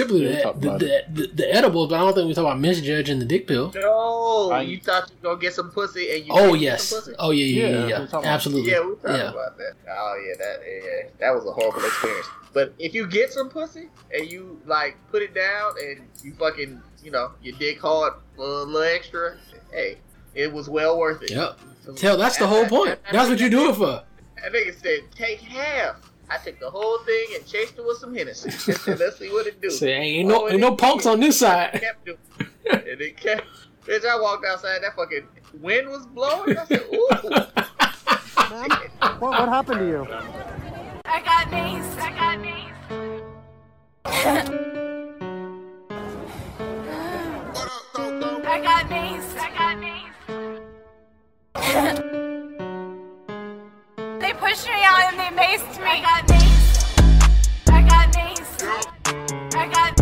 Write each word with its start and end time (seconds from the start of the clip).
Simply 0.00 0.26
the, 0.26 0.42
talked 0.42 0.60
the, 0.60 0.70
the, 0.78 1.04
the, 1.10 1.26
the 1.34 1.54
edibles, 1.54 1.88
but 1.88 1.96
I 1.96 1.98
don't 2.00 2.14
think 2.14 2.28
we 2.28 2.34
talk 2.34 2.42
about 2.42 2.58
misjudging 2.60 3.18
the 3.18 3.24
dick 3.24 3.46
pill. 3.46 3.72
No, 3.74 4.50
I- 4.50 4.62
you 4.62 4.78
thought 4.80 5.10
you 5.10 5.16
were 5.22 5.34
gonna 5.34 5.40
get 5.42 5.54
some 5.54 5.70
pussy 5.70 6.10
and 6.10 6.26
you 6.26 6.32
Oh 6.32 6.36
didn't 6.38 6.52
get 6.54 6.60
yes. 6.62 6.84
some 6.84 6.98
pussy? 7.00 7.12
Oh 7.18 7.30
yeah, 7.30 7.44
yeah, 7.44 7.62
Yeah, 7.62 7.68
yeah, 7.68 7.70
that's 7.70 7.90
yeah. 7.90 7.94
what 7.94 8.00
I'm 8.00 8.06
talking 8.08 8.18
about. 8.24 8.34
Absolutely. 8.34 8.70
Yeah, 8.70 8.80
we 8.80 8.94
talked 8.94 9.04
Yeah. 9.08 9.30
about 9.30 9.58
that. 9.58 9.72
Oh 9.90 10.24
yeah, 10.26 10.34
that 10.38 10.60
yeah, 10.66 11.08
that 11.20 11.34
was 11.34 11.46
a 11.46 11.52
horrible 11.52 11.84
experience. 11.84 12.26
But 12.52 12.74
if 12.78 12.94
you 12.94 13.06
get 13.06 13.32
some 13.32 13.48
pussy 13.48 13.88
and 14.12 14.30
you 14.30 14.60
like 14.66 14.96
put 15.10 15.22
it 15.22 15.34
down 15.34 15.72
and 15.86 16.00
you 16.22 16.32
fucking 16.34 16.80
you 17.04 17.10
know 17.10 17.30
your 17.42 17.56
dick 17.58 17.80
hard 17.80 18.14
for 18.36 18.42
a 18.44 18.48
little 18.64 18.82
extra, 18.82 19.36
hey, 19.72 19.98
it 20.34 20.52
was 20.52 20.68
well 20.68 20.98
worth 20.98 21.22
it. 21.22 21.30
Yep. 21.30 21.58
Tell 21.96 22.16
that's 22.16 22.36
the 22.38 22.46
whole 22.46 22.66
point. 22.66 22.98
That's 23.12 23.28
what 23.28 23.38
you 23.40 23.48
do 23.50 23.70
it 23.70 23.74
for. 23.76 24.02
That 24.42 24.52
nigga 24.52 24.80
said 24.82 25.00
take 25.14 25.40
half. 25.40 25.96
I 26.30 26.38
took 26.38 26.58
the 26.60 26.70
whole 26.70 26.98
thing 27.00 27.26
and 27.34 27.44
chased 27.46 27.76
it 27.78 27.84
with 27.84 27.98
some 27.98 28.14
Hennessy. 28.14 28.50
Let's 28.92 29.18
see 29.18 29.30
what 29.30 29.46
it 29.46 29.60
do. 29.60 29.68
Say, 29.70 29.92
ain't 29.92 30.28
no, 30.28 30.44
Oh, 30.44 30.48
ain't 30.48 30.60
no 30.60 30.74
punks 30.76 31.04
on 31.06 31.18
this 31.20 31.36
It 31.36 31.40
side. 31.40 31.80
kept 31.82 32.04
doing. 32.06 32.18
and 32.70 33.00
it 33.00 33.16
kept. 33.16 33.46
Bitch, 33.84 34.06
I 34.06 34.20
walked 34.20 34.44
outside. 34.46 34.82
That 34.82 34.94
fucking 34.94 35.26
wind 35.60 35.88
was 35.88 36.06
blowing. 36.06 36.56
I 36.56 36.64
said, 36.66 36.84
"Ooh." 36.94 37.08
What, 39.20 39.30
what 39.38 39.48
happened 39.48 39.78
to 39.80 39.86
you? 39.86 40.06
I 41.04 41.20
got 41.22 41.50
knees. 41.52 41.86
I 41.98 42.10
got 42.10 42.40
knees. 42.40 42.72
pushed 54.50 54.66
me 54.66 54.82
out 54.82 55.12
and 55.12 55.18
they 55.18 55.42
maced 55.42 55.78
me. 55.78 55.90
I 55.90 56.00
got 56.02 56.28
knees. 56.28 56.66
I 57.68 57.82
got 57.82 58.06
knees. 58.16 59.54
I 59.54 59.68
got. 59.68 59.99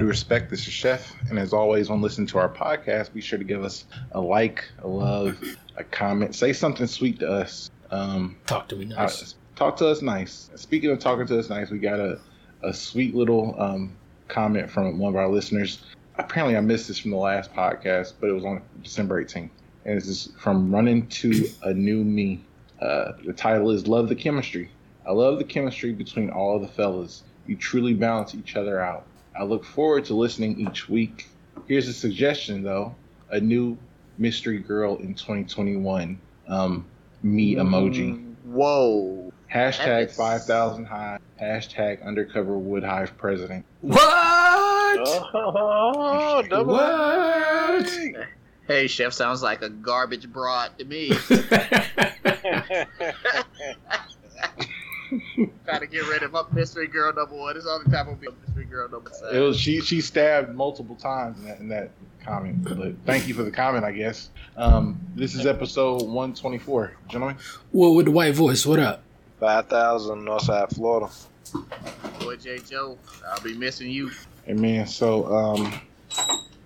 Due 0.00 0.06
Respect. 0.06 0.48
This 0.48 0.66
is 0.66 0.72
Chef, 0.72 1.14
and 1.28 1.38
as 1.38 1.52
always, 1.52 1.90
when 1.90 2.00
listening 2.00 2.26
to 2.28 2.38
our 2.38 2.48
podcast, 2.48 3.12
be 3.12 3.20
sure 3.20 3.38
to 3.38 3.44
give 3.44 3.62
us 3.62 3.84
a 4.12 4.20
like, 4.20 4.64
a 4.82 4.88
love, 4.88 5.38
a 5.76 5.84
comment, 5.84 6.34
say 6.34 6.54
something 6.54 6.86
sweet 6.86 7.20
to 7.20 7.28
us. 7.30 7.70
Um, 7.90 8.38
Talk 8.46 8.66
to 8.70 8.76
me 8.76 8.86
nice. 8.86 9.34
talk 9.56 9.76
to 9.76 9.86
us 9.88 10.00
nice. 10.00 10.48
Speaking 10.54 10.90
of 10.90 11.00
talking 11.00 11.26
to 11.26 11.38
us 11.38 11.50
nice, 11.50 11.68
we 11.68 11.78
got 11.78 12.00
a, 12.00 12.18
a 12.62 12.72
sweet 12.72 13.14
little 13.14 13.54
um, 13.60 13.94
comment 14.28 14.70
from 14.70 14.98
one 14.98 15.12
of 15.12 15.16
our 15.16 15.28
listeners. 15.28 15.82
Apparently, 16.16 16.56
I 16.56 16.60
missed 16.60 16.88
this 16.88 16.98
from 16.98 17.10
the 17.10 17.18
last 17.18 17.52
podcast, 17.52 18.14
but 18.20 18.30
it 18.30 18.32
was 18.32 18.46
on 18.46 18.62
December 18.82 19.22
18th. 19.22 19.50
And 19.84 19.98
this 19.98 20.08
is 20.08 20.32
from 20.38 20.74
Running 20.74 21.08
to 21.08 21.46
a 21.64 21.74
New 21.74 22.04
Me. 22.04 22.42
Uh, 22.80 23.12
the 23.22 23.34
title 23.34 23.70
is 23.70 23.86
Love 23.86 24.08
the 24.08 24.16
Chemistry. 24.16 24.70
I 25.06 25.12
love 25.12 25.36
the 25.36 25.44
chemistry 25.44 25.92
between 25.92 26.30
all 26.30 26.56
of 26.56 26.62
the 26.62 26.68
fellas. 26.68 27.24
You 27.46 27.54
truly 27.56 27.92
balance 27.92 28.34
each 28.34 28.56
other 28.56 28.80
out. 28.80 29.04
I 29.38 29.44
look 29.44 29.64
forward 29.64 30.04
to 30.06 30.14
listening 30.14 30.60
each 30.60 30.88
week. 30.88 31.28
Here's 31.66 31.88
a 31.88 31.92
suggestion, 31.92 32.62
though 32.62 32.94
a 33.30 33.40
new 33.40 33.76
mystery 34.18 34.58
girl 34.58 34.96
in 34.96 35.14
2021. 35.14 36.18
Um, 36.48 36.84
me 37.22 37.54
emoji. 37.54 38.34
Whoa. 38.44 39.32
Hashtag 39.52 39.84
That 39.84 40.02
is- 40.10 40.16
5000 40.16 40.84
high. 40.84 41.18
Hashtag 41.40 42.04
undercover 42.04 42.58
wood 42.58 42.84
hive 42.84 43.16
president. 43.16 43.64
What? 43.80 43.98
Oh, 45.32 46.42
double. 46.48 46.74
What? 46.74 47.90
Hey, 48.66 48.86
chef 48.86 49.12
sounds 49.12 49.42
like 49.42 49.62
a 49.62 49.68
garbage 49.68 50.30
broad 50.32 50.78
to 50.78 50.84
me. 50.84 51.08
Trying 55.64 55.80
to 55.80 55.86
get 55.86 56.06
rid 56.06 56.22
of 56.22 56.32
my 56.32 56.42
mystery 56.52 56.86
girl 56.86 57.12
number 57.12 57.34
one. 57.34 57.56
It's 57.56 57.66
all 57.66 57.82
the 57.82 57.90
time 57.90 58.06
will 58.06 58.14
be 58.14 58.26
a 58.26 58.32
mystery 58.46 58.64
girl 58.64 58.88
number 58.88 59.10
It 59.32 59.40
was 59.40 59.58
she. 59.58 59.80
She 59.80 60.00
stabbed 60.00 60.54
multiple 60.54 60.96
times 60.96 61.38
in 61.38 61.46
that, 61.46 61.58
in 61.60 61.68
that 61.68 61.90
comment. 62.24 62.64
But 62.64 62.94
thank 63.04 63.26
you 63.26 63.34
for 63.34 63.42
the 63.42 63.50
comment. 63.50 63.84
I 63.84 63.92
guess. 63.92 64.30
Um, 64.56 65.00
this 65.14 65.34
is 65.34 65.46
episode 65.46 66.02
124, 66.02 66.92
gentlemen. 67.08 67.36
Well, 67.72 67.94
with 67.94 68.06
the 68.06 68.12
white 68.12 68.34
voice, 68.34 68.66
what 68.66 68.78
up? 68.78 69.02
5,000 69.40 70.18
Northside 70.18 70.74
Florida. 70.74 71.10
Boy, 72.20 72.36
J. 72.36 72.58
Joe, 72.58 72.98
I'll 73.26 73.40
be 73.40 73.54
missing 73.54 73.90
you. 73.90 74.10
And 74.46 74.60
man, 74.60 74.86
so 74.86 75.26
um, 75.34 75.80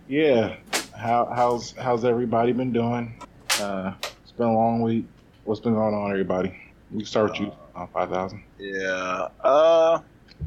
yeah. 0.09 0.56
How 0.97 1.27
how's 1.34 1.72
how's 1.72 2.04
everybody 2.04 2.53
been 2.53 2.72
doing? 2.72 3.15
Uh, 3.60 3.93
it's 4.22 4.33
been 4.33 4.47
a 4.47 4.54
long 4.54 4.81
week. 4.81 5.06
What's 5.44 5.60
been 5.60 5.75
going 5.75 5.94
on, 5.94 6.10
everybody? 6.10 6.56
We 6.94 7.00
can 7.00 7.06
start 7.06 7.32
with 7.32 7.41
you. 7.41 7.53
Uh, 7.75 7.87
5000. 7.88 8.41
Yeah. 8.56 9.28
Uh, 9.43 9.99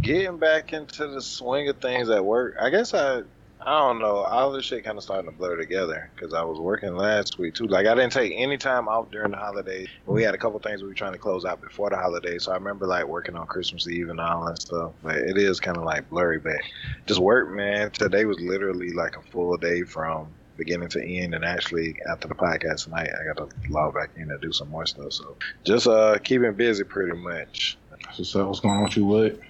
getting 0.02 0.38
back 0.38 0.72
into 0.72 1.08
the 1.08 1.22
swing 1.22 1.68
of 1.68 1.78
things 1.80 2.10
at 2.10 2.24
work. 2.24 2.56
I 2.62 2.70
guess 2.70 2.94
I, 2.94 3.24
I 3.60 3.80
don't 3.80 4.00
know. 4.00 4.20
All 4.20 4.54
this 4.54 4.64
shit 4.64 4.86
kind 4.86 4.98
of 4.98 5.04
starting 5.04 5.30
to 5.30 5.36
blur 5.36 5.58
together 5.58 6.10
because 6.16 6.34
I 6.34 6.44
was 6.44 6.58
working 6.58 6.96
last 6.96 7.38
week 7.38 7.56
too. 7.56 7.68
Like 7.68 7.86
I 7.86 7.96
didn't 7.96 8.14
take 8.14 8.32
any 8.34 8.58
time 8.58 8.88
off 8.88 9.12
during 9.12 9.32
the 9.32 9.38
holidays. 9.38 9.90
We 10.06 10.24
had 10.24 10.36
a 10.36 10.38
couple 10.38 10.58
things 10.60 10.82
we 10.82 10.88
were 10.88 10.94
trying 10.94 11.12
to 11.12 11.20
close 11.20 11.44
out 11.44 11.60
before 11.60 11.90
the 11.90 11.98
holidays. 11.98 12.44
So 12.44 12.54
I 12.54 12.56
remember 12.56 12.88
like 12.88 13.06
working 13.06 13.36
on 13.36 13.46
Christmas 13.48 13.86
Eve 13.86 14.08
and 14.08 14.22
all 14.22 14.46
that 14.46 14.62
stuff. 14.62 14.94
But 15.04 15.18
it 15.18 15.38
is 15.38 15.60
kind 15.60 15.76
of 15.76 15.84
like 15.84 16.10
blurry. 16.10 16.40
But 16.40 16.62
just 17.08 17.20
work, 17.20 17.50
man. 17.50 17.92
Today 17.92 18.24
was 18.24 18.40
literally 18.40 18.94
like 18.94 19.18
a 19.18 19.22
full 19.22 19.58
day 19.58 19.82
from 19.82 20.30
beginning 20.58 20.90
to 20.90 21.04
end 21.04 21.34
and 21.36 21.46
actually 21.46 21.96
after 22.10 22.28
the 22.28 22.36
podcast 22.36 22.86
tonight 22.86 23.10
i 23.22 23.26
got 23.34 23.38
to 23.38 23.48
log 23.70 23.94
back 23.94 24.10
in 24.16 24.30
and 24.32 24.42
do 24.42 24.52
some 24.52 24.70
more 24.70 24.86
stuff 24.86 25.14
so 25.14 25.38
just 25.64 25.88
uh 25.88 26.18
keeping 26.20 26.52
busy 26.54 26.84
pretty 26.84 27.16
much 27.18 27.78
So, 28.14 28.24
so 28.24 28.48
what's 28.48 28.60
going 28.60 28.78
on 28.78 28.84
with 28.84 28.96
you, 28.98 29.06
Wood? 29.06 29.42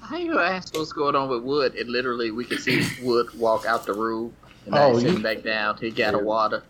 How 0.00 0.16
you 0.16 0.38
ask 0.40 0.74
what's 0.76 0.92
going 0.92 1.14
on 1.14 1.28
with 1.28 1.42
Wood? 1.42 1.74
And 1.76 1.88
literally, 1.88 2.30
we 2.32 2.44
could 2.44 2.58
see 2.60 2.82
Wood 3.02 3.28
walk 3.38 3.64
out 3.66 3.86
the 3.86 3.92
room. 3.94 4.34
And 4.64 4.74
now 4.74 4.86
Oh, 4.88 4.92
he's 4.92 5.02
sitting 5.02 5.22
back 5.22 5.42
down. 5.42 5.76
He 5.78 5.90
got 5.90 6.14
a 6.14 6.18
water. 6.18 6.62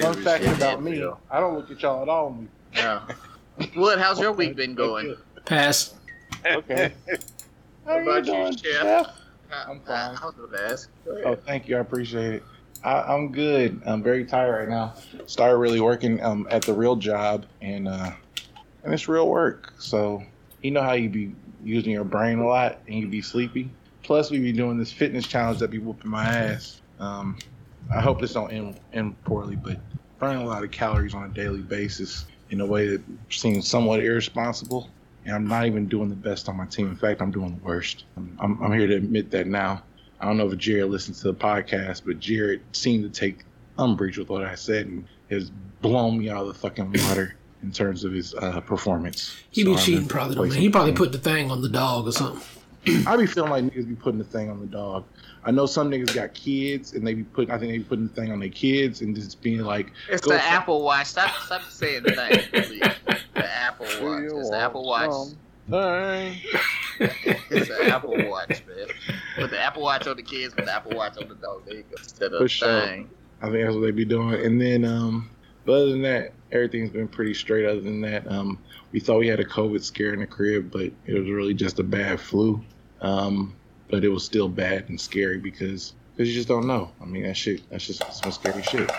Fun 0.00 0.14
fact 0.22 0.42
Yeah, 0.44 0.56
about 0.56 0.82
me, 0.82 1.00
yeah. 1.00 1.14
I 1.30 1.38
don't 1.40 1.54
look 1.54 1.70
at 1.70 1.82
y'all 1.82 2.02
at 2.02 2.08
all. 2.08 2.38
Yeah. 2.74 3.02
Wood, 3.76 3.98
how's 3.98 4.18
your 4.20 4.32
week 4.32 4.56
been 4.56 4.74
going? 4.74 5.16
Pass. 5.44 5.94
Okay. 6.44 6.92
How 7.84 7.94
What 7.94 8.02
about 8.02 8.26
you 8.26 8.32
you, 8.32 8.38
doing, 8.42 8.56
Chef? 8.56 8.82
Chef? 8.82 9.06
I'm 9.68 9.80
fine. 9.80 10.16
I 10.16 10.24
was 10.24 10.34
going 10.34 10.50
to 10.52 10.62
ask. 10.72 10.88
Oh, 11.24 11.34
thank 11.46 11.68
you. 11.68 11.76
I 11.76 11.80
appreciate 11.80 12.34
it. 12.34 12.42
I, 12.86 13.12
I'm 13.12 13.32
good. 13.32 13.82
I'm 13.84 14.00
very 14.00 14.24
tired 14.24 14.60
right 14.60 14.68
now. 14.68 14.94
Started 15.26 15.56
really 15.56 15.80
working 15.80 16.22
um, 16.22 16.46
at 16.50 16.62
the 16.62 16.72
real 16.72 16.94
job, 16.94 17.44
and 17.60 17.88
uh, 17.88 18.12
and 18.84 18.94
it's 18.94 19.08
real 19.08 19.28
work. 19.28 19.74
So 19.78 20.22
you 20.62 20.70
know 20.70 20.82
how 20.82 20.92
you 20.92 21.08
be 21.08 21.32
using 21.64 21.92
your 21.92 22.04
brain 22.04 22.38
a 22.38 22.46
lot 22.46 22.78
and 22.86 22.94
you 22.96 23.08
be 23.08 23.20
sleepy. 23.20 23.68
Plus, 24.04 24.30
we 24.30 24.38
be 24.38 24.52
doing 24.52 24.78
this 24.78 24.92
fitness 24.92 25.26
challenge 25.26 25.58
that 25.58 25.68
be 25.68 25.78
whooping 25.78 26.08
my 26.08 26.24
ass. 26.24 26.80
Um, 27.00 27.38
I 27.92 28.00
hope 28.00 28.20
this 28.20 28.34
don't 28.34 28.52
end, 28.52 28.78
end 28.92 29.20
poorly, 29.24 29.56
but 29.56 29.80
burning 30.20 30.42
a 30.42 30.46
lot 30.46 30.62
of 30.62 30.70
calories 30.70 31.12
on 31.12 31.24
a 31.24 31.28
daily 31.28 31.62
basis 31.62 32.26
in 32.50 32.60
a 32.60 32.66
way 32.66 32.86
that 32.86 33.02
seems 33.30 33.66
somewhat 33.66 33.98
irresponsible. 33.98 34.88
And 35.24 35.34
I'm 35.34 35.48
not 35.48 35.66
even 35.66 35.88
doing 35.88 36.08
the 36.08 36.14
best 36.14 36.48
on 36.48 36.56
my 36.56 36.66
team. 36.66 36.86
In 36.86 36.94
fact, 36.94 37.20
I'm 37.20 37.32
doing 37.32 37.56
the 37.56 37.64
worst. 37.64 38.04
I'm, 38.16 38.38
I'm, 38.40 38.62
I'm 38.62 38.72
here 38.72 38.86
to 38.86 38.94
admit 38.94 39.32
that 39.32 39.48
now. 39.48 39.82
I 40.26 40.30
don't 40.30 40.38
know 40.38 40.50
if 40.50 40.58
Jared 40.58 40.90
listens 40.90 41.20
to 41.20 41.28
the 41.30 41.34
podcast, 41.34 42.02
but 42.04 42.18
Jared 42.18 42.60
seemed 42.72 43.04
to 43.04 43.20
take 43.20 43.44
umbrage 43.78 44.18
with 44.18 44.28
what 44.28 44.42
I 44.42 44.56
said 44.56 44.86
and 44.86 45.04
has 45.30 45.50
blown 45.82 46.18
me 46.18 46.30
out 46.30 46.42
of 46.42 46.48
the 46.48 46.54
fucking 46.54 46.92
water 47.06 47.36
in 47.62 47.70
terms 47.70 48.02
of 48.02 48.10
his 48.10 48.34
uh, 48.34 48.60
performance. 48.62 49.36
He 49.50 49.62
be 49.62 49.70
I'm 49.74 49.78
cheating 49.78 50.08
probably. 50.08 50.34
Though, 50.34 50.40
place 50.40 50.52
man. 50.54 50.60
He 50.62 50.66
of- 50.66 50.72
probably 50.72 50.94
put 50.94 51.12
the 51.12 51.18
thing 51.18 51.52
on 51.52 51.62
the 51.62 51.68
dog 51.68 52.08
or 52.08 52.12
something. 52.12 52.42
I 53.06 53.16
be 53.16 53.26
feeling 53.26 53.50
like 53.50 53.64
niggas 53.64 53.88
be 53.88 53.94
putting 53.94 54.18
the 54.18 54.24
thing 54.24 54.50
on 54.50 54.58
the 54.58 54.66
dog. 54.66 55.04
I 55.44 55.52
know 55.52 55.66
some 55.66 55.90
niggas 55.92 56.12
got 56.12 56.34
kids 56.34 56.94
and 56.94 57.06
they 57.06 57.14
be 57.14 57.22
putting. 57.22 57.52
I 57.52 57.58
think 57.58 57.70
they 57.70 57.78
be 57.78 57.84
putting 57.84 58.08
the 58.08 58.14
thing 58.14 58.32
on 58.32 58.40
their 58.40 58.48
kids 58.48 59.02
and 59.02 59.14
just 59.14 59.40
being 59.42 59.60
like, 59.60 59.92
It's 60.10 60.22
the 60.26 60.34
for- 60.34 60.40
Apple 60.40 60.82
Watch. 60.82 61.06
Stop, 61.06 61.30
stop 61.44 61.62
saying 61.70 62.02
the 62.02 62.10
name. 62.10 62.42
The 63.34 63.44
Apple 63.46 63.86
Watch. 64.02 64.24
It's 64.24 64.50
the 64.50 64.56
Apple 64.58 64.84
Watch. 64.84 65.34
Dang. 65.70 66.36
It's 67.48 67.70
an 67.70 67.90
Apple 67.90 68.14
Watch, 68.28 68.62
man. 68.66 68.88
Put 69.36 69.50
the 69.50 69.60
Apple 69.60 69.82
Watch 69.82 70.06
on 70.06 70.16
the 70.16 70.22
kids, 70.22 70.54
put 70.54 70.64
the 70.64 70.74
Apple 70.74 70.96
Watch 70.96 71.16
on 71.16 71.28
the 71.28 71.34
dog. 71.36 71.64
There 71.64 71.76
you 71.76 71.82
go. 71.82 71.96
Instead 71.98 72.32
of 72.32 72.40
For 72.40 72.48
sure. 72.48 72.80
thing. 72.86 73.10
I 73.40 73.50
think 73.50 73.64
that's 73.64 73.74
what 73.74 73.82
they'd 73.82 73.96
be 73.96 74.04
doing. 74.04 74.34
And 74.44 74.60
then, 74.60 74.84
um, 74.84 75.30
but 75.64 75.74
other 75.74 75.90
than 75.90 76.02
that, 76.02 76.32
everything's 76.52 76.90
been 76.90 77.08
pretty 77.08 77.34
straight. 77.34 77.66
Other 77.66 77.80
than 77.80 78.00
that, 78.02 78.26
um, 78.30 78.58
we 78.92 79.00
thought 79.00 79.18
we 79.18 79.28
had 79.28 79.40
a 79.40 79.44
COVID 79.44 79.82
scare 79.82 80.12
in 80.12 80.20
the 80.20 80.26
crib, 80.26 80.70
but 80.70 80.90
it 81.06 81.14
was 81.14 81.28
really 81.28 81.54
just 81.54 81.78
a 81.78 81.82
bad 81.82 82.20
flu. 82.20 82.62
Um, 83.00 83.54
but 83.88 84.04
it 84.04 84.08
was 84.08 84.24
still 84.24 84.48
bad 84.48 84.88
and 84.88 85.00
scary 85.00 85.38
because 85.38 85.94
because 86.16 86.28
you 86.28 86.34
just 86.34 86.48
don't 86.48 86.66
know. 86.66 86.90
I 87.00 87.04
mean, 87.04 87.24
that 87.24 87.36
shit, 87.36 87.68
that's 87.70 87.86
just 87.86 88.02
some 88.12 88.32
scary 88.32 88.62
shit. 88.62 88.90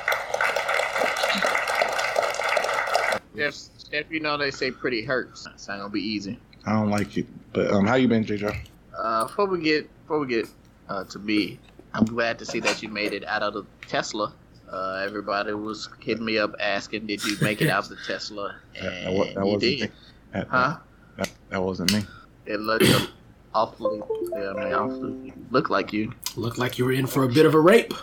If, 3.36 3.56
if 3.92 4.12
you 4.12 4.20
know 4.20 4.38
they 4.38 4.52
say 4.52 4.72
pretty 4.72 5.04
hurts, 5.04 5.48
it's 5.54 5.68
not 5.68 5.78
gonna 5.78 5.90
be 5.90 6.02
easy. 6.02 6.40
I 6.68 6.74
don't 6.74 6.90
like 6.90 7.18
it. 7.18 7.26
But 7.54 7.72
um, 7.72 7.88
how 7.88 7.96
you 7.96 8.10
been, 8.10 8.26
JJ? 8.26 8.56
Uh, 8.98 9.24
before 9.24 9.46
we 9.48 9.62
get 9.62 9.90
before 10.02 10.20
we 10.20 10.28
get 10.28 10.50
uh, 10.90 11.06
to 11.06 11.20
me, 11.20 11.60
I'm 11.94 12.04
glad 12.04 12.38
to 12.40 12.46
see 12.46 12.60
that 12.60 12.84
you 12.84 12.90
made 12.90 13.14
it 13.14 13.26
out 13.26 13.42
of 13.42 13.54
the 13.54 13.66
Tesla. 13.88 14.34
Uh, 14.70 15.02
everybody 15.06 15.54
was 15.54 15.88
hitting 16.02 16.26
me 16.26 16.38
up 16.38 16.54
asking, 16.60 17.08
"Did 17.08 17.24
you 17.24 17.38
make 17.42 17.62
it 17.62 17.70
out 17.70 17.86
of 17.86 17.90
the 17.90 17.98
Tesla?" 18.06 18.58
That, 18.74 18.84
that, 18.84 19.34
that 19.34 19.36
you 19.36 19.46
wasn't 19.46 19.62
did, 19.62 19.82
me. 19.82 19.90
That, 20.34 20.48
huh? 20.50 20.78
that, 21.16 21.32
that 21.50 21.64
wasn't 21.64 21.94
me. 21.94 22.04
It 22.46 22.60
looked 22.60 23.12
awfully, 23.56 24.02
yeah, 24.32 24.52
I 24.52 24.64
mean, 24.66 24.74
awfully 24.74 25.34
looked 25.52 25.70
like 25.70 25.94
you. 25.94 26.14
Looked 26.36 26.58
like 26.58 26.78
you 26.78 26.86
were 26.86 26.92
in 26.92 27.08
for 27.08 27.24
a 27.24 27.30
bit 27.30 27.46
of 27.46 27.56
a 27.56 27.60
rape. 27.60 27.94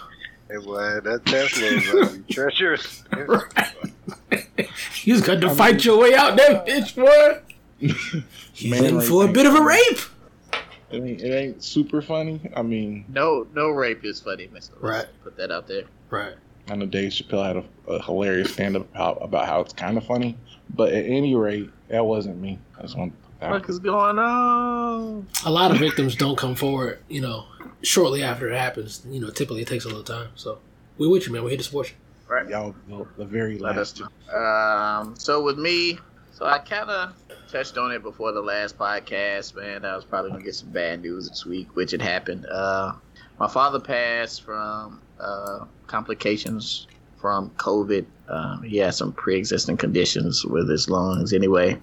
It 0.48 0.64
was 0.64 1.02
that 1.02 1.26
Tesla 1.26 1.74
was 1.74 2.08
uh, 2.08 2.18
treacherous. 2.30 3.04
You 5.04 5.14
just 5.14 5.26
got 5.26 5.42
to 5.42 5.54
fight 5.54 5.84
your 5.84 6.00
way 6.00 6.14
out 6.14 6.36
there, 6.36 6.64
bitch, 6.66 6.96
boy. 6.96 7.42
He's 8.52 8.70
Man, 8.70 9.00
for 9.00 9.22
a 9.22 9.24
thank 9.24 9.34
bit 9.34 9.46
of 9.46 9.54
a 9.54 9.62
rape. 9.62 9.98
It 10.90 11.02
ain't, 11.02 11.20
it 11.20 11.34
ain't 11.34 11.64
super 11.64 12.00
funny. 12.00 12.40
I 12.54 12.62
mean, 12.62 13.04
No, 13.08 13.46
no 13.54 13.70
rape 13.70 14.04
is 14.04 14.20
funny, 14.20 14.48
Mister. 14.52 14.74
Right. 14.80 15.06
Put 15.24 15.36
that 15.36 15.50
out 15.50 15.66
there. 15.66 15.84
Right. 16.10 16.34
I 16.68 16.76
know 16.76 16.86
Dave 16.86 17.10
Chappelle 17.10 17.44
had 17.46 17.56
a, 17.56 17.92
a 17.92 18.02
hilarious 18.02 18.52
stand 18.52 18.76
up 18.76 18.88
about, 18.94 19.18
about 19.20 19.46
how 19.46 19.60
it's 19.60 19.72
kind 19.72 19.98
of 19.98 20.04
funny, 20.06 20.36
but 20.70 20.92
at 20.92 21.04
any 21.04 21.34
rate, 21.34 21.70
that 21.88 22.04
wasn't 22.04 22.38
me. 22.38 22.58
I 22.78 22.82
just 22.82 22.96
want 22.96 23.12
to 23.12 23.28
put 23.28 23.40
that 23.40 23.50
What 23.50 23.68
is 23.68 23.78
going 23.78 24.18
on? 24.18 25.26
A 25.44 25.50
lot 25.50 25.70
of 25.72 25.78
victims 25.78 26.14
don't 26.16 26.38
come 26.38 26.54
forward, 26.54 27.00
you 27.08 27.20
know, 27.20 27.44
shortly 27.82 28.22
after 28.22 28.50
it 28.50 28.56
happens. 28.56 29.02
You 29.10 29.20
know, 29.20 29.30
typically 29.30 29.62
it 29.62 29.68
takes 29.68 29.84
a 29.84 29.88
little 29.88 30.04
time. 30.04 30.28
So 30.36 30.58
we 30.96 31.06
with 31.06 31.26
you, 31.26 31.32
man. 31.32 31.44
We 31.44 31.50
here 31.50 31.58
to 31.58 31.64
support 31.64 31.90
you. 31.90 31.96
Right. 32.26 32.48
y'all 32.48 32.74
the, 32.88 33.06
the 33.18 33.24
very 33.26 33.58
Let 33.58 33.76
last. 33.76 34.00
know. 34.00 34.34
Um, 34.34 35.14
so 35.18 35.42
with 35.42 35.58
me, 35.58 35.98
so 36.32 36.46
I 36.46 36.58
kind 36.58 36.88
of 36.88 37.12
touched 37.54 37.78
on 37.78 37.92
it 37.92 38.02
before 38.02 38.32
the 38.32 38.40
last 38.40 38.76
podcast, 38.76 39.54
man. 39.54 39.84
I 39.84 39.94
was 39.94 40.04
probably 40.04 40.32
gonna 40.32 40.42
get 40.42 40.56
some 40.56 40.70
bad 40.70 41.02
news 41.02 41.28
this 41.28 41.46
week, 41.46 41.76
which 41.76 41.92
had 41.92 42.02
happened. 42.02 42.46
Uh, 42.46 42.94
my 43.38 43.46
father 43.46 43.78
passed 43.78 44.42
from 44.42 45.00
uh, 45.20 45.64
complications 45.86 46.88
from 47.16 47.50
COVID. 47.50 48.06
Um, 48.28 48.64
he 48.64 48.78
had 48.78 48.94
some 48.94 49.12
pre-existing 49.12 49.76
conditions 49.76 50.44
with 50.44 50.68
his 50.68 50.90
lungs. 50.90 51.32
Anyway, 51.32 51.74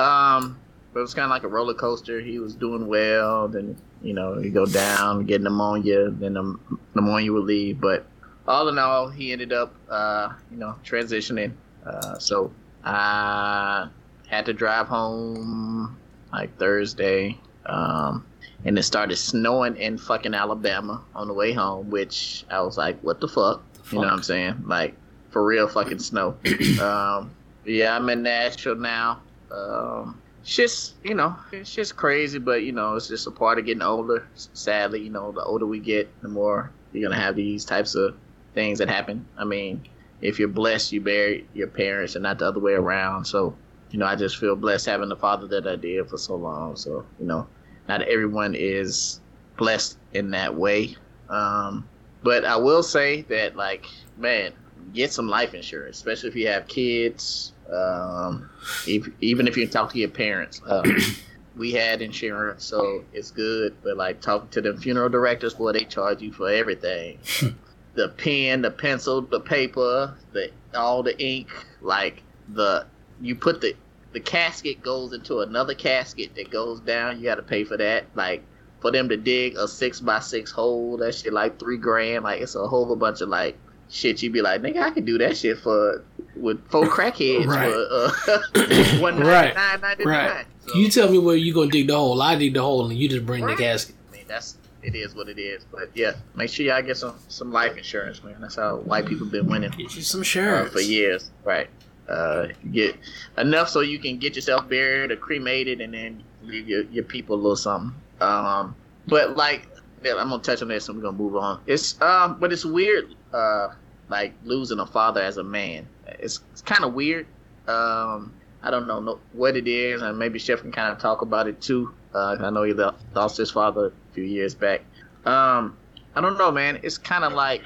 um, 0.00 0.58
but 0.94 1.00
it 1.00 1.02
was 1.02 1.12
kind 1.12 1.24
of 1.24 1.30
like 1.30 1.42
a 1.42 1.48
roller 1.48 1.74
coaster. 1.74 2.22
He 2.22 2.38
was 2.38 2.54
doing 2.54 2.86
well, 2.86 3.46
then 3.46 3.76
you 4.02 4.14
know 4.14 4.40
he 4.40 4.48
go 4.48 4.64
down, 4.64 5.26
get 5.26 5.42
pneumonia, 5.42 6.08
then 6.12 6.32
the 6.32 6.58
pneumonia 6.94 7.30
would 7.34 7.44
leave, 7.44 7.78
but 7.78 8.06
all 8.46 8.68
in 8.68 8.78
all, 8.78 9.10
he 9.10 9.32
ended 9.32 9.52
up, 9.52 9.74
uh, 9.90 10.32
you 10.50 10.56
know, 10.56 10.76
transitioning. 10.82 11.52
Uh, 11.84 12.18
so 12.18 12.50
I 12.82 13.90
had 14.28 14.46
to 14.46 14.52
drive 14.52 14.86
home 14.86 15.98
like 16.32 16.56
Thursday, 16.58 17.38
um, 17.66 18.24
and 18.64 18.78
it 18.78 18.82
started 18.82 19.16
snowing 19.16 19.76
in 19.76 19.98
fucking 19.98 20.34
Alabama 20.34 21.02
on 21.14 21.28
the 21.28 21.34
way 21.34 21.52
home, 21.52 21.90
which 21.90 22.44
I 22.50 22.60
was 22.62 22.76
like, 22.76 23.00
what 23.00 23.20
the 23.20 23.28
fuck? 23.28 23.62
You 23.90 23.98
know 23.98 24.04
what 24.04 24.12
I'm 24.12 24.22
saying? 24.22 24.64
Like, 24.66 24.94
for 25.30 25.44
real 25.44 25.66
fucking 25.68 25.98
snow. 25.98 26.36
um, 26.82 27.30
yeah, 27.64 27.96
I'm 27.96 28.08
in 28.10 28.22
Nashville 28.22 28.76
now. 28.76 29.20
Um, 29.50 30.20
it's 30.42 30.54
just, 30.54 30.94
you 31.02 31.14
know, 31.14 31.36
it's 31.52 31.72
just 31.74 31.96
crazy, 31.96 32.38
but, 32.38 32.62
you 32.62 32.72
know, 32.72 32.96
it's 32.96 33.08
just 33.08 33.26
a 33.26 33.30
part 33.30 33.58
of 33.58 33.64
getting 33.64 33.82
older. 33.82 34.26
Sadly, 34.34 35.00
you 35.00 35.10
know, 35.10 35.32
the 35.32 35.42
older 35.42 35.66
we 35.66 35.78
get, 35.78 36.08
the 36.22 36.28
more 36.28 36.70
you're 36.92 37.08
going 37.08 37.18
to 37.18 37.22
have 37.22 37.36
these 37.36 37.64
types 37.64 37.94
of 37.94 38.16
things 38.54 38.78
that 38.78 38.88
happen. 38.88 39.26
I 39.36 39.44
mean, 39.44 39.82
if 40.20 40.38
you're 40.38 40.48
blessed, 40.48 40.92
you 40.92 41.00
bury 41.00 41.46
your 41.54 41.68
parents 41.68 42.14
and 42.14 42.22
not 42.22 42.38
the 42.38 42.46
other 42.46 42.60
way 42.60 42.72
around. 42.72 43.26
So, 43.26 43.54
you 43.90 43.98
know, 43.98 44.06
I 44.06 44.16
just 44.16 44.36
feel 44.36 44.56
blessed 44.56 44.86
having 44.86 45.08
the 45.08 45.16
father 45.16 45.46
that 45.48 45.66
I 45.66 45.76
did 45.76 46.08
for 46.08 46.18
so 46.18 46.36
long. 46.36 46.76
So, 46.76 47.04
you 47.18 47.26
know, 47.26 47.46
not 47.88 48.02
everyone 48.02 48.54
is 48.54 49.20
blessed 49.56 49.98
in 50.12 50.30
that 50.30 50.54
way. 50.54 50.96
Um, 51.28 51.88
but 52.22 52.44
I 52.44 52.56
will 52.56 52.82
say 52.82 53.22
that, 53.22 53.56
like, 53.56 53.86
man, 54.16 54.52
get 54.92 55.12
some 55.12 55.28
life 55.28 55.54
insurance, 55.54 55.96
especially 55.96 56.28
if 56.28 56.36
you 56.36 56.48
have 56.48 56.66
kids. 56.68 57.52
Um, 57.72 58.50
if, 58.86 59.08
even 59.20 59.46
if 59.46 59.56
you 59.56 59.66
talk 59.66 59.92
to 59.92 59.98
your 59.98 60.08
parents. 60.08 60.60
Um, 60.66 60.96
we 61.56 61.72
had 61.72 62.00
insurance, 62.00 62.64
so 62.64 63.04
it's 63.12 63.30
good. 63.30 63.76
But 63.82 63.96
like 63.96 64.20
talking 64.20 64.48
to 64.50 64.60
them 64.60 64.78
funeral 64.78 65.08
directors, 65.08 65.54
boy, 65.54 65.72
they 65.72 65.84
charge 65.84 66.22
you 66.22 66.32
for 66.32 66.48
everything. 66.48 67.18
the 67.94 68.08
pen, 68.10 68.62
the 68.62 68.70
pencil, 68.70 69.22
the 69.22 69.40
paper, 69.40 70.14
the 70.32 70.50
all 70.74 71.02
the 71.02 71.20
ink, 71.20 71.48
like 71.80 72.22
the 72.50 72.86
you 73.20 73.34
put 73.34 73.60
the 73.60 73.74
the 74.12 74.20
casket 74.20 74.82
goes 74.82 75.12
into 75.12 75.40
another 75.40 75.74
casket 75.74 76.34
that 76.36 76.50
goes 76.50 76.80
down. 76.80 77.18
You 77.18 77.24
got 77.24 77.34
to 77.36 77.42
pay 77.42 77.64
for 77.64 77.76
that. 77.76 78.06
Like 78.14 78.42
for 78.80 78.90
them 78.90 79.08
to 79.10 79.16
dig 79.16 79.56
a 79.56 79.68
six 79.68 80.00
by 80.00 80.20
six 80.20 80.50
hole, 80.50 80.96
that 80.98 81.14
shit 81.14 81.32
like 81.32 81.58
three 81.58 81.76
grand. 81.76 82.24
Like 82.24 82.40
it's 82.40 82.54
a 82.54 82.66
whole 82.66 82.94
bunch 82.96 83.20
of 83.20 83.28
like 83.28 83.56
shit. 83.90 84.22
You 84.22 84.30
be 84.30 84.40
like, 84.40 84.62
nigga, 84.62 84.80
I 84.82 84.90
can 84.90 85.04
do 85.04 85.18
that 85.18 85.36
shit 85.36 85.58
for 85.58 86.04
with 86.36 86.66
four 86.70 86.86
crackheads 86.88 87.46
Right. 87.46 87.70
for 87.70 88.96
uh, 88.96 88.98
one 89.00 89.18
Right. 89.18 89.54
ninety 89.54 89.54
nine 89.54 89.80
ninety 89.80 90.04
Right. 90.04 90.34
nine. 90.36 90.44
You 90.74 90.90
tell 90.90 91.10
me 91.10 91.18
where 91.18 91.36
you 91.36 91.52
gonna 91.54 91.70
dig 91.70 91.88
the 91.88 91.96
hole. 91.96 92.20
I 92.22 92.34
dig 92.36 92.54
the 92.54 92.62
hole, 92.62 92.88
and 92.88 92.98
you 92.98 93.08
just 93.08 93.26
bring 93.26 93.42
Right. 93.44 93.56
the 93.56 93.62
casket. 93.62 93.94
I 94.08 94.12
mean, 94.16 94.24
that's 94.28 94.56
it 94.82 94.94
is 94.94 95.14
what 95.14 95.28
it 95.28 95.38
is. 95.38 95.64
But 95.70 95.90
yeah, 95.94 96.12
make 96.34 96.50
sure 96.50 96.64
y'all 96.64 96.80
get 96.82 96.96
some 96.96 97.14
some 97.28 97.52
life 97.52 97.76
insurance, 97.76 98.22
man. 98.22 98.36
That's 98.40 98.56
how 98.56 98.76
white 98.76 99.06
people 99.06 99.26
been 99.26 99.46
winning 99.48 99.70
Get 99.70 99.94
you 99.96 100.02
some 100.02 100.20
uh, 100.22 100.64
for 100.66 100.80
years, 100.80 101.30
right? 101.44 101.68
Uh, 102.08 102.48
get 102.72 102.96
enough 103.36 103.68
so 103.68 103.80
you 103.80 103.98
can 103.98 104.18
get 104.18 104.34
yourself 104.34 104.68
buried 104.68 105.10
or 105.10 105.16
cremated, 105.16 105.80
and 105.80 105.92
then 105.92 106.22
leave 106.42 106.68
your, 106.68 106.82
your 106.84 107.04
people 107.04 107.36
a 107.36 107.40
little 107.40 107.56
something. 107.56 107.94
Um, 108.20 108.74
but 109.06 109.36
like, 109.36 109.68
I'm 110.04 110.28
gonna 110.28 110.42
touch 110.42 110.62
on 110.62 110.68
this, 110.68 110.88
and 110.88 110.96
we're 110.96 111.04
gonna 111.04 111.18
move 111.18 111.36
on. 111.36 111.60
It's 111.66 112.00
um, 112.00 112.38
but 112.40 112.52
it's 112.52 112.64
weird, 112.64 113.14
uh, 113.32 113.68
like 114.08 114.32
losing 114.44 114.78
a 114.78 114.86
father 114.86 115.20
as 115.20 115.36
a 115.36 115.44
man. 115.44 115.86
It's 116.06 116.40
it's 116.52 116.62
kind 116.62 116.84
of 116.84 116.94
weird. 116.94 117.26
Um, 117.66 118.32
I 118.62 118.70
don't 118.70 118.86
know 118.86 119.00
no, 119.00 119.20
what 119.32 119.56
it 119.56 119.68
is, 119.68 120.02
and 120.02 120.18
maybe 120.18 120.38
Chef 120.38 120.62
can 120.62 120.72
kind 120.72 120.92
of 120.92 120.98
talk 120.98 121.22
about 121.22 121.46
it 121.46 121.60
too. 121.60 121.92
Uh, 122.14 122.36
I 122.40 122.50
know 122.50 122.62
he 122.62 122.72
lost 123.14 123.36
his 123.36 123.50
father 123.50 123.86
a 123.86 124.14
few 124.14 124.24
years 124.24 124.54
back. 124.54 124.80
Um, 125.24 125.76
I 126.14 126.20
don't 126.20 126.38
know, 126.38 126.50
man. 126.50 126.80
It's 126.82 126.98
kind 126.98 127.24
of 127.24 127.32
like 127.34 127.62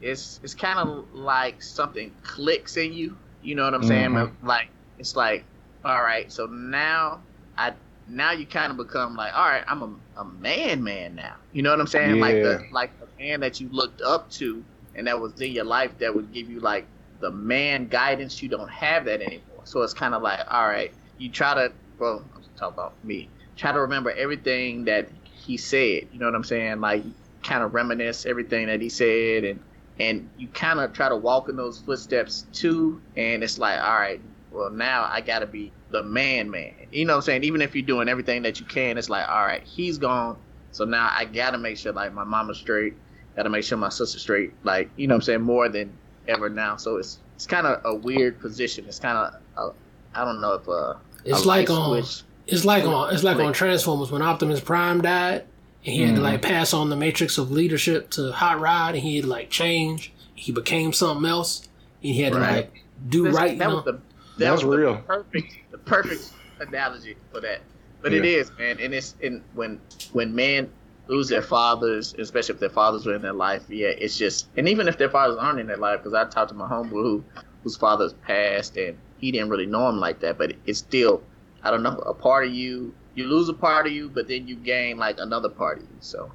it's 0.00 0.40
it's 0.42 0.54
kind 0.54 0.78
of 0.78 1.12
like 1.12 1.62
something 1.62 2.12
clicks 2.22 2.76
in 2.76 2.92
you. 2.92 3.16
You 3.44 3.54
know 3.54 3.64
what 3.64 3.74
I'm 3.74 3.82
saying? 3.82 4.10
Mhm. 4.10 4.32
Like 4.42 4.68
it's 4.98 5.16
like, 5.16 5.44
all 5.84 6.02
right, 6.02 6.30
so 6.32 6.46
now 6.46 7.24
I 7.56 7.74
now 8.06 8.32
you 8.32 8.46
kind 8.46 8.70
of 8.70 8.76
become 8.76 9.16
like, 9.16 9.34
all 9.34 9.46
right, 9.48 9.64
I'm 9.66 9.82
a, 9.82 10.20
a 10.20 10.24
man, 10.24 10.82
man 10.84 11.14
now. 11.14 11.36
You 11.52 11.62
know 11.62 11.70
what 11.70 11.80
I'm 11.80 11.86
saying? 11.86 12.18
Like 12.18 12.40
the 12.40 12.64
like 12.70 12.98
the 12.98 13.08
man 13.18 13.40
that 13.40 13.60
you 13.60 13.68
looked 13.70 14.02
up 14.02 14.30
to 14.32 14.64
and 14.94 15.06
that 15.06 15.20
was 15.20 15.40
in 15.40 15.52
your 15.52 15.64
life 15.64 15.98
that 15.98 16.14
would 16.14 16.32
give 16.32 16.48
you 16.50 16.60
like 16.60 16.88
the 17.20 17.30
man 17.30 17.88
guidance. 17.88 18.42
You 18.42 18.48
don't 18.48 18.70
have 18.70 19.04
that 19.06 19.22
anymore. 19.22 19.62
So 19.64 19.82
it's 19.82 19.94
kind 19.94 20.14
of 20.14 20.22
like, 20.22 20.40
all 20.50 20.66
right, 20.66 20.92
you 21.18 21.30
try 21.30 21.54
to 21.54 21.72
well, 21.98 22.28
I'm 22.34 22.42
talking 22.56 22.74
about 22.74 23.02
me. 23.04 23.30
Try 23.56 23.72
to 23.72 23.80
remember 23.80 24.10
everything 24.10 24.84
that 24.86 25.10
he 25.24 25.56
said. 25.56 26.08
You 26.12 26.18
know 26.18 26.26
what 26.26 26.34
I'm 26.34 26.44
saying? 26.44 26.80
Like 26.80 27.04
kind 27.42 27.62
of 27.62 27.74
reminisce 27.74 28.26
everything 28.26 28.66
that 28.68 28.80
he 28.80 28.88
said 28.88 29.44
and 29.44 29.60
and 30.00 30.28
you 30.38 30.48
kind 30.48 30.80
of 30.80 30.92
try 30.92 31.08
to 31.08 31.16
walk 31.16 31.48
in 31.48 31.56
those 31.56 31.78
footsteps 31.80 32.46
too 32.52 33.00
and 33.16 33.42
it's 33.44 33.58
like 33.58 33.78
all 33.80 33.94
right 33.94 34.20
well 34.50 34.70
now 34.70 35.08
i 35.10 35.20
gotta 35.20 35.46
be 35.46 35.70
the 35.90 36.02
man 36.02 36.50
man. 36.50 36.72
You 36.90 37.04
know 37.04 37.12
what 37.12 37.16
i'm 37.18 37.22
saying? 37.22 37.44
Even 37.44 37.60
if 37.62 37.74
you're 37.76 37.86
doing 37.86 38.08
everything 38.08 38.42
that 38.42 38.58
you 38.58 38.66
can 38.66 38.98
it's 38.98 39.08
like 39.08 39.28
all 39.28 39.44
right 39.44 39.62
he's 39.62 39.96
gone. 39.98 40.36
So 40.72 40.84
now 40.84 41.08
i 41.16 41.24
gotta 41.24 41.58
make 41.58 41.76
sure 41.76 41.92
like 41.92 42.12
my 42.12 42.24
mama's 42.24 42.58
straight. 42.58 42.94
Gotta 43.36 43.48
make 43.50 43.62
sure 43.64 43.78
my 43.78 43.88
sister's 43.90 44.22
straight. 44.22 44.52
Like 44.64 44.90
you 44.96 45.06
know 45.06 45.14
what 45.14 45.18
i'm 45.18 45.22
saying? 45.22 45.40
More 45.42 45.68
than 45.68 45.92
ever 46.26 46.48
now. 46.48 46.76
So 46.76 46.96
it's 46.96 47.18
it's 47.36 47.46
kind 47.46 47.66
of 47.66 47.80
a 47.84 47.94
weird 47.94 48.40
position. 48.40 48.86
It's 48.88 48.98
kind 48.98 49.16
of 49.56 49.74
i 50.16 50.24
don't 50.24 50.40
know 50.40 50.54
if 50.54 50.68
uh 50.68 50.94
It's 51.24 51.44
like 51.46 51.70
on. 51.70 52.02
switch- 52.02 52.22
It's 52.46 52.64
like 52.64 52.84
on. 52.84 53.14
It's 53.14 53.22
like 53.22 53.36
on 53.38 53.52
Transformers. 53.52 54.10
When 54.10 54.20
Optimus 54.22 54.60
Prime 54.60 55.00
died, 55.00 55.44
he 55.84 56.00
had 56.00 56.16
to 56.16 56.22
like 56.22 56.40
mm-hmm. 56.40 56.50
pass 56.50 56.72
on 56.72 56.88
the 56.88 56.96
matrix 56.96 57.36
of 57.36 57.50
leadership 57.50 58.08
to 58.10 58.32
Hot 58.32 58.58
Rod, 58.58 58.94
and 58.94 59.02
he 59.04 59.16
had 59.16 59.26
like 59.26 59.50
change. 59.50 60.12
He 60.34 60.50
became 60.50 60.94
something 60.94 61.28
else, 61.28 61.68
and 62.02 62.14
he 62.14 62.22
had 62.22 62.32
to 62.32 62.38
like 62.38 62.84
do 63.08 63.24
This- 63.24 63.34
right. 63.36 63.52
You 63.52 63.58
That 63.58 63.68
know? 63.68 63.74
was 63.76 63.84
the 63.84 63.92
that 63.92 64.00
That's 64.38 64.64
was 64.64 64.78
real. 64.78 64.94
the 64.94 65.00
perfect 65.02 65.54
the 65.70 65.78
perfect 65.78 66.32
analogy 66.60 67.16
for 67.30 67.40
that. 67.40 67.60
But 68.00 68.14
it 68.14 68.24
Yeah. 68.24 68.38
is, 68.38 68.50
man, 68.58 68.78
and 68.80 68.94
it's 68.94 69.14
in 69.20 69.42
when 69.54 69.78
when 70.12 70.34
man 70.34 70.70
lose 71.06 71.28
their 71.28 71.42
fathers, 71.42 72.14
especially 72.18 72.54
if 72.54 72.60
their 72.60 72.70
fathers 72.70 73.04
were 73.04 73.14
in 73.14 73.20
their 73.20 73.34
life. 73.34 73.64
Yeah, 73.68 73.88
it's 73.88 74.16
just, 74.16 74.48
and 74.56 74.66
even 74.66 74.88
if 74.88 74.96
their 74.96 75.10
fathers 75.10 75.36
aren't 75.38 75.60
in 75.60 75.66
their 75.66 75.76
life, 75.76 75.98
because 75.98 76.14
I 76.14 76.24
talked 76.24 76.48
to 76.48 76.54
my 76.54 76.66
homeboy 76.66 76.88
who, 76.92 77.24
whose 77.62 77.76
father's 77.76 78.14
passed, 78.14 78.78
and 78.78 78.96
he 79.18 79.30
didn't 79.30 79.50
really 79.50 79.66
know 79.66 79.86
him 79.86 79.98
like 79.98 80.20
that, 80.20 80.38
but 80.38 80.54
it's 80.64 80.78
still, 80.78 81.22
I 81.62 81.70
don't 81.70 81.82
know, 81.82 81.98
a 82.06 82.14
part 82.14 82.46
of 82.46 82.54
you. 82.54 82.94
You 83.14 83.26
lose 83.26 83.48
a 83.48 83.54
part 83.54 83.86
of 83.86 83.92
you, 83.92 84.08
but 84.08 84.28
then 84.28 84.46
you 84.48 84.56
gain 84.56 84.96
like 84.98 85.18
another 85.18 85.48
part 85.48 85.78
of 85.78 85.84
you. 85.84 85.96
So, 86.00 86.32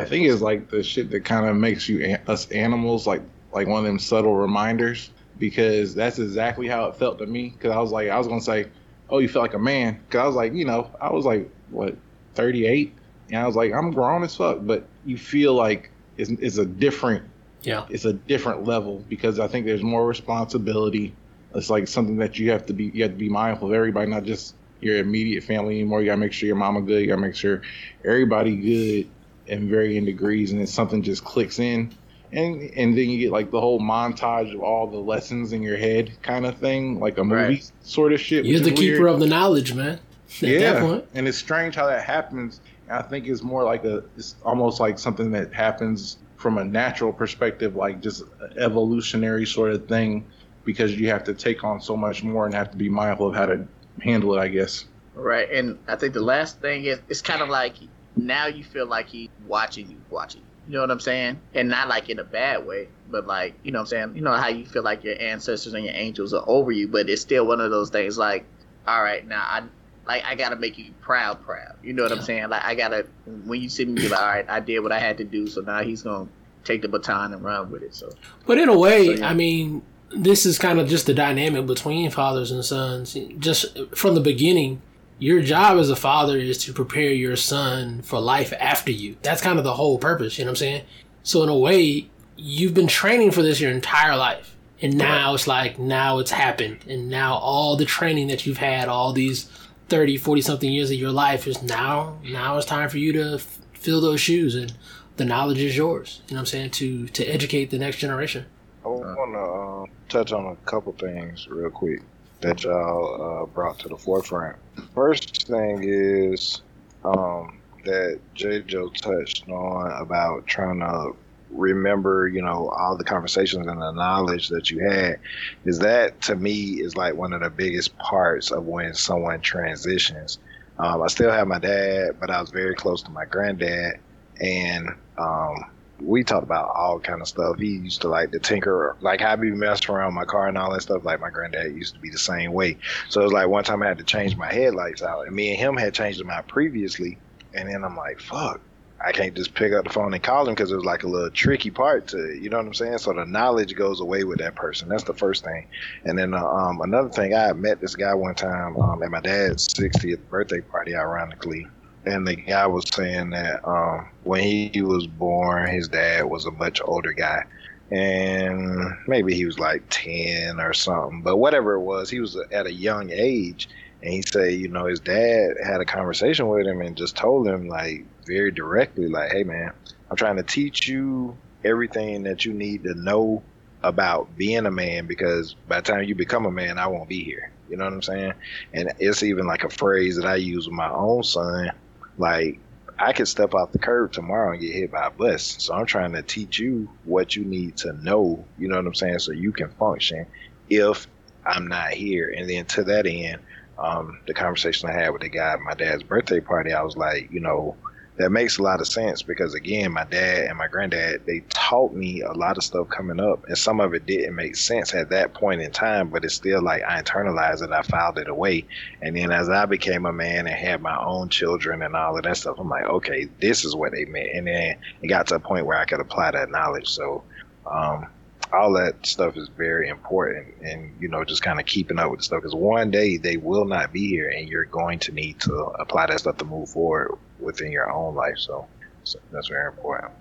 I 0.00 0.04
think 0.04 0.26
it's 0.26 0.40
like 0.40 0.70
the 0.70 0.82
shit 0.82 1.10
that 1.10 1.24
kind 1.24 1.46
of 1.46 1.56
makes 1.56 1.88
you 1.88 2.16
us 2.26 2.50
animals 2.50 3.06
like 3.06 3.22
like 3.52 3.66
one 3.66 3.80
of 3.80 3.84
them 3.84 3.98
subtle 3.98 4.34
reminders 4.34 5.10
because 5.38 5.94
that's 5.94 6.18
exactly 6.18 6.68
how 6.68 6.86
it 6.86 6.96
felt 6.96 7.18
to 7.18 7.26
me. 7.26 7.50
Because 7.50 7.72
I 7.72 7.80
was 7.80 7.90
like, 7.90 8.08
I 8.08 8.16
was 8.18 8.28
gonna 8.28 8.40
say, 8.40 8.66
oh, 9.10 9.18
you 9.18 9.28
feel 9.28 9.42
like 9.42 9.54
a 9.54 9.58
man. 9.58 10.00
Because 10.06 10.20
I 10.22 10.26
was 10.26 10.36
like, 10.36 10.54
you 10.54 10.64
know, 10.64 10.90
I 11.00 11.12
was 11.12 11.24
like 11.24 11.50
what 11.70 11.96
38, 12.34 12.94
and 13.30 13.38
I 13.40 13.46
was 13.46 13.56
like, 13.56 13.72
I'm 13.72 13.90
grown 13.90 14.22
as 14.22 14.34
fuck, 14.36 14.58
but 14.62 14.86
you 15.04 15.18
feel 15.18 15.54
like 15.54 15.90
it's, 16.16 16.30
it's 16.30 16.58
a 16.58 16.64
different 16.66 17.24
Yeah. 17.62 17.84
it's 17.90 18.04
a 18.04 18.12
different 18.12 18.64
level 18.64 19.04
because 19.08 19.38
I 19.38 19.48
think 19.48 19.66
there's 19.66 19.82
more 19.82 20.06
responsibility. 20.06 21.14
It's 21.54 21.68
like 21.70 21.88
something 21.88 22.16
that 22.16 22.38
you 22.38 22.50
have 22.52 22.66
to 22.66 22.72
be 22.72 22.84
you 22.94 23.02
have 23.02 23.12
to 23.12 23.18
be 23.18 23.28
mindful 23.28 23.68
of 23.68 23.74
everybody, 23.74 24.10
not 24.10 24.22
just 24.24 24.54
your 24.82 24.98
immediate 24.98 25.44
family 25.44 25.76
anymore. 25.76 26.00
You 26.00 26.06
gotta 26.06 26.18
make 26.20 26.32
sure 26.32 26.46
your 26.46 26.56
mama 26.56 26.82
good. 26.82 27.00
You 27.00 27.06
gotta 27.08 27.20
make 27.20 27.34
sure 27.34 27.62
everybody 28.04 28.56
good 28.56 29.10
in 29.46 29.68
varying 29.70 30.04
degrees, 30.04 30.50
and 30.50 30.60
then 30.60 30.66
something 30.66 31.02
just 31.02 31.24
clicks 31.24 31.58
in, 31.58 31.92
and 32.32 32.62
and 32.76 32.96
then 32.96 33.08
you 33.10 33.18
get 33.18 33.32
like 33.32 33.50
the 33.50 33.60
whole 33.60 33.80
montage 33.80 34.54
of 34.54 34.60
all 34.60 34.86
the 34.88 34.98
lessons 34.98 35.52
in 35.52 35.62
your 35.62 35.76
head 35.76 36.12
kind 36.22 36.46
of 36.46 36.58
thing, 36.58 37.00
like 37.00 37.18
a 37.18 37.24
movie 37.24 37.42
Right. 37.54 37.72
sort 37.82 38.12
of 38.12 38.20
shit. 38.20 38.44
You're 38.44 38.60
the 38.60 38.70
keeper 38.72 39.02
weird. 39.02 39.14
of 39.14 39.20
the 39.20 39.26
knowledge, 39.26 39.74
man. 39.74 39.98
At 40.42 40.48
yeah, 40.48 40.58
that 40.72 40.80
point. 40.82 41.04
and 41.14 41.28
it's 41.28 41.36
strange 41.38 41.74
how 41.74 41.86
that 41.86 42.02
happens. 42.04 42.60
I 42.90 43.02
think 43.02 43.26
it's 43.26 43.42
more 43.42 43.64
like 43.64 43.84
a, 43.84 44.02
it's 44.16 44.34
almost 44.42 44.80
like 44.80 44.98
something 44.98 45.30
that 45.32 45.52
happens 45.52 46.16
from 46.36 46.58
a 46.58 46.64
natural 46.64 47.12
perspective, 47.12 47.76
like 47.76 48.00
just 48.00 48.22
evolutionary 48.56 49.46
sort 49.46 49.72
of 49.72 49.86
thing, 49.88 50.26
because 50.64 50.98
you 50.98 51.08
have 51.08 51.24
to 51.24 51.34
take 51.34 51.64
on 51.64 51.80
so 51.80 51.96
much 51.96 52.22
more 52.24 52.46
and 52.46 52.54
have 52.54 52.70
to 52.70 52.76
be 52.76 52.88
mindful 52.88 53.28
of 53.28 53.34
how 53.34 53.46
to 53.46 53.66
handle 54.00 54.34
it. 54.34 54.40
I 54.40 54.48
guess. 54.48 54.84
right. 55.14 55.50
And 55.50 55.78
I 55.88 55.96
think 55.96 56.14
the 56.14 56.22
last 56.22 56.60
thing 56.60 56.84
is, 56.84 57.00
it's 57.08 57.22
kind 57.22 57.42
of 57.42 57.48
like 57.48 57.74
now 58.16 58.46
you 58.46 58.64
feel 58.64 58.86
like 58.86 59.08
he's 59.08 59.28
watching 59.46 59.90
you, 59.90 59.96
watching 60.10 60.40
you. 60.40 60.46
You 60.68 60.74
know 60.74 60.82
what 60.82 60.90
I'm 60.92 61.00
saying? 61.00 61.40
And 61.54 61.68
not 61.68 61.88
like 61.88 62.08
in 62.08 62.18
a 62.20 62.24
bad 62.24 62.66
way, 62.66 62.88
but 63.10 63.26
like, 63.26 63.54
you 63.64 63.72
know 63.72 63.80
what 63.80 63.82
I'm 63.82 63.86
saying? 63.88 64.16
You 64.16 64.22
know 64.22 64.32
how 64.32 64.48
you 64.48 64.64
feel 64.64 64.82
like 64.84 65.02
your 65.02 65.20
ancestors 65.20 65.74
and 65.74 65.84
your 65.84 65.94
angels 65.94 66.32
are 66.32 66.44
over 66.46 66.70
you, 66.70 66.86
but 66.86 67.10
it's 67.10 67.20
still 67.20 67.46
one 67.46 67.60
of 67.60 67.70
those 67.70 67.90
things 67.90 68.16
like, 68.16 68.44
all 68.86 69.02
right, 69.02 69.26
now 69.26 69.42
I 69.42 69.62
like 70.06 70.24
I 70.24 70.34
gotta 70.34 70.56
make 70.56 70.78
you 70.78 70.92
proud, 71.00 71.42
proud. 71.42 71.76
You 71.82 71.92
know 71.92 72.04
what 72.04 72.12
I'm 72.12 72.22
saying? 72.22 72.48
Like 72.48 72.64
I 72.64 72.74
gotta 72.74 73.06
when 73.44 73.60
you 73.60 73.68
see 73.68 73.84
me 73.84 74.02
be 74.02 74.08
like, 74.08 74.20
all 74.20 74.26
right, 74.26 74.48
I 74.48 74.60
did 74.60 74.80
what 74.80 74.92
I 74.92 74.98
had 75.00 75.18
to 75.18 75.24
do, 75.24 75.46
so 75.46 75.62
now 75.62 75.82
he's 75.82 76.02
gonna 76.02 76.28
take 76.64 76.82
the 76.82 76.88
baton 76.88 77.32
and 77.32 77.42
run 77.42 77.70
with 77.70 77.82
it. 77.82 77.94
So 77.94 78.12
But 78.46 78.58
in 78.58 78.68
a 78.68 78.78
way, 78.78 79.06
So, 79.06 79.12
yeah. 79.14 79.28
I 79.28 79.34
mean, 79.34 79.82
this 80.14 80.46
is 80.46 80.58
kind 80.58 80.78
of 80.78 80.88
just 80.88 81.06
the 81.06 81.14
dynamic 81.14 81.66
between 81.66 82.10
fathers 82.10 82.50
and 82.50 82.64
sons. 82.64 83.16
Just 83.38 83.78
from 83.94 84.14
the 84.14 84.20
beginning, 84.20 84.82
your 85.18 85.40
job 85.40 85.78
as 85.78 85.90
a 85.90 85.96
father 85.96 86.36
is 86.36 86.58
to 86.64 86.72
prepare 86.72 87.12
your 87.12 87.36
son 87.36 88.02
for 88.02 88.20
life 88.20 88.52
after 88.58 88.90
you. 88.90 89.16
That's 89.22 89.42
kind 89.42 89.58
of 89.58 89.64
the 89.64 89.74
whole 89.74 89.98
purpose, 89.98 90.38
you 90.38 90.44
know 90.44 90.50
what 90.50 90.52
I'm 90.52 90.56
saying? 90.56 90.84
So 91.22 91.42
in 91.42 91.48
a 91.48 91.56
way, 91.56 92.08
you've 92.36 92.74
been 92.74 92.88
training 92.88 93.30
for 93.30 93.42
this 93.42 93.60
your 93.60 93.70
entire 93.70 94.16
life. 94.16 94.56
And 94.80 94.98
now 94.98 95.34
it's 95.34 95.46
like, 95.46 95.78
now 95.78 96.18
it's 96.18 96.32
happened. 96.32 96.78
And 96.88 97.08
now 97.08 97.34
all 97.34 97.76
the 97.76 97.84
training 97.84 98.26
that 98.28 98.46
you've 98.46 98.56
had, 98.56 98.88
all 98.88 99.12
these 99.12 99.44
30, 99.88 100.16
40 100.16 100.42
something 100.42 100.72
years 100.72 100.90
of 100.90 100.96
your 100.96 101.12
life 101.12 101.46
is 101.46 101.62
now, 101.62 102.18
now 102.24 102.56
it's 102.56 102.66
time 102.66 102.88
for 102.88 102.98
you 102.98 103.12
to 103.12 103.34
f- 103.34 103.58
fill 103.74 104.00
those 104.00 104.20
shoes 104.20 104.56
and 104.56 104.72
the 105.18 105.24
knowledge 105.24 105.60
is 105.60 105.76
yours. 105.76 106.22
You 106.26 106.34
know 106.34 106.38
what 106.38 106.40
I'm 106.40 106.46
saying? 106.46 106.70
To, 106.70 107.06
to 107.08 107.24
educate 107.26 107.70
the 107.70 107.78
next 107.78 107.98
generation. 107.98 108.46
I 108.84 108.88
want 108.88 109.32
to 109.34 109.92
uh, 109.92 109.98
touch 110.08 110.32
on 110.32 110.46
a 110.46 110.56
couple 110.68 110.92
things 110.92 111.46
real 111.48 111.70
quick 111.70 112.02
that 112.40 112.64
y'all 112.64 113.42
uh, 113.42 113.46
brought 113.46 113.78
to 113.80 113.88
the 113.88 113.96
forefront. 113.96 114.56
First 114.94 115.46
thing 115.46 115.84
is 115.84 116.62
um, 117.04 117.60
that 117.84 118.20
J. 118.34 118.62
Joe 118.62 118.88
touched 118.88 119.48
on 119.48 120.02
about 120.02 120.46
trying 120.46 120.80
to 120.80 121.12
remember, 121.50 122.28
you 122.28 122.42
know, 122.42 122.70
all 122.76 122.96
the 122.96 123.04
conversations 123.04 123.66
and 123.66 123.80
the 123.80 123.92
knowledge 123.92 124.48
that 124.48 124.70
you 124.70 124.80
had. 124.80 125.18
Is 125.64 125.78
that 125.78 126.20
to 126.22 126.34
me 126.34 126.80
is 126.80 126.96
like 126.96 127.14
one 127.14 127.32
of 127.32 127.42
the 127.42 127.50
biggest 127.50 127.96
parts 127.98 128.50
of 128.50 128.64
when 128.64 128.94
someone 128.94 129.40
transitions. 129.40 130.38
Um, 130.78 131.02
I 131.02 131.06
still 131.06 131.30
have 131.30 131.46
my 131.46 131.58
dad, 131.58 132.18
but 132.18 132.30
I 132.30 132.40
was 132.40 132.50
very 132.50 132.74
close 132.74 133.02
to 133.02 133.10
my 133.10 133.26
granddad, 133.26 134.00
and 134.40 134.88
um, 135.18 135.66
we 136.04 136.24
talked 136.24 136.44
about 136.44 136.70
all 136.74 137.00
kind 137.00 137.20
of 137.20 137.28
stuff. 137.28 137.58
He 137.58 137.68
used 137.68 138.02
to 138.02 138.08
like 138.08 138.32
to 138.32 138.38
tinker, 138.38 138.96
like 139.00 139.20
how 139.20 139.32
I 139.32 139.36
be 139.36 139.50
messing 139.50 139.94
around 139.94 140.14
my 140.14 140.24
car 140.24 140.48
and 140.48 140.58
all 140.58 140.72
that 140.72 140.82
stuff. 140.82 141.04
Like 141.04 141.20
my 141.20 141.30
granddad 141.30 141.74
used 141.74 141.94
to 141.94 142.00
be 142.00 142.10
the 142.10 142.18
same 142.18 142.52
way. 142.52 142.78
So 143.08 143.20
it 143.20 143.24
was 143.24 143.32
like 143.32 143.48
one 143.48 143.64
time 143.64 143.82
I 143.82 143.88
had 143.88 143.98
to 143.98 144.04
change 144.04 144.36
my 144.36 144.52
headlights 144.52 145.02
out, 145.02 145.26
and 145.26 145.34
me 145.34 145.50
and 145.50 145.58
him 145.58 145.76
had 145.76 145.94
changed 145.94 146.20
them 146.20 146.30
out 146.30 146.48
previously. 146.48 147.18
And 147.54 147.68
then 147.68 147.84
I'm 147.84 147.96
like, 147.96 148.20
fuck, 148.20 148.60
I 149.04 149.12
can't 149.12 149.34
just 149.34 149.54
pick 149.54 149.72
up 149.72 149.84
the 149.84 149.90
phone 149.90 150.14
and 150.14 150.22
call 150.22 150.48
him 150.48 150.54
because 150.54 150.70
it 150.70 150.76
was 150.76 150.84
like 150.84 151.02
a 151.02 151.08
little 151.08 151.30
tricky 151.30 151.70
part 151.70 152.08
to, 152.08 152.38
you 152.40 152.48
know 152.48 152.56
what 152.58 152.66
I'm 152.66 152.74
saying? 152.74 152.98
So 152.98 153.12
the 153.12 153.26
knowledge 153.26 153.74
goes 153.74 154.00
away 154.00 154.24
with 154.24 154.38
that 154.38 154.54
person. 154.54 154.88
That's 154.88 155.04
the 155.04 155.12
first 155.12 155.44
thing. 155.44 155.66
And 156.04 156.18
then 156.18 156.32
uh, 156.32 156.44
um, 156.44 156.80
another 156.80 157.10
thing, 157.10 157.34
I 157.34 157.52
met 157.52 157.80
this 157.80 157.94
guy 157.94 158.14
one 158.14 158.34
time 158.34 158.76
um, 158.78 159.02
at 159.02 159.10
my 159.10 159.20
dad's 159.20 159.68
60th 159.68 160.28
birthday 160.28 160.60
party, 160.60 160.94
ironically 160.94 161.66
and 162.04 162.26
the 162.26 162.36
guy 162.36 162.66
was 162.66 162.84
saying 162.92 163.30
that 163.30 163.66
um, 163.66 164.08
when 164.24 164.42
he 164.42 164.82
was 164.82 165.06
born, 165.06 165.68
his 165.68 165.88
dad 165.88 166.24
was 166.24 166.46
a 166.46 166.50
much 166.50 166.80
older 166.84 167.12
guy, 167.12 167.44
and 167.90 168.96
maybe 169.06 169.34
he 169.34 169.44
was 169.44 169.58
like 169.58 169.82
ten 169.90 170.58
or 170.58 170.72
something. 170.72 171.22
But 171.22 171.36
whatever 171.36 171.74
it 171.74 171.82
was, 171.82 172.10
he 172.10 172.20
was 172.20 172.36
at 172.50 172.66
a 172.66 172.72
young 172.72 173.10
age, 173.10 173.68
and 174.02 174.12
he 174.12 174.22
said, 174.22 174.54
you 174.54 174.68
know, 174.68 174.86
his 174.86 175.00
dad 175.00 175.54
had 175.64 175.80
a 175.80 175.84
conversation 175.84 176.48
with 176.48 176.66
him 176.66 176.80
and 176.80 176.96
just 176.96 177.16
told 177.16 177.46
him 177.46 177.68
like 177.68 178.04
very 178.26 178.50
directly, 178.50 179.08
like, 179.08 179.30
"Hey, 179.30 179.44
man, 179.44 179.72
I'm 180.10 180.16
trying 180.16 180.36
to 180.36 180.42
teach 180.42 180.88
you 180.88 181.36
everything 181.64 182.24
that 182.24 182.44
you 182.44 182.52
need 182.52 182.82
to 182.82 182.94
know 182.94 183.42
about 183.84 184.36
being 184.36 184.66
a 184.66 184.70
man 184.70 185.06
because 185.06 185.54
by 185.68 185.80
the 185.80 185.92
time 185.92 186.04
you 186.04 186.14
become 186.14 186.46
a 186.46 186.50
man, 186.50 186.78
I 186.78 186.88
won't 186.88 187.08
be 187.08 187.22
here." 187.22 187.52
You 187.68 187.78
know 187.78 187.84
what 187.84 187.94
I'm 187.94 188.02
saying? 188.02 188.32
And 188.74 188.92
it's 188.98 189.22
even 189.22 189.46
like 189.46 189.64
a 189.64 189.70
phrase 189.70 190.16
that 190.16 190.26
I 190.26 190.34
use 190.34 190.66
with 190.66 190.74
my 190.74 190.90
own 190.90 191.22
son 191.22 191.70
like 192.18 192.60
I 192.98 193.12
could 193.12 193.28
step 193.28 193.54
off 193.54 193.72
the 193.72 193.78
curb 193.78 194.12
tomorrow 194.12 194.52
and 194.52 194.60
get 194.60 194.72
hit 194.72 194.92
by 194.92 195.06
a 195.06 195.10
bus. 195.10 195.56
So 195.58 195.74
I'm 195.74 195.86
trying 195.86 196.12
to 196.12 196.22
teach 196.22 196.58
you 196.58 196.88
what 197.04 197.34
you 197.34 197.44
need 197.44 197.76
to 197.78 197.92
know, 197.94 198.44
you 198.58 198.68
know 198.68 198.76
what 198.76 198.86
I'm 198.86 198.94
saying, 198.94 199.18
so 199.18 199.32
you 199.32 199.52
can 199.52 199.70
function 199.70 200.26
if 200.68 201.06
I'm 201.44 201.66
not 201.66 201.90
here. 201.90 202.32
And 202.36 202.48
then 202.48 202.66
to 202.66 202.84
that 202.84 203.06
end, 203.06 203.40
um, 203.78 204.20
the 204.26 204.34
conversation 204.34 204.88
I 204.88 204.92
had 204.92 205.10
with 205.10 205.22
the 205.22 205.28
guy 205.28 205.54
at 205.54 205.60
my 205.60 205.74
dad's 205.74 206.02
birthday 206.02 206.40
party, 206.40 206.72
I 206.72 206.82
was 206.82 206.96
like, 206.96 207.30
you 207.32 207.40
know, 207.40 207.76
that 208.16 208.30
makes 208.30 208.58
a 208.58 208.62
lot 208.62 208.80
of 208.80 208.86
sense 208.86 209.22
because 209.22 209.54
again, 209.54 209.92
my 209.92 210.04
dad 210.04 210.46
and 210.46 210.58
my 210.58 210.68
granddad, 210.68 211.24
they 211.26 211.40
taught 211.48 211.94
me 211.94 212.20
a 212.20 212.32
lot 212.32 212.58
of 212.58 212.62
stuff 212.62 212.88
coming 212.90 213.18
up 213.18 213.44
and 213.48 213.56
some 213.56 213.80
of 213.80 213.94
it 213.94 214.04
didn't 214.04 214.34
make 214.34 214.54
sense 214.54 214.94
at 214.94 215.08
that 215.10 215.32
point 215.32 215.62
in 215.62 215.70
time, 215.70 216.08
but 216.08 216.24
it's 216.24 216.34
still 216.34 216.62
like 216.62 216.82
I 216.82 217.00
internalized 217.00 217.62
it, 217.62 217.70
I 217.70 217.82
filed 217.82 218.18
it 218.18 218.28
away. 218.28 218.66
And 219.00 219.16
then 219.16 219.32
as 219.32 219.48
I 219.48 219.64
became 219.64 220.04
a 220.04 220.12
man 220.12 220.46
and 220.46 220.54
had 220.54 220.82
my 220.82 220.96
own 221.02 221.30
children 221.30 221.82
and 221.82 221.96
all 221.96 222.16
of 222.16 222.24
that 222.24 222.36
stuff, 222.36 222.58
I'm 222.58 222.68
like, 222.68 222.84
okay, 222.84 223.28
this 223.40 223.64
is 223.64 223.74
what 223.74 223.92
they 223.92 224.04
meant. 224.04 224.30
And 224.34 224.46
then 224.46 224.76
it 225.00 225.08
got 225.08 225.26
to 225.28 225.36
a 225.36 225.40
point 225.40 225.66
where 225.66 225.78
I 225.78 225.86
could 225.86 226.00
apply 226.00 226.32
that 226.32 226.50
knowledge. 226.50 226.88
So, 226.88 227.24
um, 227.66 228.08
all 228.52 228.72
that 228.74 229.04
stuff 229.06 229.36
is 229.36 229.48
very 229.48 229.88
important 229.88 230.46
and, 230.62 230.94
you 231.00 231.08
know, 231.08 231.24
just 231.24 231.42
kind 231.42 231.58
of 231.58 231.66
keeping 231.66 231.98
up 231.98 232.10
with 232.10 232.20
the 232.20 232.24
stuff 232.24 232.40
because 232.42 232.54
one 232.54 232.90
day 232.90 233.16
they 233.16 233.36
will 233.36 233.64
not 233.64 233.92
be 233.92 234.08
here 234.08 234.28
and 234.28 234.48
you're 234.48 234.64
going 234.66 234.98
to 235.00 235.12
need 235.12 235.40
to 235.40 235.54
apply 235.78 236.06
that 236.06 236.20
stuff 236.20 236.36
to 236.38 236.44
move 236.44 236.68
forward 236.68 237.16
within 237.40 237.72
your 237.72 237.90
own 237.90 238.14
life. 238.14 238.36
So, 238.38 238.66
so 239.04 239.18
that's 239.32 239.48
very 239.48 239.68
important. 239.68 240.12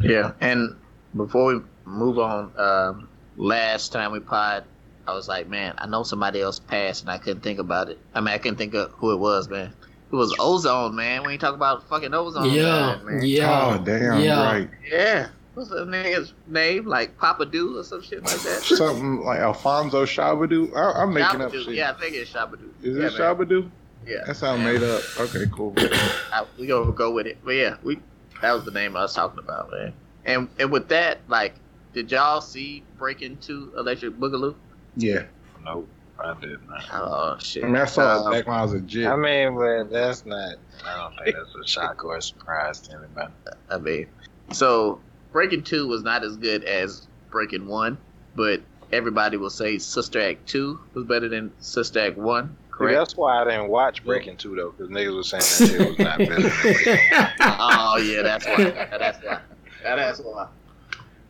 Yeah, 0.00 0.32
and 0.40 0.76
before 1.16 1.54
we 1.54 1.60
move 1.84 2.18
on, 2.18 2.52
um, 2.56 3.08
last 3.36 3.92
time 3.92 4.12
we 4.12 4.20
pod, 4.20 4.64
I 5.06 5.14
was 5.14 5.28
like, 5.28 5.48
man, 5.48 5.74
I 5.78 5.86
know 5.86 6.04
somebody 6.04 6.40
else 6.40 6.58
passed, 6.60 7.02
and 7.02 7.10
I 7.10 7.18
couldn't 7.18 7.40
think 7.42 7.58
about 7.58 7.88
it. 7.88 7.98
I 8.14 8.20
mean, 8.20 8.28
I 8.28 8.38
couldn't 8.38 8.58
think 8.58 8.74
of 8.74 8.92
who 8.92 9.12
it 9.12 9.16
was, 9.18 9.48
man. 9.48 9.72
It 10.12 10.14
was 10.16 10.34
Ozone, 10.38 10.94
man. 10.94 11.22
When 11.22 11.32
you 11.32 11.38
talk 11.38 11.54
about 11.54 11.88
fucking 11.88 12.14
Ozone, 12.14 12.50
Yeah, 12.50 12.98
man. 13.04 13.20
yeah. 13.22 13.74
oh 13.78 13.84
damn! 13.84 14.20
yeah. 14.20 14.44
Right. 14.44 14.70
yeah. 14.88 15.28
What's 15.54 15.70
the 15.70 15.84
nigga's 15.84 16.32
name? 16.46 16.86
Like 16.86 17.18
Papa 17.18 17.46
Do 17.46 17.78
or 17.78 17.84
some 17.84 18.02
shit 18.02 18.24
like 18.24 18.40
that. 18.40 18.62
Something 18.64 19.20
like 19.22 19.40
Alfonso 19.40 20.04
Shabadoo. 20.04 20.74
I, 20.76 21.02
I'm 21.02 21.12
making 21.12 21.40
up 21.40 21.52
shit. 21.52 21.68
Yeah, 21.68 21.90
I 21.90 21.94
think 21.94 22.14
it's 22.14 22.32
Shabadoo. 22.32 22.70
Is 22.82 22.96
yeah, 22.96 23.06
it 23.06 23.12
man. 23.12 23.12
Shabadoo? 23.12 23.70
Yeah. 24.06 24.24
That 24.26 24.36
sounds 24.36 24.62
made 24.62 24.82
up. 24.82 25.02
Okay, 25.18 25.44
cool. 25.52 25.74
I, 25.78 26.46
we 26.58 26.66
gonna 26.66 26.92
go 26.92 27.10
with 27.10 27.26
it. 27.26 27.38
But 27.44 27.52
yeah, 27.52 27.76
we 27.82 27.98
that 28.40 28.52
was 28.52 28.64
the 28.64 28.70
name 28.70 28.96
I 28.96 29.02
was 29.02 29.14
talking 29.14 29.38
about, 29.38 29.70
man. 29.70 29.92
And 30.24 30.48
and 30.58 30.70
with 30.70 30.88
that, 30.88 31.18
like, 31.28 31.54
did 31.92 32.10
y'all 32.10 32.40
see 32.40 32.84
Breaking 32.96 33.36
Two 33.38 33.72
Electric 33.76 34.14
Boogaloo? 34.18 34.54
Yeah. 34.96 35.24
No, 35.64 35.86
I 36.18 36.34
did 36.40 36.66
not. 36.68 36.84
Oh 36.92 37.36
shit! 37.40 37.64
I 37.64 37.66
mean, 37.66 37.76
I 37.76 37.84
saw 37.84 38.26
Um, 38.26 38.32
it 38.32 38.38
back 38.38 38.46
when 38.46 38.56
I 38.56 38.62
was 38.62 38.72
a 38.72 38.80
jit. 38.80 39.06
I 39.06 39.16
mean, 39.16 39.56
but 39.56 39.90
that's 39.90 40.24
not. 40.24 40.56
I 40.86 40.96
don't 40.96 41.24
think 41.24 41.36
that's 41.36 41.54
a 41.54 41.66
shock 41.66 42.04
or 42.04 42.16
a 42.16 42.22
surprise 42.22 42.80
to 42.82 42.96
anybody. 42.96 43.32
I 43.68 43.78
mean, 43.78 44.06
so 44.52 45.00
Breaking 45.32 45.62
Two 45.62 45.86
was 45.86 46.02
not 46.02 46.24
as 46.24 46.36
good 46.36 46.64
as 46.64 47.06
Breaking 47.30 47.66
One, 47.66 47.98
but 48.34 48.60
everybody 48.92 49.36
will 49.36 49.50
say 49.50 49.78
Sister 49.78 50.20
Act 50.20 50.46
Two 50.46 50.80
was 50.94 51.04
better 51.04 51.28
than 51.28 51.52
Sister 51.60 52.00
Act 52.00 52.16
One. 52.16 52.48
See, 52.48 52.86
Correct? 52.86 52.98
that's 52.98 53.16
why 53.16 53.40
I 53.40 53.44
didn't 53.44 53.68
watch 53.68 54.04
Breaking 54.04 54.36
Two 54.36 54.56
though, 54.56 54.70
because 54.70 54.90
niggas 54.90 55.14
were 55.14 55.22
saying 55.22 55.68
that 55.68 55.78
shit 55.78 55.88
was 55.88 55.98
not 55.98 56.18
better. 56.18 56.40
Than 56.40 56.50
Breaking 56.62 56.98
oh 57.40 57.96
yeah, 57.98 58.22
that's 58.22 58.46
why. 58.46 58.56
That's 58.98 59.24
why. 59.24 59.40
That's 59.82 60.20
why. 60.20 60.48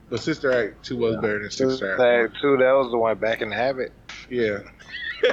but 0.09 0.21
Sister 0.21 0.53
Act 0.53 0.85
2 0.85 0.97
was 0.97 1.17
better 1.17 1.35
than 1.35 1.43
One. 1.43 1.51
Sister 1.51 1.93
Act. 1.93 2.01
Act 2.33 2.41
Two, 2.41 2.57
that 2.57 2.73
was 2.73 2.91
the 2.91 2.99
one 2.99 3.19
back 3.19 3.43
in 3.43 3.51
the 3.51 3.57
habit. 3.57 3.93
Yeah. 4.29 4.61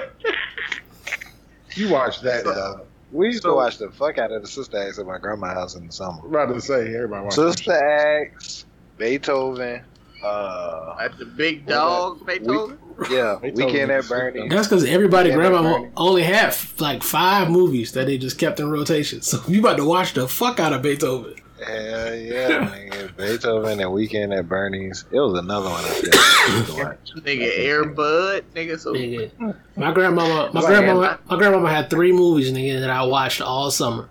you 1.75 1.89
watched 1.89 2.23
that, 2.23 2.43
though. 2.43 2.85
We 3.11 3.27
used 3.27 3.43
So- 3.43 3.49
to 3.49 3.55
watch 3.55 3.77
the 3.77 3.89
fuck 3.89 4.17
out 4.17 4.31
of 4.31 4.41
the 4.41 4.47
Sister 4.47 4.77
Acts 4.77 4.99
at 4.99 5.05
my 5.05 5.17
grandma's 5.17 5.53
house 5.53 5.75
in 5.75 5.87
the 5.87 5.93
summer. 5.93 6.19
I'm 6.23 6.29
about 6.29 6.53
to 6.53 6.61
say, 6.61 6.93
everybody 6.95 7.23
watched 7.23 7.35
Sister 7.35 7.71
Acts, 7.73 8.65
Beethoven, 8.97 9.81
uh, 10.23 10.95
At 10.99 11.17
the 11.17 11.25
big 11.25 11.65
dog 11.67 12.25
Beethoven. 12.25 12.77
yeah, 13.09 13.37
Beethoven 13.41 13.65
Weekend 13.65 13.91
at 13.91 13.99
is- 14.01 14.09
Bernie. 14.09 14.49
That's 14.49 14.67
because 14.67 14.83
everybody 14.85 15.29
Yeah, 15.29 15.35
grandma 15.35 15.85
only 15.95 16.23
had 16.23 16.55
like 16.79 17.03
five 17.03 17.49
movies 17.49 17.91
that 17.93 18.07
they 18.07 18.17
just 18.17 18.37
kept 18.37 18.59
in 18.59 18.69
rotation. 18.71 19.21
So 19.21 19.39
you 19.47 19.59
about 19.61 19.77
to 19.77 19.85
watch 19.85 20.13
the 20.13 20.27
fuck 20.27 20.59
out 20.59 20.73
of 20.73 20.81
Beethoven. 20.81 21.35
Hell 21.65 22.15
yeah, 22.15 22.49
nigga. 22.91 23.17
Beethoven 23.17 23.79
and 23.79 23.91
Weekend 23.91 24.33
at 24.33 24.47
Bernie's. 24.47 25.05
It 25.11 25.19
was 25.19 25.37
another 25.39 25.69
one 25.69 25.83
I 25.83 25.87
said 25.89 26.05
used. 26.05 27.25
Nigga, 27.25 27.59
Airbud. 27.59 28.43
Nigga, 28.55 28.79
so 28.79 28.93
Nigga. 28.93 29.31
My 29.75 29.91
grandmama, 29.91 30.51
my 30.53 30.59
Like, 30.61 30.67
grandmama, 30.69 31.19
my 31.29 31.37
grandmama 31.37 31.69
had 31.69 31.89
three 31.89 32.11
movies, 32.11 32.51
nigga, 32.51 32.79
that 32.81 32.89
I 32.89 33.03
watched 33.03 33.41
all 33.41 33.69
summer. 33.71 34.07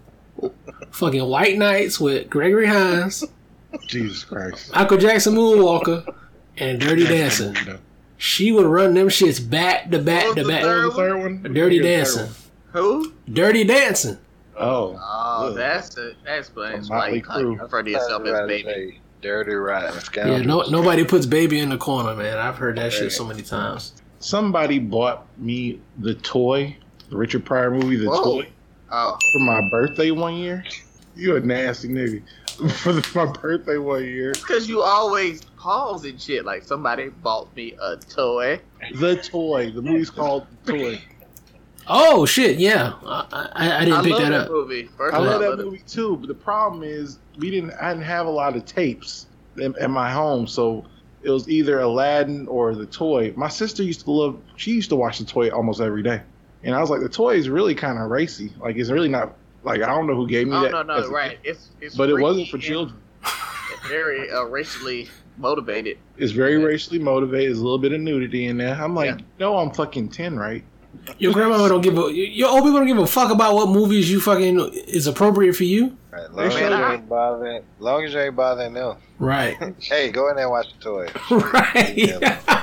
Fucking 0.91 1.25
White 1.25 1.57
Nights 1.59 1.99
with 2.01 2.29
Gregory 2.31 2.67
Hines, 2.67 3.25
Jesus 3.89 4.23
Christ. 4.25 4.73
Michael 4.75 4.99
Jackson 4.99 5.35
Moonwalker, 5.35 6.15
and 6.59 6.81
Dirty 6.81 7.05
Dancing. 7.05 7.57
She 8.19 8.51
would 8.53 8.67
run 8.67 8.95
them 8.95 9.09
shits 9.09 9.39
back 9.49 9.91
to 9.91 9.99
back 9.99 10.35
to 10.35 10.43
the 10.43 10.49
back. 10.49 10.63
third 10.63 10.87
What 10.87 10.87
was 10.87 10.95
the 10.97 11.03
third 11.03 11.19
one? 11.19 11.43
Dirty 11.55 11.81
What 11.81 11.89
was 12.03 12.15
the 12.15 12.23
third 12.23 12.27
Dancing. 12.27 12.35
who? 12.73 13.13
Dirty 13.33 13.65
Dancing. 13.65 14.19
One? 14.59 14.69
Oh. 14.69 14.99
Oh, 15.01 15.49
Ugh. 15.49 15.57
that's 15.57 15.97
it. 15.97 16.17
That 16.25 16.39
explains 16.39 16.89
A 16.89 16.93
why 16.93 16.99
motley 16.99 17.17
you 17.19 17.23
crew. 17.23 17.57
refer 17.57 17.83
to 17.83 17.91
yourself 17.91 18.25
as 18.27 18.47
baby. 18.47 19.01
Dirty 19.23 19.55
Rotten 19.55 19.99
Yeah, 20.15 20.39
no, 20.43 20.63
nobody 20.69 21.05
puts 21.05 21.27
baby 21.27 21.59
in 21.59 21.71
the 21.71 21.79
corner, 21.79 22.15
man. 22.15 22.39
I've 22.39 22.57
heard 22.59 22.77
that 22.79 22.93
shit 22.93 23.11
so 23.13 23.25
many 23.25 23.43
times. 23.43 23.95
Somebody 24.21 24.79
bought 24.79 25.27
me 25.39 25.81
the 25.99 26.15
toy, 26.15 26.77
the 27.11 27.17
Richard 27.17 27.45
Pryor 27.45 27.71
movie, 27.71 27.97
the 27.97 28.09
Whoa. 28.09 28.23
toy, 28.43 28.49
Oh, 28.91 29.19
for 29.33 29.39
my 29.41 29.69
birthday 29.71 30.11
one 30.13 30.35
year. 30.37 30.65
You 31.17 31.37
a 31.37 31.41
nasty 31.41 31.89
nigga. 31.89 32.23
For 32.71 32.93
the, 32.95 33.07
my 33.15 33.31
birthday 33.33 33.77
one 33.77 34.03
year. 34.05 34.33
because 34.33 34.67
you 34.67 34.81
always 34.81 35.43
pause 35.59 36.05
and 36.07 36.19
shit. 36.21 36.47
Like 36.47 36.63
somebody 36.63 37.09
bought 37.09 37.55
me 37.55 37.75
a 37.83 37.97
toy. 37.97 38.61
The 38.95 39.17
toy. 39.17 39.71
The 39.73 39.83
movie's 39.83 40.09
called 40.09 40.47
The 40.65 40.73
Toy. 40.73 41.01
Oh 41.89 42.27
shit, 42.27 42.59
yeah. 42.59 42.95
I, 43.05 43.49
I, 43.53 43.77
I 43.77 43.85
didn't 43.85 44.01
I 44.01 44.03
pick 44.03 44.13
that 44.19 44.31
that 44.31 44.33
up. 44.33 44.51
movie. 44.51 44.89
First 44.97 45.15
I 45.15 45.19
of 45.19 45.25
all, 45.25 45.31
love 45.31 45.41
I 45.41 45.45
that 45.45 45.51
love 45.51 45.61
it. 45.61 45.65
movie 45.67 45.83
too, 45.87 46.17
but 46.17 46.27
the 46.29 46.35
problem 46.35 46.83
is 46.83 47.19
we 47.39 47.51
didn't. 47.51 47.73
I 47.81 47.93
didn't 47.93 48.05
have 48.07 48.27
a 48.27 48.31
lot 48.31 48.57
of 48.57 48.65
tapes 48.65 49.27
in, 49.57 49.75
in 49.79 49.91
my 49.91 50.11
home, 50.11 50.47
so 50.47 50.85
it 51.23 51.31
was 51.31 51.49
either 51.49 51.81
Aladdin 51.81 52.47
or 52.49 52.75
the 52.75 52.87
toy. 52.87 53.33
My 53.37 53.49
sister 53.49 53.83
used 53.83 54.01
to 54.05 54.11
love. 54.11 54.41
She 54.57 54.73
used 54.73 54.89
to 54.91 54.97
watch 54.97 55.19
the 55.19 55.25
toy 55.25 55.51
almost 55.51 55.81
every 55.81 56.03
day, 56.03 56.23
and 56.65 56.75
I 56.75 56.81
was 56.81 56.91
like, 56.91 57.01
the 57.01 57.09
toy 57.09 57.37
is 57.37 57.49
really 57.49 57.75
kind 57.75 57.99
of 57.99 58.11
racy. 58.11 58.53
Like 58.59 58.77
it's 58.77 58.91
really 58.91 59.09
not. 59.09 59.35
Like 59.63 59.83
I 59.83 59.87
don't 59.87 60.07
know 60.07 60.15
who 60.15 60.29
gave 60.29 60.47
me 60.49 60.57
Oh 60.57 60.63
that. 60.63 60.71
no, 60.73 60.83
no, 60.83 60.95
as 60.95 61.07
a 61.07 61.11
right. 61.11 61.39
It's, 61.45 61.71
it's 61.81 61.97
But 61.97 62.09
it 62.11 62.21
wasn't 62.21 62.49
for 62.49 62.59
children. 62.59 62.99
Very 63.89 64.31
uh, 64.31 64.43
racially 64.45 65.09
motivated. 65.39 65.99
It's 66.17 66.33
very 66.33 66.59
Yeah. 66.59 66.65
racially 66.67 66.99
motivated. 66.99 67.51
There's 67.51 67.59
a 67.59 67.63
little 67.63 67.79
bit 67.79 67.93
of 67.93 68.01
nudity 68.01 68.47
in 68.47 68.57
there. 68.57 68.75
I'm 68.75 68.95
like, 68.95 69.19
Yeah. 69.19 69.25
no, 69.41 69.59
I'm 69.59 69.71
fucking 69.73 70.09
ten, 70.11 70.37
right? 70.39 70.63
Your 71.19 71.33
grandma 71.33 71.67
don't 71.69 71.81
give 71.81 71.97
a 71.99 72.13
your 72.13 72.49
old 72.51 72.63
people 72.65 72.79
don't 72.79 72.87
give 72.87 72.99
a 72.99 73.07
fuck 73.07 73.31
about 73.33 73.55
what 73.55 73.69
movies 73.69 74.11
you 74.11 74.21
fucking 74.21 74.59
is 74.89 75.07
appropriate 75.07 75.55
for 75.55 75.65
you. 75.65 75.97
Right, 76.11 76.31
long, 76.33 76.47
as 76.47 76.55
you 76.55 76.67
ain't 76.67 77.09
bothering, 77.09 77.63
long 77.79 78.05
as 78.05 78.13
you 78.15 78.21
ain't 78.21 78.37
bothering 78.37 78.73
them. 78.75 78.97
Right. 79.19 79.57
Hey, 79.81 80.11
go 80.11 80.29
in 80.31 80.37
there 80.37 80.45
and 80.47 80.51
watch 80.53 80.67
the 80.73 80.83
toy. 80.83 81.09
right. 81.53 81.99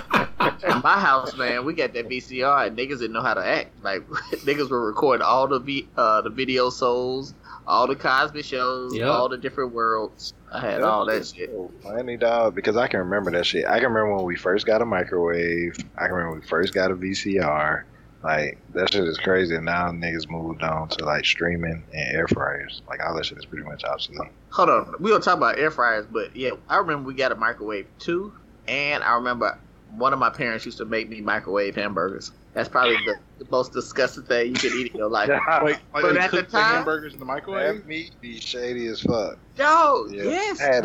In 0.63 0.81
my 0.81 0.99
house, 0.99 1.35
man, 1.37 1.65
we 1.65 1.73
got 1.73 1.93
that 1.93 2.07
VCR 2.09 2.67
and 2.67 2.77
niggas 2.77 2.99
didn't 2.99 3.13
know 3.13 3.21
how 3.21 3.33
to 3.33 3.45
act. 3.45 3.71
Like 3.83 4.05
niggas 4.07 4.69
were 4.69 4.85
recording 4.85 5.23
all 5.25 5.47
the 5.47 5.59
v, 5.59 5.87
uh, 5.97 6.21
the 6.21 6.29
video 6.29 6.69
souls, 6.69 7.33
all 7.67 7.87
the 7.87 7.95
Cosby 7.95 8.41
shows, 8.43 8.95
Yep. 8.95 9.07
all 9.07 9.29
the 9.29 9.37
different 9.37 9.73
worlds. 9.73 10.33
I 10.51 10.59
had 10.59 10.81
all 10.81 11.05
that 11.07 11.25
shit. 11.27 11.49
So 11.49 11.71
Funny 11.81 12.15
dog, 12.17 12.55
because 12.55 12.77
I 12.77 12.87
can 12.87 12.99
remember 12.99 13.31
that 13.31 13.45
shit. 13.45 13.65
I 13.65 13.79
can 13.79 13.91
remember 13.91 14.15
when 14.15 14.25
we 14.25 14.35
first 14.35 14.65
got 14.65 14.81
a 14.81 14.85
microwave. 14.85 15.75
I 15.97 16.05
can 16.05 16.11
remember 16.13 16.31
when 16.31 16.41
we 16.41 16.47
first 16.47 16.73
got 16.73 16.91
a 16.91 16.95
VCR. 16.95 17.83
Like 18.23 18.57
that 18.73 18.93
shit 18.93 19.03
is 19.03 19.17
crazy. 19.17 19.55
And 19.55 19.65
now 19.65 19.89
niggas 19.89 20.29
moved 20.29 20.63
on 20.63 20.87
to 20.89 21.05
like 21.05 21.25
streaming 21.25 21.83
and 21.93 22.15
air 22.15 22.27
fryers. 22.27 22.81
Like 22.87 23.03
all 23.03 23.15
that 23.15 23.25
shit 23.25 23.37
is 23.37 23.45
pretty 23.45 23.65
much 23.65 23.83
obsolete. 23.83 24.31
Hold 24.51 24.69
on, 24.69 24.93
we 24.99 25.09
don't 25.09 25.23
talk 25.23 25.37
about 25.37 25.57
air 25.59 25.71
fryers, 25.71 26.05
but 26.09 26.35
yeah, 26.35 26.51
I 26.69 26.77
remember 26.77 27.07
we 27.07 27.15
got 27.15 27.31
a 27.31 27.35
microwave 27.35 27.87
too, 27.99 28.33
and 28.67 29.03
I 29.03 29.15
remember 29.15 29.57
one 29.97 30.13
of 30.13 30.19
my 30.19 30.29
parents 30.29 30.65
used 30.65 30.77
to 30.77 30.85
make 30.85 31.09
me 31.09 31.21
microwave 31.21 31.75
hamburgers. 31.75 32.31
That's 32.53 32.69
probably 32.69 32.95
the, 33.05 33.15
the 33.39 33.47
most 33.49 33.73
disgusting 33.73 34.23
thing 34.25 34.47
you 34.49 34.53
could 34.53 34.73
eat 34.73 34.91
in 34.91 34.97
your 34.97 35.09
life. 35.09 35.27
Like, 35.47 35.63
like 35.63 35.79
But 35.91 36.13
they 36.13 36.19
at 36.19 36.31
the 36.31 36.37
cook 36.37 36.45
the 36.49 36.57
time- 36.59 36.75
hamburgers 36.75 37.13
in 37.13 37.19
the 37.19 37.25
microwave. 37.25 37.77
That 37.77 37.87
meat 37.87 38.11
be 38.21 38.39
shady 38.39 38.85
as 38.87 39.01
fuck. 39.01 39.39
Yo, 39.57 40.07
Yeah. 40.11 40.23
yes, 40.23 40.59
Had 40.59 40.83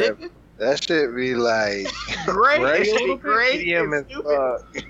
That 0.59 0.83
shit 0.83 1.15
be 1.15 1.35
like 1.35 1.87
great, 2.25 2.59
Gray 2.61 2.81
it 2.81 3.05
be 3.07 3.17
great 3.17 3.59
medium 3.59 3.93
and 3.93 4.07
as 4.11 4.17
fuck. 4.17 4.85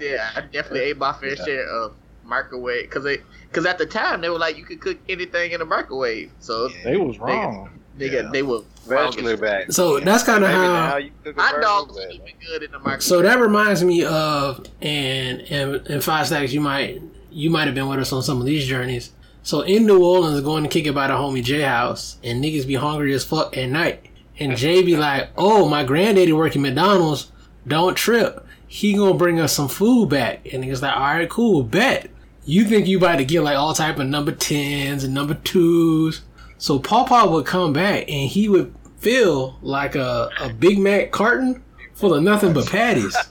Yeah, 0.00 0.30
I 0.34 0.40
definitely 0.40 0.80
ate 0.80 0.96
my 0.98 1.12
fair 1.12 1.34
Yeah. 1.34 1.44
share 1.44 1.66
of 1.68 1.94
microwave 2.24 2.84
because 2.84 3.04
they 3.04 3.18
because 3.48 3.66
at 3.66 3.78
the 3.78 3.86
time 3.86 4.20
they 4.20 4.30
were 4.30 4.38
like 4.38 4.56
you 4.56 4.64
could 4.64 4.80
cook 4.80 4.98
anything 5.08 5.52
in 5.52 5.60
a 5.60 5.64
microwave. 5.64 6.30
So 6.40 6.68
They 6.84 6.96
was 6.96 7.18
wrong. 7.18 7.70
nigga, 7.98 8.22
Yeah. 8.24 8.30
they 8.32 8.42
were 8.42 8.60
wrong 8.86 9.08
as 9.08 9.08
Especially 9.10 9.32
shit. 9.32 9.40
back. 9.40 9.72
So 9.72 10.00
that's 10.00 10.22
kind 10.24 10.42
of 10.44 10.50
how. 10.50 10.62
now 10.90 10.96
you 10.96 11.10
cook 11.24 11.36
a 11.36 11.40
Hot 11.42 11.60
dogs 11.60 11.94
but- 11.96 12.08
would 12.08 12.24
be 12.24 12.34
good 12.46 12.62
in 12.62 12.70
the 12.72 12.78
microwave. 12.78 13.02
So 13.02 13.22
that 13.22 13.38
reminds 13.38 13.84
me 13.84 14.04
of 14.04 14.64
and 14.80 15.40
and 15.50 15.74
and 15.88 16.02
five 16.04 16.26
stacks. 16.26 16.52
You 16.52 16.60
might 16.60 17.00
you 17.30 17.50
might 17.50 17.66
have 17.66 17.74
been 17.74 17.88
with 17.88 17.98
us 18.00 18.12
on 18.12 18.22
some 18.22 18.40
of 18.40 18.46
these 18.46 18.66
journeys. 18.66 19.10
So 19.44 19.62
in 19.62 19.86
New 19.86 20.04
Orleans, 20.04 20.40
going 20.40 20.62
to 20.62 20.68
kick 20.68 20.86
it 20.86 20.94
by 20.94 21.08
the 21.08 21.14
homie 21.14 21.42
J 21.42 21.62
house, 21.62 22.16
and 22.22 22.42
niggas 22.44 22.66
be 22.66 22.74
hungry 22.74 23.12
as 23.12 23.24
fuck 23.24 23.56
at 23.56 23.68
night, 23.70 24.06
and 24.38 24.56
Jay 24.56 24.82
be 24.82 24.96
like, 24.96 25.30
"Oh, 25.36 25.68
my 25.68 25.82
granddaddy 25.82 26.32
working 26.32 26.62
McDonald's. 26.62 27.32
Don't 27.66 27.96
trip. 27.96 28.46
He 28.72 28.94
gonna 28.94 29.12
bring 29.12 29.38
us 29.38 29.52
some 29.52 29.68
food 29.68 30.08
back." 30.08 30.48
And 30.50 30.64
niggas 30.64 30.80
like, 30.80 30.96
"All 30.96 31.02
right, 31.02 31.28
cool, 31.28 31.62
bet." 31.62 32.08
You 32.44 32.64
think 32.64 32.86
you 32.86 32.96
about 32.96 33.16
to 33.16 33.24
get 33.24 33.42
like 33.42 33.56
all 33.56 33.74
type 33.74 33.98
of 33.98 34.06
number 34.06 34.32
tens 34.32 35.04
and 35.04 35.12
number 35.12 35.34
twos. 35.34 36.22
So 36.56 36.78
Pawpaw 36.78 37.30
would 37.30 37.44
come 37.44 37.72
back 37.72 38.08
and 38.08 38.28
he 38.28 38.48
would 38.48 38.74
fill 38.98 39.58
like 39.60 39.94
a, 39.94 40.30
a 40.40 40.48
Big 40.48 40.78
Mac 40.78 41.10
carton 41.12 41.62
full 41.94 42.14
of 42.14 42.22
nothing 42.22 42.52
but 42.52 42.66
patties. 42.66 43.16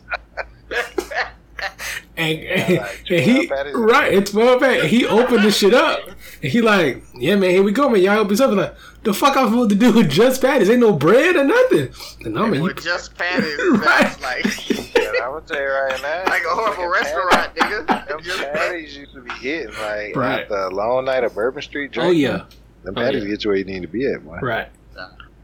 And, 2.18 2.40
and, 2.40 2.80
and 3.10 3.20
he 3.20 3.48
right, 3.74 4.14
it's 4.14 4.34
well 4.34 4.60
bad. 4.60 4.86
He 4.86 5.08
opened 5.08 5.44
the 5.44 5.50
shit 5.52 5.74
up. 5.74 6.02
And 6.44 6.52
he 6.52 6.62
like, 6.62 7.04
yeah, 7.14 7.36
man, 7.36 7.52
here 7.52 7.62
we 7.64 7.72
go, 7.72 7.88
man. 7.90 8.02
Y'all 8.02 8.14
help 8.14 8.30
me 8.30 8.36
something 8.36 8.58
like 8.58 8.76
the 9.04 9.14
fuck 9.14 9.38
I'm 9.38 9.50
supposed 9.50 9.70
to 9.70 9.76
do 9.76 9.92
with 9.94 10.10
just 10.10 10.42
patties? 10.42 10.70
Ain't 10.70 10.80
no 10.80 10.92
bread 10.94 11.36
or 11.36 11.44
nothing. 11.44 11.90
And 12.26 12.38
I'm 12.40 12.52
like, 12.52 12.62
with 12.62 12.84
just 12.84 13.16
patties, 13.16 13.58
Right. 13.72 14.20
like 14.22 14.70
Yeah, 14.96 15.12
I'm 15.24 15.32
gonna 15.34 15.42
tell 15.46 15.62
you 15.62 15.68
right 15.68 16.02
now. 16.02 16.24
like 16.32 16.44
a 16.44 16.50
horrible 16.50 16.74
fucking 16.74 16.90
restaurant, 16.90 17.56
Them 17.56 17.68
nigga. 17.86 18.22
Just 18.24 18.42
patties 18.54 18.98
used 18.98 19.14
to 19.14 19.22
be 19.22 19.32
hitting 19.34 19.74
like 19.82 20.16
Right. 20.16 20.48
the 20.50 20.70
long 20.72 21.06
night 21.06 21.24
of 21.24 21.34
Bourbon 21.36 21.62
Street. 21.62 21.92
oh 21.98 22.02
drinking. 22.02 22.22
yeah, 22.22 22.46
them 22.84 22.96
Oh, 22.98 23.02
patties 23.02 23.24
yeah. 23.24 23.30
get 23.30 23.44
you 23.44 23.50
where 23.50 23.58
you 23.58 23.66
need 23.66 23.82
to 23.84 23.88
be 23.88 24.06
at, 24.08 24.24
man. 24.24 24.40
right. 24.42 24.68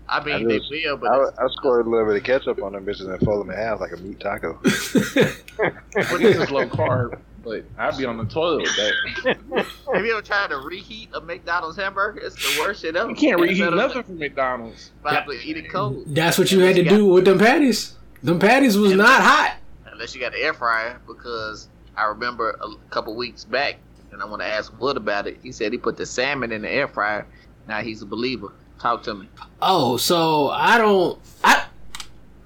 I 0.10 0.24
mean, 0.24 0.36
I 0.36 0.44
they 0.46 0.60
just- 0.60 0.72
will, 0.72 0.96
but 0.96 1.10
I, 1.12 1.46
I 1.46 1.48
scored 1.50 1.86
a 1.86 1.90
little 1.90 2.06
bit 2.08 2.16
of 2.16 2.24
ketchup 2.24 2.64
on 2.64 2.72
them 2.74 2.86
bitches 2.86 3.10
and 3.14 3.20
fold 3.26 3.42
them 3.42 3.50
in 3.54 3.58
half 3.60 3.82
like 3.82 3.92
a 3.92 3.98
meat 3.98 4.20
taco. 4.22 4.58
But 4.64 6.20
this 6.20 6.38
is 6.38 6.50
low 6.50 6.66
carb. 6.68 7.20
But 7.48 7.64
I'd 7.78 7.98
be 7.98 8.04
on 8.04 8.18
the 8.18 8.26
toilet 8.26 8.64
with 8.64 8.76
that. 8.76 9.38
have 9.94 10.06
you 10.06 10.12
ever 10.12 10.22
tried 10.22 10.50
to 10.50 10.58
reheat 10.58 11.10
a 11.14 11.22
McDonald's 11.22 11.78
hamburger? 11.78 12.20
It's 12.20 12.36
the 12.36 12.62
worst 12.62 12.82
shit 12.82 12.96
ever. 12.98 13.10
You 13.10 13.16
can't 13.16 13.40
reheat 13.40 13.60
better 13.60 13.76
nothing 13.76 14.04
from 14.04 14.18
McDonald's. 14.20 14.92
than 15.02 15.14
Probably 15.14 15.40
eat 15.44 15.56
it 15.56 15.70
cold. 15.72 16.04
That's 16.08 16.38
what 16.38 16.52
you 16.52 16.60
had 16.60 16.76
to 16.76 16.84
do 16.84 17.06
with 17.06 17.24
them 17.24 17.40
patties. 17.40 17.96
Them 18.22 18.38
patties 18.38 18.78
was 18.78 18.92
not 18.94 19.22
hot. 19.22 19.56
unless 19.86 20.14
you 20.14 20.20
got 20.20 20.34
an 20.34 20.42
air 20.42 20.54
fryer 20.54 21.00
because 21.08 21.70
I 21.96 22.06
remember 22.06 22.60
a 22.62 22.76
couple 22.90 23.16
weeks 23.16 23.46
back 23.46 23.78
and 24.12 24.22
I 24.22 24.26
want 24.26 24.42
to 24.42 24.48
ask 24.48 24.78
Wood 24.82 24.98
about 24.98 25.26
it. 25.28 25.38
He 25.42 25.54
said 25.54 25.72
he 25.72 25.78
put 25.78 25.96
the 25.96 26.06
salmon 26.06 26.52
in 26.52 26.64
the 26.64 26.70
air 26.70 26.90
fryer. 26.90 27.26
Now 27.66 27.80
he's 27.82 28.02
a 28.02 28.06
believer. 28.06 28.52
Talk 28.80 29.04
to 29.04 29.14
me. 29.14 29.30
Oh, 29.62 29.96
so 29.96 30.50
I 30.50 30.78
don't. 30.78 31.18
I 31.46 31.66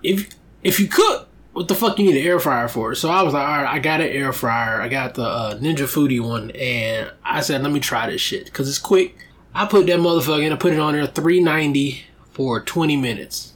if 0.03 0.29
if 0.61 0.79
you 0.79 0.87
cook 0.87 1.27
what 1.53 1.67
the 1.67 1.75
fuck 1.75 1.99
you 1.99 2.05
need 2.05 2.21
an 2.21 2.27
air 2.27 2.39
fryer 2.39 2.67
for? 2.67 2.95
So 2.95 3.09
I 3.09 3.23
was 3.23 3.33
like, 3.33 3.47
all 3.47 3.63
right, 3.63 3.73
I 3.73 3.79
got 3.79 4.01
an 4.01 4.07
air 4.07 4.31
fryer. 4.31 4.81
I 4.81 4.87
got 4.87 5.15
the 5.15 5.23
uh, 5.23 5.55
Ninja 5.59 5.87
Foodi 5.87 6.19
one, 6.19 6.51
and 6.51 7.11
I 7.23 7.41
said, 7.41 7.61
let 7.63 7.71
me 7.71 7.79
try 7.79 8.09
this 8.09 8.21
shit 8.21 8.45
because 8.45 8.69
it's 8.69 8.79
quick. 8.79 9.17
I 9.53 9.65
put 9.65 9.87
that 9.87 9.99
motherfucker 9.99 10.45
in. 10.45 10.53
I 10.53 10.55
put 10.55 10.73
it 10.73 10.79
on 10.79 10.93
there, 10.93 11.07
three 11.07 11.41
ninety 11.41 12.05
for 12.31 12.61
twenty 12.61 12.95
minutes. 12.95 13.53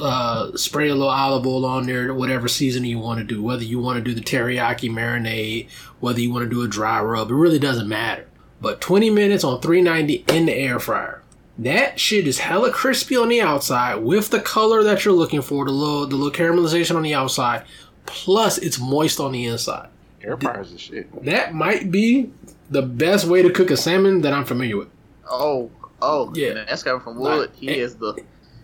Uh, 0.00 0.56
spray 0.56 0.88
a 0.88 0.94
little 0.94 1.08
olive 1.08 1.46
oil 1.46 1.66
on 1.66 1.86
there, 1.86 2.14
whatever 2.14 2.46
seasoning 2.46 2.90
you 2.90 2.98
want 2.98 3.18
to 3.18 3.24
do. 3.24 3.42
Whether 3.42 3.64
you 3.64 3.80
want 3.80 3.98
to 3.98 4.04
do 4.04 4.14
the 4.14 4.20
teriyaki 4.20 4.88
marinade, 4.88 5.68
whether 6.00 6.20
you 6.20 6.32
want 6.32 6.44
to 6.44 6.50
do 6.50 6.62
a 6.62 6.68
dry 6.68 7.02
rub, 7.02 7.30
it 7.30 7.34
really 7.34 7.58
doesn't 7.58 7.88
matter. 7.88 8.26
But 8.60 8.80
twenty 8.80 9.10
minutes 9.10 9.44
on 9.44 9.60
three 9.60 9.82
ninety 9.82 10.24
in 10.28 10.46
the 10.46 10.54
air 10.54 10.78
fryer. 10.78 11.22
That 11.58 12.00
shit 12.00 12.26
is 12.26 12.38
hella 12.40 12.72
crispy 12.72 13.16
on 13.16 13.28
the 13.28 13.40
outside 13.40 13.96
with 13.96 14.30
the 14.30 14.40
color 14.40 14.82
that 14.82 15.04
you're 15.04 15.14
looking 15.14 15.42
for, 15.42 15.64
the 15.64 15.70
little 15.70 16.06
the 16.06 16.16
little 16.16 16.32
caramelization 16.32 16.96
on 16.96 17.02
the 17.02 17.14
outside, 17.14 17.64
plus 18.06 18.58
it's 18.58 18.78
moist 18.80 19.20
on 19.20 19.32
the 19.32 19.46
inside. 19.46 19.88
Air 20.22 20.36
fryers 20.36 20.72
is 20.72 20.80
shit. 20.80 21.24
That 21.24 21.54
might 21.54 21.90
be 21.90 22.32
the 22.70 22.82
best 22.82 23.26
way 23.26 23.42
to 23.42 23.50
cook 23.50 23.70
a 23.70 23.76
salmon 23.76 24.22
that 24.22 24.32
I'm 24.32 24.44
familiar 24.44 24.76
with. 24.78 24.88
Oh, 25.30 25.70
oh, 26.02 26.32
Yeah. 26.34 26.48
yeah. 26.48 26.64
That's 26.64 26.82
coming 26.82 27.02
from 27.02 27.18
Wood. 27.18 27.38
Like, 27.50 27.56
he 27.56 27.68
eh, 27.68 27.74
is 27.84 27.96
the. 27.96 28.14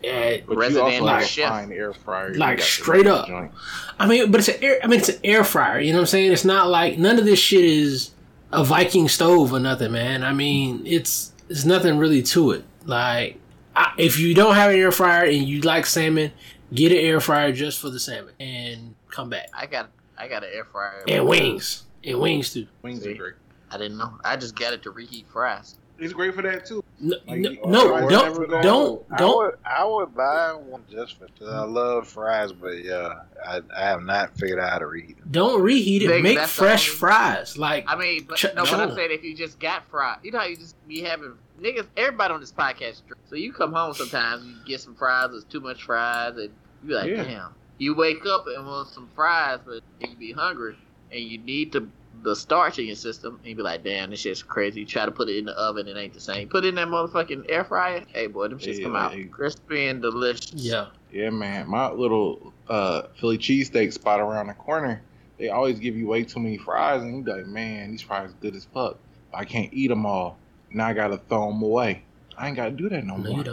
Yeah, 0.02 0.38
Resident 0.46 0.94
you 0.94 1.06
also 1.06 1.26
chef. 1.26 1.50
fine 1.50 1.72
air 1.72 1.92
fryer. 1.92 2.34
Like, 2.34 2.60
straight 2.60 3.06
up. 3.06 3.28
joint. 3.28 3.52
I 3.98 4.06
mean, 4.06 4.30
but 4.30 4.40
it's 4.40 4.48
an 4.48 4.56
air. 4.64 4.78
I 4.82 4.86
mean, 4.86 4.98
it's 5.00 5.10
an 5.10 5.20
air 5.22 5.44
fryer. 5.44 5.78
You 5.78 5.92
know 5.92 5.98
what 5.98 6.04
I'm 6.04 6.06
saying? 6.06 6.32
It's 6.32 6.44
not 6.44 6.68
like 6.68 6.96
none 6.96 7.18
of 7.18 7.26
this 7.26 7.38
shit 7.38 7.64
is 7.66 8.12
a 8.50 8.64
Viking 8.64 9.08
stove 9.08 9.52
or 9.52 9.60
nothing, 9.60 9.92
man. 9.92 10.24
I 10.24 10.32
mean, 10.32 10.82
it's 10.86 11.32
it's 11.50 11.66
nothing 11.66 11.98
really 11.98 12.22
to 12.22 12.52
it. 12.52 12.64
Like, 12.84 13.38
I, 13.76 13.92
if 13.98 14.18
you 14.18 14.34
don't 14.34 14.54
have 14.54 14.70
an 14.70 14.76
air 14.78 14.92
fryer 14.92 15.24
and 15.24 15.46
you 15.46 15.60
like 15.60 15.86
salmon, 15.86 16.32
get 16.74 16.92
an 16.92 16.98
air 16.98 17.20
fryer 17.20 17.52
just 17.52 17.80
for 17.80 17.90
the 17.90 18.00
salmon 18.00 18.34
and 18.40 18.94
come 19.10 19.28
back. 19.30 19.48
I 19.54 19.66
got, 19.66 19.90
I 20.18 20.28
got 20.28 20.42
an 20.44 20.50
air 20.52 20.64
fryer. 20.64 21.04
And 21.08 21.26
wings, 21.26 21.84
and 22.04 22.18
wings 22.20 22.52
too. 22.52 22.66
Wings 22.82 23.02
See? 23.02 23.12
are 23.12 23.14
great. 23.14 23.34
I 23.70 23.78
didn't 23.78 23.98
know. 23.98 24.18
I 24.24 24.36
just 24.36 24.56
got 24.56 24.72
it 24.72 24.82
to 24.82 24.90
reheat 24.90 25.26
fries. 25.28 25.76
It's 26.02 26.14
great 26.14 26.34
for 26.34 26.40
that 26.40 26.64
too. 26.64 26.82
No, 26.98 27.14
Like, 27.28 27.40
no, 27.40 27.50
no, 27.66 28.08
don't, 28.08 28.10
never 28.10 28.46
go- 28.46 28.62
don't, 28.62 29.04
I 29.12 29.16
don't. 29.18 29.36
would, 29.36 29.54
I 29.66 29.84
would 29.84 30.14
buy 30.14 30.52
one 30.54 30.82
just 30.90 31.18
for 31.18 31.26
because 31.26 31.48
I 31.52 31.60
love 31.64 32.08
fries, 32.08 32.52
but 32.52 32.82
yeah, 32.82 33.20
I, 33.46 33.60
I 33.76 33.80
have 33.82 34.02
not 34.02 34.34
figured 34.38 34.58
out 34.58 34.70
how 34.70 34.78
to 34.78 34.86
reheat 34.86 35.18
them. 35.18 35.28
Don't 35.30 35.60
reheat 35.60 36.02
it. 36.02 36.08
Think 36.08 36.22
Make 36.24 36.38
fresh 36.40 36.88
only- 36.88 36.98
fries. 36.98 37.58
Like 37.58 37.84
I 37.86 37.96
mean, 37.96 38.24
but 38.26 38.38
Ch- 38.38 38.46
no, 38.56 38.64
but 38.64 38.72
I'm 38.80 38.94
saying 38.94 39.10
if 39.12 39.22
you 39.22 39.36
just 39.36 39.60
got 39.60 39.84
fried, 39.90 40.18
you 40.22 40.32
know 40.32 40.38
how 40.38 40.46
you 40.46 40.56
just 40.56 40.74
be 40.88 41.02
having 41.02 41.34
niggas. 41.60 41.86
Everybody 41.96 42.34
on 42.34 42.40
this 42.40 42.52
podcast, 42.52 43.02
drink. 43.06 43.20
so 43.28 43.36
you 43.36 43.52
come 43.52 43.72
home 43.72 43.94
sometimes, 43.94 44.44
you 44.44 44.54
get 44.66 44.80
some 44.80 44.94
fries. 44.94 45.30
it's 45.32 45.44
too 45.44 45.60
much 45.60 45.82
fries, 45.84 46.34
and 46.36 46.50
you 46.82 46.88
be 46.88 46.94
like, 46.94 47.10
Yeah. 47.10 47.24
damn. 47.24 47.54
You 47.78 47.94
wake 47.94 48.26
up 48.26 48.44
and 48.46 48.66
want 48.66 48.88
some 48.88 49.08
fries, 49.14 49.58
but 49.64 49.82
you 50.00 50.14
be 50.16 50.32
hungry, 50.32 50.76
and 51.12 51.20
you 51.20 51.38
need 51.38 51.72
the 51.72 51.86
the 52.22 52.34
starch 52.36 52.78
in 52.78 52.84
your 52.86 52.96
system, 52.96 53.36
and 53.38 53.46
you 53.46 53.54
be 53.54 53.62
like, 53.62 53.82
damn, 53.82 54.10
this 54.10 54.20
shit's 54.20 54.42
crazy. 54.42 54.80
You 54.80 54.86
try 54.86 55.06
to 55.06 55.10
put 55.12 55.28
it 55.30 55.38
in 55.38 55.46
the 55.46 55.52
oven, 55.52 55.88
it 55.88 55.96
ain't 55.96 56.12
the 56.12 56.20
same. 56.20 56.48
Put 56.48 56.64
it 56.66 56.68
in 56.68 56.74
that 56.74 56.88
motherfucking 56.88 57.46
air 57.48 57.64
fryer. 57.64 58.02
Hey 58.12 58.26
boy, 58.26 58.48
them 58.48 58.58
shits 58.58 58.78
Yeah, 58.78 58.84
come 58.84 58.96
out 58.96 59.12
like- 59.14 59.30
crispy 59.30 59.86
and 59.86 60.02
delicious. 60.02 60.52
yeah, 60.54 60.88
Yeah, 61.12 61.30
man. 61.30 61.68
My 61.68 61.90
little 61.90 62.52
uh, 62.68 63.02
Philly 63.18 63.38
cheesesteak 63.38 63.92
spot 63.94 64.20
around 64.20 64.48
the 64.48 64.54
corner, 64.54 65.00
they 65.38 65.48
always 65.48 65.78
give 65.78 65.96
you 65.96 66.08
way 66.08 66.24
too 66.24 66.40
many 66.40 66.58
fries, 66.58 67.00
and 67.02 67.16
you 67.16 67.22
be 67.22 67.30
like, 67.32 67.46
man, 67.46 67.92
these 67.92 68.02
fries 68.02 68.34
good 68.42 68.54
as 68.54 68.66
fuck. 68.66 68.98
I 69.32 69.44
can't 69.46 69.72
eat 69.72 69.88
them 69.88 70.04
all. 70.04 70.36
Now 70.72 70.86
I 70.88 70.92
gotta 70.92 71.18
throw 71.18 71.50
them 71.50 71.62
away. 71.62 72.02
I 72.36 72.48
ain't 72.48 72.56
gotta 72.56 72.70
do 72.70 72.88
that 72.88 73.04
no, 73.04 73.16
no, 73.16 73.30
more. 73.32 73.44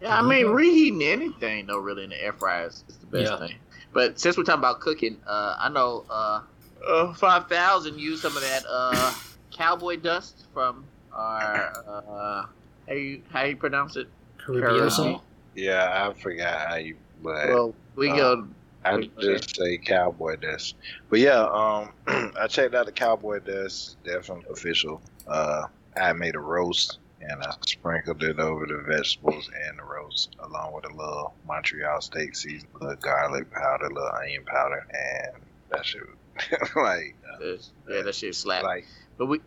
Yeah, 0.00 0.16
I 0.18 0.22
mean 0.22 0.46
reheating 0.46 1.02
anything 1.02 1.66
though, 1.66 1.78
really 1.78 2.04
in 2.04 2.10
the 2.10 2.22
air 2.22 2.32
fryer 2.32 2.66
is, 2.66 2.84
is 2.88 2.96
the 2.98 3.06
best 3.06 3.32
Yeah. 3.32 3.38
thing. 3.38 3.56
But 3.92 4.20
since 4.20 4.36
we're 4.36 4.44
talking 4.44 4.58
about 4.60 4.80
cooking, 4.80 5.16
uh, 5.26 5.56
I 5.58 5.68
know 5.70 6.04
uh, 6.10 6.42
uh, 6.86 7.14
five 7.14 7.48
thousand 7.48 7.98
used 7.98 8.22
some 8.22 8.36
of 8.36 8.42
that 8.42 8.64
uh, 8.68 9.14
cowboy 9.50 9.96
dust 9.96 10.44
from 10.52 10.84
our 11.12 11.72
uh, 11.88 12.46
how 12.86 12.94
you 12.94 13.22
how 13.30 13.44
you 13.44 13.56
pronounce 13.56 13.96
it? 13.96 14.08
Caribbean 14.38 15.20
Yeah, 15.54 16.08
I 16.10 16.12
forgot 16.20 16.68
how 16.68 16.74
you, 16.76 16.96
but 17.22 17.48
Well, 17.48 17.74
we 17.96 18.10
Uh, 18.10 18.16
go. 18.16 18.48
I 18.84 18.92
okay. 18.92 19.10
just 19.20 19.56
say 19.56 19.78
cowboy 19.78 20.36
dust. 20.36 20.76
But 21.10 21.18
yeah, 21.18 21.40
um, 21.42 21.92
I 22.38 22.46
checked 22.46 22.74
out 22.74 22.86
the 22.86 22.92
cowboy 22.92 23.40
dust. 23.40 23.96
Definitely 24.04 24.44
official. 24.52 25.02
Uh, 25.26 25.64
I 26.00 26.12
made 26.12 26.34
a 26.34 26.38
roast 26.40 26.98
and 27.20 27.42
I 27.42 27.54
sprinkled 27.66 28.22
it 28.22 28.38
over 28.38 28.66
the 28.66 28.78
vegetables 28.86 29.50
and 29.68 29.78
the 29.78 29.82
roast, 29.82 30.36
along 30.40 30.74
with 30.74 30.84
a 30.84 30.94
little 30.94 31.34
Montreal 31.46 32.00
steak 32.00 32.36
seasoning, 32.36 32.66
a 32.80 32.84
little 32.84 32.96
garlic 32.96 33.50
powder, 33.50 33.86
a 33.86 33.88
little 33.92 34.10
onion 34.22 34.44
powder, 34.44 34.86
and 34.90 35.42
that 35.70 35.84
shit. 35.84 36.02
was- 36.02 36.70
like, 36.76 37.14
uh, 37.32 37.38
This, 37.38 37.70
yeah, 37.88 38.02
that 38.02 38.14
shit 38.14 38.34
slap. 38.34 38.62
like 38.62 38.86
but 39.16 39.26
we. 39.26 39.40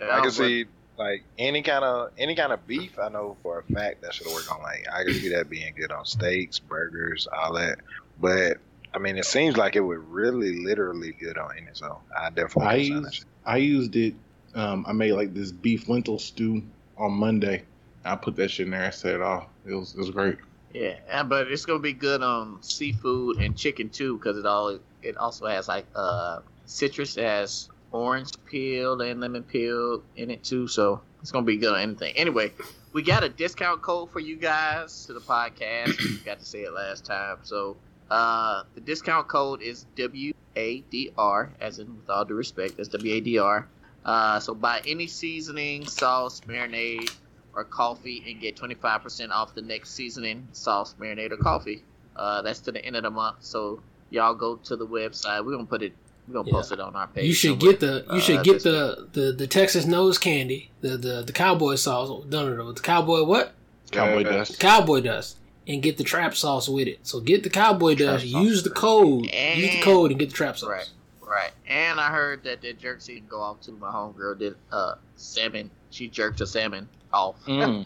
I 0.00 0.20
can 0.20 0.30
see 0.30 0.66
like 0.96 1.24
any 1.36 1.62
kind 1.62 1.84
of 1.84 2.12
any 2.16 2.36
kind 2.36 2.52
of 2.52 2.64
beef. 2.68 2.96
I 2.98 3.08
know 3.08 3.36
for 3.42 3.58
a 3.58 3.72
fact 3.74 4.02
that 4.02 4.14
should 4.14 4.28
work 4.28 4.50
on 4.54 4.62
like 4.62 4.86
I 4.92 5.02
can 5.02 5.14
see 5.14 5.30
that 5.30 5.50
being 5.50 5.74
good 5.76 5.90
on 5.90 6.04
steaks, 6.06 6.60
burgers, 6.60 7.26
all 7.32 7.54
that. 7.54 7.78
But 8.20 8.58
I 8.94 8.98
mean, 8.98 9.16
it 9.18 9.24
seems 9.24 9.56
like 9.56 9.74
it 9.74 9.80
would 9.80 10.08
really, 10.08 10.64
literally 10.64 11.12
good 11.12 11.36
on 11.38 11.50
any. 11.56 11.66
So 11.72 11.98
I 12.16 12.30
definitely. 12.30 12.66
I 12.66 12.74
used. 12.76 13.24
I 13.44 13.56
used 13.56 13.96
it. 13.96 14.14
Um, 14.58 14.84
I 14.88 14.92
made 14.92 15.12
like 15.12 15.34
this 15.34 15.52
beef 15.52 15.88
lentil 15.88 16.18
stew 16.18 16.64
on 16.96 17.12
Monday. 17.12 17.62
I 18.04 18.16
put 18.16 18.34
that 18.36 18.50
shit 18.50 18.66
in 18.66 18.72
there. 18.72 18.84
I 18.84 18.90
set 18.90 19.14
it 19.14 19.22
off. 19.22 19.46
It 19.64 19.72
was 19.72 19.94
it 19.94 19.98
was 19.98 20.10
great. 20.10 20.36
Yeah, 20.74 21.22
but 21.22 21.46
it's 21.50 21.64
gonna 21.64 21.78
be 21.78 21.92
good 21.92 22.22
on 22.24 22.60
seafood 22.60 23.36
and 23.38 23.56
chicken 23.56 23.88
too, 23.88 24.18
because 24.18 24.36
it 24.36 24.46
all 24.46 24.80
it 25.02 25.16
also 25.16 25.46
has 25.46 25.68
like 25.68 25.86
uh 25.94 26.40
citrus 26.64 27.16
it 27.16 27.24
has 27.24 27.68
orange 27.92 28.32
peel 28.46 29.00
and 29.00 29.20
lemon 29.20 29.44
peel 29.44 30.02
in 30.16 30.28
it 30.28 30.42
too, 30.42 30.66
so 30.66 31.00
it's 31.22 31.30
gonna 31.30 31.46
be 31.46 31.56
good 31.56 31.74
on 31.74 31.80
anything. 31.80 32.16
Anyway, 32.16 32.52
we 32.92 33.02
got 33.02 33.22
a 33.22 33.28
discount 33.28 33.80
code 33.80 34.10
for 34.10 34.18
you 34.18 34.34
guys 34.34 35.06
to 35.06 35.12
the 35.12 35.20
podcast. 35.20 35.96
We 35.98 36.18
got 36.24 36.40
to 36.40 36.44
say 36.44 36.62
it 36.62 36.72
last 36.72 37.04
time, 37.04 37.38
so 37.44 37.76
uh 38.10 38.64
the 38.74 38.80
discount 38.80 39.28
code 39.28 39.62
is 39.62 39.86
W 39.94 40.34
A 40.56 40.80
D 40.80 41.12
R, 41.16 41.52
as 41.60 41.78
in 41.78 41.96
with 41.96 42.10
all 42.10 42.24
due 42.24 42.34
respect, 42.34 42.76
that's 42.76 42.88
W 42.88 43.14
A 43.14 43.20
D 43.20 43.38
R. 43.38 43.68
Uh, 44.08 44.40
so 44.40 44.54
buy 44.54 44.80
any 44.86 45.06
seasoning, 45.06 45.84
sauce, 45.86 46.40
marinade, 46.48 47.14
or 47.54 47.62
coffee 47.64 48.24
and 48.26 48.40
get 48.40 48.56
25% 48.56 49.30
off 49.30 49.54
the 49.54 49.60
next 49.60 49.90
seasoning, 49.90 50.48
sauce, 50.52 50.94
marinade, 50.98 51.30
or 51.30 51.36
coffee. 51.36 51.82
Uh, 52.16 52.40
that's 52.40 52.60
to 52.60 52.72
the 52.72 52.82
end 52.84 52.96
of 52.96 53.02
the 53.02 53.10
month. 53.10 53.36
So 53.40 53.82
y'all 54.10 54.34
go 54.34 54.56
to 54.56 54.76
the 54.76 54.86
website. 54.86 55.44
We're 55.44 55.52
gonna 55.52 55.66
put 55.66 55.82
it. 55.82 55.92
We're 56.26 56.34
gonna 56.34 56.48
Yeah. 56.48 56.52
post 56.54 56.72
it 56.72 56.80
on 56.80 56.96
our 56.96 57.06
page. 57.08 57.26
You 57.26 57.34
should 57.34 57.60
somewhere. 57.60 57.72
get 57.72 57.80
the 57.80 58.04
you 58.12 58.18
Uh, 58.18 58.20
should 58.20 58.44
get 58.44 58.52
this- 58.54 58.62
the, 58.62 59.08
the 59.12 59.32
the 59.32 59.46
Texas 59.46 59.84
nose 59.84 60.16
candy, 60.18 60.70
the 60.80 60.96
the 60.96 61.22
the 61.22 61.32
cowboy 61.32 61.74
sauce. 61.74 62.08
No, 62.30 62.48
no, 62.48 62.56
no, 62.56 62.72
the 62.72 62.80
cowboy 62.80 63.24
what? 63.24 63.52
Cowboy 63.90 64.22
Yeah, 64.24 64.32
dust. 64.38 64.58
Cowboy 64.58 65.00
dust, 65.02 65.36
and 65.66 65.82
get 65.82 65.96
the 65.98 66.04
trap 66.04 66.34
sauce 66.34 66.66
with 66.68 66.88
it. 66.88 66.98
So 67.02 67.20
get 67.20 67.42
the 67.44 67.50
cowboy 67.50 67.94
Trap 67.94 68.06
dust. 68.20 68.30
sauce. 68.30 68.42
Use 68.42 68.62
the 68.62 68.70
code. 68.70 69.24
Use 69.26 69.30
the 69.32 69.68
And- 69.76 69.82
code 69.84 70.10
and 70.12 70.18
get 70.20 70.30
the 70.30 70.34
trap 70.34 70.56
sauce. 70.58 70.68
Right, 70.70 70.88
right. 71.28 71.50
And 71.68 72.00
I 72.00 72.10
heard 72.10 72.42
that 72.44 72.60
the 72.62 72.72
jerk 72.72 73.00
season 73.00 73.26
go 73.28 73.40
off 73.40 73.60
too. 73.60 73.76
My 73.80 73.90
homegirl 73.90 74.38
did 74.38 74.54
uh 74.72 74.94
salmon. 75.16 75.70
She 75.90 76.08
jerked 76.08 76.40
a 76.40 76.46
salmon 76.46 76.88
off. 77.12 77.36
Mm. 77.46 77.84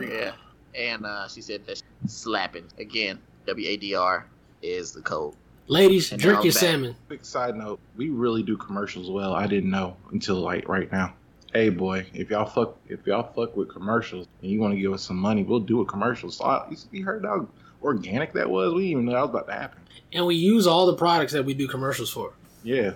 Yeah. 0.08 0.32
And 0.74 1.06
uh, 1.06 1.26
she 1.28 1.40
said 1.40 1.66
that 1.66 1.82
slapping 2.06 2.66
again. 2.78 3.18
W 3.46 3.68
A 3.68 3.76
D 3.76 3.94
R 3.94 4.26
is 4.62 4.92
the 4.92 5.00
code. 5.00 5.34
Ladies, 5.68 6.12
And 6.12 6.20
jerk 6.20 6.44
your 6.44 6.52
back. 6.52 6.60
salmon. 6.60 6.96
Quick 7.08 7.24
side 7.24 7.56
note: 7.56 7.80
We 7.96 8.10
really 8.10 8.42
do 8.42 8.56
commercials 8.56 9.10
well. 9.10 9.32
I 9.34 9.46
didn't 9.46 9.70
know 9.70 9.96
until 10.12 10.36
like 10.36 10.68
right 10.68 10.90
now. 10.92 11.14
Hey 11.52 11.70
boy, 11.70 12.06
if 12.12 12.28
y'all 12.30 12.44
fuck 12.44 12.76
if 12.88 13.06
y'all 13.06 13.32
fuck 13.32 13.56
with 13.56 13.68
commercials 13.70 14.26
and 14.42 14.50
you 14.50 14.60
want 14.60 14.74
to 14.74 14.80
give 14.80 14.92
us 14.92 15.02
some 15.02 15.16
money, 15.16 15.42
we'll 15.42 15.60
do 15.60 15.80
a 15.80 15.86
commercial. 15.86 16.30
So 16.30 16.44
I, 16.44 16.68
you- 16.70 16.76
you 16.92 17.04
heard 17.04 17.24
how 17.24 17.48
organic 17.82 18.32
that 18.34 18.48
was? 18.50 18.72
We 18.74 18.80
didn't 18.82 18.90
even 18.92 19.04
know 19.06 19.12
that 19.12 19.20
was 19.22 19.30
about 19.30 19.46
to 19.48 19.52
happen. 19.52 19.80
And 20.12 20.26
we 20.26 20.34
use 20.36 20.66
all 20.66 20.86
the 20.86 20.94
products 20.94 21.32
that 21.32 21.44
we 21.44 21.54
do 21.54 21.66
commercials 21.68 22.10
for. 22.10 22.32
Yeah, 22.62 22.92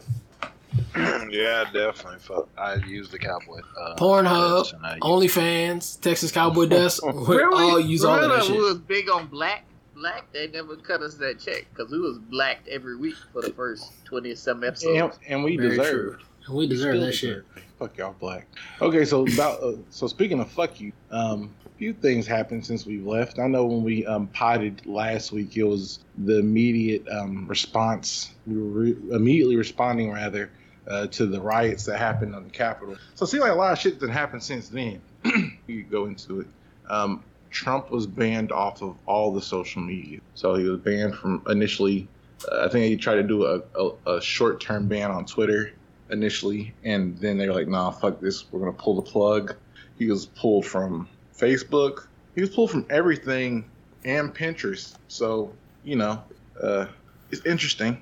yeah, 0.97 1.65
definitely. 1.73 2.19
Fuck. 2.21 2.49
I 2.57 2.75
use 2.87 3.11
the 3.11 3.19
cowboy. 3.19 3.61
Uh, 3.79 3.97
Pornhub, 3.97 4.59
dust 4.59 4.75
and 4.83 5.01
OnlyFans, 5.03 6.01
Texas 6.01 6.33
Cowboy 6.33 6.67
Dust. 6.67 7.01
We 7.05 7.37
Really? 7.37 7.63
all 7.63 7.81
use 7.81 8.05
all 8.05 8.23
of 8.23 8.31
that 8.31 8.45
shit. 8.45 8.57
We 8.57 8.63
was 8.63 8.79
big 8.79 9.09
on 9.11 9.27
black. 9.27 9.65
Black, 9.95 10.33
they 10.33 10.47
never 10.47 10.77
cut 10.77 11.03
us 11.03 11.15
that 11.17 11.39
check 11.39 11.67
because 11.75 11.93
we 11.93 11.99
was 11.99 12.17
blacked 12.19 12.67
every 12.69 12.97
week 12.97 13.17
for 13.35 13.43
the 13.43 13.53
first 13.53 13.93
twenty 14.07 14.35
some 14.35 14.65
episodes. 14.65 15.19
and, 15.27 15.33
and 15.35 15.45
we 15.45 15.59
Very 15.59 15.77
deserve. 15.77 15.87
true. 16.17 16.19
And 16.47 16.57
we 16.57 16.67
deserve 16.67 16.95
Still 16.95 17.07
that 17.07 17.13
shit. 17.13 17.45
Fuck 17.79 17.99
y'all 17.99 18.15
black. 18.19 18.47
Okay, 18.81 19.05
so 19.05 19.27
about 19.27 19.63
uh, 19.63 19.73
so 19.91 20.07
speaking 20.07 20.41
of 20.41 20.51
fuck 20.51 20.81
you, 20.81 20.93
um, 21.11 21.53
a 21.60 21.60
few 21.81 21.95
things 21.95 22.27
happened 22.27 22.65
since 22.65 22.85
we've 22.85 23.07
left. 23.07 23.39
I 23.39 23.47
know 23.47 23.65
when 23.65 23.83
we 23.83 24.05
um 24.05 24.27
potted 24.27 24.85
last 24.85 25.33
week, 25.33 25.57
it 25.57 25.65
was 25.65 26.01
the 26.19 26.39
immediate 26.39 27.09
um 27.09 27.49
response. 27.49 28.35
We 28.47 28.59
were 28.59 28.69
re- 28.69 28.97
immediately 29.13 29.57
responding 29.57 30.13
rather 30.13 30.51
uh, 30.87 31.07
to 31.07 31.25
the 31.25 31.41
riots 31.41 31.87
that 31.87 31.99
happened 31.99 32.35
on 32.35 32.45
the 32.45 32.51
Capitol. 32.51 32.97
So 33.15 33.25
it 33.25 33.29
seems 33.29 33.43
like 33.43 33.53
a 33.53 33.55
lot 33.55 33.73
of 33.73 33.79
shit 33.79 33.99
that 34.01 34.11
happened 34.11 34.43
since 34.43 34.69
then. 34.69 35.01
you 35.67 35.83
go 35.85 36.05
into 36.05 36.41
it. 36.41 36.49
Um, 36.87 37.25
Trump 37.51 37.91
was 37.91 38.07
banned 38.07 38.53
off 38.53 38.83
of 38.83 38.97
all 39.07 39.33
the 39.33 39.41
social 39.41 39.81
media. 39.81 40.21
So 40.35 40.57
he 40.57 40.65
was 40.65 40.81
banned 40.81 41.15
from 41.15 41.43
initially. 41.49 42.09
Uh, 42.47 42.67
I 42.67 42.69
think 42.69 42.85
he 42.87 42.97
tried 42.99 43.17
to 43.17 43.23
do 43.23 43.47
a, 43.47 43.63
a, 43.75 44.17
a 44.17 44.21
short 44.21 44.61
term 44.61 44.87
ban 44.87 45.11
on 45.11 45.25
Twitter 45.25 45.73
initially, 46.11 46.75
and 46.85 47.17
then 47.17 47.39
they 47.39 47.49
were 47.49 47.55
like, 47.55 47.69
"Nah, 47.69 47.91
fuck 47.91 48.21
this. 48.21 48.53
We're 48.53 48.61
gonna 48.61 48.75
pull 48.75 48.97
the 48.97 49.11
plug." 49.11 49.57
He 49.97 50.11
was 50.11 50.27
pulled 50.27 50.67
from 50.67 51.09
Facebook. 51.41 52.07
He 52.35 52.41
was 52.41 52.51
pulled 52.51 52.71
from 52.71 52.87
everything 52.91 53.65
and 54.05 54.35
Pinterest. 54.35 54.95
So 55.09 55.53
you 55.85 55.97
know, 55.97 56.23
uh, 56.63 56.87
it's 57.31 57.45
interesting. 57.47 58.01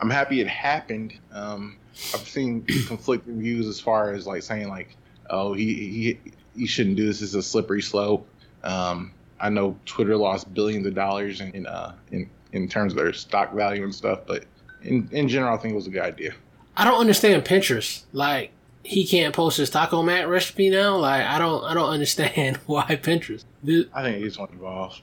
I'm 0.00 0.10
happy 0.10 0.40
it 0.40 0.48
happened. 0.48 1.14
Um, 1.32 1.76
I've 2.14 2.28
seen 2.28 2.62
conflicting 2.86 3.40
views 3.40 3.66
as 3.66 3.80
far 3.80 4.12
as 4.12 4.26
like 4.26 4.42
saying 4.42 4.68
like, 4.68 4.96
"Oh, 5.30 5.54
he 5.54 5.74
he 5.74 6.20
he 6.56 6.66
shouldn't 6.66 6.96
do 6.96 7.06
this. 7.06 7.22
Is 7.22 7.34
a 7.34 7.42
slippery 7.42 7.82
slope." 7.82 8.26
Um, 8.62 9.12
I 9.40 9.48
know 9.48 9.76
Twitter 9.86 10.16
lost 10.16 10.52
billions 10.54 10.86
of 10.86 10.94
dollars 10.94 11.40
in 11.40 11.50
in, 11.52 11.66
uh, 11.66 11.94
in 12.10 12.28
in 12.52 12.68
terms 12.68 12.92
of 12.92 12.98
their 12.98 13.12
stock 13.12 13.54
value 13.54 13.82
and 13.82 13.94
stuff, 13.94 14.20
but 14.26 14.44
in 14.82 15.08
in 15.12 15.28
general, 15.28 15.54
I 15.54 15.58
think 15.58 15.72
it 15.72 15.76
was 15.76 15.86
a 15.86 15.90
good 15.90 16.02
idea. 16.02 16.34
I 16.76 16.84
don't 16.84 17.00
understand 17.00 17.44
Pinterest. 17.44 18.04
Like 18.12 18.50
he 18.84 19.06
can't 19.06 19.34
post 19.34 19.56
his 19.58 19.70
taco 19.70 20.02
mat 20.02 20.28
recipe 20.28 20.70
now. 20.70 20.96
Like 20.96 21.24
I 21.24 21.38
don't 21.38 21.64
I 21.64 21.74
don't 21.74 21.90
understand 21.90 22.56
why 22.66 22.84
Pinterest. 23.02 23.44
The- 23.62 23.88
I 23.94 24.02
think 24.02 24.16
he's 24.18 24.28
just 24.36 24.40
went 24.40 24.52
involved. 24.52 25.02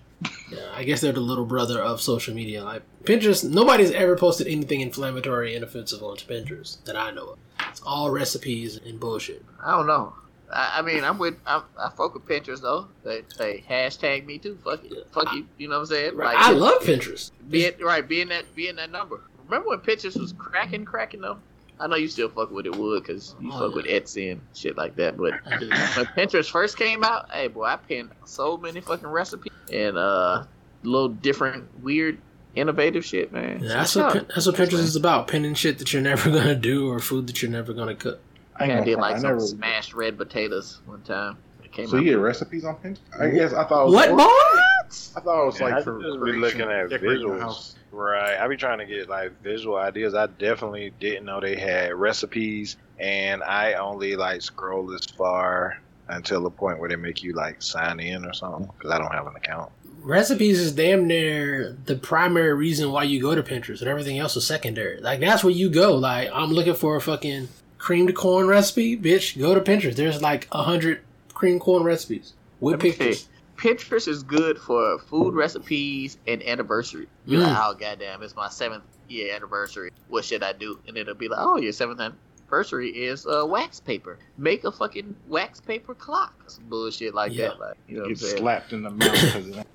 yeah, 0.52 0.60
I 0.74 0.84
guess 0.84 1.00
they're 1.02 1.13
the 1.13 1.22
little 1.22 1.46
brother 1.46 1.82
of 1.82 2.02
social 2.02 2.34
media. 2.36 2.63
Like 2.63 2.82
Pinterest, 3.04 3.50
nobody's 3.50 3.92
ever 3.92 4.18
posted 4.18 4.48
anything 4.48 4.82
inflammatory 4.82 5.56
and 5.56 5.63
offensive 5.63 6.04
on 6.04 6.18
Pinterest 6.18 6.84
that 6.84 6.98
I 6.98 7.12
know 7.12 7.30
of. 7.30 7.39
It's 7.70 7.82
all 7.86 8.12
recipes 8.12 8.78
and 8.86 9.00
bullshit. 9.00 9.46
I 9.63 9.72
don't 9.72 9.88
know. 9.88 10.13
I, 10.52 10.80
I 10.80 10.82
mean, 10.82 11.04
I'm 11.06 11.20
with 11.20 11.36
I'm, 11.46 11.62
I 11.78 11.89
fuck 11.96 12.15
with 12.15 12.26
Pinterest 12.26 12.62
though. 12.62 12.88
They 13.06 13.22
say 13.34 13.63
hashtag 13.70 14.26
me 14.26 14.39
too. 14.39 14.58
Fuck 14.63 14.84
it, 14.84 15.08
fuck 15.13 15.32
you. 15.34 15.46
You 15.58 15.70
know 15.70 15.76
what 15.76 15.82
I'm 15.82 15.86
saying? 15.86 16.15
Right. 16.18 16.36
I 16.38 16.52
love 16.52 16.82
Pinterest. 16.82 17.32
being 17.50 17.74
right, 17.80 18.06
being 18.06 18.28
that 18.30 18.54
being 18.56 18.76
that 18.76 18.92
number. 18.92 19.22
Remember 19.46 19.70
when 19.70 19.80
Pinterest 19.80 20.20
was 20.20 20.34
cracking, 20.34 20.84
cracking 20.86 21.22
though? 21.22 21.38
I 21.80 21.88
know 21.88 21.96
you 21.96 22.08
still 22.10 22.30
fuck 22.30 22.52
with 22.52 22.65
it, 22.65 22.76
Wood, 22.76 23.04
because 23.04 23.36
you 23.39 23.52
Oh, 23.54 23.60
fuck 23.60 23.76
with 23.76 23.86
yeah. 23.86 24.00
Etsy 24.00 24.32
and 24.34 24.42
shit 24.54 24.76
like 24.78 24.96
that. 24.98 25.15
But 25.18 25.34
when 25.46 25.70
Pinterest 25.70 26.50
first 26.50 26.78
came 26.78 27.04
out, 27.04 27.30
hey 27.32 27.48
boy, 27.48 27.63
I 27.65 27.78
pinned 27.78 28.10
so 28.26 28.58
many 28.58 28.82
fucking 28.82 29.08
recipes 29.08 29.54
and 29.72 29.98
uh, 29.98 30.44
little 30.84 31.10
different, 31.10 31.65
weird, 31.84 32.18
innovative 32.56 33.06
shit, 33.06 33.32
man. 33.32 33.60
Yeah, 33.62 33.70
that's 33.70 33.96
what. 33.96 34.13
Pin- 34.13 34.26
that's 34.28 34.46
what 34.46 34.56
Pinterest 34.56 34.74
is 34.80 34.96
about: 34.96 35.28
pinning 35.28 35.54
shit 35.54 35.78
that 35.80 35.94
you're 35.94 36.02
never 36.02 36.30
gonna 36.38 36.56
do 36.56 36.89
or 36.89 37.00
food 37.00 37.28
that 37.28 37.42
you're 37.42 37.52
never 37.52 37.72
gonna 37.74 37.96
cook. 37.96 38.20
I, 38.58 38.80
I 38.80 38.84
did 38.84 38.98
like 38.98 39.15
I 39.15 39.20
some 39.20 39.30
never. 39.30 39.39
smashed 39.39 39.94
red 39.94 40.18
potatoes 40.18 40.82
one 40.86 41.02
time. 41.04 41.38
It 41.63 41.72
came 41.72 41.88
So 41.88 41.96
out. 41.98 42.04
you 42.04 42.12
get 42.12 42.20
recipes 42.20 42.65
on 42.65 42.76
Pinterest? 42.76 43.00
I 43.18 43.30
guess 43.30 43.54
I 43.54 43.63
thought 43.63 43.84
it 43.84 43.86
was 43.86 43.94
What, 43.94 44.10
boy? 44.10 44.24
I 44.24 45.22
thought 45.22 45.44
it 45.44 45.46
was 45.46 45.60
Yeah, 45.62 45.65
I 45.68 45.70
like 45.76 45.84
for 45.86 46.02
just 46.02 46.18
for 46.20 46.28
looking 46.34 46.62
at 46.62 46.89
decorating 46.89 47.28
the 47.30 47.36
visuals. 47.36 47.76
House. 47.91 47.99
Right. 47.99 48.39
I 48.39 48.47
be 48.47 48.58
trying 48.58 48.80
to 48.80 48.86
get 48.86 49.10
like 49.10 49.41
visual 49.41 49.78
ideas. 49.78 50.13
I 50.13 50.28
definitely 50.28 50.93
didn't 50.99 51.25
know 51.25 51.39
they 51.39 51.56
had 51.56 51.93
recipes, 51.93 52.78
and 52.99 53.43
I 53.43 53.73
only 53.73 54.15
like 54.15 54.41
scroll 54.41 54.86
this 54.88 55.06
far 55.06 55.80
until 56.08 56.41
the 56.41 56.49
point 56.49 56.80
where 56.80 56.89
they 56.89 56.95
make 56.95 57.23
you 57.23 57.34
like 57.34 57.62
sign 57.62 57.99
in 57.99 58.25
or 58.25 58.34
something 58.34 58.69
because 58.78 58.91
I 58.91 58.97
don't 58.97 59.12
have 59.12 59.28
an 59.28 59.36
account. 59.36 59.71
Recipes 60.02 60.60
is 60.60 60.71
damn 60.71 61.08
near 61.08 61.75
the 61.86 61.95
primary 61.95 62.54
reason 62.54 62.91
why 62.91 63.04
you 63.04 63.21
go 63.21 63.36
to 63.36 63.43
Pinterest, 63.43 63.80
and 63.80 63.89
everything 63.89 64.17
else 64.17 64.36
is 64.36 64.45
secondary. 64.45 64.99
Like 65.02 65.19
that's 65.19 65.43
where 65.43 65.54
you 65.54 65.69
go. 65.69 65.95
Like 65.95 66.30
I'm 66.34 66.52
looking 66.52 66.75
for 66.75 66.95
a 66.95 67.02
fucking 67.02 67.49
creamed 67.78 68.15
corn 68.15 68.47
recipe, 68.47 68.97
bitch. 68.97 69.38
Go 69.39 69.54
to 69.54 69.62
Pinterest. 69.62 69.95
There's 69.95 70.21
like 70.21 70.47
a 70.52 70.63
hundred 70.63 71.02
creamed 71.34 71.62
corn 71.62 71.84
recipes 71.84 72.34
with 72.60 72.75
Let 72.75 72.84
me 72.84 72.91
pictures. 72.91 73.28
Pinterest 73.60 74.08
is 74.08 74.24
good 74.24 74.58
for 74.58 74.98
food 75.00 75.34
recipes 75.36 76.17
and 76.26 76.41
anniversary. 76.43 77.08
You're 77.26 77.41
like, 77.41 77.58
oh 77.58 77.74
goddamn, 77.74 78.24
it's 78.24 78.36
my 78.36 78.48
seventh 78.48 78.84
year 79.10 79.36
anniversary. 79.36 79.91
What 80.08 80.24
should 80.24 80.43
I 80.43 80.54
do? 80.54 80.80
And 80.88 80.95
it'll 80.95 81.13
be 81.13 81.28
like, 81.28 81.39
oh, 81.41 81.58
your 81.58 81.74
seventh 81.74 82.00
anniversary 82.00 82.89
is 82.89 83.28
uh, 83.28 83.45
wax 83.45 83.82
paper. 83.82 84.17
Make 84.38 84.63
a 84.63 84.72
fucking 84.72 85.13
wax 85.28 85.60
paper 85.60 85.93
clock. 85.93 86.34
Some 86.48 86.69
bullshit 86.69 87.13
like 87.13 87.34
Yeah. 87.34 87.50
that. 87.50 87.60
Like, 87.60 87.78
you 87.89 88.00
know 88.00 88.08
Get 88.08 88.19
slapped 88.19 88.72
in 88.72 88.82
the 88.84 88.91
mouth 88.91 89.12
because 89.12 89.52
that. 89.52 89.67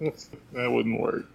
that 0.52 0.70
wouldn't 0.72 1.00
work. 1.00 1.26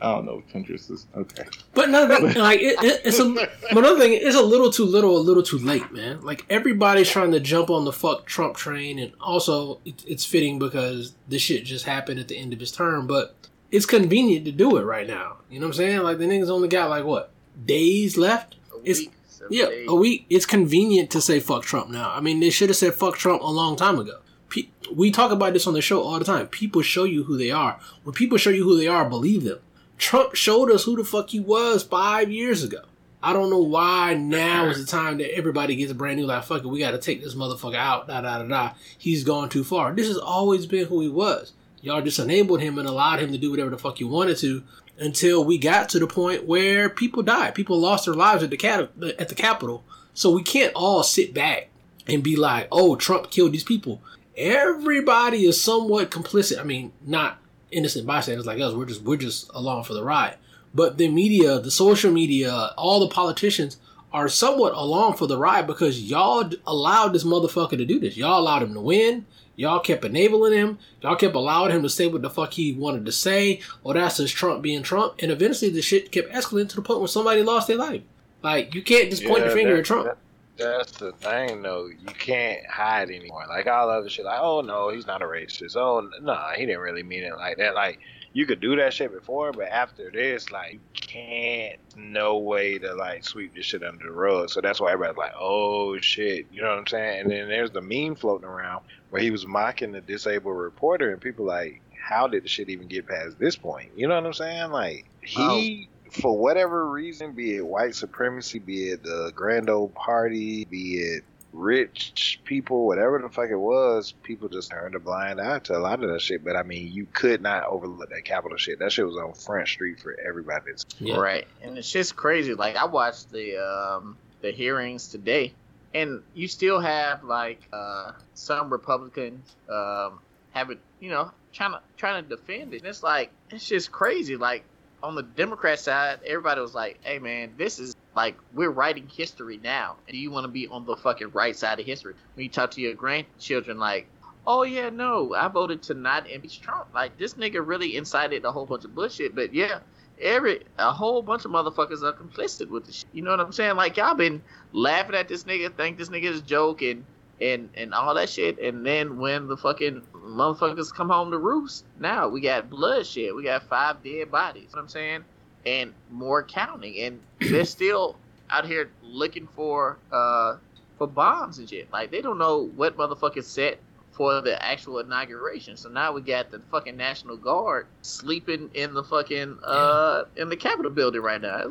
I 0.00 0.12
don't 0.14 0.26
know. 0.26 0.42
if 0.46 0.52
Pinterest 0.52 0.90
is 0.90 1.06
okay. 1.16 1.44
But 1.72 1.88
another 1.88 2.16
thing, 2.32 2.40
like 2.42 2.60
it, 2.60 2.76
it, 2.84 3.00
it's 3.04 3.18
a 3.18 3.30
but 3.32 3.78
another 3.78 3.98
thing, 3.98 4.12
it's 4.12 4.36
a 4.36 4.42
little 4.42 4.70
too 4.70 4.84
little, 4.84 5.16
a 5.16 5.18
little 5.20 5.42
too 5.42 5.58
late, 5.58 5.90
man. 5.90 6.20
Like 6.20 6.44
everybody's 6.50 7.08
trying 7.08 7.32
to 7.32 7.40
jump 7.40 7.70
on 7.70 7.84
the 7.86 7.92
fuck 7.92 8.26
Trump 8.26 8.56
train, 8.56 8.98
and 8.98 9.12
also 9.20 9.80
it, 9.86 10.04
it's 10.06 10.24
fitting 10.26 10.58
because 10.58 11.14
this 11.28 11.40
shit 11.42 11.64
just 11.64 11.86
happened 11.86 12.20
at 12.20 12.28
the 12.28 12.36
end 12.36 12.52
of 12.52 12.60
his 12.60 12.70
term. 12.72 13.06
But 13.06 13.34
it's 13.70 13.86
convenient 13.86 14.44
to 14.44 14.52
do 14.52 14.76
it 14.76 14.82
right 14.82 15.06
now. 15.08 15.38
You 15.50 15.60
know 15.60 15.66
what 15.66 15.74
I'm 15.76 15.78
saying? 15.78 16.00
Like 16.02 16.18
the 16.18 16.24
niggas 16.26 16.50
only 16.50 16.68
got 16.68 16.90
like 16.90 17.04
what 17.04 17.30
days 17.64 18.16
left. 18.18 18.56
A 18.74 18.78
It's- 18.90 18.98
week, 18.98 19.12
Yeah, 19.50 19.66
days. 19.66 19.86
a 19.88 19.94
week. 19.94 20.26
It's 20.28 20.46
convenient 20.46 21.10
to 21.12 21.20
say 21.22 21.40
fuck 21.40 21.62
Trump 21.62 21.88
now. 21.90 22.10
I 22.12 22.20
mean, 22.20 22.40
they 22.40 22.50
should 22.50 22.68
have 22.68 22.76
said 22.76 22.94
fuck 22.94 23.16
Trump 23.16 23.40
a 23.42 23.46
long 23.46 23.76
time 23.76 23.98
ago. 23.98 24.18
Pe- 24.50 24.68
we 24.94 25.10
talk 25.10 25.32
about 25.32 25.54
this 25.54 25.66
on 25.66 25.74
the 25.74 25.80
show 25.82 26.02
all 26.02 26.18
the 26.18 26.24
time. 26.24 26.46
People 26.48 26.82
show 26.82 27.04
you 27.04 27.24
who 27.24 27.36
they 27.36 27.50
are. 27.50 27.80
When 28.04 28.12
people 28.14 28.38
show 28.38 28.50
you 28.50 28.62
who 28.64 28.76
they 28.76 28.86
are, 28.86 29.08
believe 29.08 29.42
them. 29.44 29.58
Trump 29.98 30.34
showed 30.34 30.70
us 30.70 30.84
who 30.84 30.96
the 30.96 31.04
fuck 31.04 31.30
he 31.30 31.40
was 31.40 31.82
five 31.82 32.30
years 32.30 32.62
ago. 32.62 32.82
I 33.22 33.32
don't 33.32 33.50
know 33.50 33.62
why 33.62 34.14
now 34.14 34.66
is 34.66 34.84
the 34.84 34.90
time 34.90 35.18
that 35.18 35.34
everybody 35.34 35.74
gets 35.74 35.90
a 35.90 35.94
brand 35.94 36.18
new. 36.18 36.26
Like 36.26 36.44
fuck 36.44 36.62
it, 36.62 36.68
we 36.68 36.78
got 36.78 36.92
to 36.92 36.98
take 36.98 37.22
this 37.22 37.34
motherfucker 37.34 37.74
out. 37.74 38.06
Da 38.06 38.20
da 38.20 38.38
da 38.38 38.44
da. 38.44 38.74
He's 38.98 39.24
gone 39.24 39.48
too 39.48 39.64
far. 39.64 39.92
This 39.92 40.06
has 40.08 40.18
always 40.18 40.66
been 40.66 40.86
who 40.86 41.00
he 41.00 41.08
was. 41.08 41.52
Y'all 41.80 42.02
just 42.02 42.18
enabled 42.18 42.60
him 42.60 42.78
and 42.78 42.88
allowed 42.88 43.20
him 43.20 43.32
to 43.32 43.38
do 43.38 43.50
whatever 43.50 43.70
the 43.70 43.78
fuck 43.78 44.00
you 44.00 44.08
wanted 44.08 44.36
to 44.38 44.62
until 44.98 45.44
we 45.44 45.58
got 45.58 45.88
to 45.90 45.98
the 45.98 46.06
point 46.06 46.46
where 46.46 46.88
people 46.88 47.22
died. 47.22 47.54
People 47.54 47.78
lost 47.78 48.04
their 48.04 48.14
lives 48.14 48.42
at 48.42 48.50
the 48.50 48.56
cat 48.56 48.90
at 49.18 49.28
the 49.28 49.34
Capitol. 49.34 49.84
So 50.14 50.30
we 50.30 50.42
can't 50.42 50.72
all 50.74 51.02
sit 51.02 51.34
back 51.34 51.68
and 52.06 52.22
be 52.22 52.36
like, 52.36 52.68
"Oh, 52.70 52.96
Trump 52.96 53.30
killed 53.30 53.52
these 53.52 53.64
people." 53.64 54.00
Everybody 54.36 55.44
is 55.46 55.60
somewhat 55.60 56.10
complicit. 56.10 56.60
I 56.60 56.64
mean, 56.64 56.92
not 57.04 57.38
innocent 57.76 58.06
bystanders 58.06 58.46
like 58.46 58.60
us. 58.60 58.74
We're 58.74 58.86
just 58.86 59.02
we're 59.02 59.16
just 59.16 59.50
along 59.54 59.84
for 59.84 59.94
the 59.94 60.02
ride. 60.02 60.36
But 60.74 60.98
the 60.98 61.08
media, 61.08 61.58
the 61.60 61.70
social 61.70 62.10
media, 62.12 62.72
all 62.76 63.00
the 63.00 63.08
politicians 63.08 63.78
are 64.12 64.28
somewhat 64.28 64.72
along 64.74 65.14
for 65.14 65.26
the 65.26 65.36
ride 65.38 65.66
because 65.66 66.02
y'all 66.02 66.50
allowed 66.66 67.08
this 67.12 67.24
motherfucker 67.24 67.76
to 67.78 67.84
do 67.84 67.98
this. 68.00 68.16
Y'all 68.16 68.40
allowed 68.40 68.62
him 68.62 68.74
to 68.74 68.80
win. 68.80 69.26
Y'all 69.56 69.80
kept 69.80 70.04
enabling 70.04 70.52
him. 70.52 70.78
Y'all 71.02 71.16
kept 71.16 71.34
allowing 71.34 71.72
him 71.72 71.82
to 71.82 71.88
say 71.88 72.06
what 72.06 72.20
the 72.22 72.28
fuck 72.30 72.52
he 72.52 72.72
wanted 72.72 73.06
to 73.06 73.12
say. 73.12 73.60
Or 73.84 73.94
that's 73.94 74.18
just 74.18 74.36
Trump 74.36 74.60
being 74.62 74.82
Trump. 74.82 75.14
And 75.20 75.30
eventually 75.32 75.70
the 75.70 75.80
shit 75.82 76.12
kept 76.12 76.30
escalating 76.32 76.68
to 76.70 76.76
the 76.76 76.82
point 76.82 76.98
where 77.00 77.08
somebody 77.08 77.42
lost 77.42 77.68
their 77.68 77.78
life. 77.78 78.02
Like, 78.42 78.74
you 78.74 78.82
can't 78.82 79.08
just 79.10 79.24
point 79.24 79.40
Yeah, 79.40 79.46
your 79.46 79.54
finger 79.56 79.72
that- 79.74 79.78
at 79.80 79.84
Trump. 79.86 80.04
that- 80.06 80.18
that's 80.56 80.92
the 80.92 81.12
thing, 81.12 81.62
though. 81.62 81.86
You 81.86 82.14
can't 82.18 82.64
hide 82.66 83.10
anymore. 83.10 83.44
Like 83.48 83.66
all 83.66 83.90
other 83.90 84.08
shit, 84.08 84.24
like 84.24 84.40
oh 84.40 84.60
no, 84.60 84.90
he's 84.90 85.06
not 85.06 85.22
a 85.22 85.26
racist. 85.26 85.76
Oh 85.76 86.08
no, 86.22 86.46
he 86.56 86.66
didn't 86.66 86.80
really 86.80 87.02
mean 87.02 87.22
it 87.22 87.36
like 87.36 87.58
that. 87.58 87.74
Like 87.74 87.98
you 88.32 88.44
could 88.46 88.60
do 88.60 88.76
that 88.76 88.92
shit 88.92 89.12
before, 89.12 89.52
but 89.52 89.68
after 89.68 90.10
this, 90.10 90.50
like 90.50 90.72
you 90.74 90.80
can't. 90.94 91.78
No 91.96 92.38
way 92.38 92.78
to 92.78 92.94
like 92.94 93.24
sweep 93.24 93.54
this 93.54 93.64
shit 93.64 93.82
under 93.82 94.04
the 94.04 94.12
rug. 94.12 94.50
So 94.50 94.60
that's 94.60 94.80
why 94.80 94.92
everybody's 94.92 95.16
like, 95.16 95.32
oh 95.38 95.98
shit, 95.98 96.46
you 96.52 96.60
know 96.60 96.68
what 96.68 96.78
I'm 96.78 96.86
saying? 96.86 97.20
And 97.22 97.30
then 97.30 97.48
there's 97.48 97.70
the 97.70 97.80
meme 97.80 98.16
floating 98.16 98.46
around 98.46 98.84
where 99.10 99.22
he 99.22 99.30
was 99.30 99.46
mocking 99.46 99.92
the 99.92 100.00
disabled 100.00 100.56
reporter, 100.56 101.10
and 101.10 101.20
people 101.20 101.46
like, 101.46 101.80
how 101.98 102.26
did 102.28 102.44
the 102.44 102.48
shit 102.48 102.68
even 102.68 102.88
get 102.88 103.06
past 103.06 103.38
this 103.38 103.56
point? 103.56 103.90
You 103.96 104.06
know 104.08 104.14
what 104.14 104.26
I'm 104.26 104.32
saying? 104.32 104.70
Like 104.70 105.06
he 105.22 105.88
for 106.10 106.36
whatever 106.36 106.88
reason, 106.88 107.32
be 107.32 107.56
it 107.56 107.66
white 107.66 107.94
supremacy, 107.94 108.58
be 108.58 108.90
it 108.90 109.02
the 109.02 109.32
Grand 109.34 109.68
Old 109.68 109.94
Party, 109.94 110.64
be 110.64 110.98
it 110.98 111.24
rich 111.56 112.40
people, 112.44 112.86
whatever 112.86 113.18
the 113.18 113.28
fuck 113.28 113.50
it 113.50 113.56
was, 113.56 114.12
people 114.22 114.48
just 114.48 114.70
turned 114.70 114.94
a 114.94 115.00
blind 115.00 115.40
eye 115.40 115.58
to 115.60 115.76
a 115.76 115.78
lot 115.78 116.02
of 116.02 116.10
that 116.10 116.20
shit. 116.20 116.44
But 116.44 116.56
I 116.56 116.62
mean, 116.62 116.92
you 116.92 117.06
could 117.12 117.40
not 117.40 117.64
overlook 117.64 118.10
that 118.10 118.24
Capitol 118.24 118.56
shit. 118.58 118.78
That 118.78 118.92
shit 118.92 119.06
was 119.06 119.16
on 119.16 119.32
Front 119.32 119.68
Street 119.68 120.00
for 120.00 120.16
everybody. 120.20 120.72
Yeah. 120.98 121.16
Right, 121.16 121.46
and 121.62 121.76
it's 121.78 121.90
just 121.90 122.16
crazy. 122.16 122.54
Like 122.54 122.76
I 122.76 122.84
watched 122.84 123.32
the 123.32 123.56
um, 123.58 124.16
the 124.42 124.52
hearings 124.52 125.08
today, 125.08 125.52
and 125.94 126.22
you 126.34 126.48
still 126.48 126.80
have 126.80 127.24
like 127.24 127.60
uh, 127.72 128.12
some 128.34 128.70
Republicans 128.70 129.54
um, 129.68 130.18
have 130.52 130.70
it, 130.70 130.78
you 131.00 131.10
know, 131.10 131.30
trying 131.52 131.72
to 131.72 131.80
trying 131.96 132.22
to 132.22 132.28
defend 132.28 132.74
it. 132.74 132.82
And 132.82 132.86
it's 132.86 133.02
like 133.02 133.30
it's 133.50 133.66
just 133.66 133.90
crazy. 133.90 134.36
Like 134.36 134.64
on 135.06 135.14
the 135.14 135.22
Democrat 135.22 135.78
side, 135.78 136.18
everybody 136.26 136.60
was 136.60 136.74
like, 136.74 136.98
"Hey 137.02 137.20
man, 137.20 137.54
this 137.56 137.78
is 137.78 137.94
like 138.16 138.36
we're 138.52 138.70
writing 138.70 139.08
history 139.08 139.60
now, 139.62 139.96
and 140.08 140.16
you 140.16 140.32
want 140.32 140.44
to 140.44 140.48
be 140.48 140.66
on 140.66 140.84
the 140.84 140.96
fucking 140.96 141.30
right 141.32 141.56
side 141.56 141.78
of 141.78 141.86
history." 141.86 142.14
When 142.34 142.42
you 142.42 142.50
talk 142.50 142.72
to 142.72 142.80
your 142.80 142.94
grandchildren, 142.94 143.78
like. 143.78 144.08
Oh 144.48 144.62
yeah, 144.62 144.90
no, 144.90 145.34
I 145.34 145.48
voted 145.48 145.82
to 145.84 145.94
not 145.94 146.30
impeach 146.30 146.60
Trump. 146.60 146.86
Like 146.94 147.18
this 147.18 147.34
nigga 147.34 147.66
really 147.66 147.96
incited 147.96 148.44
a 148.44 148.52
whole 148.52 148.64
bunch 148.64 148.84
of 148.84 148.94
bullshit. 148.94 149.34
But 149.34 149.52
yeah, 149.52 149.80
every 150.20 150.62
a 150.78 150.92
whole 150.92 151.20
bunch 151.20 151.44
of 151.44 151.50
motherfuckers 151.50 152.04
are 152.04 152.12
complicit 152.12 152.68
with 152.68 152.86
the 152.86 152.92
shit. 152.92 153.08
You 153.12 153.22
know 153.22 153.32
what 153.32 153.40
I'm 153.40 153.50
saying? 153.50 153.74
Like 153.74 153.96
y'all 153.96 154.14
been 154.14 154.40
laughing 154.72 155.16
at 155.16 155.26
this 155.26 155.42
nigga, 155.42 155.74
think 155.74 155.98
this 155.98 156.10
nigga 156.10 156.26
is 156.30 156.42
joking, 156.42 157.04
and 157.40 157.70
and 157.74 157.92
all 157.92 158.14
that 158.14 158.28
shit. 158.28 158.60
And 158.60 158.86
then 158.86 159.18
when 159.18 159.48
the 159.48 159.56
fucking 159.56 160.02
motherfuckers 160.26 160.92
come 160.92 161.08
home 161.08 161.30
to 161.30 161.38
roost, 161.38 161.84
now 161.98 162.28
we 162.28 162.40
got 162.40 162.68
bloodshed. 162.68 163.34
We 163.34 163.44
got 163.44 163.62
five 163.64 164.02
dead 164.02 164.30
bodies. 164.30 164.68
You 164.70 164.76
know 164.76 164.82
I'm 164.82 164.88
saying? 164.88 165.24
And 165.64 165.94
more 166.10 166.42
counting. 166.42 166.98
And 166.98 167.20
they're 167.40 167.64
still 167.64 168.16
out 168.50 168.66
here 168.66 168.90
looking 169.02 169.46
for 169.48 169.98
uh 170.12 170.56
for 170.98 171.06
bombs 171.06 171.58
and 171.58 171.68
shit. 171.68 171.90
Like 171.92 172.10
they 172.10 172.22
don't 172.22 172.38
know 172.38 172.70
what 172.76 172.96
motherfuckers 172.96 173.44
set 173.44 173.78
for 174.12 174.40
the 174.40 174.62
actual 174.64 174.98
inauguration. 174.98 175.76
So 175.76 175.90
now 175.90 176.12
we 176.12 176.22
got 176.22 176.50
the 176.50 176.60
fucking 176.70 176.96
National 176.96 177.36
Guard 177.36 177.86
sleeping 178.00 178.70
in 178.72 178.94
the 178.94 179.04
fucking 179.04 179.58
uh 179.62 180.24
in 180.36 180.48
the 180.48 180.56
Capitol 180.56 180.90
building 180.90 181.20
right 181.20 181.40
now. 181.40 181.64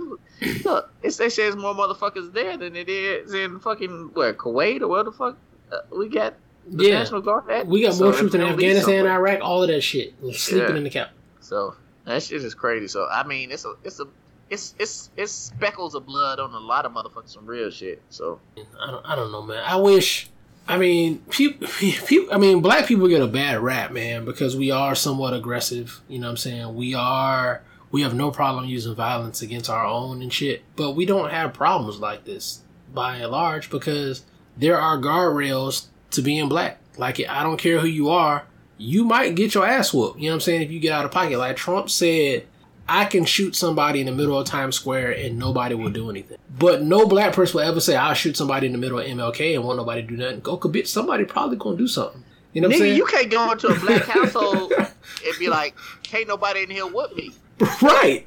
Look, 0.64 0.92
it's 1.02 1.18
they 1.18 1.30
say 1.30 1.44
there's 1.44 1.56
more 1.56 1.74
motherfuckers 1.74 2.34
there 2.34 2.58
than 2.58 2.76
it 2.76 2.90
is 2.90 3.34
in 3.34 3.60
fucking 3.60 4.12
what 4.14 4.38
Kuwait 4.38 4.82
or 4.82 4.88
where 4.88 5.04
the 5.04 5.12
fuck 5.12 5.38
uh, 5.72 5.78
we 5.98 6.08
got 6.08 6.36
the 6.68 6.86
Yeah. 6.88 7.00
National 7.00 7.22
Guard 7.22 7.50
at. 7.50 7.68
We 7.68 7.82
got 7.84 7.94
So 7.94 8.06
more 8.06 8.14
troops 8.14 8.34
in 8.36 8.42
Afghanistan. 8.42 9.06
Iraq, 9.08 9.40
all 9.42 9.62
of 9.64 9.70
that 9.70 9.82
shit. 9.82 10.14
Sleeping 10.34 10.70
Yeah. 10.70 10.76
in 10.78 10.84
the 10.84 10.90
camp. 10.90 11.10
So 11.42 11.76
that 12.06 12.24
shit 12.24 12.44
is 12.44 12.54
crazy. 12.54 12.88
So 12.88 13.08
I 13.12 13.26
mean, 13.26 13.52
it's 13.52 13.66
a 13.66 13.74
it's 13.84 14.00
a 14.00 14.06
it's 14.50 14.74
it's 14.80 15.10
it's 15.18 15.32
speckles 15.32 15.96
of 15.96 16.06
blood 16.06 16.40
on 16.40 16.54
a 16.54 16.60
lot 16.60 16.86
of 16.86 16.92
motherfuckers. 16.94 17.30
Some 17.34 17.46
real 17.46 17.70
shit. 17.72 18.02
So 18.10 18.40
I 18.82 18.92
don't, 18.92 19.06
I 19.06 19.16
don't 19.16 19.32
know, 19.32 19.42
man. 19.42 19.64
I 19.66 19.76
wish. 19.78 20.30
I 20.68 20.80
mean, 20.80 21.20
people, 21.30 21.68
people. 21.80 22.34
I 22.34 22.38
mean, 22.40 22.62
black 22.62 22.88
people 22.88 23.08
get 23.08 23.22
a 23.22 23.28
bad 23.28 23.60
rap, 23.60 23.92
man, 23.92 24.26
because 24.26 24.56
we 24.58 24.72
are 24.72 24.96
somewhat 24.96 25.34
aggressive. 25.34 26.02
You 26.08 26.18
know 26.20 26.26
what 26.28 26.32
I'm 26.32 26.38
saying? 26.38 26.76
We 26.76 26.96
are. 26.96 27.62
We 27.92 28.02
have 28.02 28.16
no 28.16 28.30
problem 28.32 28.66
using 28.66 28.94
violence 28.96 29.42
against 29.42 29.70
our 29.70 29.86
own 29.86 30.22
and 30.22 30.34
shit, 30.34 30.64
but 30.76 30.92
we 30.94 31.06
don't 31.06 31.30
have 31.30 31.54
problems 31.54 32.00
like 32.00 32.26
this 32.26 32.62
by 32.94 33.18
and 33.18 33.32
large 33.32 33.70
because 33.70 34.24
there 34.58 34.78
are 34.80 34.98
guardrails 34.98 35.86
to 36.12 36.22
being 36.22 36.48
black. 36.50 36.80
Like, 36.98 37.20
I 37.28 37.44
don't 37.44 37.58
care 37.58 37.80
who 37.80 37.88
you 37.88 38.10
are, 38.10 38.46
you 38.78 39.04
might 39.06 39.36
get 39.36 39.54
your 39.54 39.66
ass 39.68 39.94
whooped. 39.94 40.18
You 40.20 40.26
know 40.26 40.32
what 40.32 40.36
I'm 40.36 40.42
saying? 40.42 40.62
If 40.62 40.72
you 40.72 40.80
get 40.80 40.92
out 40.94 41.06
of 41.06 41.12
pocket, 41.12 41.38
like 41.38 41.56
Trump 41.58 41.90
said, 41.90 42.46
I 42.88 43.06
can 43.06 43.26
shoot 43.26 43.56
somebody 43.56 44.00
in 44.00 44.06
the 44.06 44.12
middle 44.12 44.38
of 44.38 44.46
Times 44.46 44.76
Square 44.76 45.12
and 45.14 45.40
nobody 45.40 45.76
will 45.76 45.90
do 45.90 46.10
anything. 46.10 46.38
But 46.58 46.84
no 46.84 47.08
black 47.08 47.34
person 47.34 47.58
will 47.60 47.68
ever 47.68 47.80
say, 47.80 47.96
I'll 47.96 48.14
shoot 48.14 48.38
somebody 48.38 48.68
in 48.68 48.74
the 48.74 48.78
middle 48.78 49.00
of 49.00 49.06
MLK 49.06 49.56
and 49.56 49.64
won't 49.64 49.78
nobody 49.78 50.02
do 50.04 50.16
nothing. 50.16 50.42
Go, 50.42 50.56
cause 50.58 50.72
bitch, 50.72 50.88
somebody 50.88 51.26
probably 51.26 51.58
gonna 51.58 51.78
do 51.78 51.88
something. 51.88 52.24
You 52.54 52.62
know 52.62 52.68
what 52.70 52.76
I'm 52.76 52.82
nigga, 52.82 52.86
saying? 52.86 52.98
you 52.98 53.06
can't 53.06 53.32
go 53.32 53.52
into 53.52 53.68
a 53.68 53.80
black 53.80 54.04
household 54.08 54.72
and 54.78 55.40
be 55.40 55.50
like, 55.50 55.76
"Can't 56.04 56.26
nobody 56.28 56.64
in 56.64 56.70
here 56.70 56.86
whoop 56.88 57.14
me." 57.16 57.32
right, 57.60 57.76
right, 57.82 58.26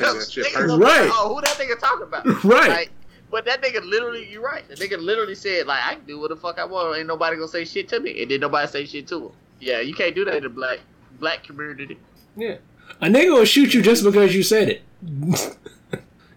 that 0.00 0.26
shit 0.30 0.46
Niggas 0.46 0.52
perfect. 0.52 0.54
gonna 0.54 0.78
be 0.78 0.84
like, 0.84 1.00
Right. 1.00 1.10
Oh, 1.12 1.34
who 1.34 1.40
that 1.40 1.56
nigga 1.56 1.78
talking 1.78 2.02
about? 2.02 2.44
right. 2.44 2.68
Like, 2.68 2.90
but 3.34 3.46
that 3.46 3.60
nigga 3.60 3.84
literally, 3.84 4.30
you're 4.30 4.40
right. 4.40 4.62
The 4.68 4.76
nigga 4.76 4.96
literally 4.96 5.34
said, 5.34 5.66
like, 5.66 5.84
I 5.84 5.96
can 5.96 6.04
do 6.04 6.20
what 6.20 6.28
the 6.28 6.36
fuck 6.36 6.56
I 6.56 6.64
want. 6.64 6.96
Ain't 6.96 7.08
nobody 7.08 7.34
gonna 7.34 7.48
say 7.48 7.64
shit 7.64 7.88
to 7.88 7.98
me. 7.98 8.22
And 8.22 8.30
then 8.30 8.38
nobody 8.38 8.68
say 8.68 8.86
shit 8.86 9.08
to 9.08 9.26
him. 9.26 9.32
Yeah, 9.58 9.80
you 9.80 9.92
can't 9.92 10.14
do 10.14 10.24
that 10.26 10.36
in 10.36 10.44
the 10.44 10.48
black 10.48 10.78
black 11.18 11.42
community. 11.42 11.98
Yeah. 12.36 12.58
A 13.00 13.06
nigga 13.06 13.36
will 13.36 13.44
shoot 13.44 13.74
you 13.74 13.82
just 13.82 14.04
because 14.04 14.36
you 14.36 14.44
said 14.44 14.68
it. 14.68 14.82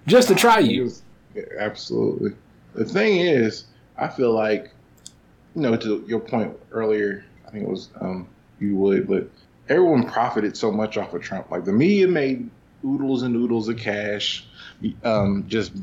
just 0.08 0.28
to 0.30 0.34
try 0.34 0.58
you. 0.58 0.92
Yeah, 1.36 1.44
absolutely. 1.60 2.32
The 2.74 2.86
thing 2.86 3.20
is, 3.20 3.66
I 3.96 4.08
feel 4.08 4.34
like, 4.34 4.72
you 5.54 5.62
know, 5.62 5.78
to 5.78 6.04
your 6.08 6.20
point 6.20 6.58
earlier, 6.72 7.24
I 7.46 7.52
think 7.52 7.66
it 7.66 7.70
was 7.70 7.90
um, 8.02 8.28
you 8.60 8.76
would, 8.76 9.08
but 9.08 9.30
everyone 9.70 10.10
profited 10.10 10.58
so 10.58 10.72
much 10.72 10.98
off 10.98 11.14
of 11.14 11.22
Trump. 11.22 11.52
Like 11.52 11.64
the 11.64 11.74
media 11.74 12.08
made 12.08 12.50
oodles 12.84 13.22
and 13.22 13.36
oodles 13.36 13.70
of 13.70 13.78
cash, 13.78 14.48
um, 15.04 15.46
just 15.48 15.74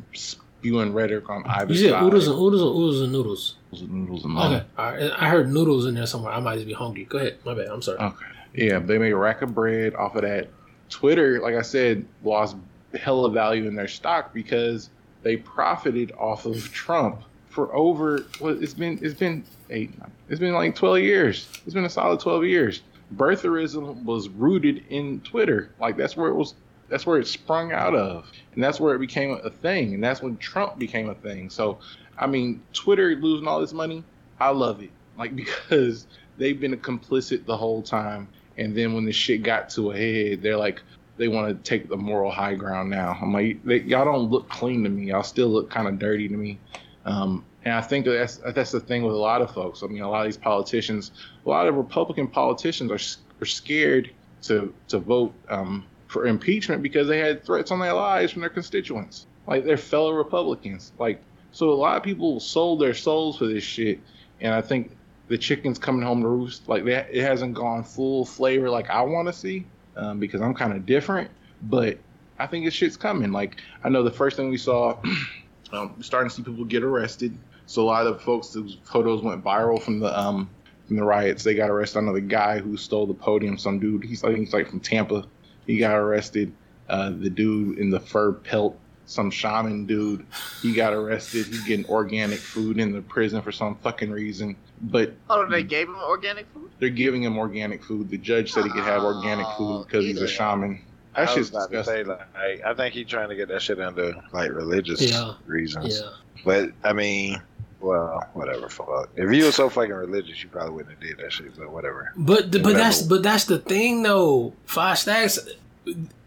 spewing 0.64 0.94
rhetoric 0.94 1.28
on 1.28 1.44
either 1.46 1.72
You 1.74 1.78
said 1.78 1.90
side. 1.90 2.02
oodles 2.02 2.26
and 2.26 2.36
oodles 2.38 2.62
or 2.62 2.70
oodles 2.70 3.00
and 3.02 3.12
noodles. 3.12 3.54
Oodles 3.72 3.82
and 3.82 3.92
noodles 3.92 4.24
money. 4.24 4.56
Okay. 4.56 4.64
All 4.78 4.92
right. 4.92 5.12
I 5.18 5.28
heard 5.28 5.52
noodles 5.52 5.84
in 5.86 5.94
there 5.94 6.06
somewhere. 6.06 6.32
I 6.32 6.40
might 6.40 6.54
just 6.56 6.66
be 6.66 6.72
hungry. 6.72 7.04
Go 7.04 7.18
ahead. 7.18 7.38
My 7.44 7.52
bad. 7.54 7.66
I'm 7.68 7.82
sorry. 7.82 7.98
Okay. 7.98 8.24
Yeah, 8.54 8.78
they 8.78 8.96
made 8.98 9.12
a 9.12 9.16
rack 9.16 9.42
of 9.42 9.54
bread 9.54 9.94
off 9.94 10.14
of 10.16 10.22
that. 10.22 10.48
Twitter, 10.88 11.40
like 11.40 11.54
I 11.54 11.62
said, 11.62 12.06
lost 12.22 12.56
hella 12.98 13.30
value 13.30 13.66
in 13.68 13.74
their 13.74 13.88
stock 13.88 14.32
because 14.32 14.88
they 15.22 15.36
profited 15.36 16.12
off 16.12 16.46
of 16.46 16.72
Trump 16.72 17.20
for 17.50 17.74
over 17.74 18.20
what 18.38 18.62
it's 18.62 18.74
been 18.74 18.98
it's 19.02 19.14
been 19.14 19.44
eight 19.70 19.92
it's 20.28 20.40
been 20.40 20.54
like 20.54 20.74
12 20.74 20.98
years. 21.00 21.48
It's 21.66 21.74
been 21.74 21.84
a 21.84 21.90
solid 21.90 22.20
12 22.20 22.44
years. 22.44 22.82
Birtherism 23.16 24.02
was 24.04 24.28
rooted 24.28 24.84
in 24.88 25.20
Twitter. 25.20 25.70
Like 25.80 25.96
that's 25.96 26.16
where 26.16 26.28
it 26.30 26.34
was 26.34 26.54
that's 26.88 27.06
where 27.06 27.18
it 27.18 27.26
sprung 27.26 27.72
out 27.72 27.94
of. 27.94 28.30
And 28.54 28.62
that's 28.62 28.78
where 28.78 28.94
it 28.94 28.98
became 28.98 29.38
a 29.42 29.50
thing. 29.50 29.94
And 29.94 30.02
that's 30.02 30.22
when 30.22 30.36
Trump 30.36 30.78
became 30.78 31.08
a 31.08 31.14
thing. 31.14 31.50
So 31.50 31.78
I 32.18 32.26
mean, 32.26 32.62
Twitter 32.72 33.14
losing 33.16 33.48
all 33.48 33.60
this 33.60 33.72
money, 33.72 34.04
I 34.40 34.50
love 34.50 34.82
it. 34.82 34.90
Like 35.16 35.34
because 35.36 36.06
they've 36.38 36.58
been 36.58 36.76
complicit 36.78 37.44
the 37.46 37.56
whole 37.56 37.82
time. 37.82 38.28
And 38.56 38.76
then 38.76 38.94
when 38.94 39.04
the 39.04 39.12
shit 39.12 39.42
got 39.42 39.68
to 39.70 39.90
a 39.90 39.96
head, 39.96 40.42
they're 40.42 40.56
like, 40.56 40.80
they 41.16 41.28
want 41.28 41.48
to 41.48 41.68
take 41.68 41.88
the 41.88 41.96
moral 41.96 42.30
high 42.30 42.54
ground 42.54 42.90
now. 42.90 43.16
I'm 43.20 43.32
like, 43.32 43.64
they, 43.64 43.80
y'all 43.80 44.04
don't 44.04 44.30
look 44.30 44.48
clean 44.48 44.82
to 44.84 44.90
me. 44.90 45.06
Y'all 45.06 45.22
still 45.22 45.48
look 45.48 45.70
kind 45.70 45.86
of 45.86 45.98
dirty 45.98 46.28
to 46.28 46.36
me. 46.36 46.58
Um, 47.04 47.44
and 47.64 47.74
I 47.74 47.80
think 47.80 48.04
that's 48.04 48.36
that's 48.38 48.72
the 48.72 48.80
thing 48.80 49.04
with 49.04 49.14
a 49.14 49.18
lot 49.18 49.40
of 49.40 49.52
folks. 49.52 49.82
I 49.82 49.86
mean, 49.86 50.02
a 50.02 50.10
lot 50.10 50.20
of 50.20 50.26
these 50.26 50.36
politicians, 50.36 51.12
a 51.46 51.48
lot 51.48 51.66
of 51.66 51.76
Republican 51.76 52.28
politicians 52.28 52.90
are 52.90 53.42
are 53.42 53.46
scared 53.46 54.10
to 54.42 54.74
to 54.88 54.98
vote 54.98 55.32
um, 55.48 55.86
for 56.14 56.26
impeachment 56.26 56.80
because 56.80 57.08
they 57.08 57.18
had 57.18 57.44
threats 57.44 57.72
on 57.72 57.80
their 57.80 57.92
lives 57.92 58.32
from 58.32 58.40
their 58.40 58.48
constituents, 58.48 59.26
like 59.48 59.64
their 59.64 59.76
fellow 59.76 60.12
Republicans. 60.12 60.92
Like, 60.96 61.20
so 61.50 61.70
a 61.70 61.74
lot 61.74 61.96
of 61.96 62.04
people 62.04 62.38
sold 62.38 62.80
their 62.80 62.94
souls 62.94 63.36
for 63.36 63.46
this 63.46 63.64
shit, 63.64 63.98
and 64.40 64.54
I 64.54 64.60
think 64.60 64.96
the 65.26 65.36
chicken's 65.36 65.76
coming 65.76 66.02
home 66.02 66.22
to 66.22 66.28
roost. 66.28 66.68
Like 66.68 66.84
that, 66.84 67.08
it 67.10 67.22
hasn't 67.22 67.54
gone 67.54 67.82
full 67.82 68.24
flavor 68.24 68.70
like 68.70 68.90
I 68.90 69.02
want 69.02 69.26
to 69.26 69.32
see 69.32 69.66
um, 69.96 70.20
because 70.20 70.40
I'm 70.40 70.54
kind 70.54 70.72
of 70.72 70.86
different. 70.86 71.30
But 71.62 71.98
I 72.38 72.46
think 72.46 72.64
this 72.64 72.74
shit's 72.74 72.96
coming. 72.96 73.32
Like 73.32 73.60
I 73.82 73.88
know 73.88 74.04
the 74.04 74.12
first 74.12 74.36
thing 74.36 74.50
we 74.50 74.56
saw, 74.56 74.96
um, 75.72 75.96
starting 76.00 76.30
to 76.30 76.36
see 76.36 76.44
people 76.44 76.64
get 76.64 76.84
arrested. 76.84 77.36
So 77.66 77.82
a 77.82 77.86
lot 77.86 78.06
of 78.06 78.22
folks 78.22 78.54
whose 78.54 78.78
photos 78.84 79.20
went 79.20 79.42
viral 79.42 79.82
from 79.82 79.98
the 79.98 80.16
um 80.16 80.48
from 80.86 80.96
the 80.96 81.04
riots, 81.04 81.42
they 81.42 81.54
got 81.54 81.70
arrested. 81.70 82.04
The 82.14 82.20
guy 82.20 82.60
who 82.60 82.76
stole 82.76 83.06
the 83.06 83.14
podium, 83.14 83.58
some 83.58 83.80
dude. 83.80 84.04
He's 84.04 84.22
I 84.22 84.28
think 84.28 84.40
he's 84.40 84.52
like 84.52 84.68
from 84.68 84.78
Tampa. 84.78 85.26
He 85.66 85.78
got 85.78 85.94
arrested. 85.96 86.52
Uh, 86.88 87.10
the 87.10 87.30
dude 87.30 87.78
in 87.78 87.90
the 87.90 88.00
fur 88.00 88.32
pelt, 88.32 88.78
some 89.06 89.30
shaman 89.30 89.86
dude, 89.86 90.26
he 90.60 90.74
got 90.74 90.92
arrested. 90.92 91.46
He's 91.46 91.64
getting 91.64 91.86
organic 91.86 92.38
food 92.38 92.78
in 92.78 92.92
the 92.92 93.00
prison 93.02 93.40
for 93.42 93.52
some 93.52 93.76
fucking 93.76 94.10
reason. 94.10 94.56
But 94.82 95.14
Oh, 95.30 95.46
they 95.46 95.62
gave 95.62 95.88
him 95.88 95.96
organic 95.96 96.46
food. 96.52 96.70
they're 96.80 96.90
giving 96.90 97.22
him 97.22 97.38
organic 97.38 97.82
food. 97.82 98.10
The 98.10 98.18
judge 98.18 98.52
said 98.52 98.64
he 98.64 98.70
could 98.70 98.84
have 98.84 99.02
organic 99.02 99.46
food 99.56 99.86
because 99.86 100.04
he's 100.04 100.20
a 100.20 100.28
shaman. 100.28 100.80
I 101.14 101.20
That 101.24 101.28
was 101.28 101.34
shit's 101.46 101.50
about 101.50 101.70
to 101.70 101.84
say, 101.84 102.02
like, 102.04 102.20
I, 102.36 102.60
I 102.66 102.74
think 102.74 102.92
he's 102.92 103.06
trying 103.06 103.28
to 103.28 103.36
get 103.36 103.48
that 103.48 103.62
shit 103.62 103.80
under 103.80 104.14
like 104.32 104.50
religious 104.50 105.00
Yeah. 105.00 105.34
reasons. 105.46 106.00
Yeah. 106.00 106.10
But 106.44 106.70
I 106.82 106.92
mean, 106.92 107.40
well, 107.84 108.26
whatever. 108.32 108.68
Fuck. 108.68 109.10
If 109.16 109.32
you 109.32 109.44
were 109.44 109.52
so 109.52 109.68
fucking 109.68 109.92
religious, 109.92 110.42
you 110.42 110.48
probably 110.48 110.72
wouldn't 110.74 110.94
have 110.94 111.00
did 111.00 111.18
that 111.18 111.32
shit. 111.32 111.56
But 111.56 111.70
whatever. 111.70 112.12
But 112.16 112.50
the, 112.50 112.58
but 112.58 112.72
Whatever. 112.72 112.78
that's 112.84 113.02
but 113.02 113.22
that's 113.22 113.44
the 113.44 113.58
thing 113.58 114.02
though. 114.02 114.54
Five 114.64 114.98
stacks. 114.98 115.38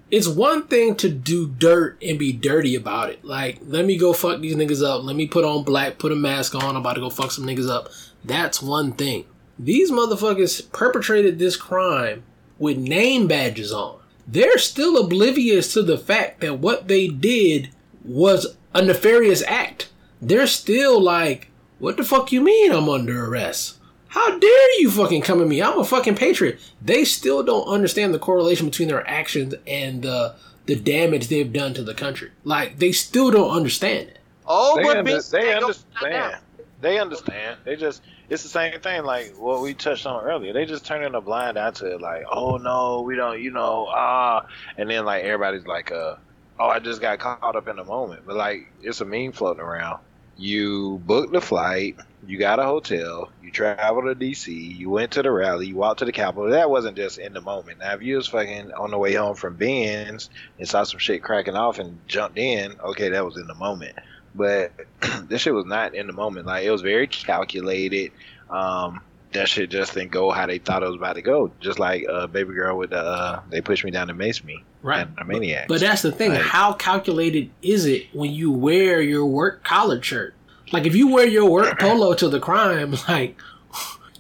It's 0.10 0.28
one 0.28 0.68
thing 0.68 0.96
to 0.98 1.10
do 1.10 1.48
dirt 1.50 1.98
and 2.02 2.18
be 2.18 2.32
dirty 2.32 2.76
about 2.76 3.10
it. 3.10 3.26
Like, 3.26 3.60
let 3.66 3.86
me 3.86 3.98
go 3.98 4.14
fuck 4.14 4.40
these 4.40 4.56
niggas 4.56 4.82
up. 4.82 5.04
Let 5.04 5.18
me 5.18 5.28
put 5.28 5.44
on 5.44 5.64
black, 5.66 5.98
put 5.98 6.14
a 6.14 6.16
mask 6.16 6.56
on. 6.56 6.64
I'm 6.64 6.78
about 6.78 6.94
to 6.94 7.02
go 7.02 7.10
fuck 7.10 7.32
some 7.32 7.46
niggas 7.46 7.70
up. 7.70 7.90
That's 8.24 8.62
one 8.62 8.94
thing. 8.94 9.26
These 9.60 9.92
motherfuckers 9.92 10.72
perpetrated 10.72 11.40
this 11.40 11.58
crime 11.58 12.24
with 12.58 12.78
name 12.78 13.28
badges 13.28 13.74
on. 13.74 14.00
They're 14.26 14.58
still 14.60 14.98
oblivious 15.04 15.74
to 15.74 15.82
the 15.84 15.98
fact 15.98 16.40
that 16.42 16.60
what 16.60 16.88
they 16.88 17.08
did 17.08 17.70
was 18.06 18.56
a 18.74 18.82
nefarious 18.84 19.44
act. 19.44 19.90
They're 20.22 20.48
still 20.48 21.02
like, 21.02 21.47
what 21.80 21.98
the 21.98 22.04
fuck 22.04 22.32
you 22.32 22.42
mean 22.42 22.72
I'm 22.72 22.90
under 22.90 23.26
arrest? 23.26 23.78
How 24.10 24.38
dare 24.40 24.80
you 24.82 24.90
fucking 24.90 25.22
come 25.22 25.42
at 25.42 25.48
me? 25.48 25.62
I'm 25.62 25.78
a 25.80 25.84
fucking 25.84 26.16
patriot. 26.16 26.60
They 26.82 27.04
still 27.06 27.44
don't 27.44 27.68
understand 27.68 28.14
the 28.14 28.20
correlation 28.20 28.68
between 28.68 28.88
their 28.88 29.08
actions 29.08 29.54
and 29.68 30.02
the 30.02 30.36
the 30.66 30.76
damage 30.76 31.28
they've 31.30 31.52
done 31.54 31.74
to 31.76 31.84
the 31.84 31.94
country. 31.94 32.32
Like 32.44 32.80
they 32.80 32.92
still 32.92 33.32
don't 33.32 33.52
understand 33.52 34.10
it. 34.10 34.20
Oh, 34.46 34.76
They, 34.78 34.84
but 34.84 34.98
under- 34.98 35.12
bitch, 35.12 35.30
they 35.30 35.52
ain't 35.52 35.62
gonna 35.62 35.74
find 35.74 36.14
out. 36.14 36.24
understand. 36.34 36.44
They 36.80 37.00
understand. 37.00 37.58
They 37.64 37.76
just 37.76 38.02
it's 38.30 38.44
the 38.44 38.50
same 38.50 38.80
thing 38.82 39.04
like 39.04 39.34
what 39.38 39.62
we 39.62 39.74
touched 39.74 40.06
on 40.06 40.24
earlier. 40.24 40.54
They 40.54 40.66
just 40.66 40.86
turning 40.86 41.14
a 41.16 41.22
blind 41.22 41.58
eye 41.58 41.72
to 41.72 41.94
it, 41.94 42.02
like, 42.02 42.24
oh 42.32 42.58
no, 42.58 43.02
we 43.02 43.16
don't, 43.16 43.42
you 43.42 43.52
know, 43.52 43.88
ah, 43.90 44.46
and 44.78 44.90
then 44.90 45.06
like 45.06 45.24
everybody's 45.24 45.66
like, 45.66 45.92
uh, 45.92 46.16
oh, 46.60 46.68
I 46.68 46.80
just 46.80 47.02
got 47.02 47.20
caught 47.20 47.56
up 47.56 47.68
in 47.68 47.78
the 47.78 47.84
moment. 47.86 48.24
But 48.26 48.36
like, 48.36 48.68
it's 48.82 49.00
a 49.02 49.06
meme 49.06 49.32
floating 49.32 49.62
around. 49.62 50.00
You 50.38 51.00
booked 51.06 51.34
the 51.34 51.42
flight, 51.42 51.98
you 52.26 52.38
got 52.38 52.60
a 52.60 52.64
hotel, 52.64 53.32
you 53.42 53.52
traveled 53.52 54.06
to 54.06 54.16
DC, 54.16 54.48
you 54.78 54.90
went 54.90 55.12
to 55.14 55.24
the 55.24 55.32
rally, 55.32 55.68
you 55.68 55.76
walked 55.76 56.00
to 56.00 56.06
the 56.06 56.12
Capitol. 56.12 56.50
That 56.52 56.70
wasn't 56.70 56.98
just 56.98 57.18
in 57.18 57.34
the 57.34 57.42
moment. 57.42 57.80
Now, 57.80 57.94
if 57.96 58.04
you 58.04 58.18
was 58.18 58.28
fucking 58.28 58.72
on 58.74 58.92
the 58.92 59.00
way 59.00 59.14
home 59.16 59.36
from 59.36 59.56
Ben's 59.58 60.30
and 60.60 60.68
saw 60.68 60.84
some 60.84 61.00
shit 61.00 61.24
cracking 61.24 61.56
off 61.56 61.80
and 61.80 62.00
jumped 62.08 62.38
in, 62.38 62.76
okay, 62.82 63.10
that 63.10 63.26
was 63.26 63.38
in 63.38 63.48
the 63.48 63.56
moment. 63.56 63.96
but 64.36 64.74
this 65.30 65.42
shit 65.42 65.54
was 65.54 65.66
not 65.66 65.96
in 65.96 66.08
the 66.08 66.14
moment. 66.14 66.46
Like 66.46 66.66
it 66.66 66.72
was 66.72 66.82
very 66.82 67.08
calculated. 67.08 68.12
Um, 68.50 69.02
that 69.38 69.48
shit 69.50 69.70
just 69.70 69.94
didn't 69.94 70.12
go 70.12 70.32
how 70.32 70.46
they 70.46 70.58
thought 70.58 70.84
it 70.84 70.88
was 70.88 70.96
about 70.96 71.14
to 71.14 71.22
go. 71.22 71.52
Just 71.60 71.80
like 71.80 72.06
uh, 72.10 72.28
baby 72.28 72.54
girl 72.54 72.78
with 72.78 72.90
the 72.92 73.00
uh, 73.00 73.42
they 73.50 73.62
pushed 73.62 73.84
me 73.84 73.92
down 73.92 74.10
and 74.10 74.20
maced 74.20 74.44
me. 74.44 74.64
Right. 74.84 75.08
And 75.08 75.16
the 75.18 75.24
maniac. 75.26 75.68
But 75.68 75.80
that's 75.82 76.02
the 76.02 76.12
thing. 76.12 76.32
Like- 76.32 76.42
How 76.42 76.74
calculated 76.74 77.50
is 77.62 77.86
it 77.86 78.08
when 78.14 78.32
you 78.32 78.52
wear 78.52 79.02
your 79.02 79.26
work 79.26 79.64
collared 79.64 80.04
shirt? 80.06 80.34
Like 80.72 80.86
if 80.86 80.96
you 80.96 81.08
wear 81.08 81.26
your 81.28 81.50
work 81.50 81.80
polo 81.80 82.14
to 82.16 82.28
the 82.30 82.40
crime, 82.40 82.96
like 83.08 83.38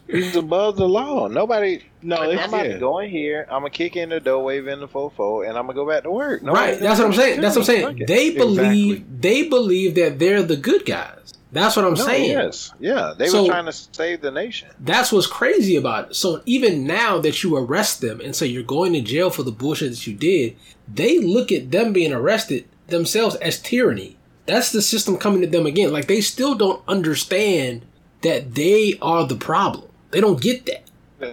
He's 0.09 0.37
above 0.37 0.77
the 0.77 0.87
law. 0.87 1.27
Nobody. 1.27 1.83
No, 2.01 2.15
But 2.15 2.29
it's 2.29 2.41
I'm 2.43 2.49
about 2.49 2.63
to 2.63 2.69
yeah. 2.69 2.77
go 2.77 2.99
in 2.99 3.09
here. 3.09 3.43
I'm 3.51 3.59
gonna 3.61 3.69
kick 3.71 3.97
in 3.97 4.07
the 4.07 4.21
door, 4.21 4.41
wave 4.41 4.65
in 4.67 4.79
the 4.79 4.87
fofo, 4.87 5.45
and 5.45 5.57
I'm 5.57 5.65
gonna 5.65 5.73
go 5.73 5.85
back 5.85 6.03
to 6.03 6.11
work. 6.11 6.41
Nobody- 6.43 6.71
right. 6.71 6.79
That's 6.79 6.99
what 6.99 7.07
I'm 7.07 7.13
saying. 7.13 7.41
That's 7.41 7.55
what 7.57 7.63
I'm 7.63 7.65
saying. 7.65 7.97
it. 7.99 8.07
They 8.07 8.29
believe 8.29 8.91
Exactly. 8.99 9.17
they 9.19 9.49
believe 9.49 9.95
that 9.95 10.17
they're 10.17 10.43
the 10.43 10.55
good 10.55 10.85
guys. 10.85 11.33
That's 11.51 11.75
what 11.77 11.85
I'm 11.85 11.93
No, 11.93 12.05
saying. 12.05 12.31
yes, 12.31 12.73
yeah. 12.79 13.13
They 13.17 13.27
So- 13.27 13.43
were 13.43 13.49
trying 13.49 13.65
to 13.65 13.71
save 13.71 14.21
the 14.21 14.31
nation. 14.31 14.67
That's 14.81 15.11
what's 15.11 15.27
crazy 15.27 15.75
about 15.77 16.09
it. 16.11 16.15
So 16.15 16.41
even 16.45 16.85
now 16.85 17.19
that 17.19 17.41
you 17.43 17.55
arrest 17.55 18.01
them 18.01 18.19
and 18.19 18.35
say 18.35 18.47
you're 18.47 18.63
going 18.63 18.93
to 18.93 19.01
jail 19.01 19.29
for 19.29 19.43
the 19.43 19.51
bullshit 19.51 19.91
that 19.91 20.05
you 20.07 20.13
did, 20.13 20.55
they 20.93 21.19
look 21.19 21.51
at 21.51 21.71
them 21.71 21.93
being 21.93 22.11
arrested 22.11 22.65
themselves 22.87 23.35
as 23.37 23.59
tyranny. 23.61 24.17
That's 24.45 24.71
the 24.71 24.81
system 24.81 25.17
coming 25.17 25.41
to 25.41 25.47
them 25.47 25.65
again. 25.65 25.91
Like 25.93 26.07
they 26.07 26.21
still 26.21 26.53
don't 26.55 26.81
understand 26.87 27.85
that 28.21 28.55
they 28.55 28.97
are 29.01 29.25
the 29.25 29.35
problem. 29.35 29.89
They 30.11 30.21
don't 30.21 30.41
get 30.41 30.65
that. 30.65 30.83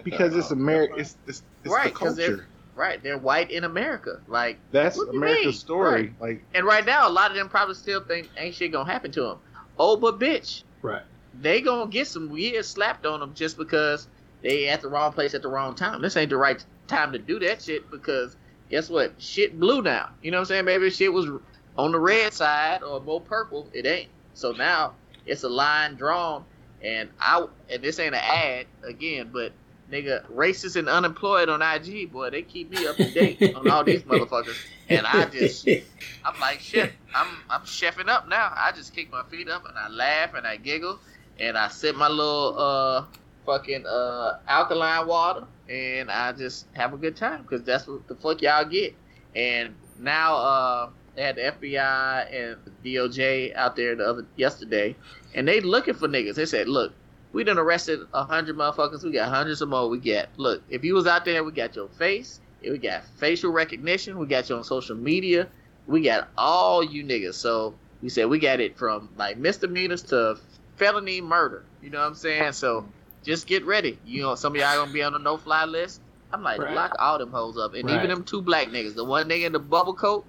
because 0.05 0.35
it's 0.35 0.51
America. 0.51 0.95
It's, 0.97 1.17
it's, 1.27 1.43
it's 1.65 1.73
Right, 1.75 1.93
the 1.93 1.99
'cause 1.99 2.17
they're- 2.17 2.29
culture. 2.29 2.47
Right, 2.77 3.01
they're 3.05 3.19
white 3.19 3.53
in 3.53 3.63
America. 3.63 4.21
Like, 4.27 4.59
That's 4.73 4.97
What 4.97 5.07
do 5.13 5.17
you 5.17 5.23
America's 5.23 5.45
mean? 5.47 5.53
story. 5.53 6.15
Like 6.21 6.43
and 6.55 6.67
right 6.67 6.85
now, 6.85 7.07
a 7.07 7.11
lot 7.11 7.31
of 7.31 7.37
them 7.37 7.49
probably 7.49 7.77
still 7.77 8.01
think 8.01 8.29
ain't 8.37 8.53
shit 8.55 8.73
gonna 8.73 8.91
happen 8.91 9.13
to 9.13 9.21
them. 9.23 9.39
Oh, 9.79 9.97
but 9.97 10.19
bitch, 10.19 10.63
Right. 10.83 11.03
they 11.33 11.61
gonna 11.61 11.91
get 11.91 12.07
some 12.07 12.31
weird 12.31 12.65
slapped 12.65 13.07
on 13.07 13.21
them 13.21 13.35
just 13.35 13.57
because 13.57 14.09
they 14.43 14.69
at 14.69 14.83
the 14.83 14.89
wrong 14.89 15.13
place 15.13 15.35
at 15.35 15.43
the 15.43 15.49
wrong 15.49 15.75
time. 15.75 16.03
This 16.03 16.17
ain't 16.17 16.31
the 16.31 16.37
right 16.37 16.65
time 16.87 17.13
to 17.13 17.19
do 17.19 17.39
that 17.41 17.63
shit 17.63 17.91
because 17.91 18.37
guess 18.71 18.89
what? 18.91 19.21
Shit 19.21 19.59
blue 19.59 19.83
now. 19.83 20.11
You 20.23 20.31
know 20.31 20.39
what 20.39 20.43
I'm 20.43 20.47
saying? 20.47 20.65
Maybe 20.67 20.91
shit 20.91 21.13
was 21.13 21.29
on 21.77 21.93
the 21.93 21.99
red 21.99 22.33
side 22.33 22.83
or 22.83 23.01
more 23.01 23.21
purple. 23.21 23.71
It 23.73 23.87
ain't. 23.87 24.11
So 24.35 24.53
now 24.53 24.95
it's 25.27 25.43
a 25.45 25.49
line 25.49 25.95
drawn, 25.97 26.45
and 26.83 27.11
I 27.19 27.47
and 27.71 27.83
this 27.83 27.99
ain't 27.99 28.15
an 28.15 28.21
ad 28.23 28.67
again, 28.85 29.31
but 29.33 29.53
nigga, 29.91 30.25
racist 30.31 30.77
and 30.77 30.89
unemployed 30.89 31.49
on 31.49 31.63
IG, 31.63 32.11
boy, 32.13 32.31
they 32.31 32.43
keep 32.43 32.71
me 32.71 32.87
up 32.87 32.97
to 32.97 33.11
date 33.11 33.55
on 33.55 33.69
all 33.71 33.85
these 33.85 34.03
motherfuckers, 34.03 34.57
and 34.89 35.07
I 35.07 35.27
just 35.27 35.67
I'm 36.25 36.41
like 36.41 36.61
shit. 36.61 36.93
I'm 37.15 37.29
I'm 37.51 37.63
chefing 37.63 38.09
up 38.09 38.29
now. 38.29 38.53
I 38.57 38.73
just 38.73 38.95
kick 38.95 39.11
my 39.11 39.23
feet 39.25 39.49
up 39.49 39.69
and 39.69 39.77
I 39.77 39.89
laugh 39.89 40.35
and 40.35 40.47
I 40.47 40.57
giggle 40.57 40.99
and 41.39 41.57
I 41.57 41.69
sip 41.69 41.97
my 41.97 42.09
little 42.09 42.59
uh 42.59 43.05
fucking 43.47 43.87
uh 43.87 44.39
alkaline 44.49 45.07
water 45.07 45.47
and 45.69 46.11
I 46.11 46.33
just 46.33 46.67
have 46.73 46.95
a 46.95 46.97
good 46.97 47.17
time 47.17 47.43
because 47.43 47.63
that's 47.63 47.87
what 47.87 48.07
the 48.09 48.15
fuck 48.15 48.43
y'all 48.43 48.65
get. 48.65 48.95
And 49.35 49.75
now 49.99 50.37
uh 50.37 50.91
they 51.15 51.23
had 51.23 51.37
the 51.37 51.43
FBI 51.43 52.35
and 52.35 52.57
the 52.83 52.97
DOJ 52.97 53.55
out 53.55 53.77
there 53.77 53.95
the 53.95 54.05
other 54.05 54.27
yesterday, 54.37 54.97
and 55.35 55.47
they 55.47 55.61
looking 55.61 55.95
for 55.95 56.09
niggas. 56.09 56.35
They 56.35 56.47
said, 56.47 56.69
look. 56.69 56.93
We 57.35 57.45
done 57.45 57.59
arrested 57.59 58.01
a 58.15 58.25
hundred 58.25 58.57
motherfuckers. 58.57 59.05
We 59.05 59.13
got 59.13 59.29
hundreds 59.29 59.61
of 59.61 59.69
more. 59.69 59.89
We 59.89 59.99
get 59.99 60.31
look. 60.39 60.63
If 60.71 60.85
you 60.85 60.95
was 60.95 61.07
out 61.07 61.25
there, 61.25 61.45
we 61.45 61.53
got 61.53 61.77
your 61.77 61.89
face. 61.89 62.41
We 62.63 62.79
got 62.79 63.05
facial 63.19 63.51
recognition. 63.53 64.19
We 64.19 64.27
got 64.27 64.49
you 64.49 64.57
on 64.57 64.65
social 64.65 64.97
media 64.97 65.49
we 65.87 66.03
got 66.03 66.31
all 66.37 66.83
you 66.83 67.05
niggas. 67.05 67.35
So 67.35 67.75
we 68.03 68.09
said 68.09 68.27
we 68.27 68.39
got 68.39 68.61
it 68.61 68.79
from 68.79 69.11
like 69.17 69.39
misdemeanors 69.39 70.03
to 70.05 70.39
felony 70.77 71.21
murder. 71.21 71.65
You 71.81 71.91
know 71.91 72.01
what 72.01 72.07
I'm 72.07 72.15
saying? 72.15 72.53
So 72.53 72.87
just 73.25 73.47
get 73.47 73.65
ready. 73.65 73.99
You 74.05 74.23
know, 74.23 74.35
some 74.35 74.55
of 74.55 74.61
y'all 74.61 74.77
gonna 74.77 74.93
be 74.93 75.03
on 75.03 75.13
the 75.13 75.19
no 75.19 75.37
fly 75.37 75.65
list. 75.65 76.01
I'm 76.33 76.43
like, 76.43 76.61
Right. 76.61 76.75
lock 76.75 76.97
all 76.99 77.19
them 77.19 77.31
hoes 77.31 77.57
up. 77.59 77.75
And 77.75 77.85
Right. 77.85 77.97
even 77.97 78.11
them 78.11 78.25
two 78.25 78.43
black 78.43 78.69
niggas, 78.69 78.95
the 78.95 79.05
one 79.05 79.29
nigga 79.29 79.47
in 79.47 79.53
the 79.53 79.59
bubble 79.61 79.95
coat 79.95 80.27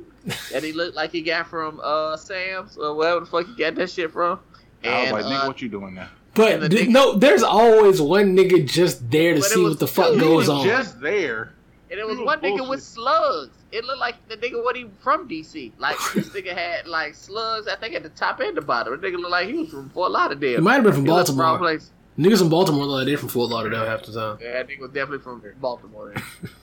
that 0.51 0.63
he 0.63 0.71
looked 0.71 0.95
like 0.95 1.11
he 1.11 1.21
got 1.21 1.47
from 1.47 1.79
uh 1.83 2.17
Sam's 2.17 2.77
or 2.77 2.95
wherever 2.95 3.21
the 3.21 3.25
fuck 3.25 3.47
he 3.47 3.55
got 3.55 3.75
that 3.75 3.89
shit 3.89 4.11
from. 4.11 4.39
I 4.83 5.01
was 5.01 5.11
like, 5.11 5.25
nigga, 5.25 5.43
uh, 5.43 5.47
what 5.47 5.61
you 5.61 5.69
doing 5.69 5.95
now? 5.95 6.09
But 6.35 6.59
the 6.61 6.69
th- 6.69 6.87
nigga- 6.89 6.91
no, 6.91 7.13
there's 7.15 7.43
always 7.43 8.01
one 8.01 8.35
nigga 8.35 8.65
just 8.67 9.09
there 9.09 9.33
to 9.35 9.41
see 9.41 9.59
was 9.61 9.71
what 9.71 9.79
the 9.79 9.87
fuck 9.87 10.07
two. 10.09 10.13
He 10.15 10.19
goes 10.19 10.37
was 10.37 10.49
on. 10.49 10.65
just 10.65 10.99
there. 11.01 11.51
And 11.91 11.99
it 11.99 12.05
was 12.05 12.17
one 12.17 12.41
was 12.41 12.51
nigga 12.51 12.69
with 12.69 12.83
slugs. 12.83 13.51
It 13.71 13.83
looked 13.85 13.99
like 13.99 14.15
the 14.29 14.37
nigga 14.37 14.63
what 14.63 14.75
he 14.75 14.85
from 15.01 15.27
DC. 15.27 15.71
Like 15.77 15.97
this 16.13 16.29
nigga 16.29 16.53
had 16.55 16.87
like 16.87 17.13
slugs. 17.15 17.67
I 17.67 17.75
think 17.75 17.93
at 17.95 18.03
the 18.03 18.09
top 18.09 18.39
and 18.39 18.55
the 18.55 18.61
bottom. 18.61 18.99
The 18.99 19.07
nigga 19.07 19.17
looked 19.17 19.31
like 19.31 19.47
he 19.47 19.53
was 19.53 19.69
from 19.69 19.89
Fort 19.89 20.11
Lauderdale. 20.11 20.57
It 20.57 20.61
might 20.63 20.75
have 20.75 20.83
been 20.83 20.93
from 20.93 21.03
He 21.05 21.09
wrong 21.09 21.17
Baltimore. 21.25 21.57
place. 21.57 21.91
Niggas 22.17 22.41
in 22.41 22.49
Baltimore 22.49 22.85
look 22.85 22.99
like 22.99 23.05
they 23.07 23.15
from 23.17 23.29
Fort 23.29 23.49
Lauderdale 23.49 23.85
half 23.85 24.03
the 24.03 24.13
time. 24.13 24.37
Yeah, 24.41 24.53
that 24.53 24.67
nigga 24.69 24.79
was 24.79 24.91
definitely 24.91 25.19
from 25.23 25.41
Baltimore. 25.59 26.13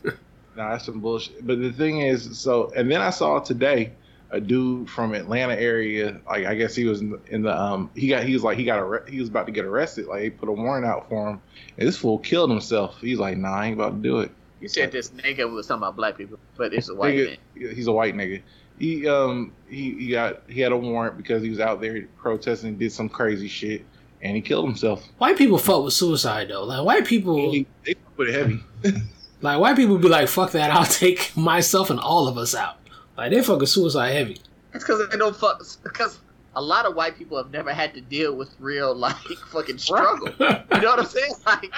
then. 0.02 0.14
No, 0.54 0.68
that's 0.68 0.84
some 0.84 1.00
bullshit. 1.00 1.46
But 1.46 1.60
the 1.60 1.72
thing 1.72 2.02
is, 2.02 2.38
so 2.38 2.70
and 2.76 2.90
then 2.90 3.00
I 3.00 3.08
saw 3.08 3.38
today 3.38 3.92
a 4.32 4.40
dude 4.40 4.88
from 4.90 5.14
Atlanta 5.14 5.54
area. 5.54 6.20
Like 6.26 6.46
I 6.46 6.54
guess 6.54 6.74
he 6.74 6.84
was 6.86 7.00
in 7.00 7.10
the, 7.10 7.20
in 7.28 7.42
the 7.42 7.56
um 7.56 7.90
he 7.94 8.08
got 8.08 8.24
he 8.24 8.32
was 8.32 8.42
like 8.42 8.58
he 8.58 8.64
got 8.64 8.78
arre- 8.78 9.08
he 9.08 9.20
was 9.20 9.28
about 9.28 9.46
to 9.46 9.52
get 9.52 9.64
arrested. 9.64 10.06
Like 10.06 10.20
they 10.20 10.30
put 10.30 10.48
a 10.48 10.52
warrant 10.52 10.84
out 10.86 11.08
for 11.08 11.30
him. 11.30 11.40
And 11.78 11.86
this 11.86 11.96
fool 11.96 12.18
killed 12.18 12.50
himself. 12.50 12.98
He's 13.00 13.18
like, 13.18 13.36
nah, 13.36 13.52
I 13.54 13.66
ain't 13.66 13.74
about 13.74 13.90
to 13.96 14.02
do 14.02 14.20
it. 14.20 14.30
You 14.60 14.68
said 14.68 14.92
this 14.92 15.10
nigga 15.10 15.50
was 15.50 15.66
talking 15.66 15.82
about 15.82 15.96
black 15.96 16.16
people, 16.16 16.38
but 16.56 16.72
it's 16.72 16.88
a 16.88 16.94
white 16.94 17.14
Nigga- 17.14 17.38
man. 17.56 17.74
He's 17.74 17.86
a 17.88 17.92
white 17.92 18.14
nigga. 18.14 18.42
He 18.78 19.06
um 19.06 19.52
he, 19.68 19.94
he 19.98 20.08
got 20.10 20.42
he 20.48 20.60
had 20.60 20.72
a 20.72 20.76
warrant 20.76 21.16
because 21.16 21.42
he 21.42 21.50
was 21.50 21.60
out 21.60 21.80
there 21.80 22.08
protesting, 22.16 22.78
did 22.78 22.90
some 22.92 23.08
crazy 23.08 23.48
shit, 23.48 23.84
and 24.22 24.34
he 24.34 24.40
killed 24.40 24.64
himself. 24.64 25.06
White 25.18 25.36
people 25.36 25.58
fuck 25.58 25.84
with 25.84 25.92
suicide 25.92 26.48
though. 26.48 26.64
Like 26.64 26.84
white 26.84 27.04
people, 27.06 27.36
He, 27.52 27.66
they 27.84 27.94
put 28.16 28.28
it 28.28 28.34
heavy. 28.34 28.62
like 29.42 29.60
white 29.60 29.76
people 29.76 29.98
be 29.98 30.08
like, 30.08 30.26
"Fuck 30.28 30.52
that! 30.52 30.70
I'll 30.70 30.86
take 30.86 31.36
myself 31.36 31.90
and 31.90 32.00
all 32.00 32.28
of 32.28 32.38
us 32.38 32.54
out." 32.54 32.76
Like 33.16 33.32
they 33.32 33.42
fucking 33.42 33.66
suicide 33.66 34.10
heavy. 34.10 34.38
It's 34.74 34.84
because 34.84 35.08
they 35.08 35.16
don't 35.16 35.36
fuck. 35.36 35.62
Because 35.82 36.18
a 36.54 36.62
lot 36.62 36.86
of 36.86 36.94
white 36.94 37.16
people 37.16 37.36
have 37.36 37.50
never 37.50 37.72
had 37.72 37.94
to 37.94 38.00
deal 38.00 38.34
with 38.34 38.54
real 38.58 38.94
like 38.94 39.16
fucking 39.50 39.78
struggle. 39.78 40.28
You 40.38 40.80
know 40.80 40.90
what 40.90 40.98
I'm 41.00 41.06
saying? 41.06 41.34
Like, 41.46 41.72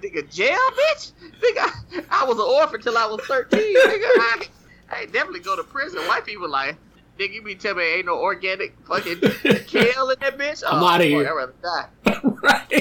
nigga, 0.00 0.34
jail, 0.34 0.56
bitch. 0.56 1.12
Nigga, 1.42 2.04
I 2.10 2.24
was 2.24 2.36
an 2.36 2.46
orphan 2.46 2.80
till 2.80 2.96
I 2.96 3.04
was 3.04 3.20
13. 3.26 3.60
Nigga, 3.60 3.76
I, 3.76 4.46
I 4.90 5.04
definitely 5.06 5.40
go 5.40 5.56
to 5.56 5.62
prison. 5.62 6.00
White 6.02 6.24
people 6.24 6.48
like, 6.48 6.76
nigga, 7.18 7.34
you 7.34 7.42
mean 7.42 7.58
tell 7.58 7.74
me 7.74 7.84
ain't 7.84 8.06
no 8.06 8.18
organic 8.18 8.74
fucking 8.86 9.20
kale 9.66 10.08
in 10.08 10.16
that 10.20 10.38
bitch? 10.38 10.62
I'm 10.66 10.82
out 10.82 11.00
of 11.00 11.06
oh, 11.06 11.08
here. 11.08 11.28
I'd 11.28 11.32
rather 11.32 11.54
die. 11.62 11.88
right? 12.42 12.72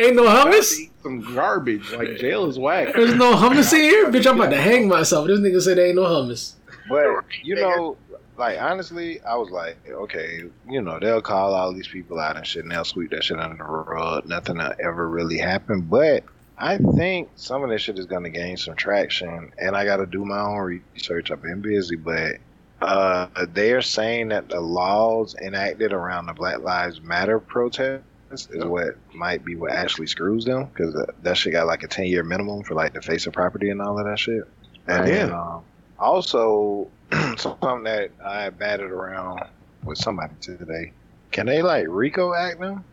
Ain't 0.00 0.16
no 0.16 0.24
hummus. 0.24 0.90
Some 1.04 1.34
garbage. 1.34 1.92
Like 1.92 2.16
jail 2.16 2.46
is 2.46 2.58
whack. 2.58 2.94
There's 2.94 3.14
no 3.14 3.34
hummus 3.36 3.72
in 3.72 3.80
here, 3.80 4.10
bitch. 4.10 4.26
I'm 4.26 4.40
about 4.40 4.50
to 4.50 4.60
hang 4.60 4.88
myself. 4.88 5.28
This 5.28 5.38
nigga 5.38 5.62
said 5.62 5.78
there 5.78 5.86
ain't 5.86 5.96
no 5.96 6.02
hummus. 6.02 6.55
But 6.88 7.24
you 7.42 7.56
know, 7.56 7.98
like 8.36 8.60
honestly, 8.60 9.20
I 9.22 9.36
was 9.36 9.50
like, 9.50 9.78
okay, 9.88 10.42
you 10.68 10.82
know, 10.82 10.98
they'll 11.00 11.22
call 11.22 11.54
all 11.54 11.72
these 11.74 11.88
people 11.88 12.18
out 12.18 12.36
and 12.36 12.46
shit, 12.46 12.62
and 12.62 12.72
they'll 12.72 12.84
sweep 12.84 13.10
that 13.10 13.24
shit 13.24 13.38
under 13.38 13.56
the 13.56 13.64
rug. 13.64 14.26
Nothing 14.26 14.58
will 14.58 14.72
ever 14.80 15.08
really 15.08 15.38
happen. 15.38 15.82
But 15.82 16.24
I 16.58 16.78
think 16.78 17.30
some 17.36 17.62
of 17.62 17.70
this 17.70 17.82
shit 17.82 17.98
is 17.98 18.06
gonna 18.06 18.30
gain 18.30 18.56
some 18.56 18.76
traction, 18.76 19.52
and 19.58 19.76
I 19.76 19.84
got 19.84 19.98
to 19.98 20.06
do 20.06 20.24
my 20.24 20.40
own 20.40 20.58
research. 20.94 21.30
I've 21.30 21.42
been 21.42 21.60
busy, 21.60 21.96
but 21.96 22.36
uh, 22.80 23.28
they're 23.48 23.82
saying 23.82 24.28
that 24.28 24.48
the 24.48 24.60
laws 24.60 25.34
enacted 25.42 25.92
around 25.92 26.26
the 26.26 26.34
Black 26.34 26.60
Lives 26.60 27.00
Matter 27.00 27.38
protest 27.40 28.04
is 28.30 28.64
what 28.64 28.88
might 29.14 29.44
be 29.44 29.54
what 29.56 29.72
actually 29.72 30.06
screws 30.08 30.44
them 30.44 30.66
because 30.66 30.94
that 31.22 31.36
shit 31.36 31.52
got 31.52 31.66
like 31.66 31.84
a 31.84 31.88
10 31.88 32.06
year 32.06 32.22
minimum 32.22 32.62
for 32.64 32.74
like 32.74 32.92
the 32.92 33.00
face 33.00 33.26
of 33.26 33.32
property 33.32 33.70
and 33.70 33.80
all 33.80 33.98
of 33.98 34.04
that 34.04 34.18
shit. 34.18 34.42
And 34.86 35.08
Yeah. 35.08 35.40
um, 35.40 35.64
also, 35.98 36.88
something 37.36 37.84
that 37.84 38.10
I 38.24 38.50
batted 38.50 38.90
around 38.90 39.42
with 39.84 39.98
somebody 39.98 40.34
today. 40.40 40.92
Can 41.30 41.46
they 41.46 41.62
like 41.62 41.86
RICO 41.88 42.34
act 42.34 42.60
them? 42.60 42.84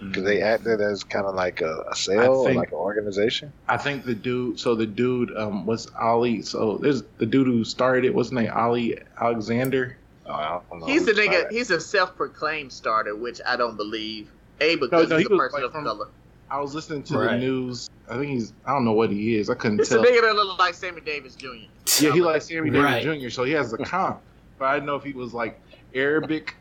Because 0.00 0.24
they 0.24 0.42
acted 0.42 0.80
as 0.80 1.04
kind 1.04 1.26
of 1.26 1.34
like 1.36 1.60
a, 1.60 1.84
a 1.90 1.94
cell 1.94 2.38
or 2.40 2.46
think- 2.46 2.58
like 2.58 2.68
an 2.68 2.74
organization. 2.74 3.52
I 3.68 3.76
think 3.76 4.04
the 4.04 4.14
dude. 4.14 4.58
So 4.58 4.74
the 4.74 4.86
dude 4.86 5.36
um 5.36 5.64
was 5.64 5.88
Ali. 5.98 6.42
So 6.42 6.78
there's 6.78 7.02
the 7.18 7.26
dude 7.26 7.46
who 7.46 7.64
started 7.64 8.04
it. 8.04 8.14
What's 8.14 8.30
his 8.30 8.32
name? 8.34 8.50
Ali 8.52 8.98
Alexander. 9.20 9.96
Oh, 10.26 10.32
I 10.32 10.60
don't 10.70 10.80
know 10.80 10.86
He's 10.86 11.06
who 11.06 11.12
the 11.14 11.20
nigga. 11.20 11.50
He's 11.52 11.70
a 11.70 11.80
self-proclaimed 11.80 12.72
starter, 12.72 13.14
which 13.14 13.40
I 13.46 13.56
don't 13.56 13.76
believe. 13.76 14.30
A 14.60 14.74
because 14.76 15.08
no, 15.08 15.18
he's 15.18 15.28
he 15.28 15.34
a 15.34 15.36
person 15.36 15.60
like, 15.60 15.66
of 15.66 15.72
from- 15.72 15.84
color. 15.84 16.08
I 16.50 16.60
was 16.60 16.74
listening 16.74 17.02
to 17.04 17.14
the 17.14 17.38
news. 17.38 17.88
I 18.10 18.18
think 18.18 18.26
he's. 18.30 18.52
I 18.66 18.72
don't 18.74 18.84
know 18.84 18.92
what 18.92 19.10
he 19.10 19.36
is. 19.36 19.48
I 19.48 19.54
couldn't 19.54 19.80
It's 19.80 19.90
a 19.90 19.94
tell. 19.94 20.04
nigga 20.04 20.20
that 20.20 20.34
look 20.34 20.58
like 20.58 20.74
Sammy 20.74 21.00
Davis 21.00 21.34
Jr. 21.34 21.48
Yeah, 22.00 22.12
he 22.12 22.20
like 22.20 22.42
Sammy 22.42 22.70
Davis 22.70 22.84
Right. 23.06 23.20
Jr. 23.20 23.28
So 23.30 23.44
he 23.44 23.52
has 23.52 23.72
a 23.72 23.78
comp. 23.78 24.20
but 24.58 24.66
I 24.66 24.74
didn't 24.74 24.86
know 24.86 24.96
if 24.96 25.04
he 25.04 25.12
was 25.12 25.34
like 25.34 25.60
Arabic 25.94 26.54